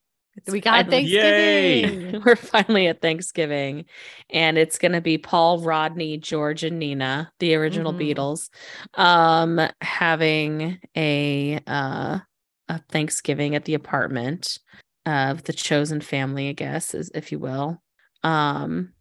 We 0.49 0.61
got 0.61 0.86
finally- 0.86 1.03
Yay. 1.05 1.82
Thanksgiving. 1.82 2.22
We're 2.26 2.36
finally 2.36 2.86
at 2.86 3.01
Thanksgiving, 3.01 3.84
and 4.30 4.57
it's 4.59 4.78
going 4.78 4.93
to 4.93 5.01
be 5.01 5.18
Paul, 5.18 5.61
Rodney, 5.61 6.16
George, 6.18 6.64
and 6.64 6.78
Nina, 6.78 7.32
the 7.38 7.55
original 7.55 7.93
Mhm. 7.93 8.14
Beatles, 8.14 8.49
um, 8.95 9.61
having 9.80 10.78
a 10.97 11.61
uh, 11.66 12.18
a 12.68 12.78
Thanksgiving 12.91 13.55
at 13.55 13.64
the 13.64 13.74
apartment 13.74 14.59
of 15.07 15.43
the 15.45 15.53
chosen 15.53 16.01
family, 16.01 16.49
I 16.49 16.53
guess, 16.53 16.95
is 16.95 17.11
if 17.14 17.32
you 17.32 17.38
will. 17.38 17.82
Um, 18.22 18.93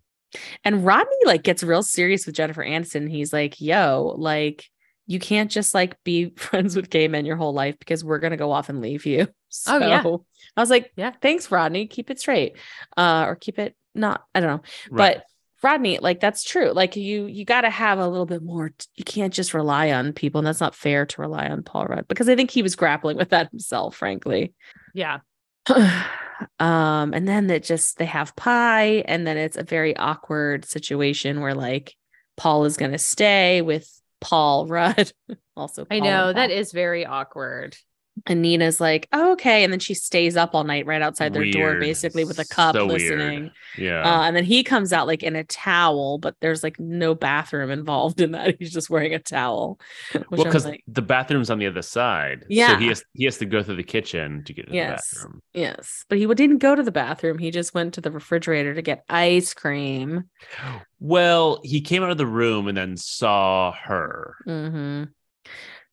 and 0.64 0.86
Rodney 0.86 1.18
like 1.26 1.44
gets 1.44 1.64
real 1.64 1.84
serious 1.84 2.26
with 2.26 2.36
Jennifer 2.36 2.64
Aniston. 2.64 3.10
He's 3.10 3.34
like, 3.34 3.60
"Yo, 3.62 4.16
like." 4.18 4.70
You 5.10 5.20
can't 5.20 5.50
just 5.52 5.74
like 5.74 6.02
be 6.04 6.30
friends 6.38 6.76
with 6.76 6.90
gay 6.90 7.08
men 7.08 7.26
your 7.26 7.36
whole 7.36 7.54
life 7.54 7.78
because 7.80 8.04
we're 8.04 8.20
gonna 8.20 8.38
go 8.38 8.52
off 8.52 8.70
and 8.70 8.80
leave 8.82 9.06
you. 9.06 9.28
Oh, 9.68 9.80
yeah. 9.80 10.04
I 10.56 10.62
was 10.62 10.70
like, 10.70 10.92
Yeah. 10.96 11.12
thanks, 11.24 11.50
Rodney. 11.50 11.88
Keep 11.88 12.12
it 12.12 12.20
straight. 12.20 12.56
Uh, 12.96 13.26
or 13.28 13.36
keep 13.36 13.58
it 13.58 13.76
not, 13.96 14.24
I 14.36 14.42
don't 14.42 14.50
know. 14.58 14.62
Right. 14.92 15.16
But 15.18 15.24
Rodney, 15.64 15.98
like 15.98 16.20
that's 16.20 16.44
true. 16.44 16.72
Like 16.72 16.96
you 16.96 17.26
you 17.26 17.46
gotta 17.46 17.72
have 17.72 17.98
a 17.98 18.08
little 18.08 18.28
bit 18.28 18.44
more. 18.44 18.70
t- 18.70 18.86
You 18.96 19.04
can't 19.04 19.34
just 19.34 19.56
rely 19.56 19.92
on 19.92 20.14
people, 20.14 20.38
and 20.38 20.46
that's 20.48 20.62
not 20.62 20.76
fair 20.76 21.08
to 21.08 21.22
rely 21.22 21.48
on 21.50 21.64
Paul 21.64 21.86
Rudd 21.86 22.08
because 22.08 22.30
I 22.30 22.36
think 22.36 22.52
he 22.52 22.62
was 22.62 22.76
grappling 22.76 23.18
with 23.18 23.30
that 23.32 23.50
himself, 23.50 23.96
frankly. 23.96 24.54
yeah. 24.94 25.20
um, 26.60 27.14
and 27.14 27.28
then 27.28 27.48
that 27.48 27.64
just 27.64 27.98
they 27.98 28.06
have 28.06 28.36
pie, 28.36 29.04
and 29.08 29.26
then 29.26 29.38
it's 29.38 29.58
a 29.58 29.64
very 29.64 29.96
awkward 29.98 30.66
situation 30.66 31.42
where 31.42 31.56
like 31.56 31.96
Paul 32.38 32.66
is 32.66 32.78
gonna 32.78 32.98
stay 32.98 33.62
with 33.62 33.90
Paul 34.22 34.68
Rudd. 34.68 35.12
also, 35.56 35.86
I 35.90 35.96
Paul 36.00 36.04
and 36.04 36.04
know 36.04 36.34
that 36.34 36.52
is 36.52 36.72
very 36.72 37.06
awkward. 37.06 37.76
And 38.28 38.42
Nina's 38.42 38.80
like, 38.82 39.08
oh, 39.14 39.34
okay. 39.34 39.64
And 39.64 39.72
then 39.72 39.80
she 39.80 39.94
stays 39.94 40.36
up 40.38 40.56
all 40.56 40.64
night 40.64 40.86
right 40.86 41.02
outside 41.02 41.34
their 41.34 41.50
door, 41.52 41.80
basically 41.80 42.24
with 42.26 42.40
a 42.40 42.46
cup 42.46 42.76
So 42.76 42.86
weird. 42.86 43.20
listening. 43.20 43.52
yeah. 43.78 44.02
Uh, 44.04 44.24
and 44.24 44.36
then 44.36 44.44
he 44.44 44.64
comes 44.64 44.92
out 44.94 45.08
like 45.08 45.24
in 45.24 45.36
a 45.36 45.44
towel, 45.44 46.18
but 46.18 46.36
there's 46.42 46.64
like 46.64 46.80
no 46.80 47.16
bathroom 47.16 47.72
involved 47.72 48.22
in 48.22 48.32
that. 48.32 48.56
He's 48.60 48.72
just 48.74 48.90
wearing 48.90 49.14
a 49.14 49.20
towel. 49.20 49.80
Well, 50.30 50.44
because 50.44 50.66
like, 50.66 50.84
the 50.88 51.02
bathroom's 51.02 51.50
on 51.50 51.60
the 51.60 51.68
other 51.68 51.82
side. 51.82 52.42
So 52.42 52.46
Yeah. 52.50 52.80
he 52.80 52.88
has 52.88 53.04
he 53.14 53.26
has 53.26 53.38
to 53.38 53.46
go 53.46 53.64
through 53.64 53.76
the 53.78 53.84
kitchen 53.84 54.44
to 54.46 54.54
get 54.54 54.68
to 54.68 54.74
Yes. 54.74 55.10
the 55.10 55.16
bathroom. 55.18 55.42
yes. 55.54 56.06
But 56.10 56.18
he 56.18 56.26
didn't 56.28 56.58
go 56.60 56.76
to 56.76 56.84
the 56.84 56.92
bathroom. 56.92 57.38
He 57.38 57.52
just 57.52 57.74
went 57.74 57.94
to 57.96 58.02
the 58.02 58.12
refrigerator 58.12 58.74
to 58.74 58.82
get 58.82 59.04
ice 59.10 59.54
cream. 59.54 60.26
Well, 61.00 61.60
he 61.64 61.82
came 61.82 62.04
out 62.04 62.12
of 62.12 62.18
the 62.18 62.26
room 62.26 62.68
and 62.68 62.78
then 62.78 62.98
saw 62.98 63.72
her. 63.84 64.36
hmm 64.46 65.04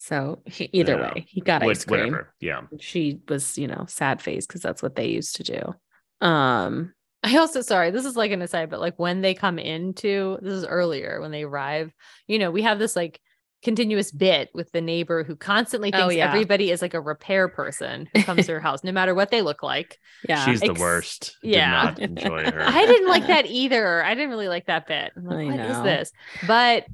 So 0.06 0.40
he, 0.46 0.68
either 0.72 0.92
Yeah. 0.96 1.14
way, 1.14 1.26
he 1.28 1.40
got 1.40 1.62
What- 1.62 1.72
ice 1.72 1.84
cream. 1.84 2.00
Whatever. 2.12 2.32
Yeah. 2.40 2.60
She 2.78 3.20
was, 3.28 3.58
you 3.58 3.66
know, 3.66 3.86
sad 3.88 4.22
face 4.22 4.46
because 4.46 4.62
that's 4.62 4.80
what 4.82 4.94
they 4.94 5.06
used 5.08 5.34
to 5.36 5.42
do. 5.42 5.74
Um, 6.26 6.92
I 7.24 7.36
also 7.38 7.60
sorry, 7.60 7.90
this 7.90 8.04
is 8.04 8.16
like 8.16 8.30
an 8.30 8.40
aside, 8.40 8.70
but 8.70 8.78
like 8.80 8.96
when 8.98 9.20
they 9.20 9.34
come 9.34 9.58
into 9.58 10.38
this 10.42 10.52
is 10.52 10.64
earlier 10.64 11.20
when 11.20 11.32
they 11.32 11.42
arrive, 11.42 11.92
you 12.28 12.38
know, 12.38 12.52
we 12.52 12.62
have 12.62 12.78
this 12.78 12.94
like 12.94 13.20
continuous 13.64 14.12
bit 14.12 14.48
with 14.54 14.70
the 14.70 14.80
neighbor 14.80 15.24
who 15.24 15.34
constantly 15.34 15.92
Oh, 15.92 15.98
thinks 16.02 16.14
yeah. 16.16 16.28
everybody 16.28 16.70
is 16.70 16.82
like 16.82 16.94
a 16.94 17.00
repair 17.00 17.48
person 17.48 18.08
who 18.14 18.22
comes 18.22 18.46
to 18.46 18.52
her 18.52 18.60
house, 18.68 18.84
no 18.84 18.92
matter 18.92 19.12
what 19.12 19.32
they 19.32 19.42
look 19.42 19.64
like. 19.64 19.98
Yeah. 20.28 20.44
She's 20.44 20.60
the 20.60 20.70
Ex- 20.70 20.78
worst. 20.80 21.36
Did 21.42 21.54
yeah. 21.54 21.70
not 21.70 21.98
enjoy 21.98 22.44
her. 22.52 22.62
I 22.62 22.86
didn't 22.86 23.08
like 23.08 23.26
that 23.26 23.46
either. 23.46 24.04
I 24.04 24.14
didn't 24.14 24.30
really 24.30 24.46
like 24.48 24.66
that 24.66 24.86
bit. 24.86 25.10
I'm 25.16 25.24
like, 25.24 25.48
I 25.48 25.50
what 25.50 25.60
is 25.70 25.76
know. 25.78 25.82
this? 25.82 26.12
But 26.46 26.84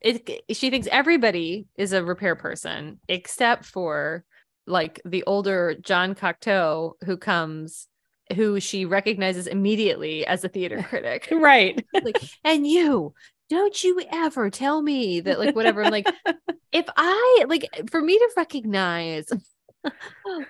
it, 0.00 0.44
she 0.52 0.70
thinks 0.70 0.88
everybody 0.90 1.66
is 1.76 1.92
a 1.92 2.04
repair 2.04 2.36
person 2.36 3.00
except 3.08 3.64
for 3.64 4.24
like 4.66 5.00
the 5.04 5.24
older 5.24 5.74
John 5.80 6.14
Cocteau 6.14 6.92
who 7.04 7.16
comes 7.16 7.88
who 8.34 8.60
she 8.60 8.84
recognizes 8.84 9.46
immediately 9.46 10.26
as 10.26 10.44
a 10.44 10.48
theater 10.48 10.82
critic. 10.88 11.28
right. 11.32 11.84
like, 11.94 12.22
and 12.44 12.66
you 12.66 13.14
don't 13.48 13.82
you 13.82 14.02
ever 14.12 14.50
tell 14.50 14.82
me 14.82 15.20
that 15.20 15.38
like 15.38 15.56
whatever. 15.56 15.82
I'm 15.82 15.90
like, 15.90 16.06
if 16.72 16.86
I 16.96 17.44
like 17.48 17.66
for 17.90 18.00
me 18.00 18.18
to 18.18 18.30
recognize 18.36 19.26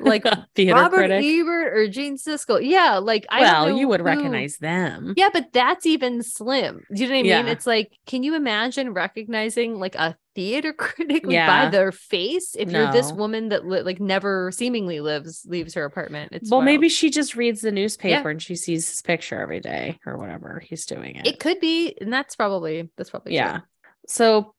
like 0.01 0.25
theater 0.55 0.75
Robert 0.75 0.97
critic. 0.97 1.25
Ebert 1.25 1.77
or 1.77 1.89
Gene 1.89 2.17
Siskel, 2.17 2.61
yeah, 2.63 2.99
like 2.99 3.27
I 3.31 3.41
well, 3.41 3.69
know 3.69 3.77
you 3.77 3.89
would 3.89 4.01
who- 4.01 4.07
recognize 4.07 4.57
them. 4.59 5.15
yeah, 5.17 5.29
but 5.33 5.53
that's 5.53 5.87
even 5.87 6.23
slim. 6.23 6.83
Do 6.95 7.03
you 7.03 7.09
know 7.09 7.15
what 7.17 7.21
I 7.21 7.43
mean? 7.43 7.49
It's 7.49 7.67
like, 7.67 7.93
can 8.07 8.23
you 8.23 8.35
imagine 8.35 8.93
recognizing 8.93 9.79
like 9.79 9.95
a 9.95 10.17
theater 10.35 10.73
critic 10.79 11.25
Yeah. 11.27 11.65
by 11.65 11.71
their 11.71 11.93
face 11.93 12.55
if 12.57 12.71
you're 12.71 12.93
this 12.93 13.13
woman 13.13 13.49
that 13.51 13.67
li- 13.67 13.83
like 13.83 14.01
never 14.01 14.51
seemingly 14.53 15.01
lives 15.01 15.45
leaves 15.47 15.75
her 15.75 15.85
apartment? 15.85 16.33
It's 16.33 16.51
well, 16.51 16.59
wild. 16.61 16.67
maybe 16.67 16.89
she 16.89 17.11
just 17.11 17.37
reads 17.37 17.61
the 17.61 17.73
newspaper 17.73 18.31
and 18.31 18.41
she 18.43 18.55
sees 18.57 18.89
his 18.89 19.03
picture 19.03 19.41
every 19.41 19.61
day 19.61 19.99
or 20.07 20.17
whatever 20.17 20.61
he's 20.65 20.87
doing 20.87 21.17
it. 21.17 21.27
it 21.27 21.41
could 21.41 21.61
be, 21.61 21.97
and 22.01 22.13
that's 22.13 22.37
probably 22.37 22.89
that's 22.97 23.11
probably 23.11 23.35
yeah. 23.35 23.53
true. 23.53 23.63
So 24.09 24.55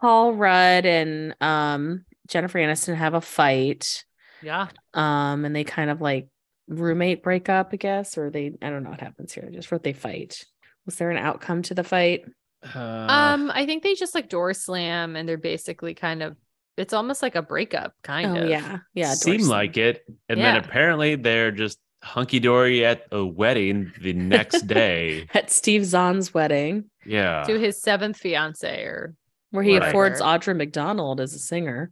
Paul 0.00 0.34
Rudd 0.34 0.84
and 0.86 1.34
um 1.40 2.04
Jennifer 2.28 2.58
Aniston 2.58 2.94
have 2.96 3.14
a 3.14 3.20
fight. 3.20 4.04
yeah. 4.42 4.68
Um, 4.94 5.44
and 5.44 5.54
they 5.54 5.64
kind 5.64 5.90
of 5.90 6.00
like 6.00 6.28
roommate 6.68 7.22
breakup, 7.22 7.70
I 7.72 7.76
guess, 7.76 8.18
or 8.18 8.30
they 8.30 8.52
I 8.62 8.70
don't 8.70 8.82
know 8.82 8.90
what 8.90 9.00
happens 9.00 9.32
here. 9.32 9.44
I 9.48 9.54
just 9.54 9.70
wrote 9.70 9.82
they 9.82 9.92
fight. 9.92 10.44
Was 10.84 10.96
there 10.96 11.10
an 11.10 11.16
outcome 11.18 11.62
to 11.62 11.74
the 11.74 11.84
fight? 11.84 12.24
Uh, 12.74 12.78
Um, 13.08 13.50
I 13.54 13.66
think 13.66 13.82
they 13.82 13.94
just 13.94 14.14
like 14.14 14.28
door 14.28 14.52
slam, 14.54 15.16
and 15.16 15.28
they're 15.28 15.36
basically 15.38 15.94
kind 15.94 16.22
of. 16.22 16.36
It's 16.76 16.92
almost 16.92 17.22
like 17.22 17.36
a 17.36 17.42
breakup, 17.42 17.94
kind 18.02 18.36
oh 18.36 18.42
of. 18.42 18.48
yeah, 18.50 18.78
yeah. 18.92 19.14
seemed 19.14 19.38
Dorsey. 19.38 19.50
like 19.50 19.76
it. 19.78 20.04
And 20.28 20.38
Yeah. 20.38 20.52
then 20.52 20.64
apparently 20.64 21.14
they're 21.16 21.50
just 21.50 21.78
hunky 22.02 22.38
dory 22.38 22.84
at 22.84 23.04
a 23.10 23.24
wedding 23.24 23.92
the 24.00 24.12
next 24.12 24.62
day. 24.66 25.26
at 25.32 25.50
Steve 25.50 25.86
Zahn's 25.86 26.34
wedding, 26.34 26.90
Yeah. 27.06 27.44
To 27.46 27.58
his 27.58 27.80
seventh 27.80 28.18
fiance, 28.18 28.82
or 28.82 29.14
where 29.56 29.64
he 29.64 29.76
Right. 29.78 29.88
affords 29.88 30.20
Whatever. 30.20 30.52
Audra 30.52 30.56
McDonald 30.56 31.20
as 31.20 31.34
a 31.34 31.38
singer. 31.40 31.90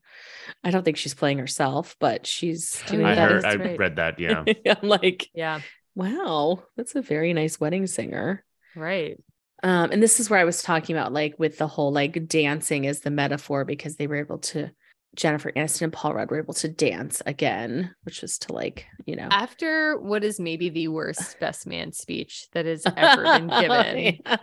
I 0.63 0.71
don't 0.71 0.85
think 0.85 0.97
she's 0.97 1.15
playing 1.15 1.39
herself, 1.39 1.97
but 1.99 2.27
she's 2.27 2.81
doing 2.87 3.05
I 3.07 3.15
that. 3.17 3.31
heard 3.31 3.45
I 3.45 3.57
right. 3.57 3.79
read 3.79 3.97
that, 3.97 4.19
yeah. 4.21 4.45
I'm 4.81 4.89
like, 4.89 5.29
yeah, 5.35 5.61
wow, 5.97 6.63
that's 6.77 6.95
a 6.95 7.03
very 7.03 7.33
nice 7.33 7.59
wedding 7.59 7.87
singer. 7.89 8.45
right. 8.77 9.19
Um, 9.63 9.93
and 9.93 10.03
this 10.03 10.21
is 10.21 10.29
where 10.29 10.39
I 10.39 10.45
was 10.45 10.63
talking 10.63 10.95
about, 10.95 11.15
like, 11.15 11.37
with 11.39 11.57
the 11.57 11.67
whole 11.67 11.91
like 11.91 12.29
dancing 12.29 12.87
as 12.87 13.01
the 13.01 13.11
metaphor, 13.11 13.65
because 13.65 13.97
they 13.97 14.07
were 14.07 14.17
able 14.17 14.37
to, 14.39 14.71
Jennifer 15.17 15.53
Aniston 15.53 15.83
and 15.83 15.93
Paul 15.93 16.13
Rudd 16.13 16.31
were 16.31 16.39
able 16.41 16.53
to 16.55 16.69
dance 16.69 17.23
again, 17.25 17.95
which 18.03 18.21
was 18.21 18.37
to 18.41 18.53
like, 18.53 18.85
you 19.07 19.17
know, 19.17 19.29
After 19.31 19.99
what 19.99 20.23
is 20.23 20.39
maybe 20.39 20.69
the 20.69 20.89
worst 20.89 21.39
best 21.41 21.67
man 21.67 21.93
speech 21.93 22.47
that 22.53 22.67
has 22.67 22.85
ever 22.95 23.23
been 23.23 23.47
given 23.61 24.19
Yeah. 24.27 24.37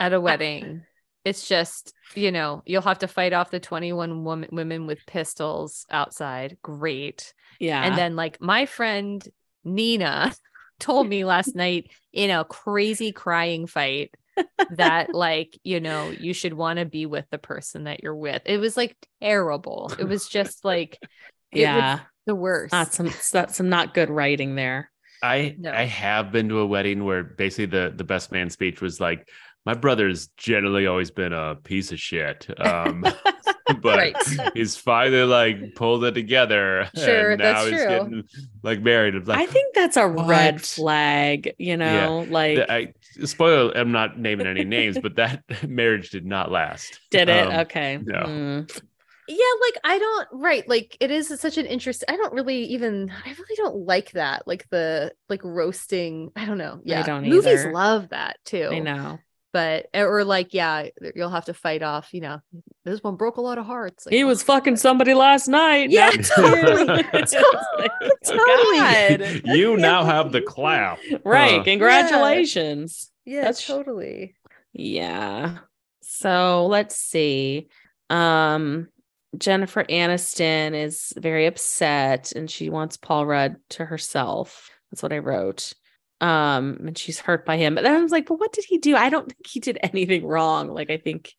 at 0.00 0.12
a 0.14 0.20
wedding, 0.20 0.82
it's 1.24 1.46
just 1.48 1.92
you 2.14 2.32
know 2.32 2.62
you'll 2.66 2.82
have 2.82 3.00
to 3.00 3.08
fight 3.08 3.32
off 3.32 3.50
the 3.50 3.60
21 3.60 4.24
woman, 4.24 4.48
women 4.52 4.86
with 4.86 5.04
pistols 5.06 5.86
outside. 5.90 6.56
Great, 6.62 7.34
Yeah. 7.58 7.82
and 7.84 7.96
then 7.96 8.16
like 8.16 8.40
my 8.40 8.66
friend 8.66 9.26
Nina 9.64 10.32
told 10.80 11.06
me 11.08 11.24
last 11.24 11.54
night 11.54 11.90
in 12.12 12.30
a 12.30 12.44
crazy 12.44 13.12
crying 13.12 13.66
fight 13.66 14.14
that 14.70 15.14
like 15.14 15.58
you 15.62 15.80
know 15.80 16.10
you 16.10 16.32
should 16.32 16.54
want 16.54 16.78
to 16.78 16.86
be 16.86 17.04
with 17.04 17.26
the 17.30 17.38
person 17.38 17.84
that 17.84 18.02
you're 18.02 18.16
with 18.16 18.40
it 18.46 18.56
was 18.58 18.76
like 18.76 18.96
terrible 19.20 19.92
it 19.98 20.04
was 20.04 20.26
just 20.26 20.64
like 20.64 20.98
yeah, 21.52 22.00
the 22.26 22.34
worst 22.34 22.72
not 22.72 22.92
some 22.94 23.10
that's 23.32 23.56
some 23.56 23.68
not 23.68 23.92
good 23.92 24.08
writing 24.08 24.54
there. 24.54 24.90
I 25.22 25.54
No. 25.58 25.70
I 25.70 25.82
have 25.84 26.32
been 26.32 26.48
to 26.48 26.60
a 26.60 26.66
wedding 26.66 27.04
where 27.04 27.22
basically 27.22 27.66
the 27.66 27.92
the 27.94 28.04
best 28.04 28.32
man 28.32 28.48
speech 28.48 28.80
was 28.80 29.00
like, 29.00 29.28
my 29.66 29.74
brother's 29.74 30.28
generally 30.36 30.86
always 30.86 31.10
been 31.10 31.32
a 31.32 31.54
piece 31.56 31.92
of 31.92 32.00
shit. 32.00 32.46
Um, 32.58 33.04
but 33.82 33.98
Right. 33.98 34.16
he's 34.54 34.76
finally 34.76 35.22
like 35.22 35.74
pulled 35.76 36.04
it 36.04 36.12
together. 36.12 36.88
Sure, 36.96 37.30
and 37.32 37.40
now 37.40 37.52
that's 37.64 37.68
he's 37.70 37.80
true. 37.80 37.88
getting 37.88 38.24
like 38.62 38.80
married. 38.82 39.14
Like, 39.26 39.38
I 39.38 39.46
think 39.46 39.74
that's 39.74 39.96
a 39.96 40.08
red 40.08 40.60
flag, 40.60 41.54
you 41.58 41.76
know, 41.76 42.26
like 42.30 42.56
the- 42.56 42.72
I 42.72 42.94
spoil. 43.24 43.72
I'm 43.74 43.92
not 43.92 44.18
naming 44.18 44.46
any 44.46 44.64
names, 44.64 44.98
but 44.98 45.16
that 45.16 45.44
marriage 45.68 46.10
did 46.10 46.26
not 46.26 46.50
last. 46.50 46.98
did 47.10 47.28
it? 47.28 47.46
Um, 47.46 47.60
okay. 47.60 47.98
no. 48.02 48.22
Mm. 48.22 48.80
yeah 49.28 49.36
like 49.62 49.74
i 49.84 49.96
don't 49.98 50.28
right 50.32 50.68
like 50.68 50.96
it 50.98 51.12
is 51.12 51.28
such 51.40 51.56
an 51.56 51.66
interest 51.66 52.02
i 52.08 52.16
don't 52.16 52.32
really 52.32 52.64
even 52.64 53.12
i 53.24 53.28
really 53.30 53.56
don't 53.56 53.86
like 53.86 54.10
that 54.12 54.44
like 54.48 54.68
the 54.70 55.12
like 55.28 55.40
roasting 55.44 56.32
i 56.34 56.44
don't 56.44 56.58
know 56.58 56.80
yeah 56.84 57.02
don't 57.04 57.22
movies 57.28 57.60
either. 57.60 57.72
love 57.72 58.08
that 58.08 58.38
too 58.44 58.68
I 58.72 58.80
know. 58.80 59.20
But 59.52 59.86
or 59.94 60.24
like 60.24 60.54
yeah 60.54 60.86
you'll 61.14 61.28
have 61.30 61.44
to 61.46 61.54
fight 61.54 61.82
off 61.82 62.12
you 62.14 62.20
know 62.20 62.40
this 62.84 63.02
one 63.02 63.16
broke 63.16 63.36
a 63.36 63.40
lot 63.40 63.58
of 63.58 63.66
hearts 63.66 64.06
like, 64.06 64.14
He 64.14 64.24
was 64.24 64.42
fucking 64.42 64.76
somebody 64.76 65.12
last 65.14 65.48
night. 65.48 65.90
Yeah, 65.90 66.10
Now- 66.10 66.22
totally. 66.36 67.04
It's 67.12 67.32
just 67.32 67.66
like, 67.78 67.90
Totally. 68.24 69.42
You 69.44 69.76
now 69.76 70.04
have 70.04 70.32
the 70.32 70.40
clap. 70.42 70.98
Right. 71.24 71.60
Uh, 71.60 71.64
Congratulations. 71.64 73.10
yeah 73.24 73.40
That's- 73.42 73.66
totally 73.66 74.34
Yeah. 74.72 75.58
So 76.02 76.66
let's 76.66 76.96
see. 76.96 77.68
Um 78.08 78.88
Jennifer 79.38 79.84
Aniston 79.84 80.74
is 80.74 81.12
very 81.16 81.46
upset 81.46 82.32
and 82.32 82.50
she 82.50 82.68
wants 82.68 82.96
Paul 82.96 83.26
Rudd 83.26 83.56
to 83.70 83.84
herself. 83.84 84.70
That's 84.90 85.02
what 85.04 85.12
I 85.12 85.18
wrote. 85.18 85.72
Um 86.20 86.78
and 86.86 86.98
she's 86.98 87.18
hurt 87.20 87.46
by 87.46 87.56
him. 87.56 87.74
But 87.74 87.84
then 87.84 87.94
I 87.96 88.02
was 88.02 88.12
like, 88.12 88.26
but 88.26 88.38
what 88.40 88.52
did 88.52 88.64
he 88.64 88.78
do? 88.78 88.96
I 88.96 89.08
don't 89.08 89.26
think 89.26 89.46
he 89.46 89.60
did 89.60 89.78
anything 89.82 90.24
wrong. 90.26 90.68
Like 90.68 90.90
I 90.90 90.96
think 90.98 91.34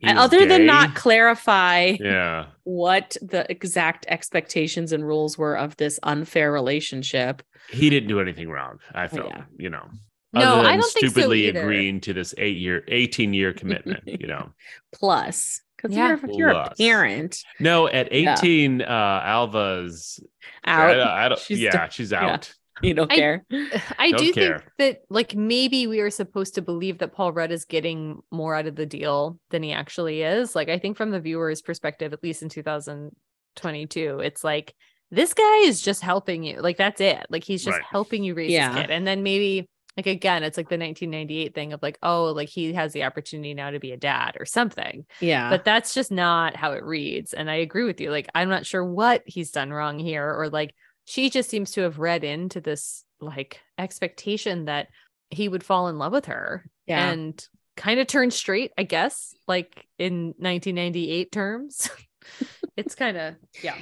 He 0.00 0.06
was 0.06 0.16
other 0.16 0.46
than 0.46 0.66
not 0.66 0.94
clarify 0.94 1.96
Yeah. 2.00 2.46
what 2.64 3.16
the 3.22 3.50
exact 3.50 4.06
expectations 4.08 4.92
and 4.92 5.04
rules 5.06 5.36
were 5.36 5.56
of 5.56 5.76
this 5.76 5.98
unfair 6.02 6.52
relationship. 6.52 7.42
He 7.70 7.90
didn't 7.90 8.08
do 8.08 8.20
anything 8.20 8.48
wrong. 8.48 8.78
I 8.94 9.08
felt, 9.08 9.28
yeah. 9.30 9.44
you 9.58 9.70
know. 9.70 9.86
No, 10.32 10.40
other 10.42 10.60
I 10.60 10.70
than 10.72 10.80
don't 10.80 10.92
think 10.92 11.06
so 11.06 11.10
stupidly 11.10 11.48
agreeing 11.48 12.00
to 12.02 12.12
this 12.12 12.34
eight 12.38 12.56
year, 12.56 12.84
18 12.88 13.34
year 13.34 13.52
commitment, 13.52 14.04
you 14.06 14.26
know. 14.28 14.50
Plus, 14.94 15.60
because 15.76 15.94
Yeah. 15.96 16.16
you're, 16.22 16.30
you're 16.32 16.48
a 16.50 16.70
parent 16.76 17.42
No, 17.58 17.86
at 17.88 18.12
Yeah. 18.12 18.34
18, 18.38 18.82
uh 18.82 19.22
Alva's 19.24 20.20
out, 20.64 20.90
I, 20.90 20.94
don't- 20.94 21.08
I 21.08 21.28
don't, 21.28 21.40
She's 21.40 21.60
yeah, 21.60 21.70
done- 21.72 21.90
she's 21.90 22.12
yeah. 22.12 22.24
out. 22.34 22.54
you 22.82 22.94
don't 22.94 23.10
I- 23.12 23.16
care. 23.16 23.44
I 23.98 24.10
Don't 24.10 24.20
do 24.20 24.32
care. 24.32 24.58
think 24.58 24.70
that 24.78 25.02
like 25.10 25.34
maybe 25.34 25.86
we 25.86 26.00
are 26.00 26.10
supposed 26.10 26.54
to 26.56 26.62
believe 26.62 26.98
that 26.98 27.12
Paul 27.12 27.32
Rudd 27.32 27.50
is 27.52 27.64
getting 27.64 28.20
more 28.30 28.54
out 28.54 28.66
of 28.66 28.76
the 28.76 28.86
deal 28.86 29.38
than 29.50 29.62
he 29.62 29.72
actually 29.72 30.22
is. 30.22 30.54
Like 30.54 30.68
I 30.68 30.78
think 30.78 30.96
from 30.96 31.10
the 31.10 31.20
viewer's 31.20 31.62
perspective, 31.62 32.12
at 32.12 32.22
least 32.22 32.42
in 32.42 32.48
2022, 32.48 34.20
it's 34.20 34.44
like 34.44 34.74
this 35.10 35.34
guy 35.34 35.56
is 35.58 35.80
just 35.82 36.02
helping 36.02 36.42
you. 36.44 36.60
Like 36.60 36.76
that's 36.76 37.00
it. 37.00 37.26
Like 37.30 37.44
he's 37.44 37.64
just 37.64 37.76
Right. 37.78 37.86
helping 37.90 38.22
you 38.24 38.34
raise 38.34 38.50
Yeah. 38.52 38.72
this 38.72 38.80
kid. 38.82 38.90
And 38.90 39.06
then 39.06 39.22
maybe 39.22 39.68
like 39.96 40.06
again, 40.06 40.44
it's 40.44 40.56
like 40.56 40.68
the 40.68 40.78
1998 40.78 41.52
thing 41.54 41.72
of 41.72 41.82
like, 41.82 41.98
oh, 42.02 42.26
like 42.26 42.48
he 42.48 42.72
has 42.74 42.92
the 42.92 43.02
opportunity 43.02 43.54
now 43.54 43.70
to 43.70 43.80
be 43.80 43.90
a 43.90 43.96
dad 43.96 44.36
or 44.38 44.46
something. 44.46 45.04
Yeah. 45.20 45.50
But 45.50 45.64
that's 45.64 45.92
just 45.94 46.12
not 46.12 46.54
how 46.54 46.72
it 46.72 46.84
reads. 46.84 47.34
And 47.34 47.50
I 47.50 47.56
agree 47.56 47.84
with 47.84 48.00
you. 48.00 48.10
Like 48.10 48.28
I'm 48.34 48.48
not 48.48 48.66
sure 48.66 48.84
what 48.84 49.22
he's 49.26 49.50
done 49.50 49.70
wrong 49.72 49.98
here 49.98 50.32
or 50.32 50.48
like 50.48 50.74
she 51.10 51.28
just 51.28 51.50
seems 51.50 51.72
to 51.72 51.80
have 51.80 51.98
read 51.98 52.22
into 52.22 52.60
this 52.60 53.04
like 53.20 53.60
expectation 53.76 54.66
that 54.66 54.86
he 55.28 55.48
would 55.48 55.64
fall 55.64 55.88
in 55.88 55.98
love 55.98 56.12
with 56.12 56.26
her 56.26 56.64
yeah. 56.86 57.10
and 57.10 57.48
kind 57.76 57.98
of 57.98 58.06
turn 58.06 58.30
straight, 58.30 58.70
I 58.78 58.84
guess, 58.84 59.34
like 59.48 59.88
in 59.98 60.26
1998 60.38 61.32
terms. 61.32 61.90
it's 62.76 62.94
kind 62.94 63.16
of 63.16 63.34
yeah. 63.60 63.74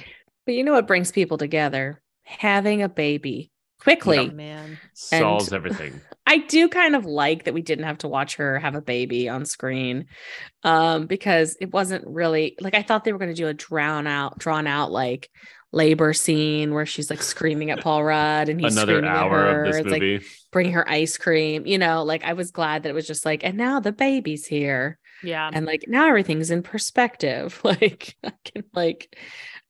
but 0.47 0.55
you 0.55 0.63
know 0.63 0.71
what 0.71 0.87
brings 0.87 1.11
people 1.11 1.37
together? 1.37 2.01
Having 2.23 2.81
a 2.81 2.89
baby 2.89 3.51
quickly. 3.79 4.17
Oh, 4.17 4.33
man. 4.33 4.79
Solves 4.95 5.53
everything. 5.53 6.01
I 6.25 6.39
do 6.39 6.67
kind 6.67 6.95
of 6.95 7.05
like 7.05 7.43
that 7.43 7.53
we 7.53 7.61
didn't 7.61 7.85
have 7.85 7.99
to 7.99 8.07
watch 8.07 8.37
her 8.37 8.57
have 8.57 8.73
a 8.73 8.81
baby 8.81 9.29
on 9.29 9.45
screen. 9.45 10.07
Um, 10.63 11.05
because 11.05 11.57
it 11.61 11.71
wasn't 11.71 12.07
really 12.07 12.55
like 12.59 12.73
I 12.73 12.81
thought 12.81 13.03
they 13.03 13.13
were 13.13 13.19
going 13.19 13.33
to 13.33 13.39
do 13.39 13.47
a 13.47 13.53
drown 13.53 14.07
out, 14.07 14.39
drawn 14.39 14.65
out, 14.65 14.91
like 14.91 15.29
labor 15.71 16.13
scene 16.13 16.73
where 16.73 16.85
she's 16.85 17.09
like 17.09 17.21
screaming 17.21 17.69
at 17.71 17.81
Paul 17.81 18.03
Rudd 18.03 18.49
and 18.49 18.59
he's 18.59 18.73
Another 18.73 18.93
screaming 18.93 19.09
at 19.11 19.17
hour 19.17 19.39
her. 19.39 19.63
of 19.65 19.67
this 19.71 19.81
it's 19.81 19.91
like 19.91 20.01
movie. 20.01 20.25
bring 20.51 20.71
her 20.71 20.87
ice 20.89 21.17
cream. 21.17 21.65
You 21.65 21.77
know, 21.77 22.03
like 22.03 22.23
I 22.23 22.33
was 22.33 22.51
glad 22.51 22.83
that 22.83 22.89
it 22.89 22.93
was 22.95 23.07
just 23.07 23.25
like, 23.25 23.43
and 23.43 23.57
now 23.57 23.79
the 23.79 23.91
baby's 23.91 24.45
here. 24.45 24.97
Yeah. 25.23 25.49
And 25.53 25.65
like 25.65 25.85
now 25.87 26.07
everything's 26.07 26.49
in 26.51 26.63
perspective. 26.63 27.59
Like 27.63 28.15
I 28.23 28.31
can 28.45 28.63
like 28.73 29.17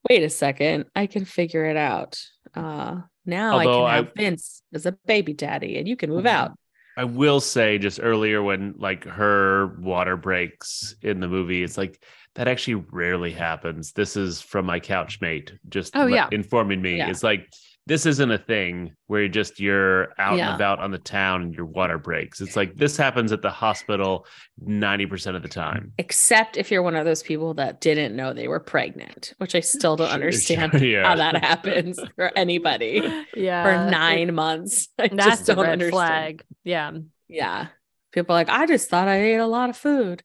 wait 0.10 0.24
a 0.24 0.30
second, 0.30 0.86
I 0.96 1.08
can 1.08 1.26
figure 1.26 1.66
it 1.66 1.78
out. 1.78 2.20
Uh 2.56 3.02
now 3.26 3.58
Although 3.60 3.84
I 3.84 3.98
I- 3.98 3.98
can 3.98 4.06
have 4.06 4.14
Vince 4.16 4.62
as 4.74 4.86
a 4.86 4.94
baby 5.06 5.34
daddy 5.34 5.78
and 5.78 5.88
you 5.88 5.96
can 5.98 6.10
move 6.10 6.26
out. 6.26 6.52
I 6.98 7.04
will 7.06 7.40
say 7.40 7.78
just 7.78 8.00
earlier 8.02 8.42
when 8.44 8.76
like 8.78 9.06
her 9.06 9.76
water 9.80 10.18
breaks 10.18 10.96
in 11.02 11.20
the 11.22 11.28
movie, 11.30 11.64
it's 11.64 11.78
like 11.78 12.02
that 12.40 12.48
actually 12.48 12.76
rarely 12.92 13.32
happens. 13.34 13.92
This 13.92 14.16
is 14.16 14.42
from 14.42 14.66
my 14.66 14.80
couch 14.80 15.20
mate, 15.20 15.52
just 15.68 15.94
Oh, 15.94 16.06
yeah. 16.08 16.30
informing 16.32 16.82
me. 16.82 16.96
Yeah. 16.96 17.10
It's 17.10 17.22
like 17.22 17.52
this 17.86 18.06
isn't 18.06 18.32
a 18.32 18.38
thing 18.38 18.94
where 19.08 19.24
you 19.24 19.28
just 19.30 19.60
you're 19.60 20.14
out 20.18 20.38
Yeah. 20.38 20.46
and 20.48 20.56
about 20.56 20.80
on 20.80 20.92
the 20.92 21.00
town 21.00 21.42
and 21.42 21.54
your 21.54 21.66
water 21.66 21.98
breaks. 21.98 22.40
It's 22.40 22.56
like 22.56 22.78
this 22.78 22.96
happens 22.96 23.34
at 23.34 23.42
the 23.42 23.50
hospital 23.50 24.26
90% 24.66 25.36
of 25.36 25.42
the 25.42 25.50
time. 25.50 25.92
Except 25.98 26.56
if 26.56 26.72
you're 26.72 26.82
one 26.82 26.96
of 26.96 27.04
those 27.04 27.24
people 27.24 27.56
that 27.56 27.82
didn't 27.82 28.16
know 28.16 28.32
they 28.32 28.48
were 28.48 28.62
pregnant, 28.62 29.34
which 29.40 29.54
I 29.54 29.60
still 29.60 29.98
don't 29.98 30.10
understand 30.20 30.72
sure, 30.72 30.82
yeah. 30.86 31.04
how 31.10 31.16
that 31.18 31.44
happens 31.44 32.00
for 32.16 32.32
anybody 32.38 33.02
yeah. 33.36 33.64
for 33.64 33.92
nine 33.92 34.34
months. 34.34 34.88
I 34.98 35.10
That's 35.10 35.26
just 35.40 35.46
don't 35.48 35.58
red 35.60 35.74
understand. 35.74 35.92
flag. 35.94 36.44
Yeah. 36.64 36.92
Yeah. 37.28 37.68
People 38.14 38.34
are 38.34 38.40
like, 38.40 38.50
I 38.50 38.66
just 38.66 38.90
thought 38.90 39.10
I 39.10 39.18
ate 39.20 39.36
a 39.40 39.46
lot 39.46 39.70
of 39.70 39.76
food. 39.76 40.24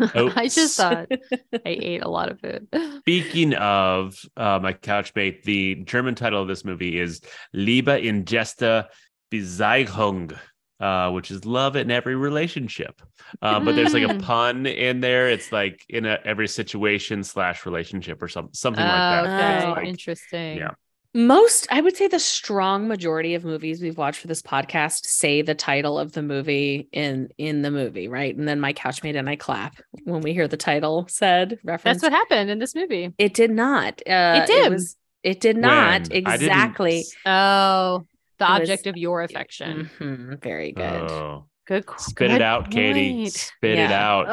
I 0.36 0.48
just 0.48 0.76
thought 0.76 1.08
I 1.54 1.60
ate 1.64 2.02
a 2.02 2.08
lot 2.08 2.30
of 2.30 2.40
food. 2.40 2.68
Speaking 3.00 3.54
of 3.54 4.18
uh, 4.36 4.58
my 4.62 4.72
couchmate, 4.72 5.42
the 5.44 5.76
German 5.76 6.14
title 6.14 6.40
of 6.42 6.48
this 6.48 6.64
movie 6.64 6.98
is 6.98 7.20
Liebe 7.52 7.88
in 7.88 8.24
Gesta 8.24 8.88
Beziehung, 9.32 10.36
uh, 10.80 11.10
which 11.10 11.30
is 11.30 11.44
love 11.44 11.76
in 11.76 11.90
every 11.90 12.16
relationship. 12.16 13.00
Uh, 13.42 13.60
but 13.60 13.74
there's 13.76 13.92
like 13.94 14.04
a 14.04 14.14
Mm. 14.14 14.22
pun 14.22 14.66
in 14.66 15.00
there. 15.00 15.28
It's 15.28 15.52
like 15.52 15.84
in 15.88 16.06
a, 16.06 16.18
every 16.24 16.48
situation 16.48 17.22
slash 17.24 17.66
relationship 17.66 18.22
or 18.22 18.28
something, 18.28 18.54
something 18.54 18.82
like 18.84 18.92
Oh, 18.92 19.24
that. 19.24 19.54
It's 19.56 19.64
okay. 19.64 19.70
like- 19.72 19.86
Interesting. 19.88 20.56
yeah. 20.58 20.70
Most, 21.14 21.66
I 21.70 21.80
would 21.80 21.96
say 21.96 22.06
the 22.06 22.18
strong 22.18 22.86
majority 22.86 23.34
of 23.34 23.42
movies 23.44 23.80
we've 23.80 23.96
watched 23.96 24.20
for 24.20 24.26
this 24.28 24.42
podcast 24.42 25.06
say 25.06 25.40
the 25.42 25.54
title 25.54 25.98
of 25.98 26.12
the 26.12 26.22
movie 26.22 26.88
in 26.92 27.28
in 27.38 27.62
the 27.62 27.70
movie, 27.70 28.08
right? 28.08 28.36
And 28.36 28.46
then 28.46 28.60
my 28.60 28.72
couchmate 28.74 29.16
and 29.18 29.28
I 29.28 29.36
clap 29.36 29.76
when 30.04 30.20
we 30.20 30.34
hear 30.34 30.46
the 30.46 30.58
title 30.58 31.06
said 31.08 31.58
reference. 31.64 32.02
That's 32.02 32.02
what 32.02 32.12
happened 32.12 32.50
in 32.50 32.58
this 32.58 32.74
movie. 32.74 33.14
it 33.18 33.32
did 33.34 33.50
not. 33.50 34.02
Uh, 34.06 34.42
It 34.42 34.46
did. 34.46 34.70
was, 34.72 34.96
it 35.22 35.40
did 35.40 35.56
not 35.56 36.08
When? 36.10 36.18
Exactly. 36.26 37.04
Oh, 37.24 38.04
the 38.38 38.44
It 38.44 38.48
was- 38.50 38.60
object 38.60 38.86
of 38.86 38.96
your 38.98 39.22
affection. 39.22 39.90
Mhm, 39.98 40.42
very 40.42 40.72
good. 40.72 41.10
Oh, 41.10 41.46
Good. 41.66 41.86
qu- 41.86 41.98
spit 41.98 42.30
it 42.30 42.34
good 42.34 42.42
out, 42.42 42.70
Katie. 42.70 43.14
point. 43.14 43.32
Spit 43.32 43.78
it 43.78 43.90
out. 43.90 44.26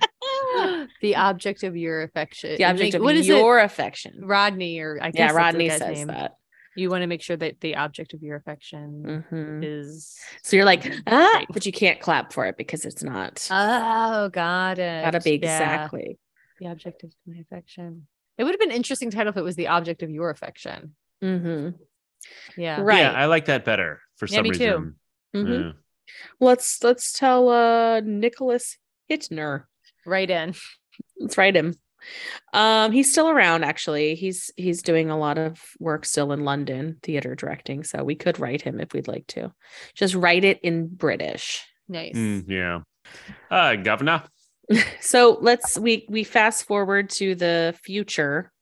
Ugh. 0.56 0.56
Yeah. 0.80 0.86
the 1.00 1.16
object 1.16 1.62
of 1.62 1.76
your 1.76 2.02
affection. 2.02 2.56
the 2.56 2.64
object 2.64 2.92
Make- 2.92 2.94
of 2.94 3.02
what 3.02 3.14
is 3.16 3.26
your 3.28 3.58
it? 3.58 3.64
affection. 3.64 4.20
Rodney 4.24 4.78
or 4.80 4.98
I 5.00 5.10
guess 5.10 5.30
Yeah, 5.30 5.36
Rodney 5.36 5.70
says 5.70 5.98
name. 5.98 6.06
that. 6.08 6.32
You 6.76 6.88
want 6.88 7.02
to 7.02 7.06
make 7.06 7.20
sure 7.22 7.36
that 7.36 7.60
the 7.60 7.76
object 7.76 8.14
of 8.14 8.22
your 8.22 8.36
affection 8.36 9.24
Mhm. 9.30 9.64
is. 9.64 10.16
So 10.42 10.56
you're 10.56 10.64
like, 10.64 10.86
ah, 11.06 11.44
but 11.50 11.66
you 11.66 11.72
can't 11.72 12.00
clap 12.00 12.32
for 12.32 12.46
it 12.46 12.56
because 12.56 12.84
it's 12.84 13.02
not. 13.02 13.46
Oh, 13.50 14.28
got 14.28 14.78
it. 14.78 15.04
Gotta 15.04 15.20
be 15.20 15.30
Yeah. 15.32 15.36
exactly. 15.36 16.18
the 16.60 16.66
object 16.68 17.02
of 17.04 17.10
my 17.26 17.38
affection. 17.40 18.06
It 18.36 18.44
would 18.44 18.52
have 18.52 18.60
been 18.60 18.70
an 18.70 18.76
interesting 18.76 19.10
title 19.10 19.30
if 19.30 19.36
it 19.38 19.42
was 19.42 19.56
the 19.56 19.68
object 19.68 20.02
of 20.02 20.10
your 20.10 20.28
affection. 20.30 20.94
hmm 21.22 21.70
Yeah. 22.56 22.80
Right. 22.82 22.98
Yeah, 23.00 23.12
I 23.12 23.26
like 23.26 23.46
that 23.46 23.64
better 23.64 24.00
for 24.16 24.26
Yeah, 24.26 24.36
some 24.36 24.42
me 24.44 24.50
too. 24.50 24.64
reason. 24.64 24.94
Mhm. 25.34 25.64
Yeah. 25.64 25.72
Let's 26.38 26.82
let's 26.84 27.12
tell 27.12 27.48
uh 27.48 28.00
Nicholas 28.00 28.76
Hytner. 29.10 29.64
Right 30.06 30.28
in. 30.28 30.54
Let's 31.18 31.38
write 31.38 31.56
him. 31.56 31.74
Um, 32.52 32.92
he's 32.92 33.10
still 33.10 33.28
around 33.28 33.64
actually. 33.64 34.14
He's 34.14 34.50
he's 34.56 34.82
doing 34.82 35.10
a 35.10 35.18
lot 35.18 35.38
of 35.38 35.60
work 35.78 36.04
still 36.04 36.32
in 36.32 36.44
London, 36.44 36.96
theater 37.02 37.34
directing. 37.34 37.84
So 37.84 38.02
we 38.02 38.14
could 38.14 38.40
write 38.40 38.62
him 38.62 38.80
if 38.80 38.92
we'd 38.92 39.08
like 39.08 39.26
to. 39.28 39.52
Just 39.94 40.14
write 40.14 40.44
it 40.44 40.60
in 40.62 40.88
British. 40.88 41.64
Nice. 41.88 42.14
Mm, 42.14 42.44
yeah. 42.48 42.80
Uh, 43.50 43.76
governor. 43.76 44.22
So 45.00 45.36
let's 45.40 45.76
we 45.76 46.06
we 46.08 46.22
fast 46.22 46.64
forward 46.64 47.10
to 47.10 47.34
the 47.34 47.74
future 47.82 48.52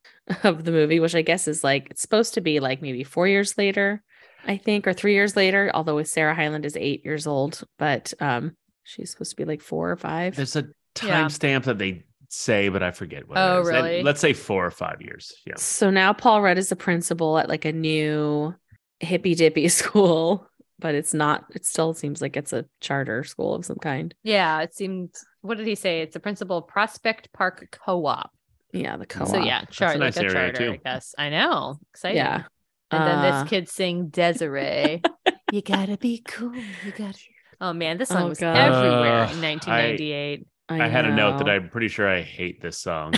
of 0.43 0.65
the 0.65 0.73
movie, 0.73 1.01
which 1.01 1.15
I 1.15 1.21
guess 1.21 1.47
is 1.47 1.63
like 1.63 1.89
it's 1.91 2.01
supposed 2.01 2.33
to 2.35 2.41
be 2.41 2.61
like 2.61 2.81
maybe 2.81 3.05
four 3.05 3.29
years 3.29 3.59
later, 3.59 4.03
I 4.47 4.57
think, 4.57 4.87
or 4.87 4.95
three 4.95 5.13
years 5.13 5.37
later. 5.37 5.71
Although 5.75 6.03
Sarah 6.05 6.35
Hyland 6.35 6.65
is 6.65 6.79
eight 6.79 7.05
years 7.05 7.27
old, 7.27 7.63
but 7.79 8.15
um, 8.21 8.57
she's 8.85 9.11
supposed 9.11 9.33
to 9.33 9.37
be 9.37 9.45
like 9.45 9.61
four 9.61 9.91
or 9.91 9.97
five. 9.97 10.35
There's 10.35 10.57
a 10.57 10.65
Yeah. 11.03 11.25
timestamp 11.25 11.65
that 11.65 11.79
they 11.79 12.05
say, 12.29 12.69
but 12.69 12.83
I 12.83 12.91
forget 12.91 13.29
what. 13.29 13.39
it 13.39 13.41
Oh, 13.41 13.61
is. 13.63 13.69
And 13.69 13.77
really? 13.77 14.03
Let's 14.03 14.21
say 14.21 14.33
four 14.33 14.65
or 14.67 14.71
five 14.71 15.01
years. 15.01 15.33
Yeah. 15.47 15.55
So 15.57 15.91
now 15.91 16.13
Paul 16.13 16.43
Rudd 16.43 16.59
is 16.59 16.69
the 16.69 16.77
principal 16.77 17.39
at 17.39 17.49
like 17.49 17.65
a 17.65 17.73
new 17.73 18.55
hippy 19.01 19.35
dippy 19.35 19.69
school, 19.81 20.47
but 20.79 20.95
it's 20.95 21.15
not. 21.15 21.45
It 21.55 21.65
still 21.65 21.95
seems 21.95 22.21
like 22.21 22.37
it's 22.37 22.53
a 22.53 22.65
charter 22.81 23.25
school 23.25 23.55
of 23.55 23.65
some 23.65 23.79
kind. 23.79 24.15
Yeah. 24.23 24.61
It 24.61 24.75
seemed, 24.75 25.15
what 25.41 25.57
did 25.59 25.67
he 25.67 25.75
say? 25.75 26.03
It's 26.03 26.17
a 26.17 26.21
principal 26.21 26.59
of 26.59 26.67
Prospect 26.69 27.33
Park 27.33 27.69
Co 27.85 28.05
op. 28.07 28.31
Yeah, 28.73 28.99
the 28.99 29.07
co-op. 29.07 29.29
So, 29.29 29.39
yeah, 29.39 29.65
charter. 29.71 29.99
nice 29.99 30.17
like 30.17 30.27
a 30.27 30.29
area, 30.29 30.53
charter, 30.53 30.67
too. 30.67 30.73
I 30.73 30.77
guess. 30.85 31.15
I 31.17 31.31
know. 31.31 31.79
Exciting. 31.95 32.19
yeah. 32.19 32.43
And 32.91 33.03
then 33.07 33.19
Uh, 33.19 33.41
this 33.43 33.51
kid 33.51 33.69
sing 33.71 34.09
Des'ree. 34.11 35.03
you 35.53 35.63
gotta 35.63 35.97
be 35.97 36.21
cool. 36.27 36.55
You 36.55 36.93
gotta. 36.97 37.19
Oh 37.63 37.73
man, 37.73 37.97
this 37.97 38.11
song 38.11 38.25
Oh, 38.25 38.29
was 38.29 38.39
God. 38.39 38.55
everywhere 38.57 39.23
Uh, 39.25 39.33
in 39.33 39.41
1998. 39.41 40.41
I, 40.41 40.45
had 40.77 41.07
a 41.07 41.15
note 41.15 41.39
that. 41.39 41.49
I'm 41.49 41.69
pretty 41.71 41.89
sure 41.89 42.09
I 42.09 42.23
hate 42.23 42.61
this 42.61 42.79
song. 42.79 43.15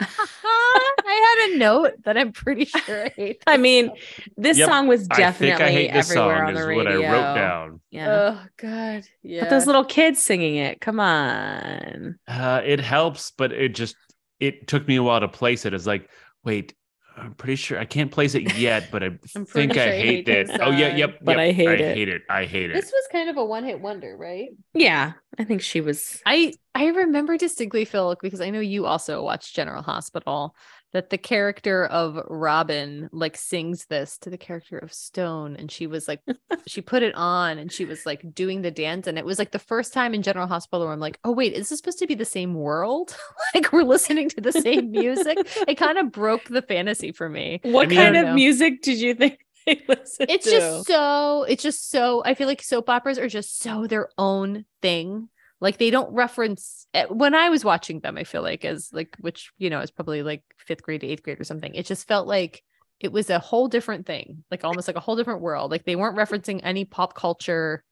I 0.00 1.46
had 1.46 1.50
a 1.54 1.58
note 1.58 1.92
that 2.04 2.16
I'm 2.16 2.32
pretty 2.32 2.64
sure 2.64 3.04
I 3.06 3.08
hate. 3.10 3.42
I 3.46 3.56
this 3.56 3.62
mean, 3.62 3.86
song. 3.86 3.96
this 4.36 4.58
Yep, 4.58 4.68
song 4.68 4.86
was 4.88 5.08
I 5.10 5.16
definitely 5.16 5.46
think 5.48 5.60
I 5.60 5.70
hate 5.70 5.92
this 5.92 6.10
everywhere 6.10 6.36
song 6.38 6.48
on 6.48 6.54
the 6.54 6.60
is 6.60 6.66
radio. 6.66 6.84
what 6.84 7.08
I 7.08 7.12
wrote 7.12 7.34
down. 7.34 7.80
Yeah. 7.90 8.08
oh 8.42 8.46
god, 8.56 9.04
yeah. 9.22 9.40
But 9.40 9.50
those 9.50 9.66
little 9.66 9.84
kids 9.84 10.22
singing 10.22 10.56
it, 10.56 10.80
come 10.80 11.00
on. 11.00 12.18
Uh, 12.26 12.60
it 12.64 12.80
helps, 12.80 13.32
but 13.36 13.52
it 13.52 13.74
just 13.74 13.96
it 14.40 14.66
took 14.66 14.86
me 14.88 14.96
a 14.96 15.02
while 15.02 15.20
to 15.20 15.28
place 15.28 15.64
it. 15.64 15.74
It's 15.74 15.86
like, 15.86 16.08
wait, 16.44 16.74
I'm 17.16 17.34
pretty 17.34 17.56
sure 17.56 17.78
I 17.78 17.84
can't 17.84 18.10
place 18.10 18.34
it 18.34 18.42
yet, 18.44 18.90
but 18.90 19.02
I 19.02 19.10
think 19.52 19.76
I 19.76 19.78
sure 19.78 19.94
I 19.94 20.02
hate 20.02 20.24
hate 20.24 20.28
it. 20.28 20.48
this 20.48 20.58
Oh 20.60 20.70
yeah, 20.70 20.88
yep, 20.88 21.20
But 21.24 21.38
yep, 21.38 21.38
I 21.38 21.52
hate 21.52 21.80
I 21.80 21.80
it. 21.80 21.98
hate 21.98 22.08
it. 22.08 22.22
I 22.28 22.44
hate 22.44 22.70
it. 22.70 22.72
this 22.72 22.92
was 22.92 23.08
kind 23.12 23.28
of 23.30 23.36
a 23.36 23.44
one 23.44 23.64
hit 23.64 23.80
wonder, 23.80 24.16
right? 24.16 24.50
Yeah, 24.74 25.12
I 25.38 25.44
think 25.44 25.62
she 25.62 25.80
was. 25.80 26.20
I 26.26 26.54
I 26.74 26.86
remember 26.86 27.36
distinctly, 27.36 27.84
Phil, 27.84 28.16
because 28.20 28.40
I 28.40 28.50
know 28.50 28.60
you 28.60 28.86
also 28.86 29.22
watched 29.22 29.54
General 29.54 29.82
Hospital, 29.82 30.54
that 30.94 31.10
the 31.10 31.18
character 31.18 31.84
of 31.86 32.18
Robin 32.28 33.10
like 33.12 33.36
sings 33.36 33.86
this 33.86 34.16
to 34.18 34.30
the 34.30 34.38
character 34.38 34.78
of 34.78 34.92
Stone, 34.92 35.56
and 35.56 35.70
she 35.70 35.86
was 35.86 36.08
like, 36.08 36.20
she 36.66 36.80
put 36.80 37.02
it 37.02 37.14
on, 37.16 37.58
and 37.58 37.70
she 37.70 37.84
was 37.84 38.06
like 38.06 38.22
doing 38.32 38.62
the 38.62 38.70
dance, 38.70 39.06
and 39.06 39.18
it 39.18 39.24
was 39.24 39.38
like 39.38 39.50
the 39.50 39.58
first 39.58 39.92
time 39.92 40.14
in 40.14 40.22
General 40.22 40.46
Hospital 40.46 40.86
where 40.86 40.94
I'm 40.94 41.00
like, 41.00 41.18
oh 41.24 41.32
wait, 41.32 41.52
is 41.52 41.68
this 41.68 41.80
supposed 41.80 41.98
to 41.98 42.06
be 42.06 42.14
the 42.14 42.24
same 42.24 42.54
world? 42.54 43.14
like 43.54 43.72
we're 43.72 43.82
listening 43.82 44.28
to 44.30 44.40
the 44.40 44.52
same 44.52 44.90
music. 44.92 45.36
it 45.68 45.74
kind 45.74 45.98
of 45.98 46.12
broke 46.12 46.44
the 46.44 46.62
fantasy 46.62 47.12
for 47.12 47.28
me. 47.28 47.60
What 47.62 47.88
mean- 47.88 47.98
kind 47.98 48.16
of 48.16 48.26
know. 48.26 48.34
music 48.34 48.80
did 48.80 48.98
you 48.98 49.14
think 49.14 49.40
they 49.66 49.82
listened 49.88 50.30
It's 50.30 50.44
to? 50.44 50.50
just 50.52 50.86
so. 50.86 51.42
It's 51.42 51.62
just 51.62 51.90
so. 51.90 52.22
I 52.24 52.34
feel 52.34 52.46
like 52.46 52.62
soap 52.62 52.88
operas 52.88 53.18
are 53.18 53.28
just 53.28 53.58
so 53.60 53.86
their 53.88 54.08
own 54.16 54.64
thing. 54.80 55.28
Like 55.64 55.78
they 55.78 55.88
don't 55.88 56.12
reference 56.12 56.86
eh, 56.92 57.06
when 57.06 57.34
I 57.34 57.48
was 57.48 57.64
watching 57.64 58.00
them. 58.00 58.18
I 58.18 58.24
feel 58.24 58.42
like 58.42 58.66
as 58.66 58.90
like 58.92 59.16
which 59.18 59.50
you 59.56 59.70
know 59.70 59.80
is 59.80 59.90
probably 59.90 60.22
like 60.22 60.42
fifth 60.58 60.82
grade 60.82 61.00
to 61.00 61.06
eighth 61.06 61.22
grade 61.22 61.40
or 61.40 61.44
something. 61.44 61.74
It 61.74 61.86
just 61.86 62.06
felt 62.06 62.28
like 62.28 62.62
it 63.00 63.10
was 63.10 63.30
a 63.30 63.38
whole 63.38 63.68
different 63.68 64.04
thing, 64.04 64.44
like 64.50 64.62
almost 64.62 64.88
like 64.88 64.96
a 64.96 65.00
whole 65.00 65.16
different 65.16 65.40
world. 65.40 65.70
Like 65.70 65.86
they 65.86 65.96
weren't 65.96 66.18
referencing 66.18 66.60
any 66.62 66.84
pop 66.84 67.14
culture. 67.14 67.82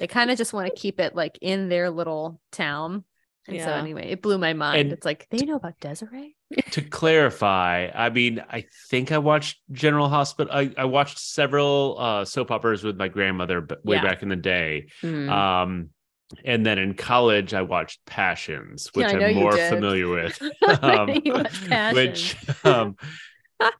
They 0.00 0.06
kind 0.18 0.30
of 0.30 0.38
just 0.38 0.54
want 0.54 0.68
to 0.74 0.80
keep 0.80 0.98
it 0.98 1.14
like 1.14 1.38
in 1.42 1.68
their 1.68 1.90
little 1.90 2.40
town. 2.52 3.04
And 3.46 3.60
so 3.60 3.70
anyway, 3.70 4.10
it 4.10 4.22
blew 4.22 4.38
my 4.38 4.54
mind. 4.54 4.80
And- 4.80 4.92
it's 4.92 5.04
like 5.04 5.26
they 5.30 5.44
know 5.44 5.56
about 5.56 5.78
Des'ree. 5.78 6.36
to 6.70 6.80
clarify, 6.80 7.90
I 7.94 8.08
mean, 8.08 8.42
I 8.48 8.64
think 8.88 9.12
I 9.12 9.18
watched 9.18 9.60
General 9.70 10.08
Hospital. 10.08 10.52
I, 10.52 10.72
I 10.76 10.86
watched 10.86 11.18
several 11.18 11.96
uh, 11.98 12.24
soap 12.24 12.50
operas 12.50 12.82
with 12.82 12.96
my 12.96 13.08
grandmother 13.08 13.66
way 13.84 13.96
Yeah. 13.96 14.02
back 14.02 14.22
in 14.22 14.30
the 14.30 14.36
day. 14.36 14.86
Hmm. 15.02 15.28
Um, 15.28 15.90
and 16.44 16.64
then 16.64 16.78
in 16.78 16.94
college, 16.94 17.54
I 17.54 17.62
watched 17.62 18.04
Passions, 18.06 18.90
which 18.94 19.12
know 19.12 19.26
I'm 19.26 19.34
more 19.34 19.56
familiar 19.56 20.08
with. 20.08 20.40
Watched 20.62 21.94
which 21.94 22.36
um, 22.64 22.96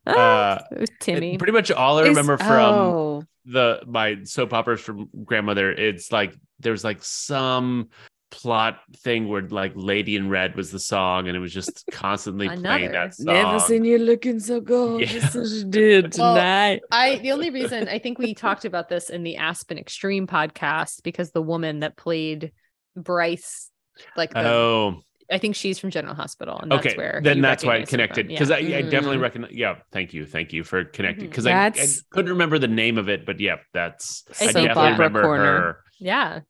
uh, 0.06 0.58
Timmy. 1.00 1.38
pretty 1.38 1.52
much 1.52 1.70
all 1.70 1.98
I 1.98 2.02
remember 2.02 2.36
from 2.36 2.74
oh, 2.74 3.24
the 3.44 3.82
my 3.86 4.24
soap 4.24 4.52
operas 4.52 4.80
from 4.80 5.08
grandmother. 5.24 5.70
It's 5.72 6.12
like 6.12 6.34
there's 6.58 6.84
like 6.84 7.02
some 7.02 7.88
plot 8.30 8.78
thing 8.98 9.28
where 9.28 9.42
like 9.48 9.72
Lady 9.74 10.16
in 10.16 10.28
Red 10.28 10.54
was 10.54 10.70
the 10.70 10.78
song 10.78 11.26
and 11.28 11.36
it 11.36 11.40
was 11.40 11.52
just 11.52 11.84
constantly 11.90 12.46
playing 12.48 12.60
Another. 12.64 12.88
that 12.92 13.14
song. 13.14 13.26
Never 13.34 13.58
seen 13.60 13.84
you 13.84 13.98
looking 13.98 14.38
so 14.40 14.60
gorgeous 14.60 15.34
Yeah. 15.34 15.40
as 15.40 15.62
you 15.62 15.68
did 15.68 16.14
Well, 16.18 16.34
tonight. 16.34 16.80
I 16.92 17.16
the 17.16 17.32
only 17.32 17.50
reason 17.50 17.88
I 17.88 17.98
think 17.98 18.18
we 18.18 18.34
talked 18.34 18.64
about 18.64 18.88
this 18.88 19.10
in 19.10 19.22
the 19.24 19.36
Aspen 19.36 19.78
Extreme 19.78 20.26
podcast 20.28 21.02
because 21.02 21.32
the 21.32 21.42
woman 21.42 21.80
that 21.80 21.96
played 21.96 22.52
Bryce, 22.96 23.70
like 24.16 24.32
the, 24.32 24.46
Oh, 24.46 25.00
I 25.32 25.38
think 25.38 25.54
she's 25.54 25.78
from 25.78 25.90
General 25.90 26.14
Hospital, 26.14 26.58
and 26.58 26.72
that's 26.72 26.86
okay. 26.86 26.96
where 26.96 27.20
then 27.22 27.40
that's 27.40 27.64
why 27.64 27.76
it 27.76 27.88
connected 27.88 28.26
because 28.28 28.50
Yeah. 28.50 28.56
I, 28.56 28.58
I 28.78 28.82
definitely 28.82 29.18
Mm. 29.18 29.22
recognize. 29.22 29.52
Yeah, 29.52 29.76
thank 29.92 30.12
you, 30.12 30.26
thank 30.26 30.52
you 30.52 30.64
for 30.64 30.84
connecting 30.84 31.28
because 31.28 31.46
I, 31.46 31.66
I 31.66 31.86
couldn't 32.10 32.30
remember 32.32 32.58
the 32.58 32.66
name 32.68 32.98
of 32.98 33.08
it, 33.08 33.24
but 33.26 33.38
yeah, 33.40 33.56
that's 33.72 34.24
I 34.40 34.46
Soap 34.46 34.54
definitely 34.54 34.82
opera 34.82 34.92
remember 34.92 35.22
corner. 35.22 35.44
her 35.44 35.76
yeah, 36.00 36.40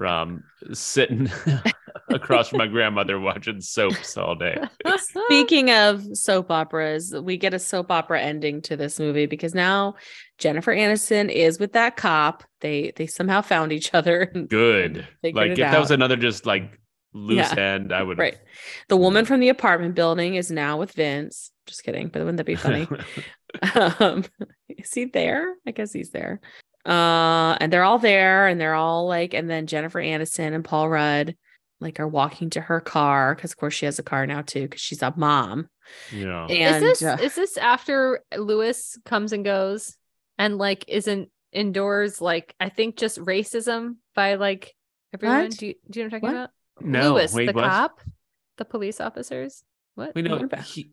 from 0.00 0.42
sitting 0.72 1.30
across 2.08 2.48
from 2.48 2.56
my 2.56 2.66
grandmother 2.66 3.20
watching 3.20 3.60
soaps 3.60 4.16
all 4.16 4.34
day. 4.34 4.56
Speaking 5.26 5.70
of 5.72 6.02
soap 6.16 6.50
operas, 6.50 7.14
we 7.14 7.36
get 7.36 7.52
a 7.52 7.58
soap 7.58 7.90
opera 7.90 8.18
ending 8.18 8.62
to 8.62 8.78
this 8.78 8.98
movie 8.98 9.26
because 9.26 9.54
now 9.54 9.96
Jennifer 10.38 10.74
Aniston 10.74 11.28
is 11.30 11.58
with 11.58 11.74
that 11.74 11.98
cop. 11.98 12.44
They 12.62 12.94
they 12.96 13.06
somehow 13.06 13.42
found 13.42 13.74
each 13.74 13.92
other. 13.92 14.24
Good. 14.48 15.06
Like 15.22 15.50
it 15.50 15.58
if 15.58 15.58
that 15.58 15.78
was 15.78 15.90
another 15.90 16.16
just 16.16 16.46
like 16.46 16.80
loose 17.12 17.52
end, 17.52 17.92
I 17.92 18.02
would 18.02 18.16
right. 18.16 18.38
The 18.88 18.96
woman 18.96 19.26
from 19.26 19.40
the 19.40 19.50
apartment 19.50 19.94
building 19.94 20.36
is 20.36 20.50
now 20.50 20.78
with 20.78 20.92
Vince. 20.92 21.50
Just 21.66 21.84
kidding, 21.84 22.08
but 22.08 22.20
wouldn't 22.20 22.38
that 22.38 22.44
be 22.44 22.54
funny? 22.54 22.88
um 23.74 24.24
is 24.68 24.92
he 24.94 25.06
there 25.06 25.56
i 25.66 25.72
guess 25.72 25.92
he's 25.92 26.10
there 26.10 26.40
uh 26.86 27.56
and 27.60 27.72
they're 27.72 27.84
all 27.84 27.98
there 27.98 28.46
and 28.46 28.60
they're 28.60 28.74
all 28.74 29.06
like 29.06 29.34
and 29.34 29.50
then 29.50 29.66
jennifer 29.66 30.00
aniston 30.00 30.54
and 30.54 30.64
paul 30.64 30.88
rudd 30.88 31.36
like 31.80 32.00
are 32.00 32.08
walking 32.08 32.50
to 32.50 32.60
her 32.60 32.80
car 32.80 33.34
because 33.34 33.52
of 33.52 33.56
course 33.56 33.74
she 33.74 33.84
has 33.86 33.98
a 33.98 34.02
car 34.02 34.26
now 34.26 34.40
too 34.42 34.62
because 34.62 34.80
she's 34.80 35.02
a 35.02 35.12
mom 35.16 35.68
yeah. 36.12 36.46
and 36.48 36.84
is 36.84 37.00
this 37.00 37.02
uh, 37.02 37.16
is 37.20 37.34
this 37.34 37.56
after 37.56 38.20
Lewis 38.36 38.98
comes 39.04 39.32
and 39.32 39.44
goes 39.44 39.96
and 40.38 40.56
like 40.56 40.84
isn't 40.88 41.28
indoors 41.52 42.20
like 42.20 42.54
I 42.60 42.68
think 42.68 42.96
just 42.96 43.18
racism 43.18 43.96
by 44.14 44.36
like 44.36 44.74
everyone? 45.12 45.42
What? 45.44 45.50
Do 45.56 45.66
you 45.66 45.74
do 45.90 46.00
you 46.00 46.04
know 46.04 46.08
what 46.08 46.14
I'm 46.14 46.20
talking 46.20 46.36
What? 46.36 46.42
about? 46.42 46.50
No, 46.80 47.14
Lewis, 47.14 47.34
wait, 47.34 47.46
the 47.46 47.52
what? 47.52 47.64
cop, 47.64 48.00
the 48.56 48.64
police 48.64 49.00
officers. 49.00 49.62
What? 49.96 50.14
We 50.14 50.22
know 50.22 50.36
about- 50.36 50.62
he- 50.62 50.92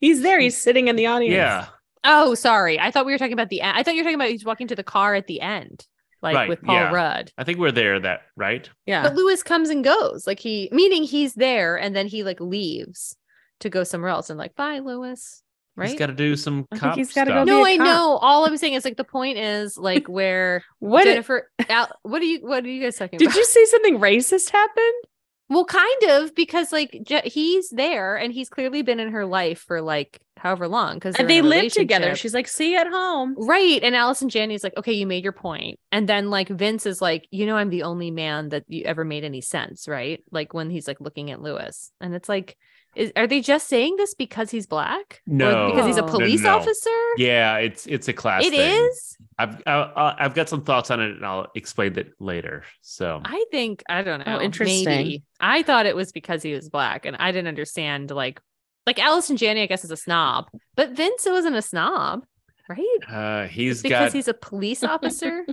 he's 0.00 0.22
there 0.22 0.38
he's 0.40 0.56
sitting 0.56 0.88
in 0.88 0.96
the 0.96 1.06
audience 1.06 1.34
yeah. 1.34 1.66
Oh, 2.04 2.34
sorry. 2.34 2.78
I 2.80 2.90
thought 2.90 3.06
we 3.06 3.12
were 3.12 3.18
talking 3.18 3.32
about 3.32 3.48
the 3.48 3.60
end. 3.60 3.76
I 3.76 3.82
thought 3.82 3.94
you 3.94 4.00
were 4.00 4.04
talking 4.04 4.14
about 4.20 4.30
he's 4.30 4.44
walking 4.44 4.68
to 4.68 4.76
the 4.76 4.82
car 4.84 5.14
at 5.14 5.26
the 5.26 5.40
end, 5.40 5.86
like 6.22 6.34
Right, 6.34 6.48
with 6.48 6.62
Paul 6.62 6.74
yeah. 6.76 6.92
Rudd. 6.92 7.32
I 7.38 7.44
think 7.44 7.58
we're 7.58 7.72
there 7.72 7.98
that 8.00 8.22
right? 8.36 8.68
yeah 8.86 9.02
But 9.02 9.14
Lewis 9.14 9.42
comes 9.42 9.68
and 9.70 9.84
goes. 9.84 10.26
Like 10.26 10.38
he 10.40 10.68
meaning 10.72 11.02
he's 11.04 11.34
there 11.34 11.76
and 11.78 11.94
then 11.94 12.06
he 12.06 12.24
like 12.24 12.40
leaves 12.40 13.16
to 13.60 13.68
go 13.70 13.84
somewhere 13.84 14.10
else 14.10 14.30
and 14.30 14.38
like, 14.38 14.54
bye, 14.56 14.78
Lewis. 14.78 15.42
Right? 15.76 15.90
He's 15.90 15.98
got 15.98 16.06
to 16.06 16.12
do 16.12 16.34
some 16.34 16.66
I 16.72 16.78
cop 16.78 16.96
he's 16.96 17.12
gotta 17.12 17.30
stuff. 17.30 17.44
be 17.46 17.50
no, 17.52 17.64
I 17.64 17.76
cop. 17.76 17.86
know. 17.86 18.18
All 18.20 18.44
I'm 18.44 18.56
saying 18.56 18.74
is 18.74 18.84
like 18.84 18.96
the 18.96 19.04
point 19.04 19.38
is 19.38 19.78
like 19.78 20.06
where 20.08 20.64
what 20.80 21.04
did, 21.04 21.12
Jennifer 21.12 21.48
Al, 21.68 21.88
what 22.02 22.20
are 22.20 22.24
you 22.24 22.40
what 22.40 22.64
are 22.64 22.68
you 22.68 22.82
guys 22.82 22.96
talking 22.96 23.16
did 23.18 23.28
about? 23.28 23.36
you 23.36 23.44
say 23.44 23.64
something 23.66 23.98
racist 23.98 24.50
happened 24.50 25.04
Well, 25.48 25.64
kind 25.64 26.02
of 26.10 26.34
because 26.34 26.72
like 26.72 26.98
Je- 27.02 27.28
he's 27.28 27.70
there 27.70 28.16
and 28.16 28.32
he's 28.32 28.48
clearly 28.48 28.82
been 28.82 29.00
in 29.00 29.12
her 29.12 29.24
life 29.24 29.60
for 29.60 29.80
like 29.80 30.20
however 30.36 30.68
long 30.68 30.94
because 30.94 31.16
and 31.16 31.28
they 31.28 31.42
live 31.42 31.72
together 31.72 32.14
she's 32.14 32.32
like 32.32 32.46
see 32.46 32.70
you 32.70 32.78
at 32.78 32.86
home 32.86 33.34
Right. 33.36 33.82
And 33.82 33.96
Allison 33.96 34.28
Janney's 34.28 34.62
like, 34.62 34.76
okay, 34.76 34.92
you 34.92 35.06
made 35.06 35.24
your 35.24 35.32
point. 35.32 35.78
And 35.90 36.08
then 36.08 36.30
like 36.30 36.48
Vince 36.48 36.86
is 36.86 37.00
like, 37.00 37.26
you 37.30 37.46
know, 37.46 37.56
I'm 37.56 37.70
the 37.70 37.84
only 37.84 38.10
man 38.10 38.50
that 38.50 38.64
you 38.68 38.84
ever 38.84 39.04
made 39.04 39.24
any 39.24 39.40
sense, 39.40 39.88
right? 39.88 40.22
Like 40.30 40.52
when 40.54 40.70
he's 40.70 40.86
like 40.86 41.00
looking 41.00 41.30
at 41.30 41.40
Lewis. 41.40 41.90
And 42.00 42.14
it's 42.14 42.28
like, 42.28 42.56
is 42.98 43.12
are 43.16 43.26
they 43.26 43.40
just 43.40 43.68
saying 43.68 43.96
this 43.96 44.14
because 44.14 44.50
he's 44.50 44.66
black? 44.66 45.22
Or 45.28 45.32
No. 45.34 45.70
because 45.70 45.86
he's 45.86 45.96
a 45.96 46.00
No, 46.02 46.06
no, 46.06 46.12
police 46.12 46.42
no. 46.42 46.56
officer? 46.56 46.90
Yeah, 47.16 47.56
it's 47.58 47.86
it's 47.86 48.08
a 48.08 48.12
class. 48.12 48.44
It 48.44 48.50
thing. 48.50 48.82
is. 48.90 49.16
I've 49.38 49.62
I, 49.66 50.16
I've 50.18 50.34
got 50.34 50.48
some 50.48 50.62
thoughts 50.64 50.90
on 50.90 51.00
it, 51.00 51.12
and 51.12 51.24
I'll 51.24 51.46
explain 51.54 51.92
that 51.94 52.20
later. 52.20 52.64
So 52.82 53.22
I 53.24 53.44
think 53.50 53.82
I 53.88 54.02
don't 54.02 54.26
know. 54.26 54.38
Oh, 54.38 54.40
interesting. 54.42 54.84
Maybe. 54.84 55.22
I 55.40 55.62
thought 55.62 55.86
it 55.86 55.96
was 55.96 56.12
because 56.12 56.42
he 56.42 56.52
was 56.52 56.68
black, 56.68 57.06
and 57.06 57.16
I 57.16 57.32
didn't 57.32 57.48
understand 57.48 58.10
like 58.10 58.40
like 58.86 58.98
Allison 58.98 59.36
Janney, 59.36 59.62
I 59.62 59.66
guess, 59.66 59.84
is 59.84 59.90
a 59.90 59.96
snob, 59.96 60.46
but 60.74 60.90
Vince 60.92 61.24
wasn't 61.26 61.56
a 61.56 61.62
snob, 61.62 62.24
right? 62.68 62.98
uh, 63.08 63.46
he's 63.46 63.82
because 63.82 64.06
got 64.08 64.12
he's 64.12 64.28
a 64.28 64.34
police 64.34 64.82
officer. 64.94 65.44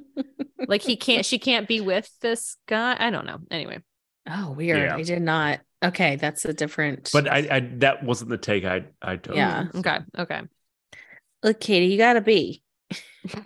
like 0.67 0.81
he 0.81 0.95
can't, 0.95 1.25
she 1.25 1.37
can't 1.37 1.67
be 1.67 1.81
with 1.81 2.09
this 2.21 2.55
guy. 2.65 2.95
I 2.97 3.09
don't 3.09 3.25
know. 3.25 3.39
Anyway, 3.51 3.79
oh 4.27 4.51
weird 4.51 4.79
Yeah. 4.89 4.95
i 4.95 5.01
did 5.03 5.21
not 5.21 5.59
okay 5.83 6.15
that's 6.15 6.45
a 6.45 6.53
different 6.53 7.09
but 7.13 7.27
I, 7.27 7.47
I 7.51 7.59
that 7.77 8.03
wasn't 8.03 8.29
the 8.31 8.37
take 8.37 8.65
I 8.65 8.85
I 9.01 9.17
took. 9.17 9.35
Yeah. 9.35 9.65
Mm, 9.71 9.79
okay, 9.79 9.99
okay. 10.17 10.41
look 11.43 11.59
katie 11.59 11.87
you 11.87 11.97
gotta 11.97 12.21
be 12.21 12.63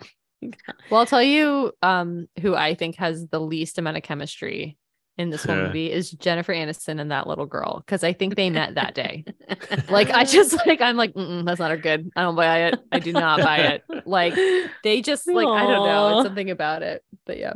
Well, 0.90 1.00
I'll 1.00 1.06
tell 1.06 1.22
you, 1.22 1.70
um, 1.82 2.26
who 2.40 2.54
I 2.54 2.74
think 2.74 2.96
has 2.96 3.26
the 3.28 3.38
least 3.38 3.76
amount 3.76 3.98
of 3.98 4.02
chemistry 4.02 4.78
in 5.18 5.28
this 5.28 5.44
whole 5.44 5.54
movie 5.54 5.92
is 5.92 6.10
Jennifer 6.12 6.54
Aniston 6.54 6.98
and 6.98 7.10
that 7.10 7.26
little 7.26 7.44
girl 7.44 7.82
because 7.84 8.02
I 8.02 8.14
think 8.14 8.36
they 8.36 8.48
met 8.60 8.76
that 8.76 8.94
day. 8.94 9.26
Like 9.90 10.08
I 10.08 10.24
just 10.24 10.54
like 10.66 10.80
I'm 10.80 10.96
like 10.96 11.12
Mm-mm, 11.12 11.44
that's 11.44 11.60
not 11.60 11.72
a 11.72 11.76
good. 11.76 12.10
I 12.16 12.22
don't 12.22 12.36
buy 12.36 12.68
it. 12.68 12.76
I 12.90 13.00
do 13.00 13.12
not 13.12 13.40
buy 13.40 13.58
it. 13.58 13.82
Like 14.06 14.34
they 14.82 15.02
just 15.02 15.26
like 15.26 15.46
I 15.46 15.66
don't 15.66 15.86
know. 15.86 16.18
It's 16.20 16.26
something 16.26 16.48
about 16.50 16.82
it. 16.82 17.04
But 17.26 17.36
yeah. 17.36 17.54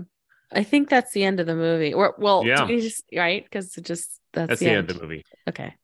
I 0.55 0.63
think 0.63 0.89
that's 0.89 1.13
the 1.13 1.25
end 1.25 1.41
of 1.41 1.47
the 1.47 1.55
movie. 1.57 1.93
Or 1.95 2.15
well, 2.19 2.45
Yeah. 2.47 2.67
we 2.67 2.81
just 2.81 3.05
right 3.15 3.43
because 3.45 3.77
it 3.77 3.85
just 3.85 4.21
that's, 4.33 4.49
that's 4.49 4.61
the, 4.61 4.67
the 4.67 4.71
end. 4.73 4.79
end 4.79 4.91
of 4.91 4.97
the 4.97 5.03
movie. 5.03 5.25
Okay. 5.49 5.75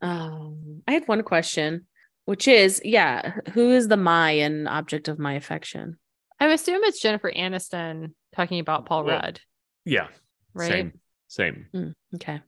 Um, 0.00 0.82
I 0.86 0.92
had 0.92 1.08
one 1.08 1.22
question, 1.22 1.86
which 2.24 2.46
is, 2.48 2.80
yeah, 2.84 3.32
who 3.52 3.70
is 3.70 3.88
the 3.88 3.96
my 3.96 4.30
and 4.32 4.68
object 4.68 5.08
of 5.08 5.18
my 5.18 5.34
affection? 5.34 5.98
I 6.40 6.46
assume 6.46 6.80
it's 6.84 7.00
Jennifer 7.00 7.30
Aniston 7.30 8.12
talking 8.34 8.60
about 8.60 8.86
Paul 8.86 9.04
Well, 9.04 9.16
Rudd, 9.16 9.40
Yeah, 9.84 10.08
right? 10.54 10.68
same, 10.68 10.92
same. 11.28 11.66
Mm, 11.74 11.94
okay. 12.16 12.40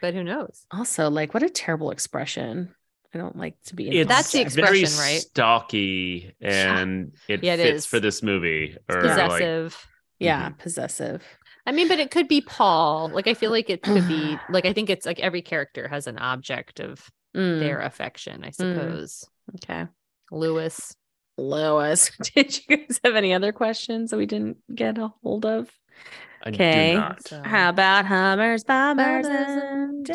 But 0.00 0.14
who 0.14 0.22
knows? 0.22 0.66
Also, 0.70 1.08
like, 1.10 1.32
what 1.34 1.42
a 1.42 1.48
terrible 1.48 1.90
expression. 1.90 2.74
I 3.14 3.18
don't 3.18 3.36
like 3.36 3.54
to 3.66 3.74
be. 3.74 3.88
In 3.88 3.94
It's 3.98 4.08
That's 4.08 4.32
the 4.32 4.38
public. 4.44 4.54
very 4.54 4.80
expression, 4.80 4.98
right? 4.98 5.20
Stocky, 5.20 6.34
and 6.40 7.12
it 7.28 7.42
Yeah, 7.44 7.54
it 7.54 7.60
fits 7.60 7.78
is. 7.78 7.86
for 7.86 8.00
this 8.00 8.22
movie. 8.22 8.76
Or 8.88 9.00
like, 9.02 9.10
Possessive. 9.10 9.86
Yeah, 10.18 10.48
Mm-hmm. 10.48 10.58
possessive. 10.58 11.22
I 11.66 11.72
mean, 11.72 11.88
but 11.88 11.98
it 11.98 12.10
could 12.10 12.28
be 12.28 12.40
Paul. 12.40 13.08
Like 13.08 13.26
I 13.26 13.34
feel 13.34 13.50
like 13.50 13.68
it 13.70 13.82
could 13.82 14.06
be 14.08 14.40
like 14.48 14.64
I 14.64 14.72
think 14.72 14.88
it's 14.90 15.04
like 15.06 15.20
every 15.20 15.42
character 15.42 15.88
has 15.88 16.06
an 16.06 16.18
object 16.18 16.80
of 16.80 17.08
Mm, 17.36 17.60
their 17.60 17.80
affection, 17.82 18.44
I 18.44 18.50
suppose. 18.50 19.28
okay. 19.56 19.86
Lewis. 20.30 20.96
Lois, 21.38 22.10
did 22.34 22.58
you 22.66 22.78
guys 22.78 22.98
have 23.04 23.14
any 23.14 23.34
other 23.34 23.52
questions 23.52 24.10
that 24.10 24.16
we 24.16 24.24
didn't 24.24 24.56
get 24.74 24.96
a 24.96 25.12
hold 25.22 25.44
of? 25.44 25.70
I 26.42 26.48
Okay. 26.48 26.92
do 26.92 26.98
not. 26.98 27.30
How 27.44 27.68
about 27.68 28.06
Hummers, 28.06 28.64
Bombers, 28.64 29.26
Bombers 29.26 29.62
and 29.64 30.06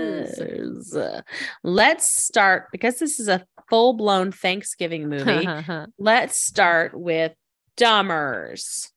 Dumbers? 0.00 1.22
Let's 1.62 2.10
start 2.10 2.68
because 2.72 2.98
this 2.98 3.20
is 3.20 3.28
a 3.28 3.44
full 3.68 3.94
blown 3.94 4.32
Thanksgiving 4.32 5.08
movie. 5.08 5.48
Let's 5.98 6.40
start 6.40 6.98
with 6.98 7.32
Dummers. 7.76 8.88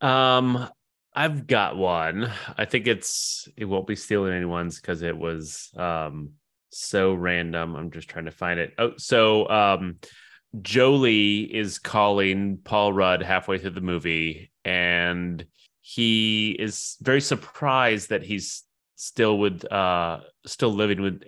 Um, 0.00 0.68
I've 1.14 1.46
got 1.46 1.76
one. 1.76 2.30
I 2.58 2.64
think 2.64 2.86
it's 2.86 3.48
it 3.56 3.64
won't 3.66 3.86
be 3.86 3.96
stealing 3.96 4.32
anyone's 4.32 4.80
because 4.80 5.02
it 5.02 5.16
was 5.16 5.70
um 5.76 6.32
so 6.70 7.14
random. 7.14 7.76
I'm 7.76 7.90
just 7.90 8.08
trying 8.08 8.24
to 8.24 8.30
find 8.32 8.58
it. 8.58 8.74
Oh, 8.78 8.92
so 8.96 9.48
um 9.48 9.98
Joley 10.60 11.48
is 11.50 11.78
calling 11.78 12.58
Paul 12.58 12.92
Rudd 12.92 13.22
halfway 13.22 13.58
through 13.58 13.70
the 13.70 13.80
movie, 13.80 14.50
and 14.64 15.44
he 15.80 16.50
is 16.50 16.96
very 17.00 17.20
surprised 17.20 18.10
that 18.10 18.22
he's 18.22 18.63
still 18.96 19.38
with 19.38 19.64
uh 19.72 20.20
still 20.46 20.72
living 20.72 21.02
with 21.02 21.22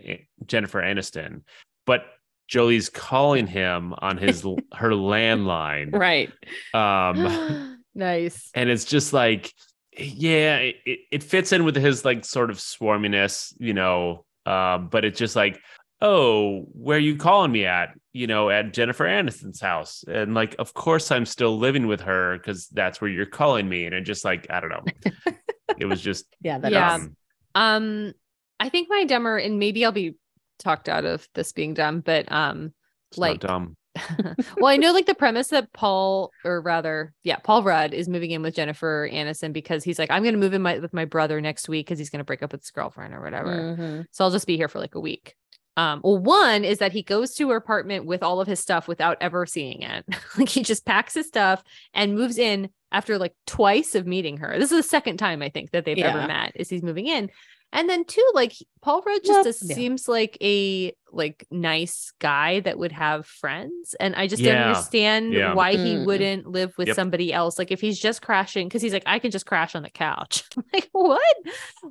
Jennifer 0.46 0.80
Aniston, 0.80 1.42
but 1.86 2.04
Joley's 2.48 2.88
calling 2.88 3.46
him 3.46 3.94
on 3.98 4.18
his 4.18 4.42
her 4.74 4.90
landline. 4.90 5.92
Right. 5.94 6.30
Um 6.74 7.82
nice. 7.94 8.50
and 8.54 8.68
it's 8.68 8.84
just 8.84 9.12
like 9.12 9.52
yeah 9.98 10.56
it, 10.58 10.76
it- 10.84 11.00
it 11.10 11.22
fits 11.22 11.52
in 11.52 11.64
with 11.64 11.76
his 11.76 12.04
like 12.04 12.24
sort 12.24 12.50
of 12.50 12.58
swarminess 12.58 13.54
you 13.58 13.72
know 13.72 14.24
um 14.44 14.88
but 14.88 15.04
it's 15.06 15.18
just 15.18 15.34
like 15.34 15.58
oh 16.02 16.60
where 16.74 16.98
are 16.98 17.00
you 17.00 17.16
calling 17.16 17.50
me 17.50 17.64
at 17.64 17.94
you 18.12 18.26
know 18.26 18.50
at 18.50 18.74
jennifer 18.74 19.04
aniston's 19.06 19.58
house 19.62 20.04
and 20.06 20.34
like 20.34 20.54
of 20.58 20.74
course 20.74 21.10
i'm 21.10 21.24
still 21.24 21.56
living 21.56 21.86
with 21.86 22.02
her 22.02 22.36
because 22.36 22.66
that's 22.68 23.00
where 23.00 23.08
you're 23.08 23.24
calling 23.24 23.66
me 23.66 23.86
and 23.86 23.94
it 23.94 24.02
just 24.02 24.22
like 24.22 24.46
i 24.50 24.60
don't 24.60 24.68
know 24.68 25.32
it 25.78 25.86
was 25.86 26.02
just 26.02 26.26
Yeah. 26.42 26.58
That 26.58 26.72
Yeah. 26.72 26.92
um, 26.94 27.16
Um, 27.56 28.12
I 28.60 28.68
think 28.68 28.88
my 28.88 29.04
dumber, 29.04 29.36
and 29.36 29.58
maybe 29.58 29.84
I'll 29.84 29.92
be 29.92 30.14
talked 30.58 30.88
out 30.88 31.04
of 31.04 31.26
this 31.34 31.52
being 31.52 31.74
dumb, 31.74 32.00
but 32.00 32.30
um, 32.30 32.72
it's 33.10 33.18
like 33.18 33.40
dumb 33.40 33.76
well, 34.56 34.66
I 34.66 34.76
know 34.76 34.92
like 34.92 35.06
the 35.06 35.14
premise 35.14 35.48
that 35.48 35.72
Paul, 35.72 36.30
or 36.44 36.60
rather, 36.60 37.12
yeah, 37.22 37.36
Paul 37.36 37.62
Rudd 37.62 37.94
is 37.94 38.08
moving 38.08 38.30
in 38.30 38.42
with 38.42 38.54
Jennifer 38.54 39.08
Aniston 39.10 39.52
because 39.52 39.84
he's 39.84 39.98
like, 39.98 40.10
I'm 40.10 40.22
going 40.22 40.34
to 40.34 40.40
move 40.40 40.54
in 40.54 40.62
my, 40.62 40.78
with 40.78 40.92
my 40.92 41.04
brother 41.04 41.40
next 41.40 41.68
week 41.68 41.86
because 41.86 41.98
he's 41.98 42.10
going 42.10 42.18
to 42.18 42.24
break 42.24 42.42
up 42.42 42.52
with 42.52 42.62
his 42.62 42.70
girlfriend 42.70 43.14
or 43.14 43.22
whatever. 43.22 43.76
Mhm. 43.78 44.06
So 44.10 44.24
I'll 44.24 44.30
just 44.30 44.46
be 44.46 44.56
here 44.56 44.68
for 44.68 44.78
like 44.78 44.94
a 44.94 45.00
week. 45.00 45.34
Um, 45.76 46.00
well, 46.02 46.18
one 46.18 46.64
is 46.64 46.78
that 46.78 46.92
he 46.92 47.02
goes 47.02 47.34
to 47.34 47.50
her 47.50 47.56
apartment 47.56 48.06
with 48.06 48.22
all 48.22 48.40
of 48.40 48.48
his 48.48 48.60
stuff 48.60 48.88
without 48.88 49.18
ever 49.20 49.44
seeing 49.44 49.82
it. 49.82 50.04
like 50.38 50.48
he 50.48 50.62
just 50.62 50.86
packs 50.86 51.14
his 51.14 51.28
stuff 51.28 51.62
and 51.92 52.14
moves 52.14 52.38
in 52.38 52.70
after 52.92 53.18
like 53.18 53.34
twice 53.46 53.94
of 53.94 54.06
meeting 54.06 54.38
her. 54.38 54.58
This 54.58 54.72
is 54.72 54.78
the 54.78 54.88
second 54.88 55.18
time 55.18 55.42
I 55.42 55.50
think 55.50 55.72
that 55.72 55.84
they've 55.84 55.98
ever 55.98 56.26
met 56.26 56.52
is 56.54 56.68
he's 56.68 56.82
moving 56.82 57.06
in. 57.06 57.30
And 57.72 57.90
then 57.90 58.04
two, 58.04 58.26
like 58.32 58.54
Paul 58.80 59.02
Rudd 59.02 59.22
just 59.24 59.68
yeah. 59.68 59.74
seems 59.74 60.08
like 60.08 60.38
a 60.40 60.94
like 61.16 61.46
nice 61.50 62.12
guy 62.20 62.60
that 62.60 62.78
would 62.78 62.92
have 62.92 63.26
friends. 63.26 63.94
And 63.98 64.14
I 64.14 64.26
just 64.26 64.42
don't 64.42 64.56
understand 64.56 65.32
Yeah. 65.32 65.54
why 65.54 65.72
he 65.72 65.94
Mm. 65.96 66.06
wouldn't 66.06 66.46
live 66.46 66.72
with 66.78 66.88
Yep. 66.88 66.96
somebody 66.96 67.32
else. 67.32 67.58
Like 67.58 67.70
if 67.70 67.80
he's 67.80 67.98
just 67.98 68.22
crashing, 68.22 68.68
because 68.68 68.82
he's 68.82 68.92
like, 68.92 69.02
I 69.06 69.18
can 69.18 69.30
just 69.30 69.46
crash 69.46 69.74
on 69.74 69.82
the 69.82 69.90
couch. 69.90 70.44
like, 70.72 70.88
what? 70.92 71.36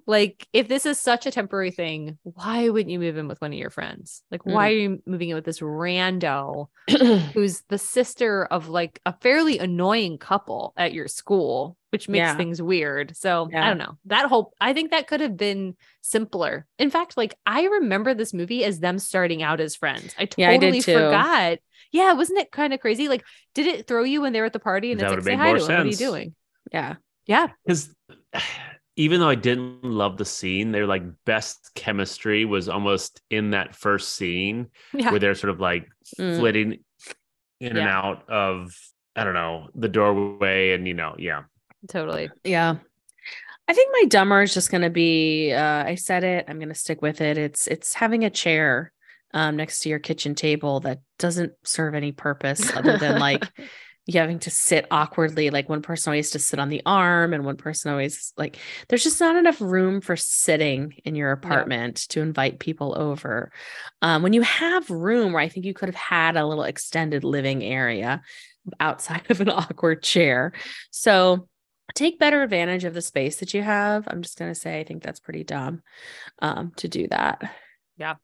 Like, 0.06 0.48
if 0.54 0.68
this 0.68 0.86
is 0.86 1.00
such 1.00 1.26
a 1.26 1.32
temporary 1.32 1.72
thing, 1.72 2.18
why 2.24 2.70
wouldn't 2.70 2.92
you 2.92 3.00
move 3.00 3.18
in 3.18 3.28
with 3.28 3.42
one 3.42 3.52
of 3.54 3.58
your 3.60 3.70
friends? 3.70 4.24
Like, 4.32 4.46
why 4.46 4.70
Mm. 4.70 4.72
are 4.72 4.80
you 4.80 5.04
moving 5.06 5.30
in 5.30 5.36
with 5.36 5.46
this 5.46 5.60
rando 5.60 6.68
who's 7.34 7.62
the 7.70 7.78
sister 7.78 8.46
of 8.46 8.70
like 8.70 9.00
a 9.06 9.14
fairly 9.22 9.58
annoying 9.60 10.18
couple 10.18 10.74
at 10.78 10.94
your 10.94 11.08
school, 11.08 11.78
which 11.92 12.08
makes 12.10 12.20
Yeah. 12.20 12.38
things 12.38 12.62
weird. 12.62 13.16
So 13.16 13.50
I 13.56 13.68
don't 13.68 13.78
know. 13.78 13.98
That 14.06 14.28
whole 14.28 14.54
I 14.62 14.74
think 14.74 14.92
that 14.92 15.08
could 15.08 15.22
have 15.22 15.38
been 15.38 15.76
simpler. 16.06 16.66
In 16.78 16.90
fact, 16.92 17.18
like 17.18 17.36
I 17.46 17.64
remember 17.64 18.14
this 18.14 18.34
movie 18.34 18.64
as 18.64 18.80
them 18.80 19.00
starting 19.00 19.42
out 19.42 19.60
as 19.60 19.76
friends. 19.76 20.14
I 20.20 20.28
Yeah, 20.38 20.50
I 20.50 20.58
did 20.58 20.74
totally 20.74 20.82
forgot. 20.82 21.60
Yeah, 21.92 22.14
wasn't 22.14 22.40
it 22.40 22.52
kind 22.52 22.74
of 22.74 22.80
crazy? 22.80 23.08
Like, 23.08 23.24
did 23.54 23.68
it 23.68 23.88
throw 23.88 24.04
you 24.04 24.22
when 24.22 24.34
they 24.34 24.40
were 24.40 24.46
at 24.46 24.54
the 24.54 24.60
party 24.60 24.92
and 24.92 25.00
That 25.00 25.12
it's 25.14 25.26
like, 25.26 25.34
say 25.34 25.36
hi 25.36 25.54
to 25.54 25.60
him. 25.60 25.68
What 25.78 25.86
are 25.86 25.86
you 25.86 25.96
doing? 25.96 26.36
yeah. 26.72 26.96
Yeah. 27.26 27.48
because 27.66 27.90
even 28.98 29.20
though 29.20 29.30
I 29.30 29.36
didn't 29.36 29.84
love 29.84 30.18
the 30.18 30.26
scene, 30.26 30.72
their 30.72 30.86
like 30.88 31.04
best 31.26 31.72
chemistry 31.76 32.46
was 32.46 32.70
almost 32.70 33.22
in 33.30 33.52
that 33.52 33.76
first 33.76 34.10
scene 34.14 34.68
Yeah. 34.94 35.10
where 35.12 35.20
they're 35.20 35.36
sort 35.36 35.52
of 35.52 35.60
like 35.60 35.88
Mm. 36.20 36.38
flitting 36.40 36.80
in 37.60 37.78
and 37.78 37.88
out 37.88 38.30
of 38.30 38.72
I 39.16 39.24
don't 39.24 39.34
know 39.34 39.70
the 39.74 39.88
doorway, 39.88 40.74
and 40.74 40.88
you 40.88 40.94
know, 40.94 41.16
yeah, 41.18 41.44
Totally. 41.90 42.30
Yeah. 42.44 42.76
I 43.68 43.74
think 43.74 43.92
my 43.94 44.06
dumber 44.08 44.42
is 44.42 44.54
just 44.54 44.72
gonna 44.72 44.90
be 44.90 45.52
uh 45.52 45.84
I 45.86 45.96
said 45.96 46.24
it, 46.24 46.46
I'm 46.48 46.60
gonna 46.60 46.76
stick 46.76 47.02
with 47.02 47.22
it. 47.22 47.38
It's 47.38 47.68
it's 47.68 47.94
having 47.94 48.24
a 48.24 48.30
chair 48.30 48.92
um 49.34 49.56
next 49.56 49.80
to 49.80 49.90
your 49.90 50.00
kitchen 50.00 50.36
table 50.36 50.82
that 50.82 51.00
doesn't 51.18 51.54
serve 51.64 51.96
any 51.96 52.12
purpose 52.12 52.76
other 52.76 52.98
than 52.98 53.20
like 53.20 53.44
you 54.06 54.20
having 54.20 54.38
to 54.38 54.52
sit 54.52 54.86
awkwardly. 54.92 55.50
Like 55.50 55.68
one 55.68 55.82
person 55.82 56.12
always 56.12 56.30
to 56.32 56.40
sit 56.40 56.60
on 56.60 56.70
the 56.70 56.84
arm 56.86 57.34
and 57.34 57.44
one 57.44 57.58
person 57.58 57.92
always 57.92 58.34
like 58.38 58.58
there's 58.88 59.04
just 59.04 59.20
not 59.20 59.36
enough 59.36 59.60
room 59.60 60.00
for 60.00 60.16
sitting 60.16 60.94
in 61.04 61.16
your 61.16 61.32
apartment 61.32 62.08
to 62.10 62.22
invite 62.22 62.60
people 62.60 62.94
over. 62.96 63.52
Um 64.04 64.22
when 64.22 64.34
you 64.34 64.44
have 64.44 64.90
room 64.92 65.34
where 65.34 65.42
I 65.42 65.50
think 65.50 65.66
you 65.66 65.74
could 65.74 65.90
have 65.90 65.96
had 65.96 66.38
a 66.38 66.46
little 66.46 66.66
extended 66.66 67.24
living 67.24 67.64
area 67.64 68.22
outside 68.80 69.24
of 69.32 69.42
an 69.42 69.50
awkward 69.50 70.04
chair. 70.04 70.54
So 70.92 71.48
take 71.94 72.20
better 72.20 72.42
advantage 72.44 72.84
of 72.84 72.94
the 72.94 73.02
space 73.02 73.38
that 73.38 73.54
you 73.54 73.62
have. 73.62 74.08
I'm 74.08 74.22
just 74.22 74.38
gonna 74.40 74.56
say 74.56 74.80
I 74.80 74.84
think 74.84 75.04
that's 75.04 75.20
pretty 75.20 75.44
dumb 75.44 75.82
um 76.40 76.72
to 76.78 76.88
do 76.88 77.08
that. 77.10 77.42
Yeah. 77.98 78.16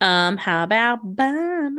Um, 0.00 0.36
how 0.36 0.62
about 0.62 1.00
bummers? 1.02 1.78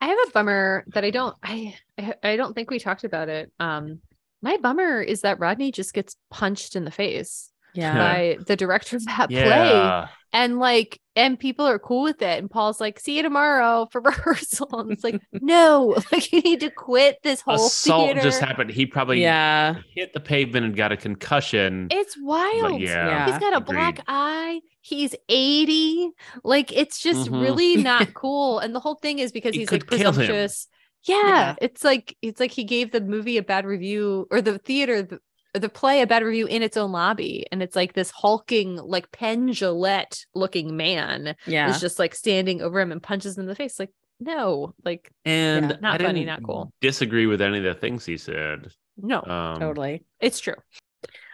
I 0.00 0.06
have 0.06 0.18
a 0.28 0.30
bummer 0.32 0.84
that 0.88 1.04
I 1.04 1.10
don't 1.10 1.36
I 1.42 1.76
I 1.98 2.14
I 2.22 2.36
don't 2.36 2.54
think 2.54 2.70
we 2.70 2.78
talked 2.78 3.04
about 3.04 3.28
it. 3.28 3.52
Um 3.58 4.00
my 4.42 4.58
bummer 4.58 5.00
is 5.00 5.22
that 5.22 5.40
Rodney 5.40 5.72
just 5.72 5.94
gets 5.94 6.16
punched 6.30 6.76
in 6.76 6.84
the 6.84 6.90
face 6.90 7.50
Yeah. 7.74 7.94
by 7.94 8.38
the 8.46 8.56
director 8.56 8.96
of 8.96 9.04
that 9.06 9.28
play. 9.28 10.06
And 10.32 10.58
like 10.58 11.00
and 11.16 11.38
people 11.38 11.64
are 11.64 11.78
cool 11.78 12.02
with 12.02 12.20
it. 12.22 12.40
And 12.40 12.50
Paul's 12.50 12.80
like, 12.80 12.98
see 12.98 13.16
you 13.16 13.22
tomorrow 13.22 13.86
for 13.92 14.00
rehearsal. 14.04 14.80
And 14.80 14.90
it's 14.90 15.04
like, 15.04 15.20
no, 15.32 15.96
like 16.12 16.32
you 16.32 16.40
need 16.40 16.58
to 16.60 16.70
quit 16.70 17.18
this 17.22 17.40
whole 17.40 17.66
Assault 17.66 18.06
theater. 18.06 18.20
just 18.20 18.40
happened. 18.40 18.70
He 18.70 18.84
probably 18.84 19.22
yeah. 19.22 19.76
hit 19.94 20.12
the 20.12 20.18
pavement 20.18 20.64
and 20.66 20.76
got 20.76 20.90
a 20.90 20.96
concussion. 20.96 21.86
It's 21.92 22.16
wild. 22.20 22.80
yeah, 22.80 23.06
Yeah. 23.08 23.26
He's 23.30 23.38
got 23.38 23.52
a 23.52 23.58
agreed. 23.58 23.74
black 23.76 24.00
eye. 24.08 24.60
He's 24.80 25.14
80. 25.28 26.10
Like 26.42 26.72
it's 26.72 27.00
just 27.00 27.30
Mhm. 27.30 27.40
really 27.42 27.76
not 27.82 28.12
cool. 28.14 28.58
And 28.58 28.74
the 28.74 28.80
whole 28.80 28.96
thing 28.96 29.20
is 29.20 29.30
because 29.30 29.54
It 29.54 29.58
he's 29.60 29.70
like 29.72 29.86
could 29.86 29.98
kill 29.98 30.08
him. 30.10 30.14
presumptuous. 30.16 30.66
Yeah, 31.04 31.16
Yeah. 31.26 31.54
It's 31.60 31.84
like 31.84 32.16
it's 32.22 32.40
like 32.40 32.50
he 32.50 32.64
gave 32.64 32.90
the 32.90 33.00
movie 33.00 33.36
a 33.36 33.42
bad 33.42 33.66
review 33.66 34.26
or 34.32 34.42
the 34.42 34.58
theater 34.58 35.06
the, 35.54 35.60
the 35.60 35.68
play 35.68 36.02
a 36.02 36.06
bad 36.06 36.22
review 36.22 36.46
in 36.46 36.62
its 36.62 36.76
own 36.76 36.92
lobby. 36.92 37.46
And 37.50 37.62
it's 37.62 37.74
like 37.76 37.94
this 37.94 38.10
hulking, 38.10 38.76
like 38.76 39.10
Penn 39.12 39.48
Jillette 39.48 40.26
looking 40.34 40.76
man 40.76 41.36
Yeah. 41.46 41.70
is 41.70 41.80
just 41.80 41.98
like 41.98 42.14
standing 42.14 42.60
over 42.60 42.80
him 42.80 42.92
and 42.92 43.02
punches 43.02 43.36
him 43.38 43.42
in 43.42 43.46
the 43.48 43.54
face. 43.54 43.78
Like, 43.78 43.90
no, 44.20 44.74
like 44.84 45.10
and 45.24 45.70
Yeah, 45.70 45.76
not 45.80 46.00
I 46.00 46.04
funny, 46.06 46.24
didn't 46.24 46.44
cool. 46.44 46.72
Disagree 46.80 47.26
with 47.26 47.40
any 47.40 47.58
of 47.58 47.64
the 47.64 47.74
things 47.74 48.04
he 48.04 48.16
said. 48.16 48.68
no, 48.96 49.22
Um, 49.22 49.58
totally. 49.60 50.04
it's 50.20 50.38
true. 50.40 50.54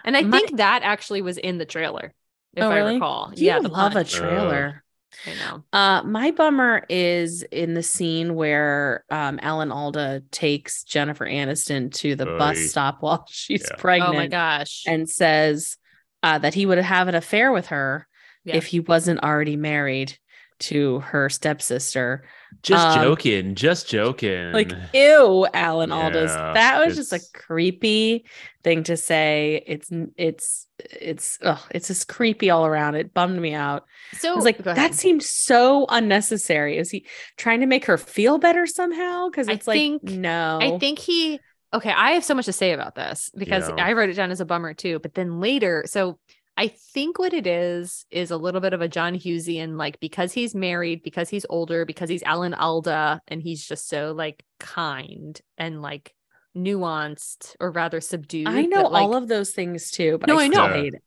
And 0.05 0.16
I 0.16 0.22
My- 0.22 0.38
think 0.38 0.56
that 0.59 0.82
actually 0.82 1.22
was 1.22 1.36
in 1.36 1.59
the 1.59 1.66
trailer, 1.66 2.12
if 2.55 2.64
Oh, 2.64 2.70
I 2.70 2.78
recall. 2.78 3.32
You 3.36 3.47
yeah, 3.47 3.59
the 3.60 3.68
love 3.68 3.92
a 3.92 3.97
punch. 3.97 4.12
trailer. 4.12 4.82
I 5.27 5.35
know. 5.35 5.65
Uh, 5.73 6.03
my 6.05 6.31
bummer 6.31 6.85
is 6.89 7.43
in 7.43 7.74
the 7.74 7.82
scene 7.82 8.35
where 8.35 9.05
um, 9.11 9.39
Alan 9.43 9.70
Alda 9.73 10.23
takes 10.31 10.85
Jennifer 10.85 11.27
Aniston 11.27 11.93
to 11.97 12.15
the 12.16 12.27
bus 12.27 12.59
stop 12.70 12.99
while 13.01 13.27
she's 13.28 13.66
Yeah. 13.69 13.77
pregnant 13.77 14.15
Oh 14.15 14.16
my 14.16 14.27
gosh. 14.27 14.85
and 14.87 15.09
says 15.09 15.77
uh, 16.23 16.39
that 16.39 16.55
he 16.55 16.66
would 16.66 16.78
have 16.78 17.09
an 17.09 17.15
affair 17.15 17.53
with 17.53 17.66
her 17.66 18.07
Yeah. 18.45 18.57
if 18.57 18.66
he 18.66 18.81
wasn't 18.81 19.23
already 19.23 19.57
married 19.57 20.16
to 20.61 21.01
her 21.01 21.28
stepsister. 21.28 22.24
Just 22.62 22.98
Um, 22.98 23.02
joking. 23.05 23.55
Just 23.55 23.89
joking. 23.89 24.52
Like, 24.52 24.72
ew, 24.93 25.47
Alan 25.55 25.93
Alda's. 25.93 26.31
Yeah, 26.32 26.52
That 26.52 26.85
was 26.85 26.97
just 26.97 27.12
a 27.12 27.20
creepy 27.32 28.27
thing 28.62 28.82
to 28.85 28.97
say. 28.97 29.62
It's 29.66 29.89
it's 30.16 30.66
it's 30.78 31.39
ugh, 31.43 31.59
it's 31.70 31.89
just 31.89 32.09
creepy 32.09 32.51
all 32.51 32.66
around. 32.66 32.97
It 32.97 33.14
bummed 33.14 33.40
me 33.40 33.55
out. 33.55 33.85
so 34.18 34.32
I 34.32 34.35
was 34.36 34.44
like, 34.44 34.59
that 34.59 34.94
seemed 34.94 35.22
so 35.22 35.86
unnecessary. 35.89 36.77
Is 36.77 36.90
he 36.90 37.06
trying 37.36 37.60
to 37.60 37.66
make 37.66 37.85
her 37.86 37.97
feel 37.97 38.39
better 38.39 38.66
somehow? 38.66 39.28
Because 39.31 39.48
I 39.48 39.52
it's 39.52 39.66
like, 39.66 39.77
think- 39.78 40.02
no. 40.05 40.59
I 40.60 40.78
think 40.78 40.98
he 40.98 41.40
okay, 41.72 41.93
I 41.93 42.10
have 42.12 42.24
so 42.24 42.35
much 42.35 42.47
to 42.47 42.52
say 42.52 42.72
about 42.72 42.94
this 42.97 43.31
because 43.36 43.68
Yeah. 43.68 43.77
I 43.85 43.93
wrote 43.93 44.10
it 44.10 44.14
down 44.14 44.32
as 44.32 44.40
a 44.40 44.44
bummer 44.44 44.74
too, 44.74 44.98
but 44.98 45.14
then 45.14 45.39
later, 45.40 45.85
so 45.86 46.18
I 46.56 46.68
think 46.68 47.18
what 47.18 47.32
it 47.32 47.47
is 47.47 48.05
is 48.10 48.31
a 48.31 48.36
little 48.36 48.60
bit 48.60 48.74
of 48.74 48.81
a 48.82 48.89
John 48.89 49.14
Hughesian, 49.14 49.78
like 49.78 49.98
because 50.01 50.32
he's 50.32 50.55
married, 50.55 51.02
because 51.02 51.28
he's 51.31 51.47
older, 51.48 51.85
because 51.86 52.10
he's 52.10 52.22
Alan 52.22 52.52
Alda, 52.55 53.20
and 53.28 53.40
he's 53.40 53.66
just 53.66 53.89
so 53.89 54.12
like 54.12 54.44
kind 54.59 55.40
and 55.56 55.81
like 55.81 56.14
nuanced 56.56 57.56
or 57.60 57.70
rather 57.70 58.01
subdued. 58.01 58.48
I 58.48 58.62
know 58.62 58.82
that, 58.82 58.93
like, 58.93 59.02
all 59.02 59.14
of 59.16 59.28
those 59.28 59.51
things 59.52 59.90
too, 59.90 60.18
but 60.18 60.28
No, 60.28 60.39
I, 60.39 60.44
I 60.44 60.48
know. 60.48 60.68
hate 60.68 60.94
it. 60.94 61.02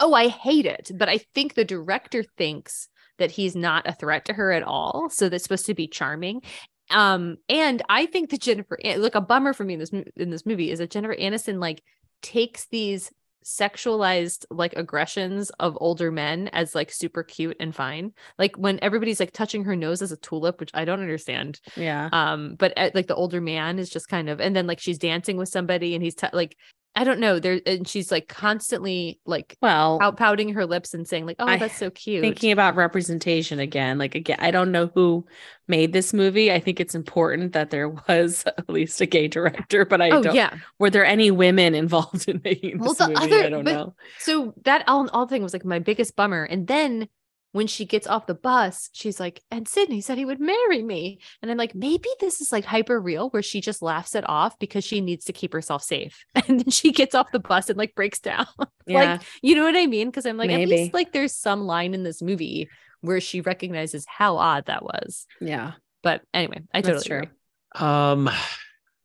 oh, 0.00 0.14
I 0.14 0.28
hate 0.28 0.66
it. 0.66 0.90
But 0.94 1.08
I 1.08 1.18
think 1.34 1.54
the 1.54 1.64
director 1.64 2.24
thinks 2.36 2.88
that 3.18 3.30
he's 3.30 3.54
not 3.54 3.86
a 3.86 3.92
threat 3.92 4.24
to 4.26 4.32
her 4.32 4.52
at 4.52 4.62
all. 4.62 5.10
So 5.10 5.28
that's 5.28 5.42
supposed 5.44 5.66
to 5.66 5.74
be 5.74 5.88
charming. 5.88 6.42
Um, 6.90 7.36
and 7.48 7.82
I 7.88 8.06
think 8.06 8.30
that 8.30 8.40
Jennifer, 8.40 8.78
look, 8.96 9.14
a 9.14 9.20
bummer 9.20 9.52
for 9.52 9.64
me 9.64 9.74
in 9.74 9.80
this 9.80 9.90
in 10.16 10.30
this 10.30 10.46
movie 10.46 10.70
is 10.70 10.78
that 10.78 10.90
Jennifer 10.90 11.14
Aniston 11.14 11.60
like 11.60 11.82
takes 12.22 12.66
these 12.68 13.12
sexualized 13.44 14.44
like 14.50 14.74
aggressions 14.76 15.50
of 15.58 15.78
older 15.80 16.10
men 16.10 16.48
as 16.48 16.74
like 16.74 16.90
super 16.90 17.22
cute 17.22 17.56
and 17.60 17.74
fine. 17.74 18.12
Like 18.38 18.56
when 18.56 18.78
everybody's 18.82 19.20
like 19.20 19.32
touching 19.32 19.64
her 19.64 19.76
nose 19.76 20.02
as 20.02 20.12
a 20.12 20.16
tulip, 20.16 20.60
which 20.60 20.70
I 20.74 20.84
don't 20.84 21.00
understand. 21.00 21.60
Yeah. 21.76 22.08
Um, 22.12 22.56
but 22.58 22.72
uh, 22.76 22.90
like 22.94 23.06
the 23.06 23.14
older 23.14 23.40
man 23.40 23.78
is 23.78 23.88
just 23.90 24.08
kind 24.08 24.28
of, 24.28 24.40
and 24.40 24.54
then 24.54 24.66
like 24.66 24.80
she's 24.80 24.98
dancing 24.98 25.36
with 25.36 25.48
somebody 25.48 25.94
and 25.94 26.02
he's 26.02 26.14
t- 26.14 26.26
like, 26.32 26.56
I 26.96 27.04
don't 27.04 27.20
know, 27.20 27.38
there, 27.38 27.60
and 27.64 27.86
she's 27.86 28.10
like 28.10 28.26
constantly 28.26 29.20
like 29.24 29.56
Well, 29.62 29.98
out 30.02 30.16
pouting 30.16 30.54
her 30.54 30.66
lips 30.66 30.94
and 30.94 31.06
saying 31.06 31.26
like, 31.26 31.36
"Oh, 31.38 31.46
I- 31.46 31.56
that's 31.56 31.76
so 31.76 31.90
cute." 31.90 32.22
thinking 32.22 32.50
about 32.50 32.74
representation 32.74 33.60
again, 33.60 33.98
like 33.98 34.16
again, 34.16 34.38
I 34.40 34.50
don't 34.50 34.72
know 34.72 34.90
who 34.94 35.24
made 35.68 35.92
this 35.92 36.12
movie. 36.12 36.50
I 36.50 36.58
think 36.58 36.80
it's 36.80 36.96
important 36.96 37.52
that 37.52 37.70
there 37.70 37.88
was 37.88 38.42
at 38.58 38.68
least 38.68 39.00
a 39.00 39.06
gay 39.06 39.28
director, 39.28 39.84
but 39.84 40.00
I 40.00 40.10
oh 40.10 40.22
don't. 40.22 40.34
yeah. 40.34 40.56
Were 40.80 40.90
there 40.90 41.04
any 41.06 41.30
women 41.30 41.74
involved 41.76 42.28
in 42.28 42.40
making 42.42 42.78
Well, 42.78 42.88
this 42.94 42.98
the 42.98 43.08
movie? 43.08 43.20
other- 43.26 43.44
I 43.44 43.48
don't 43.50 43.64
but- 43.64 43.72
know. 43.74 43.94
So 44.18 44.54
that 44.64 44.82
all, 44.88 45.08
all 45.10 45.28
thing 45.28 45.42
was 45.42 45.52
like 45.52 45.64
my 45.64 45.78
biggest 45.78 46.16
bummer. 46.16 46.42
And 46.44 46.66
then 46.66 47.08
when 47.52 47.66
she 47.66 47.84
gets 47.86 48.06
off 48.06 48.26
the 48.26 48.34
bus, 48.34 48.90
she's 48.92 49.18
like, 49.18 49.42
"And 49.50 49.66
Sidney 49.66 50.00
said 50.00 50.18
he 50.18 50.24
would 50.24 50.40
marry 50.40 50.82
me." 50.82 51.18
And 51.40 51.50
I'm 51.50 51.56
like, 51.56 51.74
maybe 51.74 52.08
this 52.20 52.40
is 52.40 52.52
like 52.52 52.64
hyper 52.64 53.00
real, 53.00 53.30
where 53.30 53.42
she 53.42 53.60
just 53.60 53.80
laughs 53.82 54.14
it 54.14 54.28
off 54.28 54.58
because 54.58 54.84
she 54.84 55.00
needs 55.00 55.24
to 55.26 55.32
keep 55.32 55.52
herself 55.52 55.82
safe. 55.82 56.24
And 56.48 56.60
then 56.60 56.70
she 56.70 56.92
gets 56.92 57.14
off 57.14 57.32
the 57.32 57.38
bus 57.40 57.68
and 57.70 57.78
like 57.78 57.94
breaks 57.94 58.18
down. 58.20 58.46
Yeah. 58.86 59.12
Like, 59.12 59.22
you 59.42 59.54
know 59.54 59.64
what 59.64 59.76
I 59.76 59.86
mean? 59.86 60.08
Because 60.08 60.24
I'm 60.24 60.38
like, 60.38 60.50
at 60.50 60.66
least 60.66 60.94
like 60.94 61.12
there's 61.12 61.34
some 61.34 61.66
line 61.66 61.92
in 61.92 62.04
this 62.04 62.22
movie 62.22 62.70
where 63.02 63.20
she 63.20 63.42
recognizes 63.42 64.06
how 64.08 64.38
odd 64.38 64.64
that 64.66 64.82
was. 64.82 65.26
yeah. 65.42 65.72
But 66.02 66.22
anyway, 66.32 66.62
I 66.72 66.80
That's 66.80 67.04
totally 67.04 67.26
true. 67.26 67.30
agree. 67.74 67.86
Um, 67.86 68.30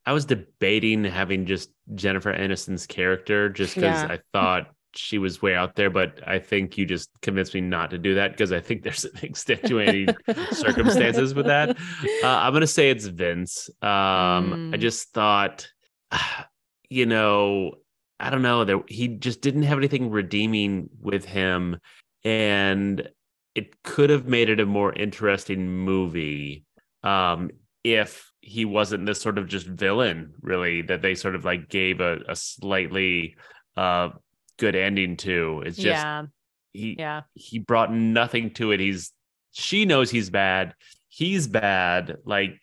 I 0.06 0.14
was 0.14 0.24
debating 0.26 1.04
having 1.04 1.46
just 1.46 1.70
Jennifer 1.96 2.34
Aniston's 2.34 2.88
character 2.88 3.50
just 3.50 3.76
because 3.76 4.04
Yeah. 4.04 4.12
I 4.14 4.20
thought 4.32 4.68
she 4.96 5.18
was 5.18 5.42
way 5.42 5.56
out 5.56 5.76
there, 5.76 5.90
but 5.90 6.22
I 6.28 6.40
think 6.40 6.78
you 6.78 6.86
just 6.86 7.10
convinced 7.22 7.54
me 7.54 7.62
not 7.62 7.92
to 7.92 7.98
do 7.98 8.16
that 8.16 8.32
because 8.32 8.52
I 8.52 8.60
think 8.60 8.84
there's 8.84 9.06
an 9.06 9.12
extenuating 9.24 10.16
circumstances 10.52 11.34
with 11.34 11.48
that. 11.48 11.78
Uh, 12.22 12.28
I'm 12.28 12.54
gonna 12.54 12.68
say 12.68 12.90
it's 12.90 13.06
Vince. 13.06 13.70
Um, 13.82 14.56
I 14.72 14.78
Mm. 14.78 14.80
just 14.80 15.12
thought, 15.14 15.68
you 16.90 17.06
know, 17.06 17.76
I 18.20 18.30
don't 18.30 18.42
know, 18.42 18.64
there 18.64 18.82
he 18.88 19.08
just 19.08 19.42
didn't 19.42 19.64
have 19.64 19.78
anything 19.78 20.10
redeeming 20.10 20.90
with 21.02 21.26
him, 21.26 21.80
and 22.24 23.08
it 23.56 23.84
could 23.84 24.10
have 24.10 24.26
made 24.28 24.50
it 24.50 24.60
a 24.60 24.66
more 24.66 24.94
interesting 24.94 25.68
movie 25.70 26.66
um, 27.04 27.52
if 27.84 28.32
he 28.42 28.66
wasn't 28.66 29.06
this 29.06 29.22
sort 29.22 29.38
of 29.38 29.48
just 29.48 29.68
villain, 29.68 30.34
really, 30.42 30.82
that 30.84 31.02
they 31.02 31.16
sort 31.16 31.36
of 31.36 31.46
like 31.46 31.70
gave 31.70 32.00
a, 32.02 32.20
a 32.28 32.36
slightly 32.36 33.36
uh, 33.76 34.10
good 34.58 34.76
ending 34.76 35.18
to. 35.18 35.64
It's 35.66 35.78
just 35.78 36.04
yeah, 36.04 36.24
he 36.72 36.96
yeah, 36.98 37.22
he 37.34 37.60
brought 37.60 37.94
nothing 37.94 38.52
to 38.56 38.72
it. 38.72 38.80
He's 38.80 39.12
she 39.52 39.86
knows 39.86 40.10
he's 40.10 40.30
bad. 40.30 40.74
He's 41.10 41.48
bad. 41.48 42.18
Like 42.26 42.60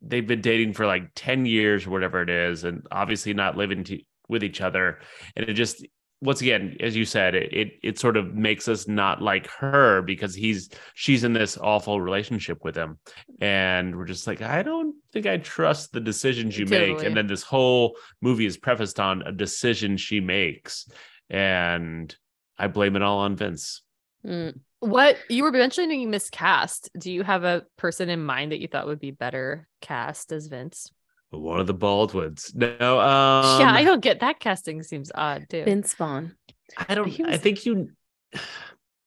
they've 0.00 0.26
been 0.26 0.40
dating 0.40 0.74
for 0.74 0.86
like 0.86 1.10
10 1.14 1.46
years 1.46 1.86
or 1.86 1.90
whatever 1.90 2.22
it 2.22 2.30
is, 2.30 2.64
and 2.64 2.86
obviously 2.90 3.34
not 3.34 3.56
living 3.56 3.84
to, 3.84 4.00
with 4.28 4.44
each 4.44 4.60
other. 4.60 5.00
And 5.36 5.48
it 5.48 5.54
just 5.54 5.84
once 6.20 6.40
again, 6.40 6.76
as 6.80 6.96
you 6.96 7.04
said, 7.04 7.34
it, 7.34 7.52
it 7.52 7.72
it 7.82 7.98
sort 7.98 8.16
of 8.16 8.34
makes 8.34 8.68
us 8.68 8.88
not 8.88 9.20
like 9.20 9.46
her 9.48 10.00
because 10.02 10.34
he's 10.34 10.70
she's 10.94 11.24
in 11.24 11.32
this 11.32 11.58
awful 11.58 12.00
relationship 12.00 12.64
with 12.64 12.76
him. 12.76 12.98
And 13.40 13.96
we're 13.96 14.06
just 14.06 14.26
like, 14.26 14.40
I 14.40 14.62
don't 14.62 14.94
think 15.14 15.26
I 15.26 15.38
trust 15.38 15.92
the 15.92 16.00
decisions 16.00 16.58
you 16.58 16.66
make. 16.66 17.02
And 17.02 17.16
then 17.16 17.26
this 17.26 17.42
whole 17.42 17.96
movie 18.20 18.46
is 18.46 18.58
prefaced 18.58 19.00
on 19.00 19.22
a 19.22 19.32
decision 19.32 19.96
she 19.96 20.20
makes. 20.20 20.88
And 21.30 22.14
I 22.58 22.66
blame 22.66 22.96
it 22.96 23.02
all 23.02 23.20
on 23.20 23.36
Vince. 23.36 23.82
Mm. 24.26 24.58
What 24.80 25.16
you 25.30 25.44
were 25.44 25.52
mentioning 25.52 26.10
miscast. 26.10 26.90
Do 26.98 27.10
you 27.10 27.22
have 27.22 27.44
a 27.44 27.64
person 27.78 28.10
in 28.10 28.22
mind 28.22 28.52
that 28.52 28.60
you 28.60 28.68
thought 28.68 28.86
would 28.86 29.00
be 29.00 29.12
better 29.12 29.66
cast 29.80 30.32
as 30.32 30.48
Vince? 30.48 30.90
One 31.30 31.58
of 31.58 31.66
the 31.66 31.74
Baldwins. 31.74 32.52
No, 32.54 33.00
um, 33.00 33.60
yeah, 33.60 33.72
I 33.72 33.82
don't 33.82 34.02
get 34.02 34.20
that 34.20 34.38
casting 34.40 34.82
seems 34.82 35.10
odd 35.14 35.46
too. 35.48 35.64
Vince 35.64 35.94
Vaughn. 35.94 36.36
I 36.76 36.94
don't. 36.94 37.08
he 37.08 37.24
I 37.24 37.38
think 37.38 37.66
you. 37.66 37.90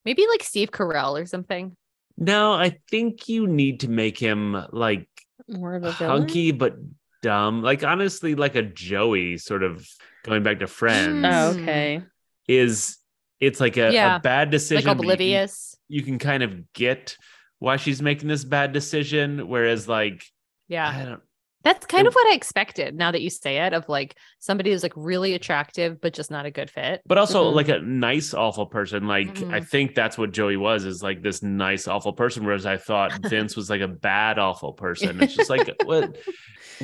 Maybe 0.03 0.25
like 0.27 0.43
Steve 0.43 0.71
Carell 0.71 1.21
or 1.21 1.25
something. 1.25 1.75
No, 2.17 2.53
I 2.53 2.79
think 2.89 3.29
you 3.29 3.47
need 3.47 3.81
to 3.81 3.89
make 3.89 4.17
him 4.17 4.57
like 4.71 5.07
More 5.47 5.75
of 5.75 5.83
a 5.83 5.91
villain. 5.93 6.21
hunky 6.21 6.51
but 6.51 6.75
dumb. 7.21 7.61
Like 7.61 7.83
honestly, 7.83 8.35
like 8.35 8.55
a 8.55 8.61
Joey 8.63 9.37
sort 9.37 9.63
of 9.63 9.87
going 10.23 10.43
back 10.43 10.59
to 10.59 10.67
Friends 10.67 11.25
Oh, 11.25 11.53
Mm. 11.55 11.61
okay. 11.61 12.01
is. 12.47 12.97
It's 13.39 13.59
like 13.59 13.77
a, 13.77 13.93
Yeah, 13.93 14.15
a 14.15 14.19
bad 14.19 14.49
decision. 14.49 14.87
like 14.87 14.97
but 14.97 15.03
you 15.03 15.11
oblivious. 15.11 15.75
You 15.87 16.01
can, 16.01 16.17
kind 16.17 16.41
of 16.41 16.73
get 16.73 17.15
why 17.59 17.77
she's 17.77 18.01
making 18.01 18.27
this 18.27 18.43
bad 18.43 18.73
decision, 18.73 19.47
whereas 19.47 19.87
like 19.87 20.23
Yeah. 20.67 20.89
I 20.89 21.05
don't. 21.05 21.21
That's 21.63 21.85
kind 21.87 22.01
And- 22.01 22.07
of 22.09 22.13
what 22.13 22.27
I 22.31 22.35
expected 22.35 22.95
now 22.95 23.11
that 23.11 23.21
you 23.21 23.29
say 23.29 23.57
it 23.57 23.73
of 23.73 23.89
like 23.89 24.15
somebody 24.39 24.71
who's 24.71 24.83
like 24.83 24.93
really 24.95 25.33
attractive 25.33 25.99
but 25.99 26.13
just 26.13 26.31
not 26.31 26.45
a 26.45 26.51
good 26.51 26.69
fit. 26.69 27.01
But 27.05 27.17
also 27.17 27.51
Mhm. 27.51 27.55
like 27.55 27.67
a 27.69 27.79
nice 27.79 28.33
awful 28.33 28.67
person. 28.67 29.07
Like 29.07 29.29
I 29.29 29.59
Mhm. 29.59 29.67
think 29.67 29.95
that's 29.95 30.17
what 30.17 30.31
Joey 30.31 30.55
was 30.55 30.85
is 30.85 31.03
like 31.03 31.21
this 31.23 31.41
nice 31.43 31.87
awful 31.87 32.13
person. 32.13 32.45
Whereas 32.45 32.65
I 32.65 32.77
thought 32.77 33.11
Vince 33.29 33.55
was 33.57 33.69
like 33.69 33.81
a 33.81 33.87
bad 33.87 34.39
awful 34.39 34.73
person. 34.73 35.21
It's 35.21 35.35
just 35.35 35.49
like 35.49 35.67
what? 35.85 36.15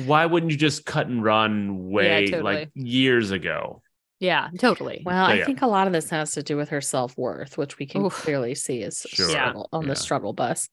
Why 0.04 0.26
wouldn't 0.26 0.50
you 0.52 0.58
just 0.58 0.84
cut 0.84 1.06
and 1.06 1.22
run 1.24 1.88
way 1.90 2.26
totally. 2.26 2.42
like 2.42 2.70
years 2.74 3.30
ago? 3.30 3.80
Yeah, 4.20 4.48
totally. 4.58 5.02
Well, 5.04 5.26
So, 5.26 5.32
I 5.32 5.34
yeah. 5.36 5.44
think 5.44 5.62
a 5.62 5.66
lot 5.66 5.86
of 5.86 5.92
this 5.92 6.08
has 6.10 6.32
to 6.32 6.42
do 6.42 6.56
with 6.56 6.70
her 6.70 6.80
self 6.80 7.16
worth, 7.18 7.56
which 7.58 7.78
we 7.78 7.86
can 7.86 8.04
Oof. 8.06 8.12
clearly 8.14 8.54
see 8.54 8.80
is 8.82 9.06
Sure. 9.08 9.28
struggle 9.28 9.68
on 9.72 9.82
Yeah. 9.82 9.88
the 9.88 9.96
struggle 9.96 10.32
bus. 10.32 10.68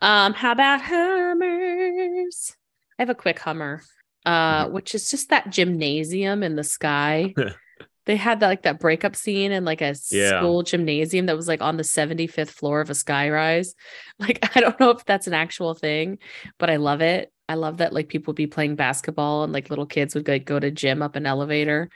Um, 0.00 0.32
how 0.34 0.52
about 0.52 0.82
Hummers? 0.82 2.56
I 2.98 3.02
have 3.02 3.10
a 3.10 3.14
quick 3.14 3.38
Hummer, 3.38 3.82
uh, 4.26 4.64
Mm-hmm. 4.64 4.72
which 4.74 4.94
is 4.94 5.10
just 5.10 5.30
that 5.30 5.50
gymnasium 5.50 6.42
in 6.42 6.56
the 6.56 6.64
sky. 6.64 7.34
they 8.06 8.16
had 8.16 8.40
that 8.40 8.48
like 8.48 8.62
that 8.62 8.80
breakup 8.80 9.14
scene 9.16 9.52
in 9.52 9.64
like 9.64 9.80
a 9.80 9.94
Yeah. 10.10 10.38
school 10.40 10.62
gymnasium 10.62 11.26
that 11.26 11.36
was 11.36 11.48
like 11.48 11.62
on 11.62 11.76
the 11.76 11.84
75th 11.84 12.50
floor 12.50 12.80
of 12.80 12.90
a 12.90 12.94
skyrise. 12.94 13.74
Like 14.18 14.56
I 14.56 14.60
don't 14.60 14.78
know 14.78 14.90
if 14.90 15.04
that's 15.04 15.26
an 15.26 15.34
actual 15.34 15.74
thing, 15.74 16.18
but 16.58 16.70
I 16.70 16.76
love 16.76 17.00
it. 17.00 17.32
I 17.48 17.54
love 17.54 17.78
that 17.78 17.92
like 17.92 18.08
people 18.08 18.30
would 18.32 18.36
be 18.36 18.46
playing 18.46 18.76
basketball 18.76 19.42
and 19.44 19.52
like 19.52 19.68
little 19.70 19.86
kids 19.86 20.14
would 20.14 20.28
like, 20.28 20.44
go 20.44 20.58
to 20.60 20.70
gym 20.70 21.02
up 21.02 21.16
an 21.16 21.26
elevator. 21.26 21.88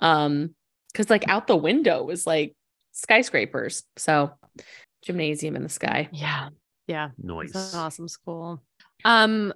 Um, 0.00 0.54
because 0.92 1.10
like 1.10 1.28
out 1.28 1.46
the 1.46 1.56
window 1.56 2.02
was 2.04 2.26
like 2.26 2.54
skyscrapers. 2.92 3.82
So 3.96 4.32
gymnasium 5.02 5.56
in 5.56 5.62
the 5.62 5.68
sky. 5.68 6.08
yeah. 6.12 6.48
Yeah. 6.86 7.10
Noise. 7.18 7.50
It's 7.54 7.72
an 7.74 7.80
awesome 7.80 8.08
school. 8.08 8.62
Um, 9.04 9.52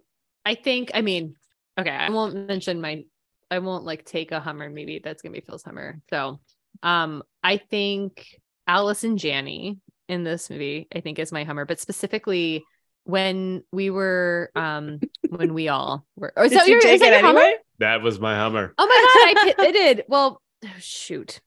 I 0.49 0.55
think, 0.55 0.93
I 0.95 1.03
mean, 1.03 1.35
okay, 1.79 1.91
I 1.91 2.09
won't 2.09 2.35
mention 2.35 2.81
my, 2.81 3.05
I 3.51 3.59
won't 3.59 3.85
like 3.85 4.07
take 4.07 4.33
a 4.33 4.41
Hummer. 4.41 4.71
Maybe 4.71 4.99
that's 4.99 5.21
gonna 5.21 5.35
be 5.35 5.43
Phil's 5.43 5.63
Hummer. 5.63 6.01
So, 6.09 6.41
um, 6.83 7.23
I 7.45 7.59
think 7.59 8.27
Allison 8.67 9.19
Janney 9.19 9.79
in 10.09 10.25
this 10.25 10.49
movie, 10.49 10.89
I 10.95 11.01
think 11.01 11.19
is 11.19 11.33
my 11.33 11.45
Hummer, 11.45 11.67
but 11.67 11.81
specifically 11.81 12.65
when 13.05 13.63
we 13.73 13.91
were, 13.91 14.51
um, 14.57 15.01
when 15.29 15.53
we 15.53 15.69
all 15.69 16.07
were. 16.17 16.33
Or, 16.35 16.49
so 16.49 16.65
you 16.65 16.73
you're, 16.73 16.81
take 16.81 16.95
is 16.95 17.01
that 17.01 17.09
it 17.09 17.19
your 17.19 17.27
Hummer? 17.27 17.41
anyway? 17.41 17.59
That 17.81 18.01
was 18.01 18.19
my 18.19 18.35
Hummer. 18.35 18.73
Oh 18.79 18.87
my 18.87 19.35
god, 19.35 19.51
I 19.51 19.65
pivoted. 19.71 20.07
Well, 20.09 20.41
oh, 20.65 20.69
shoot. 20.79 21.43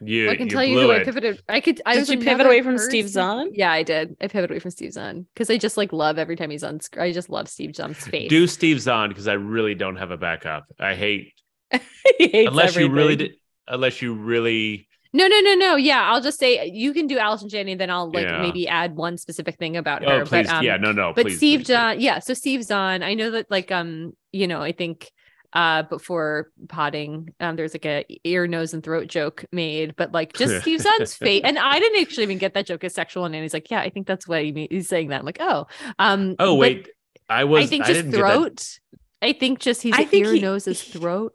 You, 0.00 0.28
I 0.30 0.36
can 0.36 0.46
you 0.46 0.50
tell 0.50 0.64
you 0.64 0.74
blew 0.74 0.86
who 0.86 0.92
I 0.92 1.04
pivoted. 1.04 1.42
I 1.48 1.60
could. 1.60 1.80
I 1.86 1.94
Did 1.94 2.00
was 2.00 2.08
you 2.10 2.18
pivot 2.18 2.32
another 2.34 2.48
away 2.50 2.62
from 2.62 2.76
Steve 2.78 3.04
person- 3.04 3.12
Zahn? 3.14 3.50
Yeah, 3.54 3.70
I 3.70 3.82
did. 3.84 4.16
I 4.20 4.26
pivoted 4.26 4.50
away 4.50 4.58
from 4.58 4.72
Steve 4.72 4.92
Zahn 4.92 5.26
because 5.32 5.48
I 5.50 5.56
just 5.58 5.76
like 5.76 5.92
love 5.92 6.18
every 6.18 6.34
time 6.36 6.50
he's 6.50 6.64
on. 6.64 6.80
Sc- 6.80 6.98
I 6.98 7.12
just 7.12 7.30
love 7.30 7.48
Steve 7.48 7.74
Zahn's 7.76 7.98
face. 8.08 8.28
Do 8.28 8.46
Steve 8.48 8.80
Zahn 8.80 9.08
because 9.10 9.28
I 9.28 9.34
really 9.34 9.74
don't 9.74 9.96
have 9.96 10.10
a 10.10 10.16
backup. 10.16 10.64
I 10.80 10.94
hate 10.94 11.32
He 12.18 12.28
hates 12.28 12.48
unless 12.50 12.76
you 12.76 12.88
really 12.90 13.16
did. 13.16 13.32
Unless 13.68 14.02
you 14.02 14.14
really, 14.14 14.88
No, 15.12 15.28
no, 15.28 15.40
no, 15.40 15.54
no. 15.54 15.76
Yeah, 15.76 16.02
I'll 16.10 16.20
just 16.20 16.38
say 16.40 16.66
you 16.66 16.92
can 16.92 17.06
do 17.06 17.16
Allison 17.16 17.48
Janney, 17.48 17.76
then 17.76 17.88
I'll 17.88 18.10
like 18.10 18.24
Yeah. 18.26 18.42
maybe 18.42 18.66
add 18.66 18.96
one 18.96 19.16
specific 19.16 19.56
thing 19.56 19.76
about 19.76 20.02
her. 20.02 20.22
oh 20.22 20.24
please, 20.26 20.48
but, 20.48 20.56
um, 20.56 20.64
yeah, 20.64 20.76
no, 20.78 20.90
no, 20.90 21.12
but 21.14 21.26
please, 21.26 21.36
Steve 21.36 21.60
please, 21.60 21.66
please. 21.66 21.72
Zahn, 21.74 22.00
yeah. 22.00 22.18
So 22.18 22.34
Steve 22.34 22.64
Zahn, 22.64 23.04
I 23.04 23.14
know 23.14 23.30
that 23.30 23.46
like 23.48 23.70
um, 23.70 24.14
you 24.32 24.48
know, 24.48 24.60
I 24.60 24.72
think 24.72 25.12
uh 25.52 25.82
before 25.84 26.50
potting, 26.68 27.32
um, 27.40 27.56
there's 27.56 27.74
like 27.74 27.84
a 27.86 28.04
ear, 28.24 28.46
nose, 28.46 28.74
and 28.74 28.82
throat 28.82 29.06
joke 29.08 29.44
made, 29.52 29.94
but 29.96 30.12
like 30.12 30.32
just 30.42 30.62
Steve 30.62 30.80
Zahn's 30.80 31.14
face, 31.14 31.42
and 31.44 31.58
I 31.58 31.78
didn't 31.78 32.00
actually 32.00 32.24
even 32.24 32.38
get 32.38 32.54
that 32.54 32.66
joke 32.66 32.84
as 32.84 32.94
sexual, 32.94 33.24
and 33.24 33.34
he's 33.34 33.54
like, 33.54 33.70
yeah, 33.70 33.80
I 33.80 33.90
think 33.90 34.06
that's 34.06 34.26
what 34.26 34.42
he 34.42 34.52
mean- 34.52 34.68
he's 34.70 34.88
saying 34.88 35.08
that. 35.08 35.20
I'm 35.20 35.26
like, 35.26 35.38
oh, 35.40 35.66
um, 35.98 36.36
Oh 36.38 36.54
wait, 36.54 36.88
I 37.28 37.44
was. 37.44 37.64
I 37.64 37.66
think 37.66 37.84
I 37.84 37.92
just 37.92 38.10
that- 38.10 38.16
throat. 38.16 38.78
I 39.20 39.32
think 39.32 39.60
just 39.60 39.82
he's 39.82 39.94
I 39.94 40.04
think 40.04 40.26
ear, 40.26 40.34
he- 40.34 40.40
nose, 40.40 40.64
his 40.64 40.82
throat. 40.82 41.32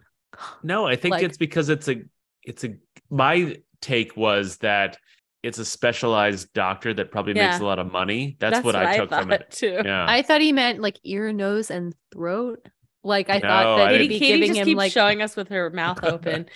No, 0.61 0.85
I 0.85 0.95
think 0.95 1.13
Like- 1.13 1.23
it's 1.23 1.37
because 1.37 1.69
it's 1.69 1.87
a 1.87 2.01
it's 2.43 2.63
a 2.63 2.75
my 3.09 3.57
take 3.81 4.15
was 4.17 4.57
that 4.57 4.97
it's 5.43 5.59
a 5.59 5.65
specialized 5.65 6.51
doctor 6.53 6.93
that 6.93 7.11
probably 7.11 7.33
makes 7.33 7.59
a 7.59 7.63
lot 7.63 7.79
of 7.79 7.89
money. 7.91 8.35
That's, 8.39 8.63
what, 8.65 8.75
I 8.75 8.97
took 8.97 9.09
from 9.09 9.31
it. 9.31 9.49
too. 9.51 9.79
Yeah. 9.85 10.05
I 10.07 10.21
thought 10.23 10.41
he 10.41 10.51
meant 10.51 10.81
like 10.81 10.99
ear, 11.03 11.31
nose, 11.31 11.71
and 11.71 11.95
throat. 12.11 12.67
Like 13.03 13.29
I 13.29 13.35
No, 13.35 13.47
thought 13.47 13.77
that 13.77 14.01
he'd 14.01 14.07
be 14.09 14.19
Katie 14.19 14.33
giving 14.39 14.47
just 14.49 14.59
him 14.59 14.65
keeps 14.65 14.77
like 14.77 14.91
showing 14.91 15.21
us 15.21 15.35
with 15.37 15.47
her 15.49 15.69
mouth 15.69 15.99
open. 16.03 16.47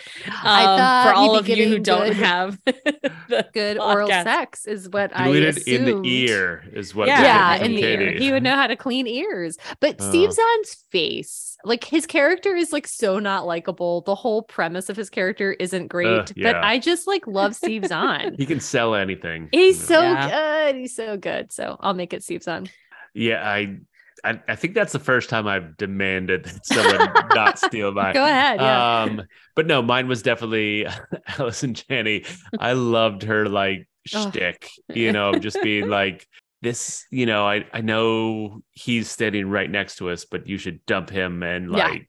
I 0.43 0.63
Um, 0.65 0.77
thought 0.79 1.07
for 1.07 1.13
all 1.15 1.33
he'd 1.33 1.39
of 1.39 1.47
you 1.49 1.55
who 1.55 1.79
giving 1.79 1.83
don't 1.83 2.07
good- 2.07 2.15
have 2.17 2.59
the 2.65 3.47
good 3.53 3.77
oral 3.77 4.09
podcast. 4.09 4.23
sex 4.23 4.65
is 4.67 4.89
what 4.89 5.11
I 5.15 5.27
Glued 5.27 5.43
it 5.57 5.67
in 5.67 5.85
the 5.85 6.01
ear 6.09 6.63
is 6.73 6.93
what. 6.93 7.07
Yeah, 7.07 7.21
Yeah, 7.21 7.55
in 7.63 7.75
the 7.75 7.81
ear. 7.83 8.11
He 8.17 8.31
would 8.33 8.43
know 8.43 8.55
how 8.55 8.67
to 8.67 8.75
clean 8.75 9.07
ears. 9.07 9.57
But 9.79 10.01
Uh. 10.01 10.09
Steve 10.09 10.33
Zahn's 10.33 10.75
face, 10.91 11.57
like 11.63 11.83
his 11.85 12.05
character 12.05 12.53
is 12.55 12.73
like 12.73 12.87
so 12.87 13.19
not 13.19 13.45
likable. 13.45 14.01
The 14.01 14.15
whole 14.15 14.41
premise 14.41 14.89
of 14.89 14.97
his 14.97 15.09
character 15.09 15.53
isn't 15.53 15.87
great. 15.87 16.07
Ugh, 16.07 16.31
But. 16.41 16.55
I 16.57 16.79
just 16.79 17.07
like 17.07 17.25
love 17.27 17.55
Steve 17.55 17.85
Zahn. 17.85 18.35
He 18.37 18.45
can 18.45 18.59
sell 18.59 18.95
anything. 18.95 19.47
He's 19.51 19.79
you 19.79 19.85
so. 19.85 20.01
Yeah. 20.01 20.71
good. 20.71 20.75
He's 20.79 20.95
so 20.95 21.15
good. 21.17 21.53
So 21.53 21.77
I'll 21.79 21.93
make 21.93 22.13
it 22.13 22.23
Steve 22.23 22.43
Zahn. 22.43 22.67
Yeah, 23.13 23.47
I, 23.47 23.77
I 24.23 24.39
I 24.47 24.55
think 24.55 24.73
that's 24.75 24.93
the 24.93 24.99
first 24.99 25.29
time 25.29 25.47
I've 25.47 25.77
demanded 25.77 26.45
that 26.45 26.65
someone 26.65 27.27
not 27.33 27.59
steal 27.59 27.91
my. 27.93 28.13
Go 28.13 28.23
ahead. 28.23 28.59
Yeah. 28.59 29.01
Um, 29.03 29.21
but 29.55 29.67
no, 29.67 29.81
mine 29.81 30.07
was 30.07 30.21
definitely 30.21 30.85
Allison 31.39 31.73
Janney. 31.73 32.25
I 32.59 32.73
loved 32.73 33.23
her 33.23 33.47
like 33.49 33.87
Oh. 34.15 34.31
shtick, 34.31 34.67
you 34.91 35.11
know, 35.11 35.33
just 35.35 35.61
being 35.61 35.87
like 35.87 36.25
this. 36.63 37.05
You 37.11 37.27
know, 37.27 37.45
I 37.47 37.65
I 37.71 37.81
know 37.81 38.61
he's 38.71 39.11
standing 39.11 39.47
right 39.47 39.69
next 39.69 39.97
to 39.97 40.09
us, 40.09 40.25
but 40.25 40.47
you 40.47 40.57
should 40.57 40.83
dump 40.87 41.11
him 41.11 41.43
and 41.43 41.71
Yeah. 41.71 41.87
like, 41.87 42.07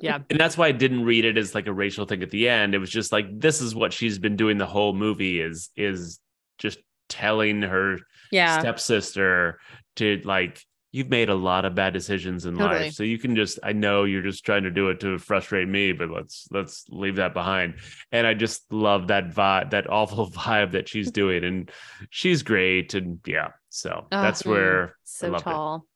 Yeah. 0.00 0.18
and 0.30 0.40
that's 0.40 0.58
why 0.58 0.66
I 0.66 0.72
didn't 0.72 1.04
read 1.04 1.24
it 1.24 1.38
as 1.38 1.54
like 1.54 1.68
a 1.68 1.72
racial 1.72 2.06
thing 2.06 2.24
at 2.24 2.30
the 2.30 2.48
end. 2.48 2.74
It 2.74 2.78
was 2.78 2.90
just 2.90 3.12
like 3.12 3.26
this 3.38 3.60
is 3.60 3.72
what 3.74 3.92
she's 3.92 4.18
been 4.18 4.34
doing 4.34 4.58
the 4.58 4.66
whole 4.66 4.92
movie 4.94 5.40
is 5.40 5.70
is 5.76 6.18
just 6.58 6.78
telling 7.08 7.62
her 7.62 7.98
Yeah. 8.32 8.58
stepsister 8.58 9.60
to 9.96 10.20
like 10.24 10.60
you've 10.92 11.10
made 11.10 11.28
a 11.28 11.34
lot 11.34 11.64
of 11.64 11.74
bad 11.74 11.92
decisions 11.92 12.46
in 12.46 12.56
Totally. 12.56 12.84
life 12.84 12.92
so 12.94 13.02
you 13.02 13.18
can 13.18 13.36
just 13.36 13.58
i 13.62 13.72
know 13.72 14.04
you're 14.04 14.22
just 14.22 14.44
trying 14.44 14.62
to 14.62 14.70
do 14.70 14.88
it 14.88 15.00
to 15.00 15.18
frustrate 15.18 15.68
me 15.68 15.92
but 15.92 16.10
let's 16.10 16.48
let's 16.50 16.84
leave 16.88 17.16
that 17.16 17.34
behind 17.34 17.74
and 18.12 18.26
i 18.26 18.34
just 18.34 18.62
love 18.72 19.08
that 19.08 19.30
vibe 19.30 19.70
that 19.70 19.88
awful 19.90 20.30
vibe 20.30 20.72
that 20.72 20.88
she's 20.88 21.10
doing 21.10 21.44
and 21.44 21.70
she's 22.10 22.42
great 22.42 22.94
and 22.94 23.18
yeah 23.26 23.48
so 23.68 24.06
Oh, 24.10 24.22
that's 24.22 24.42
mm, 24.42 24.50
where 24.50 24.96
so 25.04 25.28
loved 25.30 25.42
it. 25.42 25.44
tall. 25.44 25.86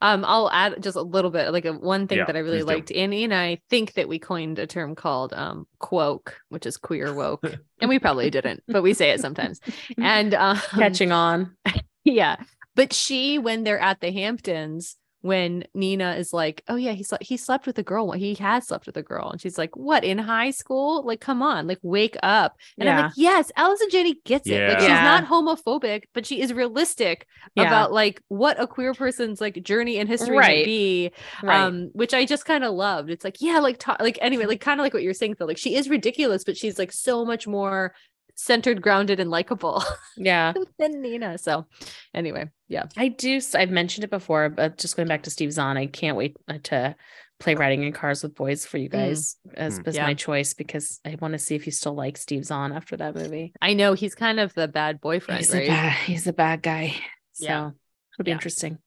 Um, 0.00 0.24
I'll 0.26 0.50
add 0.50 0.82
just 0.82 0.96
a 0.96 1.02
little 1.02 1.30
bit, 1.30 1.50
like 1.52 1.64
a 1.64 1.72
one 1.72 2.06
thing 2.06 2.18
Yeah, 2.18 2.26
that 2.26 2.36
I 2.36 2.40
really 2.40 2.58
please 2.58 2.66
do. 2.66 2.74
liked. 2.74 2.92
Annie 2.92 3.24
and 3.24 3.34
I 3.34 3.60
think 3.70 3.94
that 3.94 4.08
we 4.08 4.18
coined 4.18 4.58
a 4.58 4.66
term 4.66 4.94
called 4.94 5.32
um 5.32 5.66
quoke, 5.78 6.38
which 6.50 6.66
is 6.66 6.76
queer 6.76 7.12
woke, 7.14 7.42
and 7.80 7.88
we 7.88 7.98
probably 7.98 8.28
didn't, 8.30 8.62
but 8.68 8.82
we 8.82 8.92
say 8.94 9.10
it 9.10 9.20
sometimes. 9.20 9.58
And 9.98 10.34
um, 10.34 10.58
Catching 10.70 11.12
on. 11.12 11.56
yeah, 12.04 12.36
but 12.76 12.92
she, 12.92 13.38
when 13.38 13.64
they're 13.64 13.80
at 13.80 14.00
the 14.00 14.12
Hamptons, 14.12 14.94
when 15.22 15.64
Nina 15.74 16.12
is 16.14 16.32
like, 16.32 16.62
"Oh 16.68 16.76
yeah, 16.76 16.92
he 16.92 17.02
slept. 17.02 17.24
He 17.24 17.36
slept 17.36 17.66
with 17.66 17.76
a 17.78 17.82
girl. 17.82 18.12
He 18.12 18.34
has 18.34 18.68
slept 18.68 18.86
with 18.86 18.96
a 18.96 19.02
girl," 19.02 19.30
and 19.30 19.40
she's 19.40 19.58
like, 19.58 19.74
"What 19.74 20.04
in 20.04 20.18
high 20.18 20.50
school? 20.52 21.02
Like, 21.04 21.20
come 21.20 21.42
on, 21.42 21.66
like 21.66 21.80
wake 21.82 22.16
up." 22.22 22.54
And 22.78 22.88
I'm 22.88 23.04
like, 23.06 23.12
"Yes, 23.16 23.50
Allison 23.56 23.88
Janney 23.90 24.14
gets 24.24 24.46
it. 24.46 24.68
Like, 24.68 24.78
she's 24.78 24.88
Yeah. 24.88 25.02
not 25.02 25.24
homophobic, 25.24 26.04
but 26.14 26.26
she 26.26 26.40
is 26.40 26.52
realistic 26.52 27.26
Yeah. 27.56 27.64
about 27.66 27.92
like 27.92 28.22
what 28.28 28.60
a 28.60 28.68
queer 28.68 28.94
person's 28.94 29.40
like 29.40 29.60
journey 29.64 29.98
and 29.98 30.08
history 30.08 30.36
Right. 30.36 30.58
might 30.58 30.64
be." 30.66 31.10
Right. 31.42 31.60
Um, 31.60 31.90
which 31.92 32.14
I 32.14 32.24
just 32.24 32.44
kind 32.44 32.62
of 32.62 32.74
loved. 32.74 33.10
It's 33.10 33.24
like, 33.24 33.38
yeah, 33.40 33.58
like, 33.58 33.78
ta- 33.78 33.96
like 33.98 34.18
anyway, 34.20 34.44
like 34.46 34.60
kind 34.60 34.78
of 34.78 34.84
like 34.84 34.94
what 34.94 35.02
you're 35.02 35.14
saying, 35.14 35.34
Phil. 35.36 35.48
Like, 35.48 35.58
she 35.58 35.74
is 35.74 35.88
ridiculous, 35.88 36.44
but 36.44 36.56
she's 36.56 36.78
like 36.78 36.92
so 36.92 37.24
much 37.24 37.48
more 37.48 37.94
centered, 38.36 38.80
grounded, 38.80 39.18
and 39.18 39.30
likable 39.30 39.82
yeah. 40.16 40.52
than 40.78 41.02
Nina. 41.02 41.38
So, 41.38 41.66
anyway, 42.14 42.48
yeah. 42.68 42.84
I 42.96 43.08
do. 43.08 43.40
I've 43.54 43.70
mentioned 43.70 44.04
it 44.04 44.10
before, 44.10 44.48
but 44.50 44.78
just 44.78 44.96
going 44.96 45.08
back 45.08 45.24
to 45.24 45.30
Steve 45.30 45.52
Zahn, 45.52 45.76
I 45.76 45.86
can't 45.86 46.16
wait 46.16 46.36
uh, 46.46 46.58
to 46.64 46.94
play 47.40 47.54
Riding 47.54 47.82
in 47.82 47.92
Cars 47.92 48.22
with 48.22 48.34
Boys 48.34 48.64
for 48.64 48.78
you 48.78 48.88
guys 48.88 49.36
as, 49.54 49.78
Mm. 49.80 49.88
as 49.88 49.96
Yeah. 49.96 50.04
my 50.06 50.14
choice 50.14 50.54
because 50.54 51.00
I 51.04 51.16
want 51.20 51.32
to 51.32 51.38
see 51.38 51.54
if 51.54 51.66
you 51.66 51.72
still 51.72 51.94
like 51.94 52.16
Steve 52.16 52.44
Zahn 52.44 52.72
after 52.72 52.96
that 52.98 53.14
movie. 53.14 53.52
I 53.60 53.74
know 53.74 53.92
he's 53.94 54.14
kind 54.14 54.38
of 54.40 54.54
the 54.54 54.68
bad 54.68 55.00
boyfriend, 55.00 55.40
he's 55.40 55.52
right? 55.52 55.64
a 55.64 55.68
bad, 55.68 55.92
he's 56.04 56.26
a 56.26 56.32
bad 56.32 56.62
guy. 56.62 56.94
So 57.32 57.44
Yeah. 57.46 57.70
it'll 58.14 58.24
be 58.24 58.30
Yeah. 58.30 58.34
interesting. 58.36 58.78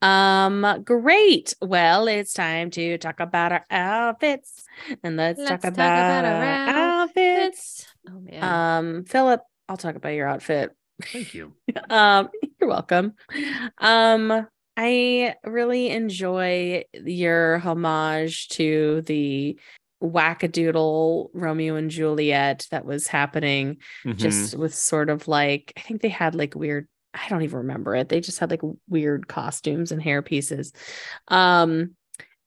Um, 0.00 0.82
great. 0.84 1.54
Well, 1.60 2.06
it's 2.06 2.32
time 2.32 2.70
to 2.70 2.98
talk 2.98 3.18
about 3.20 3.50
our 3.52 3.64
outfits, 3.68 4.64
and 5.02 5.16
let's, 5.16 5.38
Let's 5.40 5.50
talk, 5.50 5.60
talk 5.62 5.72
about, 5.72 6.20
about 6.20 6.24
our 6.24 6.44
our 6.44 7.02
outfits. 7.02 7.84
Oh 8.08 8.20
man. 8.20 8.42
Um, 8.42 9.04
Philip, 9.04 9.42
I'll 9.68 9.76
talk 9.76 9.96
about 9.96 10.10
your 10.14 10.28
outfit. 10.28 10.70
thank 11.12 11.32
you 11.34 11.52
um 11.90 12.28
you're 12.60 12.68
welcome 12.68 13.12
um 13.78 14.46
i 14.76 15.34
really 15.44 15.90
enjoy 15.90 16.82
your 16.92 17.58
homage 17.58 18.48
to 18.48 19.02
the 19.02 19.56
wackadoodle 20.02 21.28
romeo 21.34 21.76
and 21.76 21.90
juliet 21.90 22.66
that 22.72 22.84
was 22.84 23.06
happening 23.06 23.76
Mhm. 24.04 24.16
just 24.16 24.56
with 24.56 24.74
sort 24.74 25.08
of 25.08 25.28
like 25.28 25.72
i 25.76 25.80
think 25.80 26.00
they 26.02 26.08
had 26.08 26.34
like 26.34 26.54
weird 26.56 26.88
i 27.14 27.28
don't 27.28 27.42
even 27.42 27.58
remember 27.58 27.94
it 27.94 28.08
they 28.08 28.20
just 28.20 28.40
had 28.40 28.50
like 28.50 28.62
weird 28.88 29.28
costumes 29.28 29.92
and 29.92 30.02
hair 30.02 30.20
pieces 30.22 30.72
um 31.28 31.94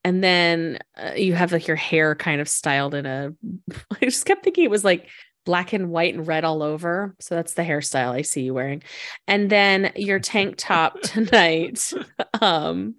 and 0.04 0.22
then 0.24 0.80
uh, 0.98 1.12
you 1.16 1.34
have 1.34 1.52
like 1.54 1.68
your 1.68 1.78
hair 1.78 2.16
kind 2.16 2.42
of 2.42 2.50
styled 2.50 2.94
in 2.96 3.06
a 3.06 3.32
i 3.92 4.06
just 4.06 4.26
kept 4.26 4.44
thinking 4.44 4.66
it 4.66 4.72
was 4.72 4.84
like 4.84 5.08
black 5.46 5.74
and 5.74 5.90
white 5.90 6.14
and 6.14 6.28
red 6.28 6.44
all 6.44 6.62
over. 6.64 7.16
So 7.20 7.36
that's 7.36 7.54
the 7.54 7.64
hairstyle 7.64 8.12
i 8.12 8.22
see 8.22 8.44
you 8.44 8.54
wearing. 8.54 8.84
And 9.28 9.50
then 9.50 9.92
your 9.96 10.20
tank 10.20 10.56
top 10.58 11.02
tonight 11.02 11.92
um 12.42 12.96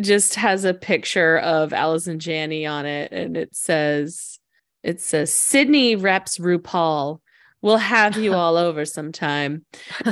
just 0.00 0.34
has 0.36 0.64
a 0.64 0.74
picture 0.74 1.38
of 1.38 1.72
Allison 1.72 2.18
Janney 2.18 2.66
on 2.66 2.86
it 2.86 3.12
and 3.12 3.36
it 3.36 3.54
says 3.54 4.38
it 4.82 5.00
says 5.00 5.32
Sidney 5.32 5.96
reps 5.96 6.38
RuPaul. 6.38 7.20
We'll 7.62 7.76
have 7.78 8.16
you 8.18 8.34
all 8.34 8.56
over 8.56 8.84
sometime. 8.84 9.64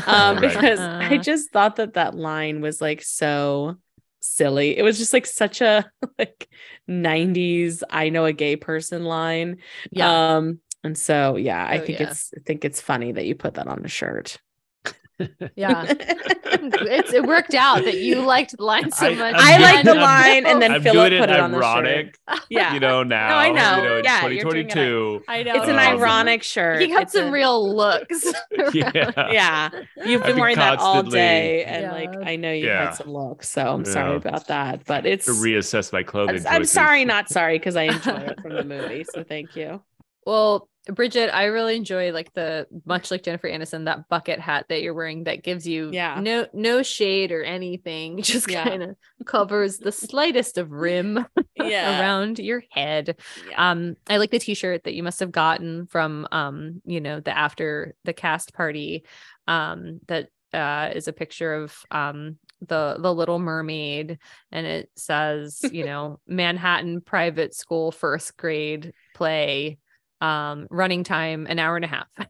Um 0.07 0.37
Right. 0.37 0.41
because 0.41 0.79
I 1.11 1.19
just 1.19 1.51
thought 1.51 1.77
that 1.77 1.95
that 1.95 2.15
line 2.15 2.61
was 2.61 2.81
like 2.81 3.03
so 3.03 3.77
silly. 4.21 4.79
It 4.79 4.83
was 4.83 4.99
just 4.99 5.13
like 5.13 5.27
such 5.27 5.61
a 5.61 5.91
like 6.19 6.49
90s 6.89 7.83
I 7.91 8.09
know 8.11 8.25
a 8.25 8.33
gay 8.33 8.57
person 8.57 9.05
line. 9.05 9.59
Yeah. 9.91 10.35
um 10.37 10.61
and 10.85 10.97
so 10.99 11.37
yeah 11.37 11.65
I 11.67 11.79
Oh, 11.79 11.85
think 11.87 12.01
yeah. 12.01 12.09
it's 12.11 12.31
I 12.37 12.41
think 12.45 12.65
it's 12.65 12.81
funny 12.81 13.13
that 13.13 13.25
you 13.27 13.35
put 13.35 13.55
that 13.55 13.67
on 13.69 13.85
a 13.85 13.89
shirt 13.89 14.39
yeah. 15.57 15.85
it's 15.89 17.13
it 17.13 17.23
worked 17.25 17.55
out 17.55 17.85
that 17.85 17.99
you 17.99 18.23
liked 18.23 18.57
the 18.57 18.65
line 18.65 18.91
so 18.91 19.15
much. 19.15 19.35
I 19.37 19.59
like 19.59 19.85
the 19.85 19.95
line 19.95 20.47
and 20.47 20.61
then 20.61 20.73
I'm 20.73 20.83
Philip 20.83 21.11
doing 21.11 21.21
put 21.21 21.31
it 21.31 21.35
it 21.35 21.41
on 21.41 21.53
the 21.53 21.61
shirt. 21.63 22.17
yeah 22.51 22.75
you 22.75 22.81
know 22.81 23.03
now 23.05 23.37
I 23.39 23.51
know. 23.51 23.77
you 23.77 23.89
know 23.89 24.01
Yeah, 24.03 24.27
you're 24.27 24.43
doing 24.51 24.67
it 24.67 24.73
2022 24.73 25.25
I 25.29 25.43
know. 25.45 25.55
it's 25.55 25.67
an 25.69 25.73
Um, 25.75 25.79
ironic 25.79 26.43
shirt 26.43 26.81
He 26.83 26.89
got 26.89 27.03
It's 27.03 27.13
some 27.13 27.29
a- 27.29 27.31
real 27.31 27.77
looks. 27.77 28.25
yeah 28.73 29.31
yeah 29.33 29.71
you've 30.05 30.23
I've 30.23 30.27
been 30.27 30.35
been 30.35 30.41
wearing 30.41 30.57
that 30.57 30.79
all 30.81 31.03
day 31.05 31.65
and 31.65 31.93
like 31.93 32.11
I 32.25 32.35
know 32.37 32.51
you 32.51 32.67
Yeah. 32.67 32.87
had 32.87 32.95
some 32.95 33.09
looks 33.13 33.49
so 33.49 33.63
I'm 33.67 33.85
sorry 33.85 34.17
about 34.17 34.49
that 34.49 34.85
but 34.87 35.07
it's 35.07 35.27
to 35.27 35.33
reassess 35.33 35.93
my 35.93 36.03
clothing 36.03 36.45
I'm, 36.47 36.57
I'm 36.57 36.65
sorry 36.65 37.05
not 37.05 37.29
sorry 37.29 37.59
because 37.59 37.77
I 37.77 37.85
enjoy 37.85 38.17
it 38.17 38.41
from 38.41 38.55
the 38.55 38.65
movie 38.65 39.05
so 39.05 39.23
thank 39.23 39.55
you 39.57 39.83
Well, 40.27 40.69
Bridget, 40.87 41.31
I 41.33 41.45
really 41.45 41.77
enjoy 41.77 42.13
like 42.13 42.33
the 42.33 42.67
much 42.85 43.11
like 43.11 43.23
Jennifer 43.23 43.49
Aniston 43.49 43.85
that 43.85 44.09
bucket 44.09 44.41
hat 44.41 44.67
that 44.69 44.83
you're 44.83 44.95
wearing 44.95 45.25
that 45.25 45.45
gives 45.45 45.67
you 45.67 45.91
Yeah. 45.93 46.19
no 46.21 46.47
no 46.53 46.83
shade 46.83 47.31
or 47.31 47.43
anything, 47.45 48.21
just 48.23 48.49
Yeah. 48.49 48.65
kind 48.65 48.83
of 48.83 48.97
covers 49.25 49.79
the 49.79 49.93
slightest 49.93 50.59
of 50.59 50.73
rim 50.73 51.25
yeah 51.55 52.01
around 52.01 52.39
your 52.41 52.63
head. 52.73 53.17
yeah. 53.49 53.71
Um, 53.71 53.97
I 54.11 54.17
like 54.17 54.31
the 54.33 54.41
t-shirt 54.41 54.85
that 54.85 54.95
you 54.95 55.03
must 55.05 55.21
have 55.21 55.31
gotten 55.31 55.87
from 55.87 56.27
um, 56.33 56.83
you 56.85 57.01
know, 57.01 57.21
the 57.21 57.37
after 57.37 57.95
the 58.05 58.13
cast 58.13 58.53
party. 58.55 59.05
Um, 59.47 60.01
that 60.09 60.29
uh 60.53 60.91
is 60.95 61.09
a 61.09 61.13
picture 61.15 61.55
of 61.55 61.75
um 61.91 62.37
the 62.69 62.97
the 62.99 63.13
little 63.13 63.39
mermaid 63.39 64.19
and 64.53 64.67
it 64.67 64.91
says 64.97 65.61
you 65.73 65.85
know 65.87 66.21
manhattan 66.27 67.01
private 67.01 67.55
school 67.55 67.91
first 67.91 68.37
grade 68.37 68.93
play 69.15 69.79
um 70.23 70.67
running 70.71 71.05
time 71.05 71.47
an 71.51 71.59
hour 71.59 71.77
and 71.77 71.85
a 71.85 71.89
half 71.89 72.07
I 72.17 72.25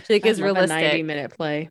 think 0.00 0.26
I 0.26 0.28
is 0.30 0.40
love 0.40 0.56
a 0.56 0.66
Ninety 0.66 1.02
minute 1.02 1.32
play 1.32 1.68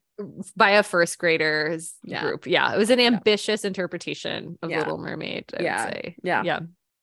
by 0.55 0.71
a 0.71 0.83
first 0.83 1.17
graders 1.17 1.93
Yeah. 2.03 2.21
group 2.21 2.47
yeah 2.47 2.73
it 2.73 2.77
was 2.77 2.89
an 2.89 2.99
ambitious 2.99 3.65
interpretation 3.65 4.57
of 4.61 4.69
Yeah. 4.69 4.79
little 4.79 4.97
mermaid 4.97 5.45
i 5.57 5.63
Yeah. 5.63 5.85
would 5.85 5.93
say 5.93 6.15
Yeah. 6.23 6.43
yeah 6.43 6.59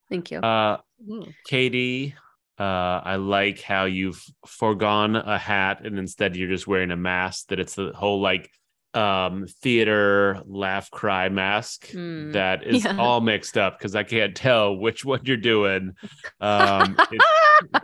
thank 0.09 0.31
you 0.31 0.39
uh 0.39 0.79
Mm. 1.05 1.35
Katie, 1.45 2.15
uh, 2.61 2.63
I 2.63 3.17
like 3.17 3.61
how 3.61 3.87
you've 3.87 4.25
foregone 4.47 5.17
a 5.17 5.37
hat 5.37 5.85
and 5.85 5.99
instead 5.99 6.37
you're 6.37 6.49
just 6.49 6.69
wearing 6.69 6.93
a 6.93 6.97
mask. 6.97 7.49
That 7.49 7.59
it's 7.59 7.75
the 7.75 7.91
whole 7.93 8.21
like 8.21 8.49
um 8.95 9.47
theater 9.47 10.43
laugh 10.45 10.91
cry 10.91 11.29
mask 11.31 11.91
Hmm. 11.93 12.33
that 12.33 12.63
is 12.67 12.85
Yeah. 12.85 12.97
all 12.99 13.21
mixed 13.23 13.57
up 13.57 13.79
because 13.79 13.97
I 13.97 14.03
can't 14.03 14.37
tell 14.37 14.77
which 14.77 15.03
one 15.05 15.21
you're 15.25 15.37
doing. 15.39 15.95
Um, 16.41 16.97
it's 17.11 17.25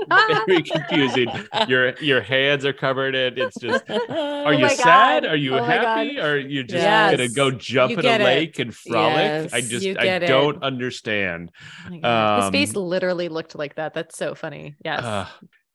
very 0.46 0.62
confusing. 0.62 1.28
Your 1.66 1.94
your 2.00 2.20
hands 2.20 2.64
are 2.66 2.72
covered 2.72 3.14
in. 3.14 3.38
It's 3.38 3.58
just. 3.58 3.88
Are 3.88 4.52
you 4.52 4.68
sad? 4.68 5.22
God. 5.22 5.30
Are 5.32 5.36
you 5.36 5.56
Oh 5.56 5.62
happy? 5.62 6.20
Are 6.20 6.36
you 6.36 6.62
just 6.62 6.82
Yes. 6.82 7.12
gonna 7.16 7.28
go 7.28 7.50
jump 7.52 7.92
You 7.92 7.98
in 7.98 8.06
a 8.06 8.08
it. 8.10 8.20
lake 8.20 8.58
and 8.58 8.74
frolic? 8.74 9.52
I 9.54 9.60
just 9.62 9.86
I 9.86 10.04
it. 10.04 10.26
don't 10.26 10.62
understand. 10.62 11.52
Oh 11.90 11.98
God. 12.00 12.42
His 12.42 12.50
face 12.50 12.76
Um, 12.76 12.82
literally 12.84 13.28
looked 13.28 13.54
like 13.54 13.76
that. 13.76 13.94
That's 13.94 14.16
so 14.18 14.34
funny. 14.34 14.74
Yes. 14.84 15.02
Uh, 15.04 15.26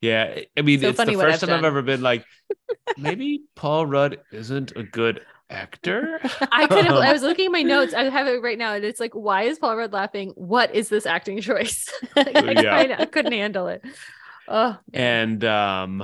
yeah, 0.04 0.40
I 0.58 0.62
mean, 0.62 0.82
So 0.82 0.90
it's 0.90 0.98
the 0.98 1.06
first 1.14 1.44
I've 1.44 1.50
time 1.50 1.60
I've 1.60 1.64
ever 1.66 1.82
been 1.82 2.02
like, 2.02 2.26
maybe 2.98 3.44
Paul 3.56 3.86
Rudd 3.86 4.20
isn't 4.32 4.74
a 4.76 4.84
good 4.84 5.22
actor. 5.50 6.20
I 6.52 6.68
couldn't. 6.68 6.92
I 6.92 7.14
was 7.14 7.22
looking 7.22 7.46
at 7.46 7.52
my 7.54 7.62
notes. 7.64 7.94
I 7.94 8.04
have 8.04 8.28
it 8.28 8.42
right 8.42 8.58
now, 8.58 8.74
and 8.74 8.84
it's 8.84 9.00
like, 9.00 9.14
why 9.14 9.44
is 9.44 9.60
Paul 9.60 9.78
Rudd 9.78 9.94
laughing? 9.94 10.34
What 10.36 10.76
is 10.76 10.90
this 10.90 11.06
acting 11.06 11.40
choice? 11.40 11.88
Like, 12.16 12.36
I, 12.36 12.52
Yeah. 12.62 12.82
kinda- 12.82 13.02
I 13.02 13.06
couldn't 13.06 13.32
handle 13.32 13.68
it. 13.68 13.82
Oh, 14.50 14.78
and 14.94 15.44
um, 15.46 16.04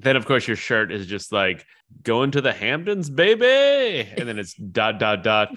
then 0.00 0.16
of 0.16 0.26
course 0.26 0.48
your 0.48 0.56
shirt 0.56 0.90
is 0.90 1.06
just 1.06 1.30
like 1.30 1.64
going 2.02 2.32
to 2.32 2.40
the 2.40 2.52
Hamptons, 2.52 3.08
baby, 3.10 4.10
and 4.16 4.28
then 4.28 4.40
it's 4.40 4.54
dot 4.54 4.98
dot 4.98 5.22
dot 5.22 5.56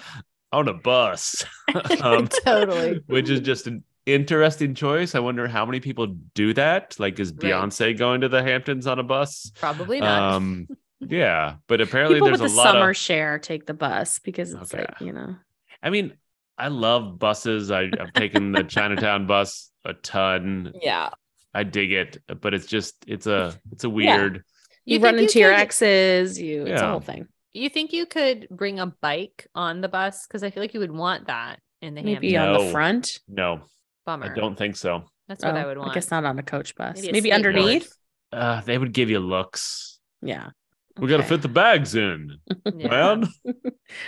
on 0.52 0.68
a 0.68 0.74
bus, 0.76 1.44
um, 2.03 2.28
totally. 2.45 3.02
which 3.07 3.30
is 3.32 3.40
just 3.40 3.66
an 3.66 3.84
interesting 4.14 4.73
choice. 4.76 5.15
I 5.15 5.19
wonder 5.19 5.48
how 5.48 5.65
many 5.65 5.80
people 5.80 6.07
do 6.34 6.53
that. 6.53 6.95
Like, 6.99 7.19
is 7.19 7.31
Right. 7.31 7.40
Beyonce 7.53 7.98
going 7.98 8.22
to 8.22 8.30
the 8.30 8.41
Hamptons 8.44 8.88
on 8.88 8.99
a 8.99 9.03
bus? 9.03 9.52
Probably 9.60 9.99
not. 9.99 10.34
Um, 10.34 10.68
yeah, 10.99 11.56
but 11.68 11.81
apparently 11.81 12.15
People 12.18 12.27
there's 12.30 12.41
with 12.41 12.52
a 12.52 12.53
the 12.56 12.57
lot 12.57 12.73
summer 12.73 12.90
of. 12.91 12.98
share 12.98 13.40
take 13.40 13.65
the 13.65 13.73
bus 13.73 14.19
because 14.19 14.53
it's 14.53 14.73
Okay. 14.73 14.86
like 14.88 15.02
you 15.02 15.14
know 15.14 15.36
I 15.81 15.90
mean, 15.91 16.14
I 16.57 16.68
love 16.68 17.18
buses. 17.19 17.72
I, 17.72 17.84
I've 17.99 18.11
taken 18.14 18.52
the 18.52 18.64
Chinatown 18.76 19.26
bus 19.27 19.72
a 19.86 19.94
ton. 19.94 20.73
yeah 20.81 21.10
I 21.53 21.64
dig 21.64 21.91
it, 21.91 22.22
but 22.41 22.53
it's 22.53 22.65
just 22.68 22.95
it's 23.07 23.27
a 23.27 23.56
it's 23.72 23.84
a 23.86 23.88
Yeah. 23.88 23.94
weird. 23.94 24.44
you, 24.86 24.98
You 24.98 25.03
run 25.03 25.15
think 25.15 25.22
you 25.22 25.27
into 25.27 25.40
your 25.40 25.52
could- 25.52 25.60
exes 25.61 26.40
you 26.41 26.65
it's 26.65 26.81
a 26.81 26.90
whole 26.90 26.99
thing 26.99 27.27
You 27.53 27.69
think 27.69 27.94
you 27.94 28.06
could 28.06 28.48
bring 28.52 28.80
a 28.80 28.88
bike 28.88 29.48
on 29.56 29.81
the 29.81 29.88
bus? 29.90 30.27
Because 30.27 30.44
I 30.44 30.49
feel 30.52 30.61
like 30.61 30.73
you 30.73 30.80
would 30.81 30.91
want 30.91 31.27
that 31.27 31.60
in 31.81 31.95
the 31.95 32.03
Maybe 32.03 32.34
Hamptons. 32.34 32.60
on 32.60 32.65
the 32.65 32.72
front. 32.72 33.19
No, 33.30 33.61
Bummer. 34.10 34.31
I 34.31 34.36
don't 34.36 34.56
think 34.57 34.76
so. 34.76 35.03
That's 35.27 35.44
what 35.44 35.56
I 35.56 35.64
Oh, 35.64 35.68
would 35.68 35.77
want. 35.77 35.91
I 35.91 35.94
guess 35.94 36.10
not 36.10 36.26
on 36.26 36.40
a 36.40 36.44
coach 36.44 36.73
bus. 36.76 36.95
Maybe 37.02 37.11
Maybe, 37.11 37.30
skateboard. 37.30 37.36
underneath. 37.36 37.95
Uh, 38.34 38.61
they 38.61 38.77
would 38.77 38.91
give 38.94 39.10
you 39.11 39.19
looks. 39.19 39.99
Yeah. 40.23 40.49
We 40.98 41.07
got 41.07 41.18
to 41.18 41.23
fit 41.23 41.41
the 41.44 41.48
bags 41.48 41.94
in, 41.95 42.38
Yeah. 42.76 42.88
man. 42.90 43.27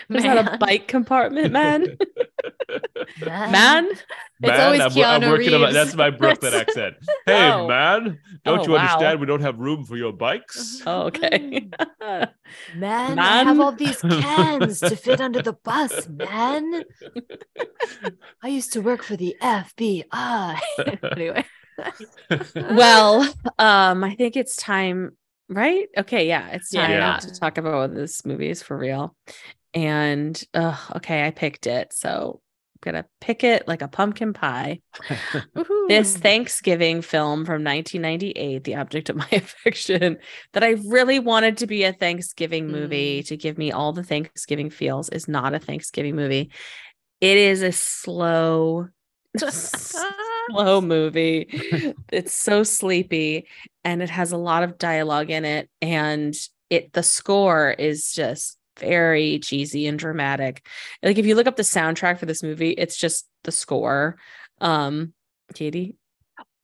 There's 0.09 0.23
not 0.23 0.53
a 0.53 0.57
bike 0.57 0.87
compartment, 0.87 1.51
man. 1.53 1.97
Man. 3.25 3.51
man. 3.51 3.89
It's 4.43 4.59
always 4.59 4.81
I'm, 4.81 4.91
Keanu 4.91 5.23
I'm 5.23 5.29
working 5.29 5.53
on 5.53 5.61
my, 5.61 5.67
Reeves. 5.67 5.73
that's 5.75 5.95
my 5.95 6.09
Brooklyn 6.09 6.53
accent. 6.61 6.95
Hey, 7.25 7.51
Oh. 7.51 7.67
man, 7.67 8.19
don't 8.43 8.59
Oh, 8.59 8.63
you 8.65 8.71
wow. 8.71 8.77
understand? 8.79 9.19
We 9.19 9.25
don't 9.27 9.41
have 9.41 9.59
room 9.59 9.85
for 9.85 9.97
your 9.97 10.13
bikes. 10.13 10.81
Oh, 10.87 11.03
okay. 11.03 11.69
Man, 12.75 13.17
I 13.19 13.43
have 13.43 13.59
all 13.59 13.71
these 13.71 14.01
cans 14.01 14.79
to 14.79 14.95
fit 14.95 15.21
under 15.21 15.41
the 15.41 15.53
bus, 15.53 16.07
man. 16.09 16.83
I 18.43 18.47
used 18.49 18.73
to 18.73 18.81
work 18.81 19.03
for 19.03 19.15
the 19.15 19.35
FBI. 19.41 20.59
anyway. 21.11 21.45
well, 22.55 23.21
um, 23.57 24.03
I 24.03 24.15
think 24.15 24.35
it's 24.35 24.55
time, 24.55 25.15
right? 25.49 25.87
Okay, 25.97 26.27
yeah, 26.27 26.49
it's 26.49 26.71
time 26.71 26.91
Yeah. 26.91 27.17
to 27.17 27.39
talk 27.39 27.57
about 27.57 27.75
what 27.75 27.95
this 27.95 28.25
movie 28.25 28.49
is 28.49 28.61
for 28.61 28.77
real. 28.77 29.15
And 29.73 30.41
uh, 30.53 30.77
okay, 30.97 31.25
I 31.25 31.31
picked 31.31 31.67
it, 31.67 31.93
so 31.93 32.41
I'm 32.75 32.91
gonna 32.91 33.05
pick 33.19 33.43
it 33.43 33.67
like 33.67 33.81
a 33.81 33.87
pumpkin 33.87 34.33
pie. 34.33 34.79
This 35.87 36.15
Thanksgiving 36.15 37.01
film 37.01 37.43
from 37.43 37.65
1998, 37.65 38.63
The 38.63 38.75
Object 38.75 39.09
of 39.09 39.17
My 39.17 39.27
Affection, 39.31 40.17
that 40.53 40.63
I 40.63 40.77
really 40.87 41.19
wanted 41.19 41.57
to 41.57 41.67
be 41.67 41.83
a 41.83 41.91
Thanksgiving 41.91 42.69
movie 42.69 43.23
to 43.23 43.35
give 43.35 43.57
me 43.57 43.73
all 43.73 43.91
the 43.91 44.03
Thanksgiving 44.03 44.69
feels, 44.69 45.09
is 45.09 45.27
not 45.27 45.53
a 45.53 45.59
Thanksgiving 45.59 46.15
movie. 46.15 46.49
It 47.19 47.35
is 47.35 47.61
a 47.61 47.73
slow, 47.73 48.87
slow 49.37 50.81
movie. 50.81 51.47
it's 52.09 52.33
so 52.33 52.63
sleepy 52.63 53.47
and 53.83 54.01
it 54.01 54.09
has 54.09 54.31
a 54.31 54.37
lot 54.37 54.63
of 54.63 54.77
dialogue 54.77 55.29
in 55.29 55.43
it. 55.43 55.69
And 55.81 56.33
it 56.69 56.93
the 56.93 57.03
score 57.03 57.69
is 57.71 58.13
just 58.13 58.57
very 58.81 59.39
cheesy 59.39 59.87
and 59.87 59.97
dramatic. 59.97 60.65
Like 61.01 61.17
if 61.17 61.25
you 61.25 61.35
look 61.35 61.47
up 61.47 61.55
the 61.55 61.63
soundtrack 61.63 62.19
for 62.19 62.25
this 62.25 62.43
movie, 62.43 62.71
it's 62.71 62.97
just 62.97 63.27
the 63.43 63.51
score. 63.51 64.17
Um 64.59 65.13
Katie. 65.53 65.95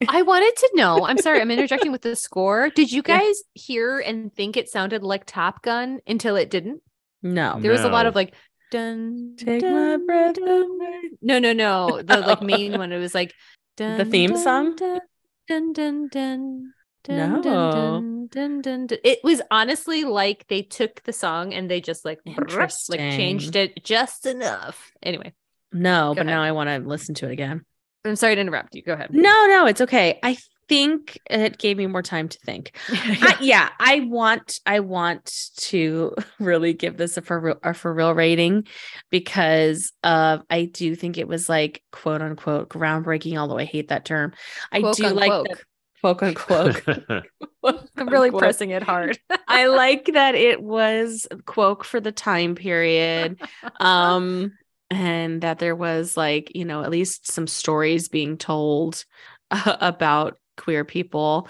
I 0.07 0.21
wanted 0.21 0.55
to 0.57 0.69
know. 0.75 1.05
I'm 1.05 1.17
sorry, 1.17 1.41
I'm 1.41 1.49
interjecting 1.57 1.91
with 1.91 2.01
the 2.01 2.15
score. 2.15 2.69
Did 2.69 2.91
you 2.91 3.01
Yeah. 3.05 3.19
guys 3.19 3.35
hear 3.53 3.99
and 3.99 4.33
think 4.35 4.55
it 4.57 4.69
sounded 4.69 5.01
like 5.03 5.25
Top 5.25 5.63
Gun 5.63 5.99
until 6.05 6.35
it 6.35 6.49
didn't? 6.49 6.81
No. 7.23 7.57
There 7.59 7.71
was 7.71 7.83
a 7.83 7.89
lot 7.89 8.05
of 8.05 8.13
like 8.15 8.33
dun 8.69 9.35
Take 9.37 9.63
my 9.63 9.97
breath 9.97 10.35
dun. 10.35 10.47
away. 10.47 10.99
No, 11.21 11.39
no, 11.39 11.53
no. 11.53 12.01
The 12.03 12.17
like 12.19 12.41
main 12.41 12.73
one. 12.77 12.91
It 12.91 12.99
was 12.99 13.15
like 13.15 13.33
dun, 13.75 14.09
theme 14.11 14.31
dun, 14.33 14.43
song? 14.43 14.75
Dun 14.75 14.99
dun 15.47 15.73
dun 15.73 16.07
dun. 16.09 16.73
Dun, 17.07 17.41
No. 17.41 18.27
dun, 18.29 18.61
dun. 18.61 18.87
It 19.03 19.19
was 19.23 19.41
honestly 19.49 20.03
like 20.03 20.45
they 20.47 20.61
took 20.61 21.03
the 21.03 21.13
song 21.13 21.53
and 21.53 21.71
they 21.71 21.79
just 21.79 22.03
like 22.03 22.19
like 22.25 22.99
changed 22.99 23.55
it 23.55 23.83
just 23.83 24.25
enough. 24.25 24.91
Anyway, 25.01 25.33
No, 25.71 26.13
but 26.15 26.25
now. 26.25 26.41
I 26.43 26.51
want 26.51 26.69
to 26.69 26.87
listen 26.87 27.15
to 27.15 27.27
it 27.27 27.31
again. 27.31 27.63
I'm 28.03 28.15
sorry 28.15 28.35
to 28.35 28.41
interrupt 28.41 28.75
you. 28.75 28.83
Go 28.83 28.93
ahead. 28.93 29.09
No, 29.11 29.47
no, 29.47 29.65
it's 29.67 29.81
okay. 29.81 30.19
I 30.21 30.37
think 30.69 31.17
it 31.29 31.57
gave 31.57 31.77
me 31.77 31.87
more 31.87 32.01
time 32.01 32.27
to 32.27 32.37
think. 32.39 32.77
I, 32.89 33.37
yeah, 33.39 33.69
I 33.79 34.01
want 34.01 34.59
I 34.65 34.81
want 34.81 35.31
to 35.57 36.13
really 36.39 36.73
give 36.73 36.97
this 36.97 37.15
a 37.17 37.21
for 37.21 37.39
real, 37.39 37.59
a 37.63 37.73
for 37.73 37.93
real 37.93 38.13
rating 38.13 38.67
because 39.09 39.93
uh, 40.03 40.39
I 40.49 40.65
do 40.65 40.95
think 40.95 41.17
it 41.17 41.27
was 41.27 41.47
like 41.47 41.83
quote 41.91 42.21
unquote 42.21 42.69
groundbreaking. 42.69 43.37
Although 43.37 43.57
I 43.57 43.65
hate 43.65 43.89
that 43.89 44.03
term, 44.05 44.33
I 44.71 44.81
Quote, 44.81 44.97
do 44.97 45.07
like 45.09 45.31
unquote. 45.31 45.63
That 46.03 46.35
quote 46.35 46.85
unquote. 46.87 47.25
I'm 47.97 48.09
really 48.09 48.29
Quote. 48.29 48.41
pressing 48.41 48.71
it 48.71 48.83
hard. 48.83 49.19
I 49.47 49.67
like 49.67 50.05
that 50.13 50.35
it 50.35 50.61
was 50.61 51.27
quote 51.45 51.85
for 51.85 51.99
the 51.99 52.11
time 52.11 52.55
period. 52.55 53.41
Um 53.79 54.53
and 54.89 55.41
that 55.41 55.59
there 55.59 55.75
was 55.75 56.15
like, 56.15 56.53
you 56.55 56.63
know, 56.63 56.81
at 56.83 56.91
least 56.91 57.29
some 57.31 57.47
stories 57.47 58.07
being 58.07 58.37
told 58.37 59.03
uh, 59.51 59.77
about 59.81 60.37
queer 60.55 60.85
people. 60.85 61.47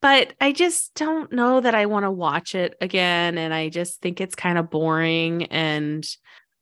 But 0.00 0.32
I 0.40 0.52
just 0.52 0.94
don't 0.94 1.32
know 1.32 1.60
that 1.60 1.74
I 1.74 1.86
want 1.86 2.04
to 2.04 2.10
watch 2.10 2.54
it 2.54 2.76
again 2.80 3.36
and 3.36 3.52
I 3.52 3.68
just 3.68 4.00
think 4.00 4.20
it's 4.20 4.36
kind 4.36 4.56
of 4.56 4.70
boring 4.70 5.44
and 5.46 6.06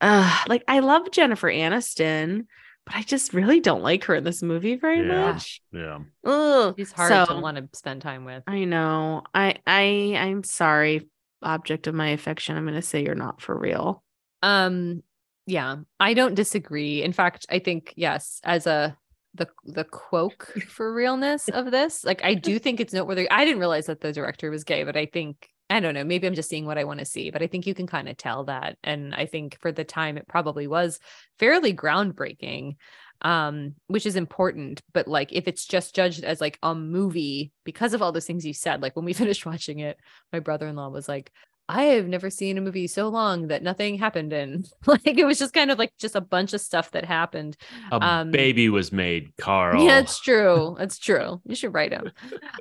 uh 0.01 0.45
like 0.49 0.65
I 0.69 0.81
love 0.81 1.11
Jennifer 1.11 1.51
Aniston, 1.51 2.47
but 2.87 2.95
I 2.97 3.03
just 3.03 3.35
really 3.35 3.61
don't 3.61 3.83
like 3.83 4.05
her 4.05 4.15
in 4.15 4.25
this 4.25 4.43
movie 4.43 4.77
very 4.77 5.07
Yeah. 5.07 5.33
much. 5.33 5.61
yeah. 5.73 5.99
Ugh. 6.25 6.75
He's 6.77 6.93
hard 6.93 7.11
to 7.11 7.27
So- 7.27 7.41
want 7.41 7.57
to 7.59 7.69
spend 7.79 8.01
time 8.03 8.25
with. 8.25 8.43
I 8.47 8.65
know. 8.65 9.23
I 9.35 9.57
I 9.67 10.15
I'm 10.17 10.43
sorry, 10.45 11.09
object 11.43 11.87
of 11.87 11.95
my 11.95 12.09
affection. 12.11 12.57
I'm 12.57 12.65
going 12.65 12.75
to 12.75 12.83
say 12.83 13.05
you're 13.05 13.15
not 13.15 13.41
for 13.43 13.57
real. 13.59 14.03
Um, 14.43 15.03
yeah, 15.47 15.77
I 16.01 16.15
don't 16.15 16.35
disagree. 16.35 17.03
In 17.03 17.13
fact, 17.13 17.47
I 17.51 17.59
think 17.59 17.93
yes, 17.97 18.41
as 18.45 18.67
a 18.67 18.97
the 19.35 19.49
the 19.65 19.85
quoke 19.85 20.53
for 20.69 20.93
realness 20.93 21.49
of 21.49 21.71
this, 21.71 22.05
like 22.05 22.25
I 22.25 22.35
do 22.35 22.59
think 22.59 22.81
it's 22.81 22.93
noteworthy. 22.95 23.29
I 23.31 23.45
didn't 23.45 23.61
realize 23.61 23.87
that 23.87 24.01
the 24.01 24.13
director 24.13 24.51
was 24.51 24.65
gay, 24.65 24.85
but 24.85 24.97
I 24.97 25.07
think 25.07 25.49
I 25.69 25.81
don't 25.81 25.95
know. 25.95 26.05
Maybe 26.05 26.27
I'm 26.27 26.35
just 26.35 26.49
seeing 26.49 26.65
what 26.67 26.79
I 26.79 26.85
want 26.85 27.01
to 27.01 27.05
see, 27.05 27.31
but 27.31 27.43
I 27.43 27.49
think 27.49 27.67
you 27.67 27.75
can 27.75 27.87
kind 27.87 28.09
of 28.09 28.17
tell 28.17 28.45
that. 28.45 28.79
And 28.85 29.15
I 29.15 29.27
think 29.27 29.59
for 29.61 29.73
the 29.73 29.85
time, 29.85 30.17
it 30.17 30.29
probably 30.29 30.67
was 30.69 31.01
fairly 31.39 31.75
groundbreaking, 31.75 32.77
um, 33.23 33.75
which 33.89 34.07
is 34.07 34.15
important. 34.15 34.81
But 34.93 35.09
like, 35.09 35.33
if 35.33 35.49
it's 35.49 35.67
just 35.67 35.95
judged 35.95 36.23
as 36.23 36.41
like 36.41 36.59
a 36.63 36.75
movie 36.75 37.53
because 37.65 37.95
of 37.95 38.03
all 38.03 38.13
those 38.13 38.27
things 38.27 38.47
you 38.47 38.55
said, 38.55 38.81
like 38.81 38.95
when 38.95 39.05
we 39.05 39.13
finished 39.25 39.45
watching 39.45 39.81
it, 39.81 39.99
my 40.33 40.39
brother-in-law 40.39 40.91
was 40.91 41.09
like, 41.09 41.33
I 41.69 41.83
have 41.85 42.07
never 42.07 42.31
seen 42.31 42.59
a 42.59 42.61
movie 42.61 42.87
so 42.87 43.09
long 43.09 43.49
that 43.49 43.65
nothing 43.65 43.99
happened 43.99 44.33
in. 44.33 44.67
like 44.87 45.05
it 45.19 45.25
was 45.25 45.41
just 45.41 45.53
kind 45.53 45.73
of 45.73 45.81
like 45.81 45.91
just 45.99 46.15
a 46.15 46.21
bunch 46.21 46.53
of 46.53 46.61
stuff 46.61 46.93
that 46.93 47.05
happened. 47.05 47.57
A 47.91 48.01
Um, 48.01 48.31
baby 48.31 48.69
was 48.69 48.93
made, 48.93 49.37
Carl. 49.37 49.85
Yeah, 49.85 49.99
it's 49.99 50.21
true. 50.21 50.77
It's 50.79 50.97
true. 50.97 51.41
You 51.45 51.57
should 51.57 51.75
write 51.75 51.91
him. 51.93 52.13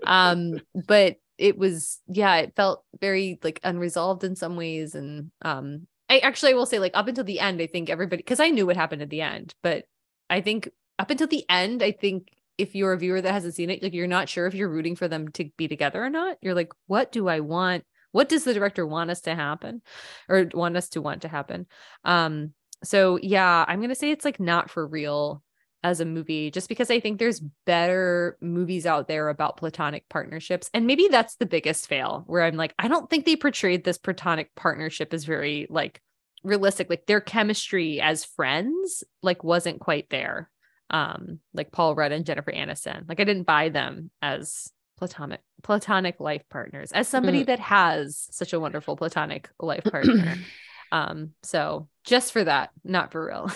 Um, 0.05 0.59
but 0.87 1.17
it 1.37 1.57
was, 1.57 1.99
yeah, 2.07 2.37
it 2.37 2.55
felt 2.55 2.83
very 2.99 3.39
like 3.43 3.59
unresolved 3.63 4.23
in 4.23 4.35
some 4.35 4.55
ways. 4.55 4.95
And 4.95 5.31
um, 5.41 5.87
I 6.09 6.19
actually 6.19 6.53
will 6.53 6.65
say, 6.65 6.79
like, 6.79 6.95
up 6.95 7.07
until 7.07 7.23
the 7.23 7.39
end, 7.39 7.61
I 7.61 7.67
think 7.67 7.89
everybody 7.89 8.21
because 8.21 8.39
I 8.39 8.49
knew 8.49 8.65
what 8.65 8.77
happened 8.77 9.01
at 9.01 9.09
the 9.09 9.21
end, 9.21 9.53
but 9.61 9.85
I 10.29 10.41
think 10.41 10.69
up 10.99 11.09
until 11.09 11.27
the 11.27 11.45
end, 11.49 11.83
I 11.83 11.91
think 11.91 12.29
if 12.57 12.75
you're 12.75 12.93
a 12.93 12.97
viewer 12.97 13.21
that 13.21 13.31
hasn't 13.31 13.55
seen 13.55 13.69
it, 13.69 13.83
like 13.83 13.93
you're 13.93 14.07
not 14.07 14.29
sure 14.29 14.47
if 14.47 14.53
you're 14.53 14.69
rooting 14.69 14.95
for 14.95 15.07
them 15.07 15.27
to 15.29 15.49
be 15.57 15.67
together 15.67 16.03
or 16.03 16.09
not. 16.09 16.37
You're 16.41 16.53
like, 16.53 16.71
what 16.87 17.11
do 17.11 17.27
I 17.27 17.41
want? 17.41 17.83
What 18.11 18.29
does 18.29 18.45
the 18.45 18.53
director 18.53 18.87
want 18.87 19.11
us 19.11 19.21
to 19.21 19.35
happen 19.35 19.81
or 20.29 20.49
want 20.53 20.77
us 20.77 20.89
to 20.89 21.01
want 21.01 21.23
to 21.23 21.27
happen? 21.27 21.67
Um, 22.05 22.53
so 22.83 23.19
yeah, 23.21 23.65
I'm 23.67 23.81
gonna 23.81 23.95
say 23.95 24.11
it's 24.11 24.25
like 24.25 24.39
not 24.39 24.69
for 24.69 24.87
real 24.87 25.43
as 25.85 25.99
a 25.99 26.05
movie 26.05 26.49
just 26.49 26.67
because 26.67 26.89
I 26.89 26.99
think 26.99 27.19
there's 27.19 27.39
better 27.67 28.37
movies 28.41 28.87
out 28.87 29.07
there 29.07 29.29
about 29.29 29.57
platonic 29.57 30.09
partnerships. 30.09 30.67
And 30.73 30.87
maybe 30.87 31.09
that's 31.11 31.35
the 31.35 31.45
biggest 31.45 31.87
fail 31.87 32.23
where 32.25 32.43
I'm 32.43 32.55
like, 32.55 32.73
I 32.79 32.87
don't 32.87 33.07
think 33.07 33.23
they 33.23 33.35
portrayed 33.35 33.83
this 33.83 33.99
platonic 33.99 34.55
partnership 34.55 35.13
as 35.13 35.25
very 35.25 35.67
like 35.69 36.01
realistic. 36.43 36.89
Like 36.89 37.05
their 37.05 37.21
chemistry 37.21 38.01
as 38.01 38.25
friends, 38.25 39.03
like 39.21 39.43
wasn't 39.43 39.79
quite 39.79 40.09
there. 40.09 40.49
Um, 40.89 41.39
like 41.53 41.71
Paul 41.71 41.93
Rudd 41.93 42.11
and 42.11 42.25
Jennifer 42.25 42.51
Aniston. 42.51 43.07
Like 43.07 43.19
I 43.19 43.23
didn't 43.23 43.43
buy 43.43 43.69
them 43.69 44.09
as 44.23 44.71
platonic 44.97 45.41
platonic 45.61 46.19
life 46.19 46.43
partners 46.49 46.91
as 46.93 47.07
somebody 47.07 47.43
that 47.43 47.59
has 47.59 48.27
such 48.31 48.53
a 48.53 48.59
wonderful 48.59 48.97
platonic 48.97 49.49
life 49.59 49.83
partner. 49.83 50.35
um, 50.91 51.33
so 51.43 51.87
just 52.03 52.31
for 52.33 52.43
that, 52.43 52.71
not 52.83 53.11
for 53.11 53.27
real. 53.27 53.51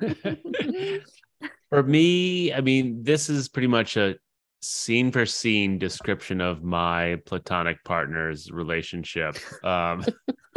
For 1.70 1.82
me, 1.82 2.52
I 2.52 2.60
mean, 2.60 3.02
this 3.02 3.28
is 3.28 3.48
pretty 3.48 3.68
much 3.68 3.96
a 3.96 4.16
scene 4.62 5.10
for 5.10 5.24
scene 5.24 5.78
description 5.78 6.40
of 6.40 6.62
my 6.62 7.16
platonic 7.26 7.82
partner's 7.84 8.50
relationship. 8.50 9.36
Um, 9.64 10.04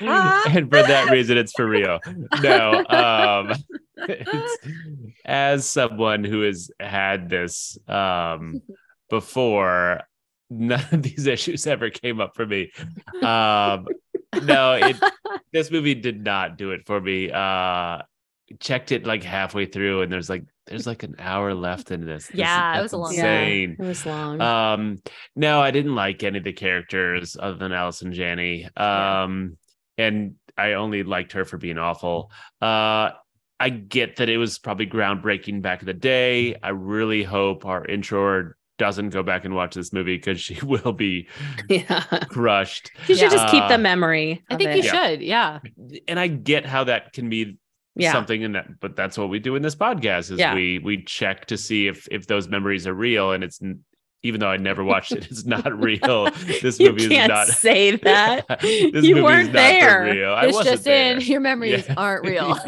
and 0.00 0.70
for 0.70 0.82
that 0.82 1.08
reason, 1.10 1.38
it's 1.38 1.52
for 1.52 1.66
real. 1.66 2.00
No, 2.42 2.84
um, 2.86 3.54
as 5.24 5.68
someone 5.68 6.24
who 6.24 6.42
has 6.42 6.70
had 6.80 7.28
this 7.28 7.78
um, 7.88 8.60
before, 9.08 10.02
none 10.50 10.84
of 10.92 11.02
these 11.02 11.26
issues 11.26 11.66
ever 11.66 11.90
came 11.90 12.20
up 12.20 12.36
for 12.36 12.46
me. 12.46 12.70
Um, 13.22 13.86
no, 14.42 14.72
it 14.72 14.96
this 15.52 15.70
movie 15.70 15.94
did 15.94 16.22
not 16.22 16.58
do 16.58 16.72
it 16.72 16.86
for 16.86 17.00
me. 17.00 17.30
Uh 17.30 17.98
checked 18.60 18.92
it 18.92 19.06
like 19.06 19.22
halfway 19.22 19.66
through 19.66 20.02
and 20.02 20.12
there's 20.12 20.28
like 20.28 20.44
there's 20.66 20.86
like 20.86 21.02
an 21.02 21.14
hour 21.18 21.54
left 21.54 21.90
in 21.90 22.04
this. 22.06 22.26
This- 22.28 22.36
Yeah, 22.36 22.78
it 22.78 22.82
was 22.82 22.92
a 22.92 22.96
long- 22.98 23.12
insane. 23.14 23.76
it 23.78 23.84
was 23.84 24.04
long. 24.06 24.40
Um 24.40 24.98
no, 25.36 25.60
I 25.60 25.70
didn't 25.70 25.94
like 25.94 26.22
any 26.22 26.38
of 26.38 26.44
the 26.44 26.52
characters 26.52 27.36
other 27.38 27.56
than 27.56 27.72
Allison 27.72 28.12
Janney. 28.12 28.68
Yeah. 28.76 29.22
Um 29.24 29.56
and 29.98 30.34
I 30.56 30.72
only 30.74 31.02
liked 31.02 31.32
her 31.32 31.44
for 31.44 31.56
being 31.58 31.78
awful. 31.78 32.30
Uh, 32.62 33.10
I 33.60 33.68
get 33.70 34.16
that 34.16 34.28
it 34.28 34.36
was 34.38 34.58
probably 34.58 34.86
groundbreaking 34.86 35.62
back 35.62 35.80
in 35.80 35.86
the 35.86 35.94
day. 35.94 36.54
I 36.62 36.70
really 36.70 37.22
hope 37.24 37.64
our 37.64 37.84
intro 37.86 38.52
doesn't 38.78 39.10
go 39.10 39.22
back 39.22 39.44
and 39.44 39.54
watch 39.54 39.74
this 39.74 39.92
movie 39.92 40.16
because 40.16 40.40
she 40.40 40.58
will 40.64 40.92
be 40.92 41.28
Yeah. 41.68 42.02
crushed. 42.28 42.90
You 43.08 43.14
should 43.16 43.30
just 43.30 43.48
keep 43.48 43.62
Uh, 43.64 43.68
the 43.68 43.78
memory. 43.78 44.42
I 44.50 44.56
think 44.56 44.70
it. 44.70 44.76
you 44.78 44.82
Yeah. 44.84 45.06
should. 45.08 45.22
Yeah. 45.22 45.58
And 46.08 46.18
I 46.20 46.26
get 46.28 46.66
how 46.66 46.84
that 46.84 47.12
can 47.12 47.28
be 47.28 47.56
Yeah. 47.96 48.12
something 48.12 48.42
in 48.42 48.52
that, 48.52 48.80
but 48.80 48.96
that's 48.96 49.16
what 49.16 49.28
we 49.28 49.38
do 49.38 49.54
in 49.56 49.62
this 49.62 49.74
podcast 49.76 50.32
is 50.32 50.38
Yeah. 50.38 50.54
we 50.54 50.78
we 50.80 51.02
check 51.04 51.46
to 51.46 51.56
see 51.56 51.86
if 51.86 52.08
if 52.10 52.26
those 52.26 52.48
memories 52.48 52.86
are 52.86 52.94
real. 52.94 53.32
And 53.32 53.44
it's 53.44 53.60
even 54.22 54.40
though 54.40 54.48
I 54.48 54.56
never 54.56 54.82
watched 54.82 55.12
it, 55.12 55.26
it's 55.30 55.44
not 55.44 55.70
real. 55.80 56.30
This 56.62 56.80
you 56.80 56.90
movie 56.90 57.08
can't 57.08 57.30
is 57.32 57.36
not. 57.36 57.46
say 57.48 57.96
that. 57.96 58.46
this 58.60 59.04
You 59.04 59.16
movie 59.16 59.22
weren't 59.22 59.40
is 59.42 59.46
not 59.48 59.52
there. 59.54 60.02
real. 60.04 60.32
I 60.32 60.46
It's 60.46 60.54
wasn't 60.56 60.74
just 60.76 60.86
in 60.86 61.20
your 61.20 61.40
memories 61.40 61.84
Yeah. 61.86 61.94
aren't 61.96 62.26
real. 62.26 62.58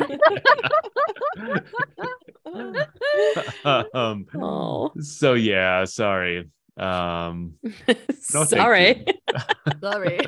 um, 3.65 4.27
Oh, 4.35 4.93
so 5.01 5.35
yeah, 5.35 5.85
sorry. 5.85 6.48
Um, 6.77 7.55
No, 7.65 8.44
thank 8.44 8.48
sorry. 8.48 9.05
Sorry. 9.82 10.20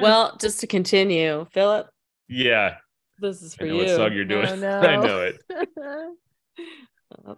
well, 0.00 0.36
just 0.40 0.60
to 0.60 0.66
continue, 0.66 1.46
Philip, 1.52 1.88
yeah, 2.28 2.76
this 3.18 3.42
is 3.42 3.54
for 3.54 3.64
I 3.64 3.68
know 3.68 3.74
you. 3.74 3.80
what 3.80 3.88
song 3.96 4.12
you're 4.12 4.24
doing. 4.24 4.46
Oh, 4.48 4.54
no. 4.56 4.80
I 4.80 4.96
know 4.96 5.20
it. 5.20 5.40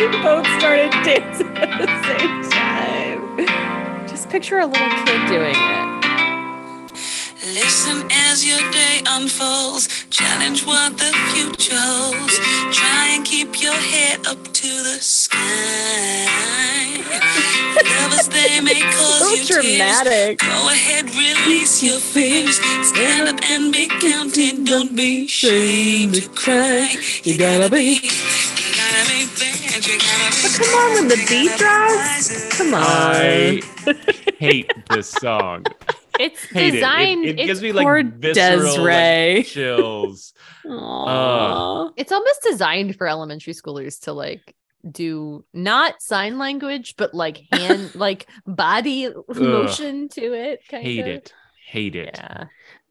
You 0.00 0.08
both 0.22 0.46
started 0.58 0.90
dancing 1.04 1.54
at 1.58 1.78
the 1.78 1.86
same 2.06 2.50
time. 2.50 4.08
Just 4.08 4.30
picture 4.30 4.58
a 4.60 4.66
little 4.66 4.88
kid 5.04 5.28
doing 5.28 5.54
it. 5.54 5.99
Listen 7.42 8.06
as 8.12 8.44
your 8.46 8.60
day 8.70 9.00
unfolds. 9.08 9.88
Challenge 10.10 10.66
what 10.66 10.98
the 10.98 11.10
future 11.32 11.74
holds. 11.74 12.38
Try 12.76 13.12
and 13.16 13.24
keep 13.24 13.60
your 13.62 13.72
head 13.74 14.26
up 14.26 14.44
to 14.44 14.68
the 14.68 14.98
sky. 15.00 15.38
Lovers, 17.82 18.28
they 18.28 18.60
may 18.60 18.80
cause 18.82 19.20
So 19.20 19.30
you 19.30 19.44
tears. 19.44 19.48
dramatic. 19.48 20.38
Go 20.40 20.68
ahead, 20.70 21.06
release 21.14 21.82
your 21.82 21.98
fears. 21.98 22.56
Stand 22.88 23.28
up 23.30 23.40
and 23.50 23.72
be 23.72 23.88
counted. 23.88 24.66
Don't 24.66 24.94
be 24.94 25.24
ashamed 25.24 26.14
to 26.16 26.28
cry. 26.30 26.94
You 27.24 27.38
gotta 27.38 27.70
be. 27.70 28.00
You 28.04 28.10
gotta 28.76 29.08
be 29.08 29.26
bad. 29.40 29.86
You 29.86 29.98
gotta 29.98 30.30
be. 30.36 30.42
But 30.42 30.52
come 30.58 30.74
on, 30.76 30.94
when 30.94 31.08
the 31.08 31.16
beat 31.28 31.56
drops, 31.58 32.58
come 32.58 32.74
on. 32.74 32.82
I 32.84 33.62
hate 34.38 34.72
this 34.90 35.08
song. 35.08 35.64
It's 36.20 36.44
Hate 36.44 36.70
designed. 36.72 37.24
it. 37.24 37.28
It, 37.28 37.32
it 37.32 37.38
it's, 37.40 37.46
gives 37.46 37.62
me 37.62 37.72
like 37.72 37.84
poor 37.84 38.02
visceral 38.04 38.84
like, 38.84 39.44
Des'ree. 39.44 39.44
chills. 39.46 40.32
Aw. 40.68 41.90
it's 41.96 42.12
almost 42.12 42.42
designed 42.42 42.96
for 42.96 43.06
elementary 43.08 43.52
schoolers 43.54 44.00
to 44.02 44.12
like 44.12 44.54
do 44.90 45.44
not 45.52 46.00
sign 46.00 46.38
language, 46.38 46.94
but 46.96 47.12
like 47.14 47.42
hand, 47.52 47.94
like 47.94 48.26
body 48.46 49.08
motion 49.34 50.08
to 50.10 50.32
it. 50.32 50.60
Kind 50.70 50.84
Hate 50.84 51.00
of. 51.00 51.06
it. 51.06 51.32
Hate 51.66 51.94
it. 51.96 52.10
Yeah. 52.14 52.44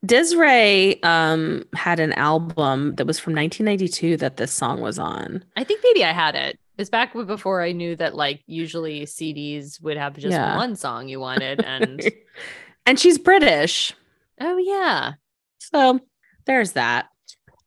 Des'ree 0.06 1.04
um 1.04 1.64
had 1.74 2.00
an 2.00 2.14
album 2.14 2.96
that 2.96 3.06
was 3.06 3.20
from 3.20 3.34
1992 3.36 4.18
that 4.18 4.38
this 4.38 4.52
song 4.52 4.80
was 4.82 4.98
on. 4.98 5.44
I 5.58 5.64
think 5.66 5.82
maybe 5.84 6.06
I 6.06 6.14
had 6.14 6.36
it. 6.36 6.58
It's 6.78 6.90
back 6.90 7.12
before 7.14 7.62
I 7.62 7.74
knew 7.74 7.98
that 7.98 8.16
like 8.16 8.42
usually 8.48 9.02
CDs 9.06 9.82
would 9.82 9.98
have 9.98 10.14
just 10.16 10.28
Yeah. 10.32 10.56
one 10.56 10.78
song 10.78 11.10
you 11.10 11.20
wanted. 11.20 11.60
And 11.66 12.02
and 12.90 13.00
she's 13.00 13.18
British. 13.20 13.94
oh, 14.42 14.58
yeah. 14.58 15.14
So 15.60 16.00
there's 16.46 16.72
that. 16.74 17.06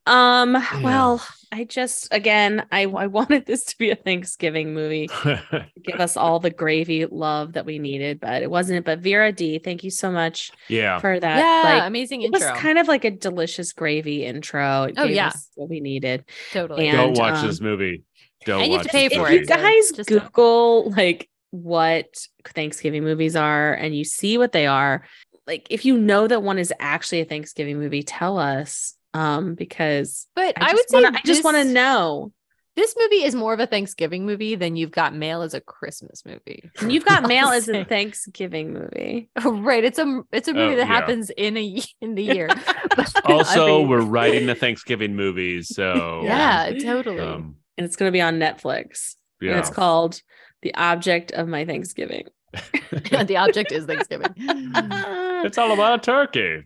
Um 0.04 0.54
well, 0.82 1.24
I 1.52 1.62
just 1.62 2.08
again 2.12 2.66
I 2.72 2.86
I 2.86 3.06
wanted 3.06 3.46
this 3.46 3.64
to 3.66 3.78
be 3.78 3.90
a 3.90 3.94
Thanksgiving 3.94 4.74
movie. 4.74 5.08
Give 5.84 6.00
us 6.00 6.16
all 6.16 6.40
the 6.40 6.50
gravy 6.50 7.06
love 7.06 7.52
that 7.52 7.64
we 7.66 7.78
needed, 7.78 8.18
but 8.18 8.42
it 8.42 8.50
wasn't. 8.50 8.84
But 8.84 8.98
Vera 8.98 9.30
D, 9.30 9.60
thank 9.60 9.84
you 9.84 9.92
so 9.92 10.10
much 10.10 10.50
yeah. 10.66 10.98
for 10.98 11.20
that. 11.20 11.38
yeah. 11.38 11.74
like, 11.78 11.86
amazing 11.86 12.22
intro. 12.22 12.40
it 12.40 12.50
was 12.50 12.58
kind 12.60 12.78
of 12.78 12.88
like 12.88 13.04
a 13.04 13.12
delicious 13.12 13.72
gravy 13.72 14.24
intro. 14.24 14.84
It 14.84 14.94
Oh, 14.96 15.06
gave 15.06 15.14
yeah. 15.14 15.28
us 15.28 15.48
what 15.54 15.68
we 15.70 15.78
needed. 15.78 16.24
totally. 16.52 16.88
and- 16.88 16.96
Don't 16.96 17.18
watch 17.18 17.38
um, 17.38 17.46
this 17.46 17.60
movie. 17.60 18.02
Don't 18.44 18.60
and 18.62 18.72
you 18.72 18.78
have 18.78 18.86
to 18.88 18.92
pay 18.92 19.06
this 19.06 19.16
for 19.16 19.22
movie. 19.22 19.34
if 19.36 19.40
you 19.42 19.46
guys 19.46 19.92
Just 19.92 20.08
don't. 20.08 20.24
Google 20.24 20.90
like 20.90 21.28
what 21.52 22.06
Thanksgiving 22.46 23.04
movies 23.04 23.36
are 23.36 23.72
and 23.72 23.94
you 23.94 24.04
see 24.04 24.36
what 24.38 24.50
they 24.52 24.66
are, 24.66 25.04
like 25.46 25.68
if 25.70 25.84
you 25.84 25.96
know 25.96 26.26
that 26.26 26.42
one 26.42 26.58
is 26.58 26.72
actually 26.80 27.20
a 27.20 27.24
Thanksgiving 27.24 27.78
movie, 27.78 28.02
tell 28.02 28.38
us. 28.38 28.96
Um, 29.14 29.54
because 29.54 30.26
But 30.34 30.54
I, 30.60 30.70
I, 30.70 30.72
would 30.72 30.78
just 30.78 30.88
say 30.90 31.02
wanna, 31.02 31.18
I 31.18 31.20
just 31.24 31.44
want 31.44 31.56
to 31.58 31.64
know. 31.64 32.32
This 32.74 32.94
movie 32.98 33.22
is 33.24 33.34
more 33.34 33.52
of 33.52 33.60
a 33.60 33.66
Thanksgiving 33.66 34.24
movie 34.24 34.54
than 34.54 34.74
You've 34.76 34.90
Got 34.92 35.14
Mail 35.14 35.42
as 35.42 35.52
a 35.52 35.60
Christmas 35.60 36.24
movie. 36.24 36.70
And 36.80 36.90
you've 36.90 37.04
got 37.04 37.22
mail 37.28 37.48
I'll 37.48 37.52
as 37.52 37.68
a. 37.68 37.84
Thanksgiving 37.84 38.72
movie. 38.72 39.28
right. 39.44 39.84
It's 39.84 39.98
a 39.98 40.22
it's 40.32 40.48
a 40.48 40.54
movie 40.54 40.72
Oh, 40.72 40.76
that 40.76 40.88
yeah. 40.88 40.94
happens 40.94 41.28
in 41.36 41.58
a 41.58 41.82
in 42.00 42.14
the 42.14 42.22
year. 42.34 42.48
But 42.96 43.12
Also, 43.26 43.82
every- 43.82 43.88
we're 43.88 44.00
writing 44.00 44.46
the 44.46 44.54
Thanksgiving 44.54 45.14
movies, 45.14 45.68
so 45.68 46.22
yeah, 46.24 46.70
totally. 46.82 47.20
um, 47.20 47.56
And 47.76 47.84
it's 47.84 47.96
gonna 47.96 48.10
be 48.12 48.22
on 48.22 48.38
Netflix. 48.38 49.16
And 49.42 49.50
yeah. 49.50 49.58
it's 49.58 49.68
called 49.68 50.22
The 50.62 50.74
Object 50.74 51.32
of 51.32 51.48
My 51.48 51.64
Thanksgiving. 51.64 52.28
the 52.52 53.36
object 53.38 53.72
is 53.72 53.86
Thanksgiving. 53.86 54.32
it's 54.36 55.58
all 55.58 55.72
about 55.72 55.98
a 55.98 56.02
turkey. 56.02 56.64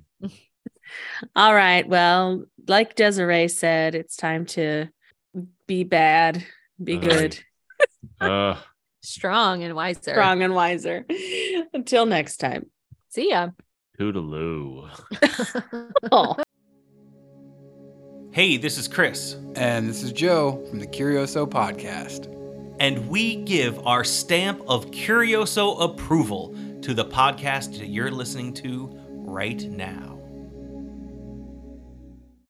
All 1.35 1.55
right. 1.55 1.89
Well, 1.89 2.44
like 2.68 2.94
Des'ree 2.97 3.48
said, 3.51 3.94
it's 3.94 4.16
time 4.16 4.47
to 4.47 4.86
be 5.66 5.85
bad, 5.85 6.44
be 6.82 6.97
Uh, 6.97 7.01
good, 7.01 7.40
Uh, 8.20 8.56
Strong 9.02 9.62
and 9.62 9.74
wiser. 9.77 10.10
strong, 10.12 10.43
and 10.43 10.55
wiser. 10.55 11.06
Until 11.73 12.06
next 12.06 12.39
time. 12.39 12.70
See 13.10 13.31
ya. 13.31 13.51
toodaloo. 13.98 14.89
Oh. 16.10 16.36
Hey, 18.32 18.56
this 18.56 18.77
is 18.78 18.89
Chris, 18.89 19.36
And 19.55 19.89
this 19.89 20.02
is 20.02 20.12
Joe 20.12 20.62
from 20.68 20.81
the 20.81 20.86
Curioso 20.86 21.47
Podcast. 21.47 22.32
And 22.78 23.09
we 23.09 23.36
give 23.36 23.86
our 23.86 24.05
stamp 24.05 24.62
of 24.69 24.90
Curioso 24.90 25.81
approval 25.81 26.55
to 26.82 26.94
the 26.94 27.05
podcast 27.05 27.78
that 27.78 27.89
you're 27.89 28.11
listening 28.11 28.53
to 28.55 28.90
right 29.09 29.62
now. 29.62 30.15